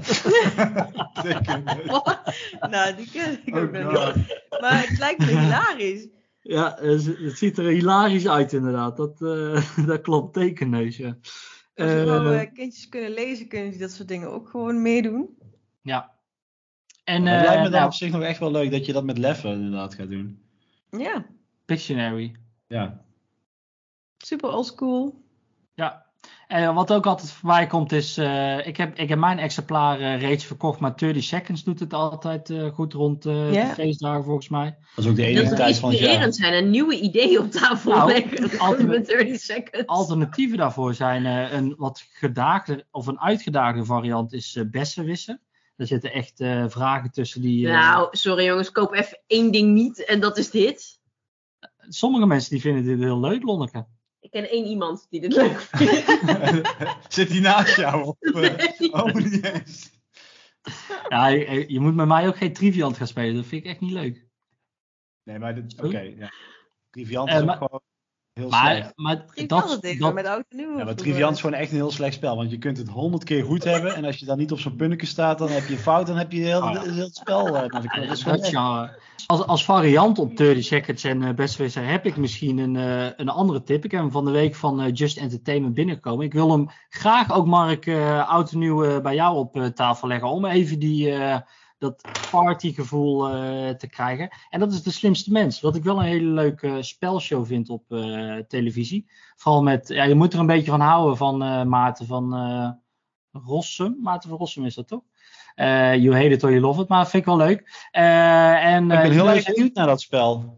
Nou, 2.71 2.95
die 2.97 3.11
ken 3.13 3.41
ik 3.45 3.55
Oh, 3.57 3.63
ook 3.63 3.73
nog 3.73 3.97
God. 4.05 4.15
niet. 4.17 4.41
Maar 4.61 4.87
het 4.89 4.99
lijkt 4.99 5.19
me 5.19 5.27
hilarisch. 5.39 6.07
Ja, 6.49 6.77
het 6.81 7.39
ziet 7.39 7.59
er 7.59 7.65
hilarisch 7.65 8.29
uit 8.29 8.53
inderdaad. 8.53 8.97
Dat, 8.97 9.23
eh, 9.23 9.77
dat 9.87 10.01
klopt, 10.01 10.35
tekenneus, 10.35 10.97
ja. 10.97 11.17
Als 11.75 11.91
je 11.91 12.03
nou, 12.07 12.27
Eh, 12.35 12.41
eh, 12.41 12.53
kindjes 12.53 12.89
kunnen 12.89 13.11
lezen, 13.11 13.49
kunnen 13.49 13.71
die 13.71 13.79
dat 13.79 13.91
soort 13.91 14.09
dingen 14.09 14.31
ook 14.31 14.49
gewoon 14.49 14.83
meedoen. 14.83 15.39
ja. 15.83 16.17
En 17.05 17.27
het 17.27 17.41
eh, 17.41 17.45
lijkt 17.47 17.57
me 17.63 17.63
dan 17.63 17.73
nou, 17.73 17.85
op 17.87 17.93
zich 17.93 18.13
nog 18.13 18.23
echt 18.23 18.39
wel 18.39 18.51
leuk 18.51 18.71
dat 18.71 18.87
je 18.87 18.93
dat 18.93 19.05
met 19.05 19.19
Leffen 19.19 19.53
inderdaad 19.53 19.95
gaat 19.95 20.09
doen. 20.11 20.43
Ja, 20.91 21.27
Pictionary. 21.65 22.35
Ja. 22.67 23.05
super 24.19 24.51
oldschool. 24.53 25.25
Ja. 25.75 26.07
En 26.47 26.75
wat 26.75 26.93
ook 26.93 27.07
altijd 27.07 27.31
voorbij 27.33 27.67
komt 27.67 27.93
is, 27.93 28.17
eh, 28.17 28.67
ik, 28.67 28.77
heb, 28.77 28.99
ik 28.99 29.09
heb 29.09 29.19
mijn 29.19 29.39
exemplaar 29.39 30.01
eh, 30.01 30.21
reeds 30.21 30.45
verkocht, 30.45 30.81
maar 30.81 30.97
30 30.97 31.23
Seconds 31.23 31.65
doet 31.65 31.81
het 31.81 31.93
altijd 31.93 32.51
eh, 32.51 32.69
goed 32.69 32.93
rond 32.93 33.27
eh, 33.27 33.33
de 33.53 33.71
feestdagen 33.75 34.25
volgens 34.25 34.49
mij. 34.49 34.77
Dat 34.95 35.05
is 35.05 35.11
ook 35.11 35.17
de 35.17 35.25
enige 35.27 35.49
Dat 35.49 35.57
tijd 35.57 35.79
van 35.79 35.91
het 35.91 35.99
jaar. 35.99 36.09
inspirerend 36.09 36.37
zijn. 36.37 36.55
Een 36.65 36.71
nieuwe 36.71 37.01
idee 37.01 37.39
op 37.41 37.51
tafel 37.51 37.91
Nou, 37.93 38.13
leggen. 38.13 38.59
altijd- 38.67 38.89
met 38.89 39.07
30 39.07 39.41
seconds. 39.41 39.87
Alternatieven 39.87 40.59
daarvoor 40.59 40.95
zijn 40.95 41.27
eh, 41.27 41.53
een 41.53 41.75
wat 41.77 42.07
gedaagde 42.13 42.87
of 42.91 43.07
een 43.07 43.21
uitgedaagde 43.21 43.85
variant 43.85 44.33
is 44.33 44.57
eh 44.57 44.65
besserwissen. 44.71 45.41
Er 45.77 45.87
zitten 45.87 46.13
echt 46.13 46.41
eh, 46.41 46.65
vragen 46.69 47.11
tussen 47.11 47.41
die. 47.41 47.67
eh, 47.69 47.73
Nou, 47.73 48.09
sorry 48.11 48.45
jongens. 48.45 48.73
Koop 48.73 48.93
even 48.95 49.21
één 49.27 49.53
ding 49.53 49.73
niet. 49.75 50.05
En 50.05 50.21
dat 50.21 50.39
is 50.39 50.51
dit. 50.51 50.97
Sommige 51.89 52.27
mensen 52.27 52.51
die 52.51 52.61
vinden 52.61 52.85
dit 52.85 52.99
heel 52.99 53.21
leuk, 53.21 53.43
Lonneke. 53.43 53.87
Ik 54.21 54.31
ken 54.31 54.51
één 54.51 54.65
iemand 54.67 55.07
die 55.11 55.21
dit 55.21 55.33
leuk 55.33 55.61
vindt. 55.61 56.75
Zit 57.15 57.29
die 57.29 57.41
naast 57.41 57.77
jou? 57.77 58.03
Of, 58.05 58.17
eh, 58.21 58.33
Nee. 58.79 58.93
Oh, 58.93 59.15
niet 59.15 59.45
eens. 59.45 59.91
Ja, 61.09 61.27
je, 61.27 61.65
je 61.73 61.81
moet 61.81 61.95
met 61.95 62.07
mij 62.07 62.27
ook 62.29 62.37
geen 62.37 62.53
Triviant 62.53 62.97
gaan 62.97 63.07
spelen. 63.07 63.35
Dat 63.35 63.47
vind 63.47 63.65
ik 63.65 63.71
echt 63.71 63.81
niet 63.81 63.93
leuk. 63.93 64.27
Nee, 65.23 65.39
maar 65.39 65.51
oké. 65.59 65.65
Sorry? 65.67 66.19
ja. 66.19 66.33
Triviant 66.91 67.29
Eh, 67.29 67.35
is 67.35 67.41
ook 67.41 67.47
maar- 67.47 67.57
gewoon 67.57 67.83
heel 68.39 68.49
Maar, 68.49 68.75
slecht. 68.77 68.93
maar 68.97 69.25
Ik 69.35 69.49
dat, 69.49 69.79
dat, 69.99 70.15
met 70.15 70.27
oud 70.27 70.45
en 70.49 70.57
nieuw. 70.57 70.79
Ja, 70.79 70.85
maar. 70.85 70.95
Triviant 70.95 71.35
is 71.35 71.41
gewoon 71.41 71.59
echt 71.59 71.71
een 71.71 71.77
heel 71.77 71.91
slecht 71.91 72.15
spel. 72.15 72.37
Want 72.37 72.51
je 72.51 72.59
kunt 72.59 72.77
het 72.79 72.89
honderd 72.89 73.25
keer 73.25 73.45
goed 73.45 73.65
hebben. 73.65 73.95
En 73.95 74.05
als 74.05 74.17
je 74.17 74.27
dan 74.27 74.39
niet 74.39 74.53
op 74.53 74.59
zo'n 74.61 74.77
punnetje 74.77 75.07
staat, 75.07 75.39
dan 75.39 75.49
heb 75.51 75.67
je 75.67 75.73
een 75.73 75.79
fout. 75.81 76.07
Dan 76.07 76.17
heb 76.17 76.33
je 76.33 76.41
heel, 76.41 76.63
ja. 76.63 76.81
heel 76.81 76.95
het 76.95 77.17
spel. 77.17 77.47
eh, 77.47 77.53
naar 77.53 77.83
de 77.83 77.89
kloot. 77.89 78.25
Dat 78.25 78.43
is 78.43 78.49
genre. 78.49 78.99
Als, 79.27 79.47
als 79.47 79.65
variant 79.65 80.19
op 80.19 80.37
30 80.37 80.65
Seconds 80.65 81.05
en 81.05 81.23
uh, 81.23 81.35
Bestwisser 81.35 81.87
heb 81.89 82.07
ik 82.07 82.17
misschien 82.17 82.59
een, 82.59 82.77
eh, 82.77 83.11
een 83.17 83.29
andere 83.29 83.63
tip. 83.63 83.85
Ik 83.85 83.91
heb 83.91 84.01
hem 84.01 84.11
van 84.11 84.25
de 84.25 84.31
week 84.31 84.55
van 84.55 84.81
eh, 84.81 84.93
Just 84.93 85.17
Entertainment 85.17 85.75
binnengekomen. 85.75 86.25
Ik 86.25 86.33
wil 86.33 86.51
hem 86.51 86.69
graag 86.89 87.33
ook, 87.33 87.47
Mark, 87.47 87.87
eh 87.87 88.29
oud 88.29 88.53
en 88.53 88.59
nieuw 88.59 88.85
eh, 88.85 89.01
bij 89.01 89.15
jou 89.15 89.37
op 89.37 89.57
eh, 89.57 89.65
tafel 89.67 90.09
leggen. 90.09 90.29
Om 90.29 90.45
even 90.45 90.79
die, 90.79 91.11
eh, 91.11 91.39
dat 91.79 92.09
partygevoel 92.31 93.29
eh, 93.29 93.69
te 93.75 93.89
krijgen. 93.89 94.29
En 94.51 94.61
dat 94.61 94.73
is 94.73 94.83
de 94.83 94.91
slimste 94.91 95.33
mens. 95.33 95.61
Wat 95.61 95.77
ik 95.77 95.85
wel 95.85 95.99
een 95.99 96.05
hele 96.05 96.31
leuke 96.31 96.83
spelshow 96.83 97.47
vind 97.47 97.69
op 97.69 97.93
eh, 97.93 98.37
televisie. 98.37 99.11
Vooral 99.37 99.63
met, 99.63 99.89
ja, 99.89 100.05
je 100.05 100.15
moet 100.15 100.33
er 100.33 100.39
een 100.39 100.47
beetje 100.47 100.71
van 100.71 100.81
houden 100.81 101.17
van 101.17 101.43
eh, 101.43 101.65
Maarten 101.65 102.07
van 102.07 102.35
eh, 102.35 102.71
Rossum. 103.43 103.99
Maarten 104.03 104.29
van 104.29 104.39
Rossum 104.39 104.65
is 104.65 104.75
dat 104.75 104.89
toch? 104.89 105.03
Eh 105.59 105.95
you 105.95 106.15
hate 106.15 106.29
it 106.29 106.45
or 106.45 106.51
you 106.51 106.61
love 106.61 106.81
it, 106.81 106.89
maar 106.89 107.09
vind 107.09 107.23
ik 107.23 107.29
wel 107.29 107.37
leuk. 107.37 107.89
Eh, 107.91 108.65
en, 108.65 108.83
Ik 108.83 108.89
ben 108.89 109.01
eh, 109.03 109.11
heel 109.11 109.29
erg 109.29 109.45
benieuwd 109.45 109.75
naar 109.75 109.87
dat 109.87 110.01
spel. 110.01 110.57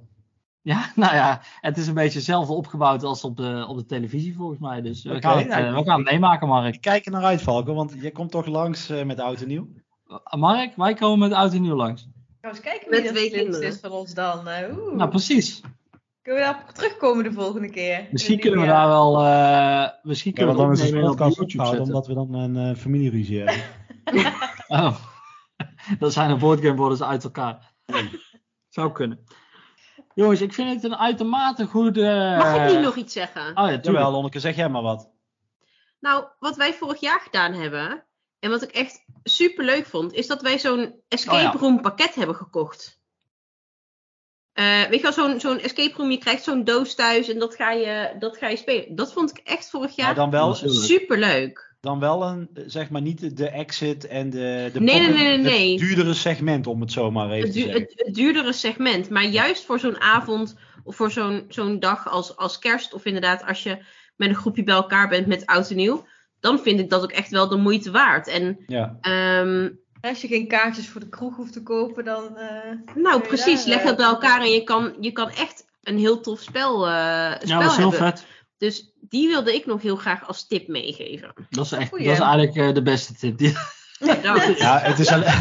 Ja, 0.62 0.90
nou 0.94 1.14
ja, 1.14 1.40
het 1.60 1.76
is 1.76 1.86
een 1.86 1.94
beetje 1.94 2.18
hetzelfde 2.18 2.52
opgebouwd 2.52 3.02
als 3.02 3.24
op 3.24 3.36
de, 3.36 3.64
op 3.68 3.76
de 3.76 3.86
televisie 3.86 4.34
volgens 4.34 4.58
mij. 4.58 4.80
Dus 4.80 5.02
we, 5.02 5.10
Oké, 5.10 5.20
gaan, 5.20 5.38
het, 5.38 5.48
nou, 5.48 5.64
eh, 5.64 5.74
we 5.74 5.84
gaan 5.84 6.00
het 6.00 6.10
meemaken, 6.10 6.48
Mark. 6.48 6.74
Ik 6.74 6.80
kijk 6.80 7.06
er 7.06 7.12
naar 7.12 7.24
uit, 7.24 7.42
Valko. 7.42 7.74
Want 7.74 7.94
je 8.00 8.12
komt 8.12 8.30
toch 8.30 8.46
langs 8.46 8.88
eh, 8.88 9.04
met 9.04 9.20
oud 9.20 9.40
en 9.40 9.48
nieuw. 9.48 9.68
Mark, 10.36 10.76
wij 10.76 10.94
komen 10.94 11.18
met 11.18 11.32
oud 11.32 11.52
en 11.52 11.62
nieuw 11.62 11.74
langs. 11.74 12.08
We 12.40 12.48
eens 12.48 12.60
kijken 12.60 12.90
Met 12.90 12.98
wie 12.98 13.08
dat 13.08 13.16
twee 13.16 13.30
kinderen. 13.30 13.66
is 13.68 13.80
van 13.80 13.90
ons 13.90 14.14
dan. 14.14 14.48
Eh, 14.48 14.76
oeh. 14.78 14.94
Nou, 14.94 15.10
precies. 15.10 15.60
Kunnen 16.22 16.42
we 16.42 16.48
daarop 16.48 16.70
terugkomen 16.70 17.24
de 17.24 17.32
volgende 17.32 17.70
keer? 17.70 18.08
Misschien 18.10 18.38
kunnen 18.40 18.60
we 18.60 18.66
daar 18.66 18.86
wel. 18.88 19.24
eh 19.24 19.88
misschien 20.02 20.30
Ja, 20.34 20.36
kunnen 20.36 20.56
we 20.56 20.62
dan 20.62 20.72
is 20.72 20.80
het 20.80 20.90
de 20.90 20.96
opnemen 20.96 21.02
en 21.04 21.10
op 21.10 21.16
podcast 21.34 21.36
YouTube 21.36 21.66
zetten. 21.66 21.82
Omdat 21.84 22.06
we 22.06 22.14
dan 22.14 22.34
een 22.34 22.70
eh, 22.70 22.76
familieruzie 22.80 23.38
hebben. 23.38 23.64
Oh. 24.68 24.96
dan 26.00 26.10
zijn 26.10 26.28
de 26.30 26.36
boardgameborders 26.36 27.02
uit 27.02 27.24
elkaar. 27.24 27.72
Zou 28.68 28.92
kunnen. 28.92 29.24
Jongens, 30.14 30.40
ik 30.40 30.52
vind 30.52 30.70
het 30.82 30.84
een 30.92 30.96
uitermate 30.98 31.66
goede. 31.66 32.34
Mag 32.38 32.56
ik 32.56 32.72
niet 32.72 32.84
nog 32.84 32.96
iets 32.96 33.12
zeggen? 33.12 33.42
Oh 33.42 33.54
ja, 33.54 33.62
Jawel, 33.62 33.80
tuurlijk. 33.80 34.04
Lonneke, 34.10 34.40
zeg 34.40 34.56
jij 34.56 34.68
maar 34.68 34.82
wat. 34.82 35.10
Nou, 36.00 36.24
wat 36.38 36.56
wij 36.56 36.72
vorig 36.74 37.00
jaar 37.00 37.20
gedaan 37.20 37.52
hebben. 37.52 38.04
En 38.40 38.50
wat 38.50 38.62
ik 38.62 38.70
echt 38.70 39.04
super 39.22 39.64
leuk 39.64 39.86
vond. 39.86 40.12
Is 40.12 40.26
dat 40.26 40.42
wij 40.42 40.58
zo'n 40.58 40.94
escape 41.08 41.36
Oh 41.36 41.42
ja. 41.42 41.58
room 41.60 41.80
pakket 41.80 42.14
hebben 42.14 42.36
gekocht. 42.36 42.98
Eh, 44.52 44.82
weet 44.82 45.00
je 45.00 45.02
wel, 45.02 45.12
zo'n 45.12 45.40
zo'n 45.40 45.58
escape 45.58 45.96
room. 45.96 46.10
Je 46.10 46.18
krijgt 46.18 46.42
zo'n 46.44 46.64
doos 46.64 46.94
thuis. 46.94 47.28
En 47.28 47.38
dat 47.38 47.54
ga, 47.54 47.70
je, 47.72 48.16
dat 48.18 48.36
ga 48.36 48.48
je 48.48 48.56
spelen. 48.56 48.94
Dat 48.96 49.12
vond 49.12 49.30
ik 49.30 49.38
echt 49.44 49.70
vorig 49.70 49.96
Maar 49.96 50.06
jaar 50.06 50.14
dan 50.14 50.30
wel, 50.30 50.54
super 50.54 51.18
leuk. 51.18 51.74
dan 51.80 51.98
wel 52.00 52.22
een, 52.22 52.50
zeg 52.66 52.90
maar 52.90 53.00
niet 53.02 53.36
de 53.36 53.48
exit 53.48 54.06
en 54.06 54.30
de, 54.30 54.70
de 54.72 54.80
Nee, 54.80 55.00
nee, 55.00 55.08
nee, 55.12 55.26
nee, 55.26 55.38
nee. 55.38 55.70
het 55.70 55.80
duurdere 55.80 56.14
segment, 56.14 56.66
om 56.66 56.80
het 56.80 56.92
zo 56.92 57.10
maar 57.10 57.30
even 57.30 57.44
Het, 57.44 57.52
te 57.52 57.60
zeggen. 57.60 57.80
het, 57.80 57.92
het 57.96 58.14
duurdere 58.14 58.52
segment. 58.52 59.10
Maar 59.10 59.24
juist 59.24 59.64
voor 59.64 59.78
zo'n 59.80 60.00
avond. 60.00 60.56
Of 60.84 60.96
voor 60.96 61.10
zo'n 61.10 61.44
zo'n 61.48 61.78
dag 61.80 62.08
als, 62.08 62.36
als 62.36 62.58
kerst. 62.58 62.94
Of 62.94 63.04
inderdaad 63.04 63.44
als 63.46 63.62
je 63.62 63.78
met 64.16 64.28
een 64.28 64.34
groepje 64.34 64.62
bij 64.64 64.74
elkaar 64.74 65.08
bent 65.08 65.26
met 65.26 65.46
oud 65.46 65.70
en 65.70 65.76
nieuw. 65.76 66.06
Dan 66.40 66.58
vind 66.58 66.80
ik 66.80 66.90
dat 66.90 67.02
ook 67.02 67.12
echt 67.12 67.30
wel 67.30 67.48
de 67.48 67.56
moeite 67.56 67.90
waard. 67.90 68.28
En 68.28 68.58
Ja. 68.66 68.96
ehm, 69.00 69.68
Als 70.00 70.20
je 70.20 70.28
geen 70.28 70.46
kaartjes 70.48 70.88
voor 70.88 71.00
de 71.00 71.08
kroeg 71.08 71.36
hoeft 71.36 71.52
te 71.52 71.62
kopen, 71.62 72.04
dan... 72.04 72.36
eh, 72.36 72.94
Nou, 72.94 73.20
precies. 73.20 73.58
daar, 73.64 73.68
Leg 73.68 73.80
eh, 73.80 73.86
het 73.86 73.96
bij 73.96 74.06
elkaar 74.06 74.40
en 74.40 74.50
je 74.50 74.62
kan, 74.64 74.94
je 75.00 75.10
kan 75.12 75.28
echt 75.30 75.64
een 75.82 75.98
heel 75.98 76.20
tof 76.20 76.40
spel, 76.40 76.86
eh, 76.86 76.92
Ja, 76.92 77.38
spel 77.40 77.60
dat 77.60 77.70
is 77.70 77.76
heel 77.76 77.90
hebben. 77.90 78.08
vet. 78.08 78.26
Dus 78.58 78.92
die 79.00 79.28
wilde 79.28 79.54
ik 79.54 79.66
nog 79.66 79.82
heel 79.82 79.96
graag 79.96 80.26
als 80.26 80.46
tip 80.46 80.68
meegeven. 80.68 81.32
Dat 81.50 81.64
is, 81.64 81.72
echt, 81.72 81.88
Goeie. 81.88 82.04
dat 82.06 82.14
is 82.14 82.20
eigenlijk 82.20 82.56
eh, 82.56 82.74
de 82.74 82.82
beste 82.82 83.14
tip. 83.14 83.38
Die, 83.38 83.52
ja, 84.58 84.78
het 84.78 84.98
is 84.98 85.08
alleen... 85.08 85.32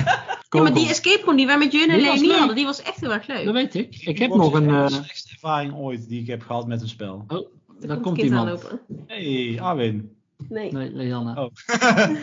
Ja, 0.50 0.62
maar 0.62 0.74
die 0.74 0.90
escape 0.90 1.22
room 1.26 1.36
die 1.36 1.46
wij 1.46 1.58
met 1.58 1.72
Jun 1.72 1.90
en 1.90 1.98
Die 1.98 2.06
was 2.06 2.14
Leonie 2.14 2.28
leuk. 2.30 2.38
hadden, 2.38 2.56
die 2.56 2.66
was 2.66 2.82
echt 2.82 3.00
heel 3.00 3.14
erg 3.14 3.28
leuk. 3.28 3.46
dat 3.46 3.54
weet 3.54 3.76
ik. 3.76 3.96
Ik 3.96 4.18
heb 4.20 4.34
nog 4.34 4.54
een. 4.54 4.70
eh, 4.70 4.88
de 4.88 4.94
slechtste 4.94 5.30
ervaring 5.34 5.74
ooit 5.76 6.08
die 6.10 6.22
ik 6.22 6.28
heb 6.28 6.42
gehad 6.42 6.68
met 6.68 6.82
een 6.82 6.88
spel. 6.90 7.24
oh, 7.28 7.48
daar 7.80 8.00
komt 8.00 8.16
kind 8.18 8.28
iemand. 8.30 8.48
aanlopen. 8.50 8.80
Hey, 9.08 9.58
Arwin. 9.62 10.18
Nee. 10.50 10.72
Nee, 10.72 10.92
Leanne. 10.92 11.42
Oh. 11.42 11.52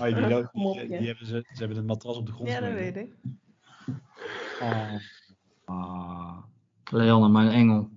Oh, 0.00 0.06
die, 0.06 0.14
die, 0.14 0.88
ja. 0.88 0.98
die 0.98 1.06
hebben 1.06 1.26
ze, 1.26 1.44
ze 1.52 1.58
hebben 1.58 1.76
een 1.76 1.84
matras 1.84 2.16
op 2.16 2.26
de 2.26 2.32
grond 2.32 2.48
ja, 2.48 2.60
dat 2.60 2.72
weet 2.72 2.96
ik. 2.96 3.14
Oh. 4.60 4.94
Ah. 5.64 6.36
Leanne, 6.90 7.28
mijn 7.28 7.48
engel. 7.48 7.90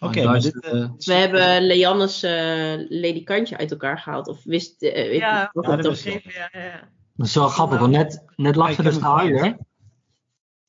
Oké, 0.00 0.20
eh, 0.20 0.34
eh, 0.34 0.90
We 0.98 1.12
hebben 1.12 1.66
Leanne's 1.66 2.22
eh 2.22 2.74
ledikantje 2.88 3.56
uit 3.56 3.70
elkaar 3.70 3.98
gehaald. 3.98 4.28
Of 4.28 4.44
wist... 4.44 4.82
eh, 4.82 4.92
weet 4.92 5.18
Ja, 5.18 5.42
ik 5.42 5.50
ja, 5.52 5.62
wat 5.62 5.82
dat 5.82 6.02
ja, 6.02 6.48
ja. 6.52 6.88
Dat 7.14 7.26
is 7.26 7.34
wel 7.34 7.48
grappig, 7.48 7.78
want 7.78 7.92
net, 7.92 8.24
net 8.36 8.56
lag 8.56 8.72
ze 8.72 8.82
dus 8.82 8.98
te 8.98 9.04
huilen. 9.04 9.66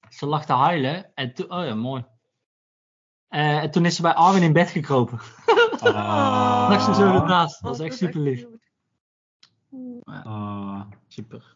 Ze 0.09 0.25
lag 0.25 0.45
te 0.45 0.53
huilen 0.53 1.11
en 1.13 1.33
toen, 1.33 1.51
oh 1.51 1.65
ja, 1.65 1.75
mooi. 1.75 2.05
Eh, 3.27 3.63
en 3.63 3.71
toen 3.71 3.85
is 3.85 3.95
ze 3.95 4.01
bij 4.01 4.13
Arwin 4.13 4.43
in 4.43 4.53
bed 4.53 4.69
gekropen. 4.69 5.19
Ah. 5.81 6.85
Ze 6.85 6.93
zo 6.93 7.13
ernaast. 7.13 7.61
Dat 7.61 7.77
was 7.77 7.79
echt 7.87 7.97
super 7.97 8.19
lief. 8.21 8.45
Ah, 10.03 10.81
Super. 11.07 11.55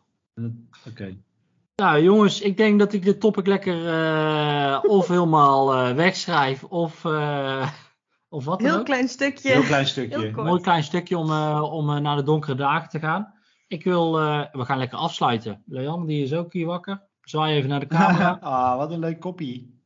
Oké. 0.90 1.18
Nou 1.76 2.02
jongens, 2.02 2.42
ik 2.42 2.58
denk 2.58 2.80
dat 2.80 2.94
ik 2.94 3.04
dit 3.04 3.20
topic 3.20 3.48
lekker 3.48 3.88
eh, 3.88 4.80
of 4.84 5.08
helemaal 5.08 5.74
eh, 5.74 5.96
wegschrijf 5.96 6.64
of, 6.64 7.06
eh, 7.06 7.70
of 8.30 8.46
wat 8.46 8.60
dan 8.60 8.70
Heel 8.70 8.80
ook. 8.80 8.86
klein 8.86 9.08
stukje. 9.08 9.50
Heel 9.52 9.62
klein 9.64 9.86
stukje. 9.88 10.20
Heel. 10.20 10.44
Mooi 10.44 10.62
klein 10.62 10.84
stukje 10.84 11.18
om, 11.18 11.30
eh, 11.32 11.62
om 11.74 12.02
naar 12.02 12.16
de 12.16 12.24
donkere 12.24 12.56
dagen 12.56 12.90
te 12.90 13.00
gaan. 13.00 13.34
Ik 13.68 13.84
wil, 13.84 14.20
eh, 14.20 14.46
we 14.52 14.66
gaan 14.66 14.78
lekker 14.78 14.98
afsluiten. 14.98 15.64
Leon, 15.66 16.06
die 16.06 16.24
is 16.24 16.34
ook 16.34 16.54
hier 16.54 16.66
wakker. 16.66 17.02
Zwaai 17.22 17.56
even 17.56 17.70
naar 17.70 17.80
de 17.80 17.88
camera. 17.98 18.38
ah, 18.42 18.78
wat 18.78 18.92
een 18.92 19.00
leuk 19.00 19.20
koppie. 19.20 19.80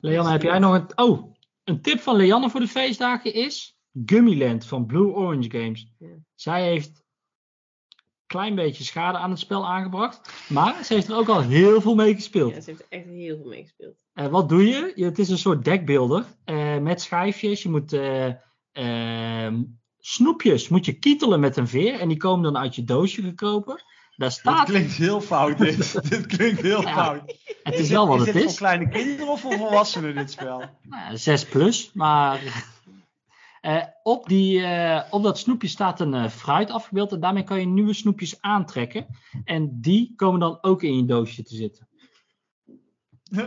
Leon, 0.00 0.26
heb 0.26 0.42
jij 0.42 0.58
nog 0.58 0.74
een... 0.74 0.98
Oh, 0.98 1.32
een 1.64 1.82
tip 1.82 2.00
van 2.00 2.16
Leanne 2.16 2.50
voor 2.50 2.60
de 2.60 2.68
feestdagen 2.68 3.34
is... 3.34 3.78
Gummiland 4.04 4.66
van 4.66 4.86
Blue 4.86 5.06
Orange 5.06 5.50
Games. 5.50 5.92
Ja. 5.98 6.08
Zij 6.34 6.68
heeft 6.68 6.88
een 6.88 8.26
klein 8.26 8.54
beetje 8.54 8.84
schade 8.84 9.18
aan 9.18 9.30
het 9.30 9.38
spel 9.38 9.66
aangebracht. 9.66 10.48
Maar 10.48 10.84
ze 10.84 10.94
heeft 10.94 11.08
er 11.08 11.16
ook 11.16 11.28
al 11.28 11.42
heel 11.42 11.80
veel 11.80 11.94
mee 11.94 12.14
gespeeld. 12.14 12.54
Ja, 12.54 12.60
ze 12.60 12.70
heeft 12.70 12.88
echt 12.88 13.04
heel 13.04 13.36
veel 13.36 13.48
mee 13.48 13.62
gespeeld. 13.62 14.04
Eh, 14.12 14.26
wat 14.26 14.48
doe 14.48 14.66
je? 14.66 14.92
Het 15.04 15.18
is 15.18 15.28
een 15.28 15.38
soort 15.38 15.64
dekbeelder 15.64 16.24
eh, 16.44 16.78
met 16.78 17.00
schijfjes. 17.00 17.62
Je 17.62 17.68
moet 17.68 17.92
eh, 17.92 18.32
ehm, 18.72 19.62
snoepjes 19.98 20.68
moet 20.68 20.84
je 20.84 20.98
kietelen 20.98 21.40
met 21.40 21.56
een 21.56 21.68
veer. 21.68 22.00
En 22.00 22.08
die 22.08 22.16
komen 22.16 22.52
dan 22.52 22.62
uit 22.62 22.74
je 22.74 22.84
doosje 22.84 23.22
gekropen. 23.22 23.82
Daar 24.20 24.56
Dit 24.56 24.64
klinkt 24.64 24.92
heel 24.92 25.20
fout. 25.20 25.58
Dit, 25.58 25.92
dit 26.10 26.26
klinkt 26.26 26.60
heel 26.60 26.82
Ja, 26.82 26.92
fout. 26.92 27.38
Het 27.62 27.74
is 27.74 27.88
wel 27.88 28.06
wat 28.06 28.20
is 28.20 28.26
het 28.26 28.34
dit 28.34 28.44
is. 28.44 28.48
voor 28.48 28.58
kleine 28.58 28.88
kinderen 28.88 29.28
of 29.28 29.40
voor 29.40 29.56
volwassenen 29.56 30.14
dit 30.14 30.30
spel? 30.30 30.58
Nou 30.58 30.70
ja, 31.10 31.16
6 31.16 31.44
plus, 31.44 31.90
maar 31.94 32.40
eh, 33.60 33.82
op, 34.02 34.28
die, 34.28 34.62
eh, 34.62 35.02
op 35.10 35.22
dat 35.22 35.38
snoepje 35.38 35.68
staat 35.68 36.00
een 36.00 36.14
eh, 36.14 36.28
fruit 36.28 36.70
afgebeeld 36.70 37.12
en 37.12 37.20
daarmee 37.20 37.44
kan 37.44 37.60
je 37.60 37.66
nieuwe 37.66 37.94
snoepjes 37.94 38.40
aantrekken. 38.40 39.06
En 39.44 39.80
die 39.80 40.12
komen 40.16 40.40
dan 40.40 40.58
ook 40.60 40.82
in 40.82 40.96
je 40.96 41.04
doosje 41.04 41.42
te 41.42 41.54
zitten. 41.54 41.88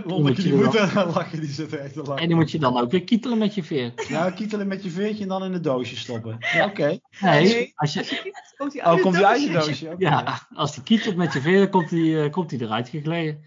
Lonneke, 0.05 0.41
die 0.41 0.51
je 0.57 0.63
moet 0.63 0.75
er 0.75 0.93
lachen, 1.15 1.39
die 1.39 1.49
zit 1.49 1.73
er 1.73 1.79
echt 1.79 1.93
te 1.93 1.99
En 2.01 2.07
lachen. 2.07 2.27
die 2.27 2.35
moet 2.35 2.51
je 2.51 2.59
dan 2.59 2.77
ook 2.77 2.91
weer 2.91 3.03
kietelen 3.03 3.37
met 3.37 3.55
je 3.55 3.63
veer. 3.63 3.93
Ja, 4.07 4.29
kietelen 4.31 4.67
met 4.67 4.83
je 4.83 4.89
veertje 4.89 5.23
en 5.23 5.29
dan 5.29 5.43
in 5.43 5.53
het 5.53 5.63
doosje 5.63 5.95
stoppen. 5.95 6.37
Ja, 6.53 6.65
oké. 6.65 6.97
Nee, 7.19 7.43
Nee. 7.43 7.71
als 7.75 7.93
je, 7.93 8.31
Komt 8.57 8.71
die 8.71 8.81
Oh, 8.81 9.01
komt 9.01 9.15
die 9.15 9.25
uit 9.25 9.39
het 9.41 9.47
je 9.47 9.53
doosje? 9.53 9.95
Ja, 9.97 10.47
als 10.53 10.73
die 10.73 10.83
kietelt 10.83 11.15
met 11.15 11.33
je 11.33 11.41
veer, 11.41 11.57
dan 11.57 11.69
komt 11.69 11.89
die, 11.89 12.21
eh, 12.23 12.31
komt 12.31 12.49
die 12.49 12.61
eruit 12.61 12.89
gegleden. 12.89 13.43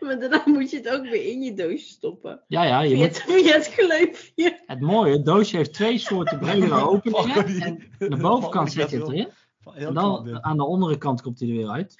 Maar 0.00 0.18
daarna 0.20 0.42
moet 0.44 0.70
je 0.70 0.76
het 0.76 0.88
ook 0.88 1.02
weer 1.02 1.26
in 1.30 1.42
je 1.42 1.54
doosje 1.54 1.86
stoppen. 1.86 2.40
Ja, 2.48 2.62
ja, 2.64 2.80
je 2.80 2.94
moet, 2.96 3.04
het, 3.04 3.22
via 3.26 3.52
het 3.52 3.66
gleufje. 3.74 4.60
het 4.66 4.80
mooie, 4.80 5.12
het 5.12 5.24
doosje 5.24 5.56
heeft 5.56 5.72
twee 5.72 5.98
soorten 5.98 6.38
bredere 6.38 6.88
openingen. 6.88 7.46
die- 7.46 7.64
En 7.64 7.88
aan 7.98 8.08
de 8.10 8.16
bovenkant 8.16 8.72
zet 8.72 8.90
je 8.90 8.96
erin. 8.98 9.28
En 9.74 9.94
dan 9.94 10.44
aan 10.44 10.56
de 10.56 10.64
andere 10.64 10.98
kant 10.98 11.22
komt 11.22 11.40
hij 11.40 11.48
er 11.48 11.54
weer 11.56 11.68
uit. 11.68 11.94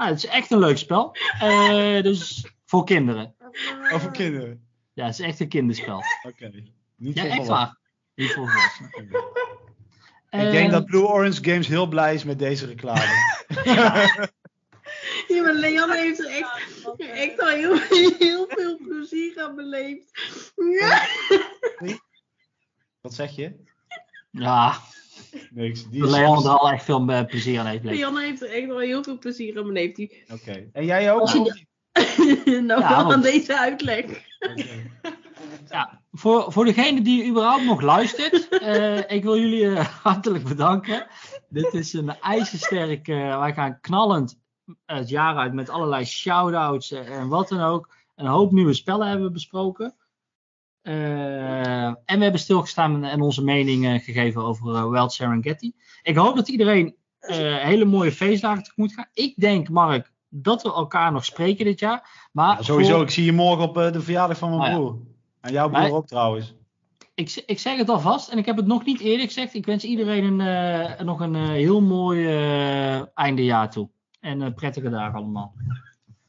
Ah, 0.00 0.06
het 0.08 0.16
is 0.16 0.26
echt 0.26 0.50
een 0.50 0.58
leuk 0.58 0.78
spel. 0.78 1.16
Eh, 1.40 2.02
dus 2.02 2.46
voor 2.66 2.84
kinderen. 2.84 3.34
Over 3.92 4.10
kinderen. 4.10 4.68
Ja, 4.92 5.04
het 5.04 5.18
is 5.18 5.26
echt 5.26 5.40
een 5.40 5.48
kinderspel. 5.48 6.02
Oké. 6.22 6.50
Niet 6.96 7.14
Ja, 7.16 7.22
voor 7.22 7.30
echt 7.30 7.36
volwassenen. 7.36 7.46
waar. 7.48 7.78
Niet 8.14 8.32
voor 8.32 8.50
volwassenen. 8.50 8.90
Ik 10.30 10.52
denk 10.52 10.66
Eh, 10.66 10.70
dat 10.72 10.84
Blue 10.84 11.06
Orange 11.06 11.44
Games 11.44 11.66
heel 11.66 11.86
blij 11.86 12.14
is 12.14 12.24
met 12.24 12.38
deze 12.38 12.66
reclame. 12.66 13.04
Ja, 15.28 15.42
maar 15.42 15.52
Leanne 15.54 15.96
heeft 15.96 16.18
er 16.18 16.26
echt, 16.30 16.84
echt 16.98 17.40
al 17.40 17.48
heel, 17.48 17.78
heel 18.18 18.46
veel 18.48 18.76
plezier 18.78 19.42
aan 19.42 19.54
beleefd. 19.56 20.10
Ja. 20.78 21.06
Wat 23.00 23.14
zeg 23.14 23.36
je? 23.36 23.56
Ja, 24.30 24.74
Niks. 25.50 25.88
Die 25.90 26.04
is 26.04 26.10
Leon 26.10 26.44
er 26.44 26.50
al 26.58 26.70
echt 26.70 26.84
veel 26.84 27.08
eh, 27.08 27.24
plezier 27.24 27.60
aan 27.60 27.66
heeft. 27.66 27.82
beleefd. 27.82 28.00
Leanne 28.00 28.20
heeft 28.22 28.42
er 28.42 28.50
echt 28.50 28.70
al 28.70 28.78
heel 28.78 29.02
veel 29.02 29.18
plezier 29.18 29.58
aan 29.58 29.64
beleefd. 29.66 29.96
Die, 29.96 30.22
Oké. 30.32 30.68
En 30.72 30.84
jij 30.84 31.12
ook? 31.12 31.28
Nou, 32.44 32.80
Ja, 32.80 32.88
wel 32.88 32.96
want- 32.96 33.12
aan 33.12 33.20
deze 33.22 33.58
uitleg. 33.58 34.04
Ja, 35.68 36.00
voor, 36.12 36.52
voor 36.52 36.64
degene 36.64 37.02
die 37.02 37.26
überhaupt 37.28 37.64
nog 37.64 37.80
luistert, 37.80 38.48
eh, 38.48 39.10
ik 39.10 39.22
wil 39.22 39.38
jullie 39.38 39.66
eh, 39.74 39.86
hartelijk 40.02 40.44
bedanken. 40.44 41.06
Dit 41.48 41.74
is 41.74 41.92
een 41.92 42.20
ijzersterk, 42.20 43.06
wij 43.06 43.52
gaan 43.54 43.80
knallend 43.80 44.38
het 44.86 45.08
jaar 45.08 45.36
uit 45.36 45.52
met 45.52 45.68
allerlei 45.68 46.04
shout-outs 46.04 46.90
en 46.90 47.28
wat 47.28 47.48
dan 47.48 47.60
ook. 47.60 47.88
Een 48.14 48.26
hoop 48.26 48.52
nieuwe 48.52 48.72
spellen 48.74 49.08
hebben 49.08 49.26
we 49.26 49.32
besproken. 49.32 49.94
Eh, 50.82 51.84
en 51.86 52.16
we 52.16 52.22
hebben 52.22 52.40
stilgestaan 52.40 53.04
en 53.04 53.20
onze 53.20 53.44
mening 53.44 53.86
eh, 53.86 54.00
gegeven 54.00 54.42
over 54.42 54.74
eh, 54.74 54.88
Wild 54.88 55.12
Serengeti. 55.12 55.72
Ik 56.02 56.16
hoop 56.16 56.36
dat 56.36 56.48
iedereen 56.48 56.94
hele 57.20 57.84
mooie 57.84 58.12
feestdagen 58.12 58.62
tegemoet 58.62 58.92
gaat. 58.92 59.08
Ik 59.12 59.34
denk, 59.36 59.68
Mark, 59.68 60.12
dat 60.28 60.62
we 60.62 60.72
elkaar 60.72 61.12
nog 61.12 61.24
spreken 61.24 61.64
dit 61.64 61.80
jaar. 61.80 62.28
Maar 62.32 62.56
Ja, 62.56 62.62
sowieso, 62.62 62.92
voor- 62.94 63.02
ik 63.02 63.10
zie 63.10 63.24
je 63.24 63.32
morgen 63.32 63.64
op 63.68 63.74
de 63.74 64.00
verjaardag 64.00 64.38
van 64.38 64.48
mijn 64.50 64.60
Ah, 64.62 64.68
ja. 64.68 64.74
broer. 64.74 64.96
En 65.40 65.52
jouw 65.52 65.68
broer 65.68 65.80
Maar- 65.82 65.90
ook 65.92 66.06
trouwens. 66.06 66.54
ik, 67.14 67.42
ik 67.46 67.58
zeg 67.58 67.76
het 67.76 67.88
alvast 67.88 68.28
en 68.28 68.38
ik 68.38 68.46
heb 68.46 68.56
het 68.56 68.66
nog 68.66 68.84
niet 68.84 69.00
eerder 69.00 69.26
gezegd. 69.26 69.54
Ik 69.54 69.66
wens 69.66 69.84
iedereen 69.84 70.40
een, 70.40 71.06
nog 71.06 71.20
een 71.20 71.34
heel 71.34 71.80
mooi 71.80 72.26
eindejaar 73.14 73.70
toe. 73.70 73.88
En 74.20 74.54
prettige 74.54 74.90
dagen 74.90 75.18
allemaal. 75.18 75.54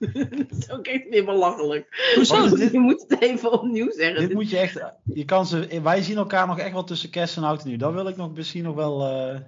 Dat 0.47 0.57
is 0.57 0.71
ook 0.71 0.85
echt 0.87 1.09
weer 1.09 1.25
belachelijk. 1.25 2.11
Hoezo? 2.15 2.55
Dit? 2.55 2.71
Je 2.71 2.79
moet 2.79 3.05
het 3.07 3.21
even 3.21 3.51
opnieuw 3.51 3.91
zeggen. 3.91 4.19
Dit 4.19 4.33
moet 4.33 4.49
je 4.49 4.57
echt. 4.57 4.81
Je 5.13 5.25
kan 5.25 5.45
ze, 5.45 5.79
wij 5.83 6.01
zien 6.01 6.17
elkaar 6.17 6.47
nog 6.47 6.59
echt 6.59 6.71
wel 6.73 6.83
tussen 6.83 7.09
kerst 7.09 7.37
en 7.37 7.43
oud 7.43 7.61
en 7.61 7.67
nieuw. 7.67 7.77
Dat 7.77 7.93
wil 7.93 8.07
ik 8.07 8.17
nog 8.17 8.33
misschien 8.33 8.63
nog 8.63 8.75
wel. 8.75 9.05
eh, 9.07 9.39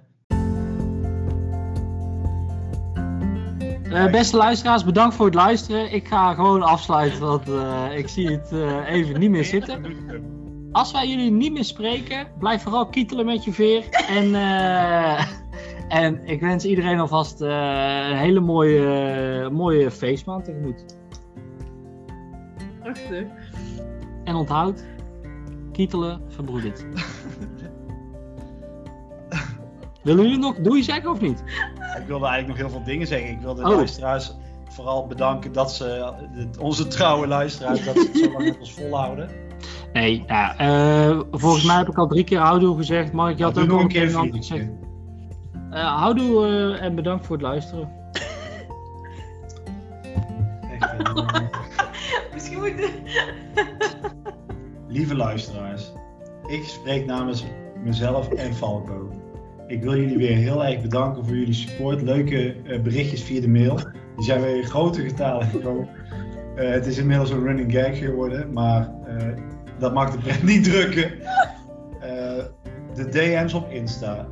Eh, 3.90 4.10
beste 4.10 4.36
luisteraars, 4.36 4.84
bedankt 4.84 5.14
voor 5.14 5.26
het 5.26 5.34
luisteren. 5.34 5.92
Ik 5.92 6.08
ga 6.08 6.34
gewoon 6.34 6.62
afsluiten, 6.62 7.20
want 7.20 7.48
eh, 7.48 7.86
ik 7.96 8.08
zie 8.08 8.28
het 8.30 8.52
eh, 8.52 8.90
even 8.92 9.20
niet 9.20 9.30
meer 9.30 9.44
zitten. 9.44 9.84
Als 10.72 10.92
wij 10.92 11.08
jullie 11.08 11.30
niet 11.30 11.52
meer 11.52 11.64
spreken, 11.64 12.26
blijf 12.38 12.62
vooral 12.62 12.86
kietelen 12.86 13.24
met 13.26 13.44
je 13.44 13.52
veer. 13.52 13.84
En, 14.08 14.34
eh, 14.34 15.26
en 15.88 16.20
ik 16.26 16.40
wens 16.40 16.64
iedereen 16.64 16.98
alvast 17.00 17.40
eh, 17.40 17.48
een 18.10 18.16
hele 18.16 18.40
mooie, 18.40 19.50
mooie 19.52 19.90
feestmaand 19.90 20.44
tegemoet. 20.44 20.84
Prachtig. 22.82 23.24
En 24.24 24.34
onthoud, 24.34 24.84
kietelen 25.72 26.20
verbroedert. 26.28 26.84
Willen 30.02 30.22
jullie 30.24 30.38
nog 30.38 30.56
doei 30.56 30.82
zeggen 30.82 31.10
of 31.10 31.20
niet? 31.20 31.42
Ik 32.00 32.06
wilde 32.06 32.26
eigenlijk 32.26 32.46
nog 32.46 32.56
heel 32.56 32.76
veel 32.78 32.84
dingen 32.92 33.06
zeggen. 33.06 33.30
Ik 33.30 33.40
wilde 33.40 33.62
de 33.62 33.68
Oh. 33.68 33.74
luisteraars 33.76 34.34
vooral 34.68 35.06
bedanken 35.06 35.52
dat 35.52 35.72
ze, 35.74 36.12
onze 36.60 36.86
trouwe 36.86 37.26
luisteraars, 37.26 37.84
dat 37.84 37.94
ze 37.96 38.06
het 38.12 38.18
zo 38.18 38.32
lang 38.32 38.44
met 38.44 38.58
ons 38.58 38.72
volhouden. 38.74 39.28
Nee, 39.92 40.24
nou, 40.26 40.56
eh, 40.56 41.20
volgens 41.30 41.64
mij 41.64 41.76
heb 41.76 41.88
ik 41.88 41.98
al 41.98 42.06
drie 42.06 42.24
keer 42.24 42.38
houdoe 42.38 42.76
gezegd. 42.76 43.12
Mark, 43.12 43.38
je 43.38 43.44
had 43.44 43.58
ook 43.58 43.66
nog 43.66 43.80
een 43.80 43.88
keer 43.88 44.02
een 44.02 44.08
een 44.08 44.14
ander 44.14 44.30
vriendje. 44.30 44.54
gezegd. 44.54 44.72
Eh, 45.74 45.96
houdoe 45.96 46.46
eh, 46.46 46.82
en 46.82 46.94
bedankt 46.94 47.26
voor 47.26 47.36
het 47.36 47.44
luisteren. 47.44 47.92
Echt, 50.80 51.02
Misschien 52.34 52.58
moet 52.58 52.68
je... 52.68 52.90
Lieve 54.88 55.14
luisteraars, 55.14 55.92
ik 56.46 56.64
spreek 56.64 57.06
namens 57.06 57.44
mezelf 57.84 58.28
en 58.32 58.54
Falco. 58.54 59.10
Ik 59.66 59.82
wil 59.82 59.96
jullie 59.96 60.16
weer 60.16 60.36
heel 60.36 60.64
erg 60.64 60.82
bedanken 60.82 61.26
voor 61.26 61.36
jullie 61.36 61.54
support. 61.54 62.02
Leuke 62.02 62.56
eh, 62.64 62.80
berichtjes 62.80 63.22
via 63.22 63.40
de 63.40 63.48
mail. 63.48 63.76
Die 64.16 64.24
zijn 64.24 64.40
weer 64.40 64.56
in 64.56 64.64
grote 64.64 65.02
getalen 65.02 65.46
gekomen. 65.46 65.88
Eh, 66.56 66.70
het 66.70 66.86
is 66.86 66.98
inmiddels 66.98 67.30
een 67.30 67.42
running 67.42 67.72
gag 67.72 67.98
geworden, 67.98 68.52
maar 68.52 68.90
eh, 69.06 69.28
dat 69.78 69.94
mag 69.94 70.10
de 70.10 70.18
pret 70.18 70.42
niet 70.42 70.64
drukken. 70.64 71.10
De 72.94 73.08
DM's 73.08 73.52
op 73.54 73.70
Insta. 73.70 74.26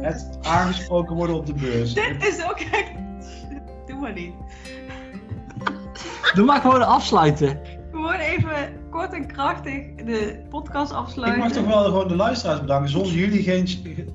Het 0.00 0.38
aangesproken 0.42 1.16
worden 1.16 1.36
op 1.36 1.46
de 1.46 1.54
beurs. 1.54 1.94
Dit 1.94 2.26
is 2.26 2.44
ook 2.44 2.60
echt... 2.60 2.90
Doe 3.86 3.98
maar 3.98 4.12
niet. 4.12 4.32
Doe 6.34 6.44
maar 6.44 6.60
gewoon 6.60 6.86
afsluiten. 6.86 7.58
Gewoon 7.90 8.14
even 8.14 8.54
kort 8.90 9.12
en 9.12 9.26
krachtig 9.26 9.94
de 9.94 10.42
podcast 10.48 10.90
Ik 10.90 10.96
afsluiten. 10.96 11.40
mag 11.40 11.52
toch 11.52 11.66
wel 11.66 11.84
gewoon 11.84 12.08
de 12.08 12.16
luisteraars 12.16 12.60
bedanken. 12.60 12.90
Zonder 12.90 13.12
jullie 13.12 13.42
geen. 13.42 13.68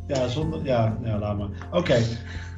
Ja, 0.08 0.28
zonder. 0.28 0.64
Ja, 0.64 0.98
ja 1.04 1.20
laat 1.20 1.38
maar. 1.38 1.48
Oké. 1.72 1.98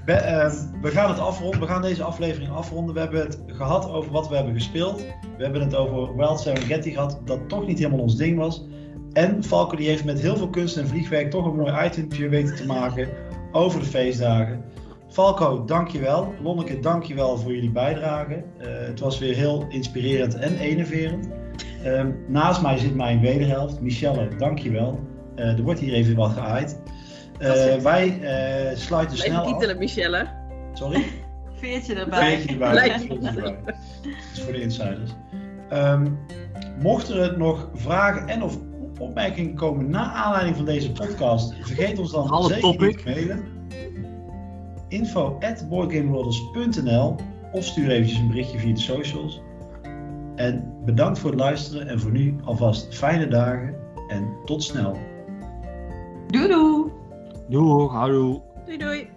We, 0.05 0.13
ehm, 0.13 0.55
we 0.81 0.89
gaan 0.89 1.09
het 1.09 1.19
afronden. 1.19 1.59
We 1.59 1.67
gaan 1.67 1.81
deze 1.81 2.03
aflevering 2.03 2.51
afronden. 2.51 2.93
We 2.93 2.99
hebben 2.99 3.19
het 3.19 3.39
gehad 3.47 3.89
over 3.89 4.11
wat 4.11 4.29
we 4.29 4.35
hebben 4.35 4.53
gespeeld. 4.53 5.05
We 5.37 5.43
hebben 5.43 5.61
het 5.61 5.75
over 5.75 6.15
Wild 6.17 6.39
Serengeti 6.39 6.91
gehad, 6.91 7.19
dat 7.25 7.49
toch 7.49 7.67
niet 7.67 7.77
helemaal 7.77 7.99
ons 7.99 8.15
ding 8.15 8.37
was. 8.37 8.65
En 9.13 9.43
Falco 9.43 9.75
die 9.75 9.87
heeft 9.87 10.05
met 10.05 10.21
heel 10.21 10.37
veel 10.37 10.49
kunst 10.49 10.77
en 10.77 10.87
vliegwerk 10.87 11.29
toch 11.29 11.45
een 11.45 11.55
mooi 11.55 11.85
itempje 11.85 12.29
weten 12.29 12.55
te 12.55 12.65
maken 12.65 13.09
over 13.51 13.79
de 13.79 13.85
feestdagen. 13.85 14.63
Falco, 15.07 15.65
dankjewel. 15.65 16.33
Lonneke, 16.41 16.79
dankjewel 16.79 17.37
voor 17.37 17.53
jullie 17.53 17.71
bijdrage. 17.71 18.43
Eh, 18.57 18.67
het 18.67 18.99
was 18.99 19.19
weer 19.19 19.35
heel 19.35 19.65
inspirerend 19.69 20.35
en 20.35 20.57
enerverend. 20.57 21.27
Ehm, 21.83 22.11
naast 22.27 22.61
mij 22.61 22.77
zit 22.77 22.95
mijn 22.95 23.21
wederhelft, 23.21 23.81
Michelle, 23.81 24.27
dankjewel. 24.37 24.99
Uh, 25.35 25.57
er 25.57 25.61
wordt 25.61 25.79
hier 25.79 25.93
even 25.93 26.15
wat 26.15 26.31
geaaid. 26.31 26.79
Uh, 27.39 27.75
wij 27.75 28.19
uh, 28.21 28.77
sluiten 28.77 29.17
snel 29.17 29.45
titelen, 29.45 29.75
af. 29.75 29.81
Michelle. 29.81 30.27
Sorry? 30.73 31.03
Veertje 31.59 31.95
erbij. 31.95 32.35
Veertje 32.35 32.51
erbij. 32.51 32.99
Veertje 32.99 33.27
erbij. 33.27 33.57
Dat 33.65 33.75
is 34.33 34.41
voor 34.41 34.53
de 34.53 34.61
insiders. 34.61 35.11
Ehm, 35.69 36.07
mochten 36.81 37.21
er 37.21 37.37
nog 37.37 37.69
vragen 37.73 38.27
en 38.27 38.43
of 38.43 38.57
opmerkingen 38.99 39.55
komen 39.55 39.89
na 39.89 40.11
aanleiding 40.11 40.55
van 40.55 40.65
deze 40.65 40.91
podcast, 40.91 41.53
vergeet 41.61 41.99
ons 41.99 42.11
dan 42.11 42.29
Alle 42.29 42.47
zeker 42.47 42.61
topic. 42.61 42.87
niet 42.87 42.97
te 42.97 43.09
mailen. 43.09 43.43
Info 44.87 45.37
at 45.39 45.69
boardgameworlders.nl 45.69 47.15
of 47.51 47.63
stuur 47.63 47.89
eventjes 47.89 48.19
een 48.19 48.27
berichtje 48.27 48.59
via 48.59 48.73
de 48.73 48.79
socials. 48.79 49.41
En 50.35 50.73
bedankt 50.85 51.19
voor 51.19 51.29
het 51.29 51.39
luisteren 51.39 51.87
en 51.87 51.99
voor 51.99 52.11
nu 52.11 52.35
alvast 52.43 52.95
fijne 52.95 53.27
dagen 53.27 53.75
en 54.07 54.27
tot 54.45 54.63
snel. 54.63 54.97
Doei 56.27 56.47
doei! 56.47 56.91
Doeg, 57.49 57.91
houdoe. 57.91 58.41
Doei 58.65 58.77
doei. 58.77 59.07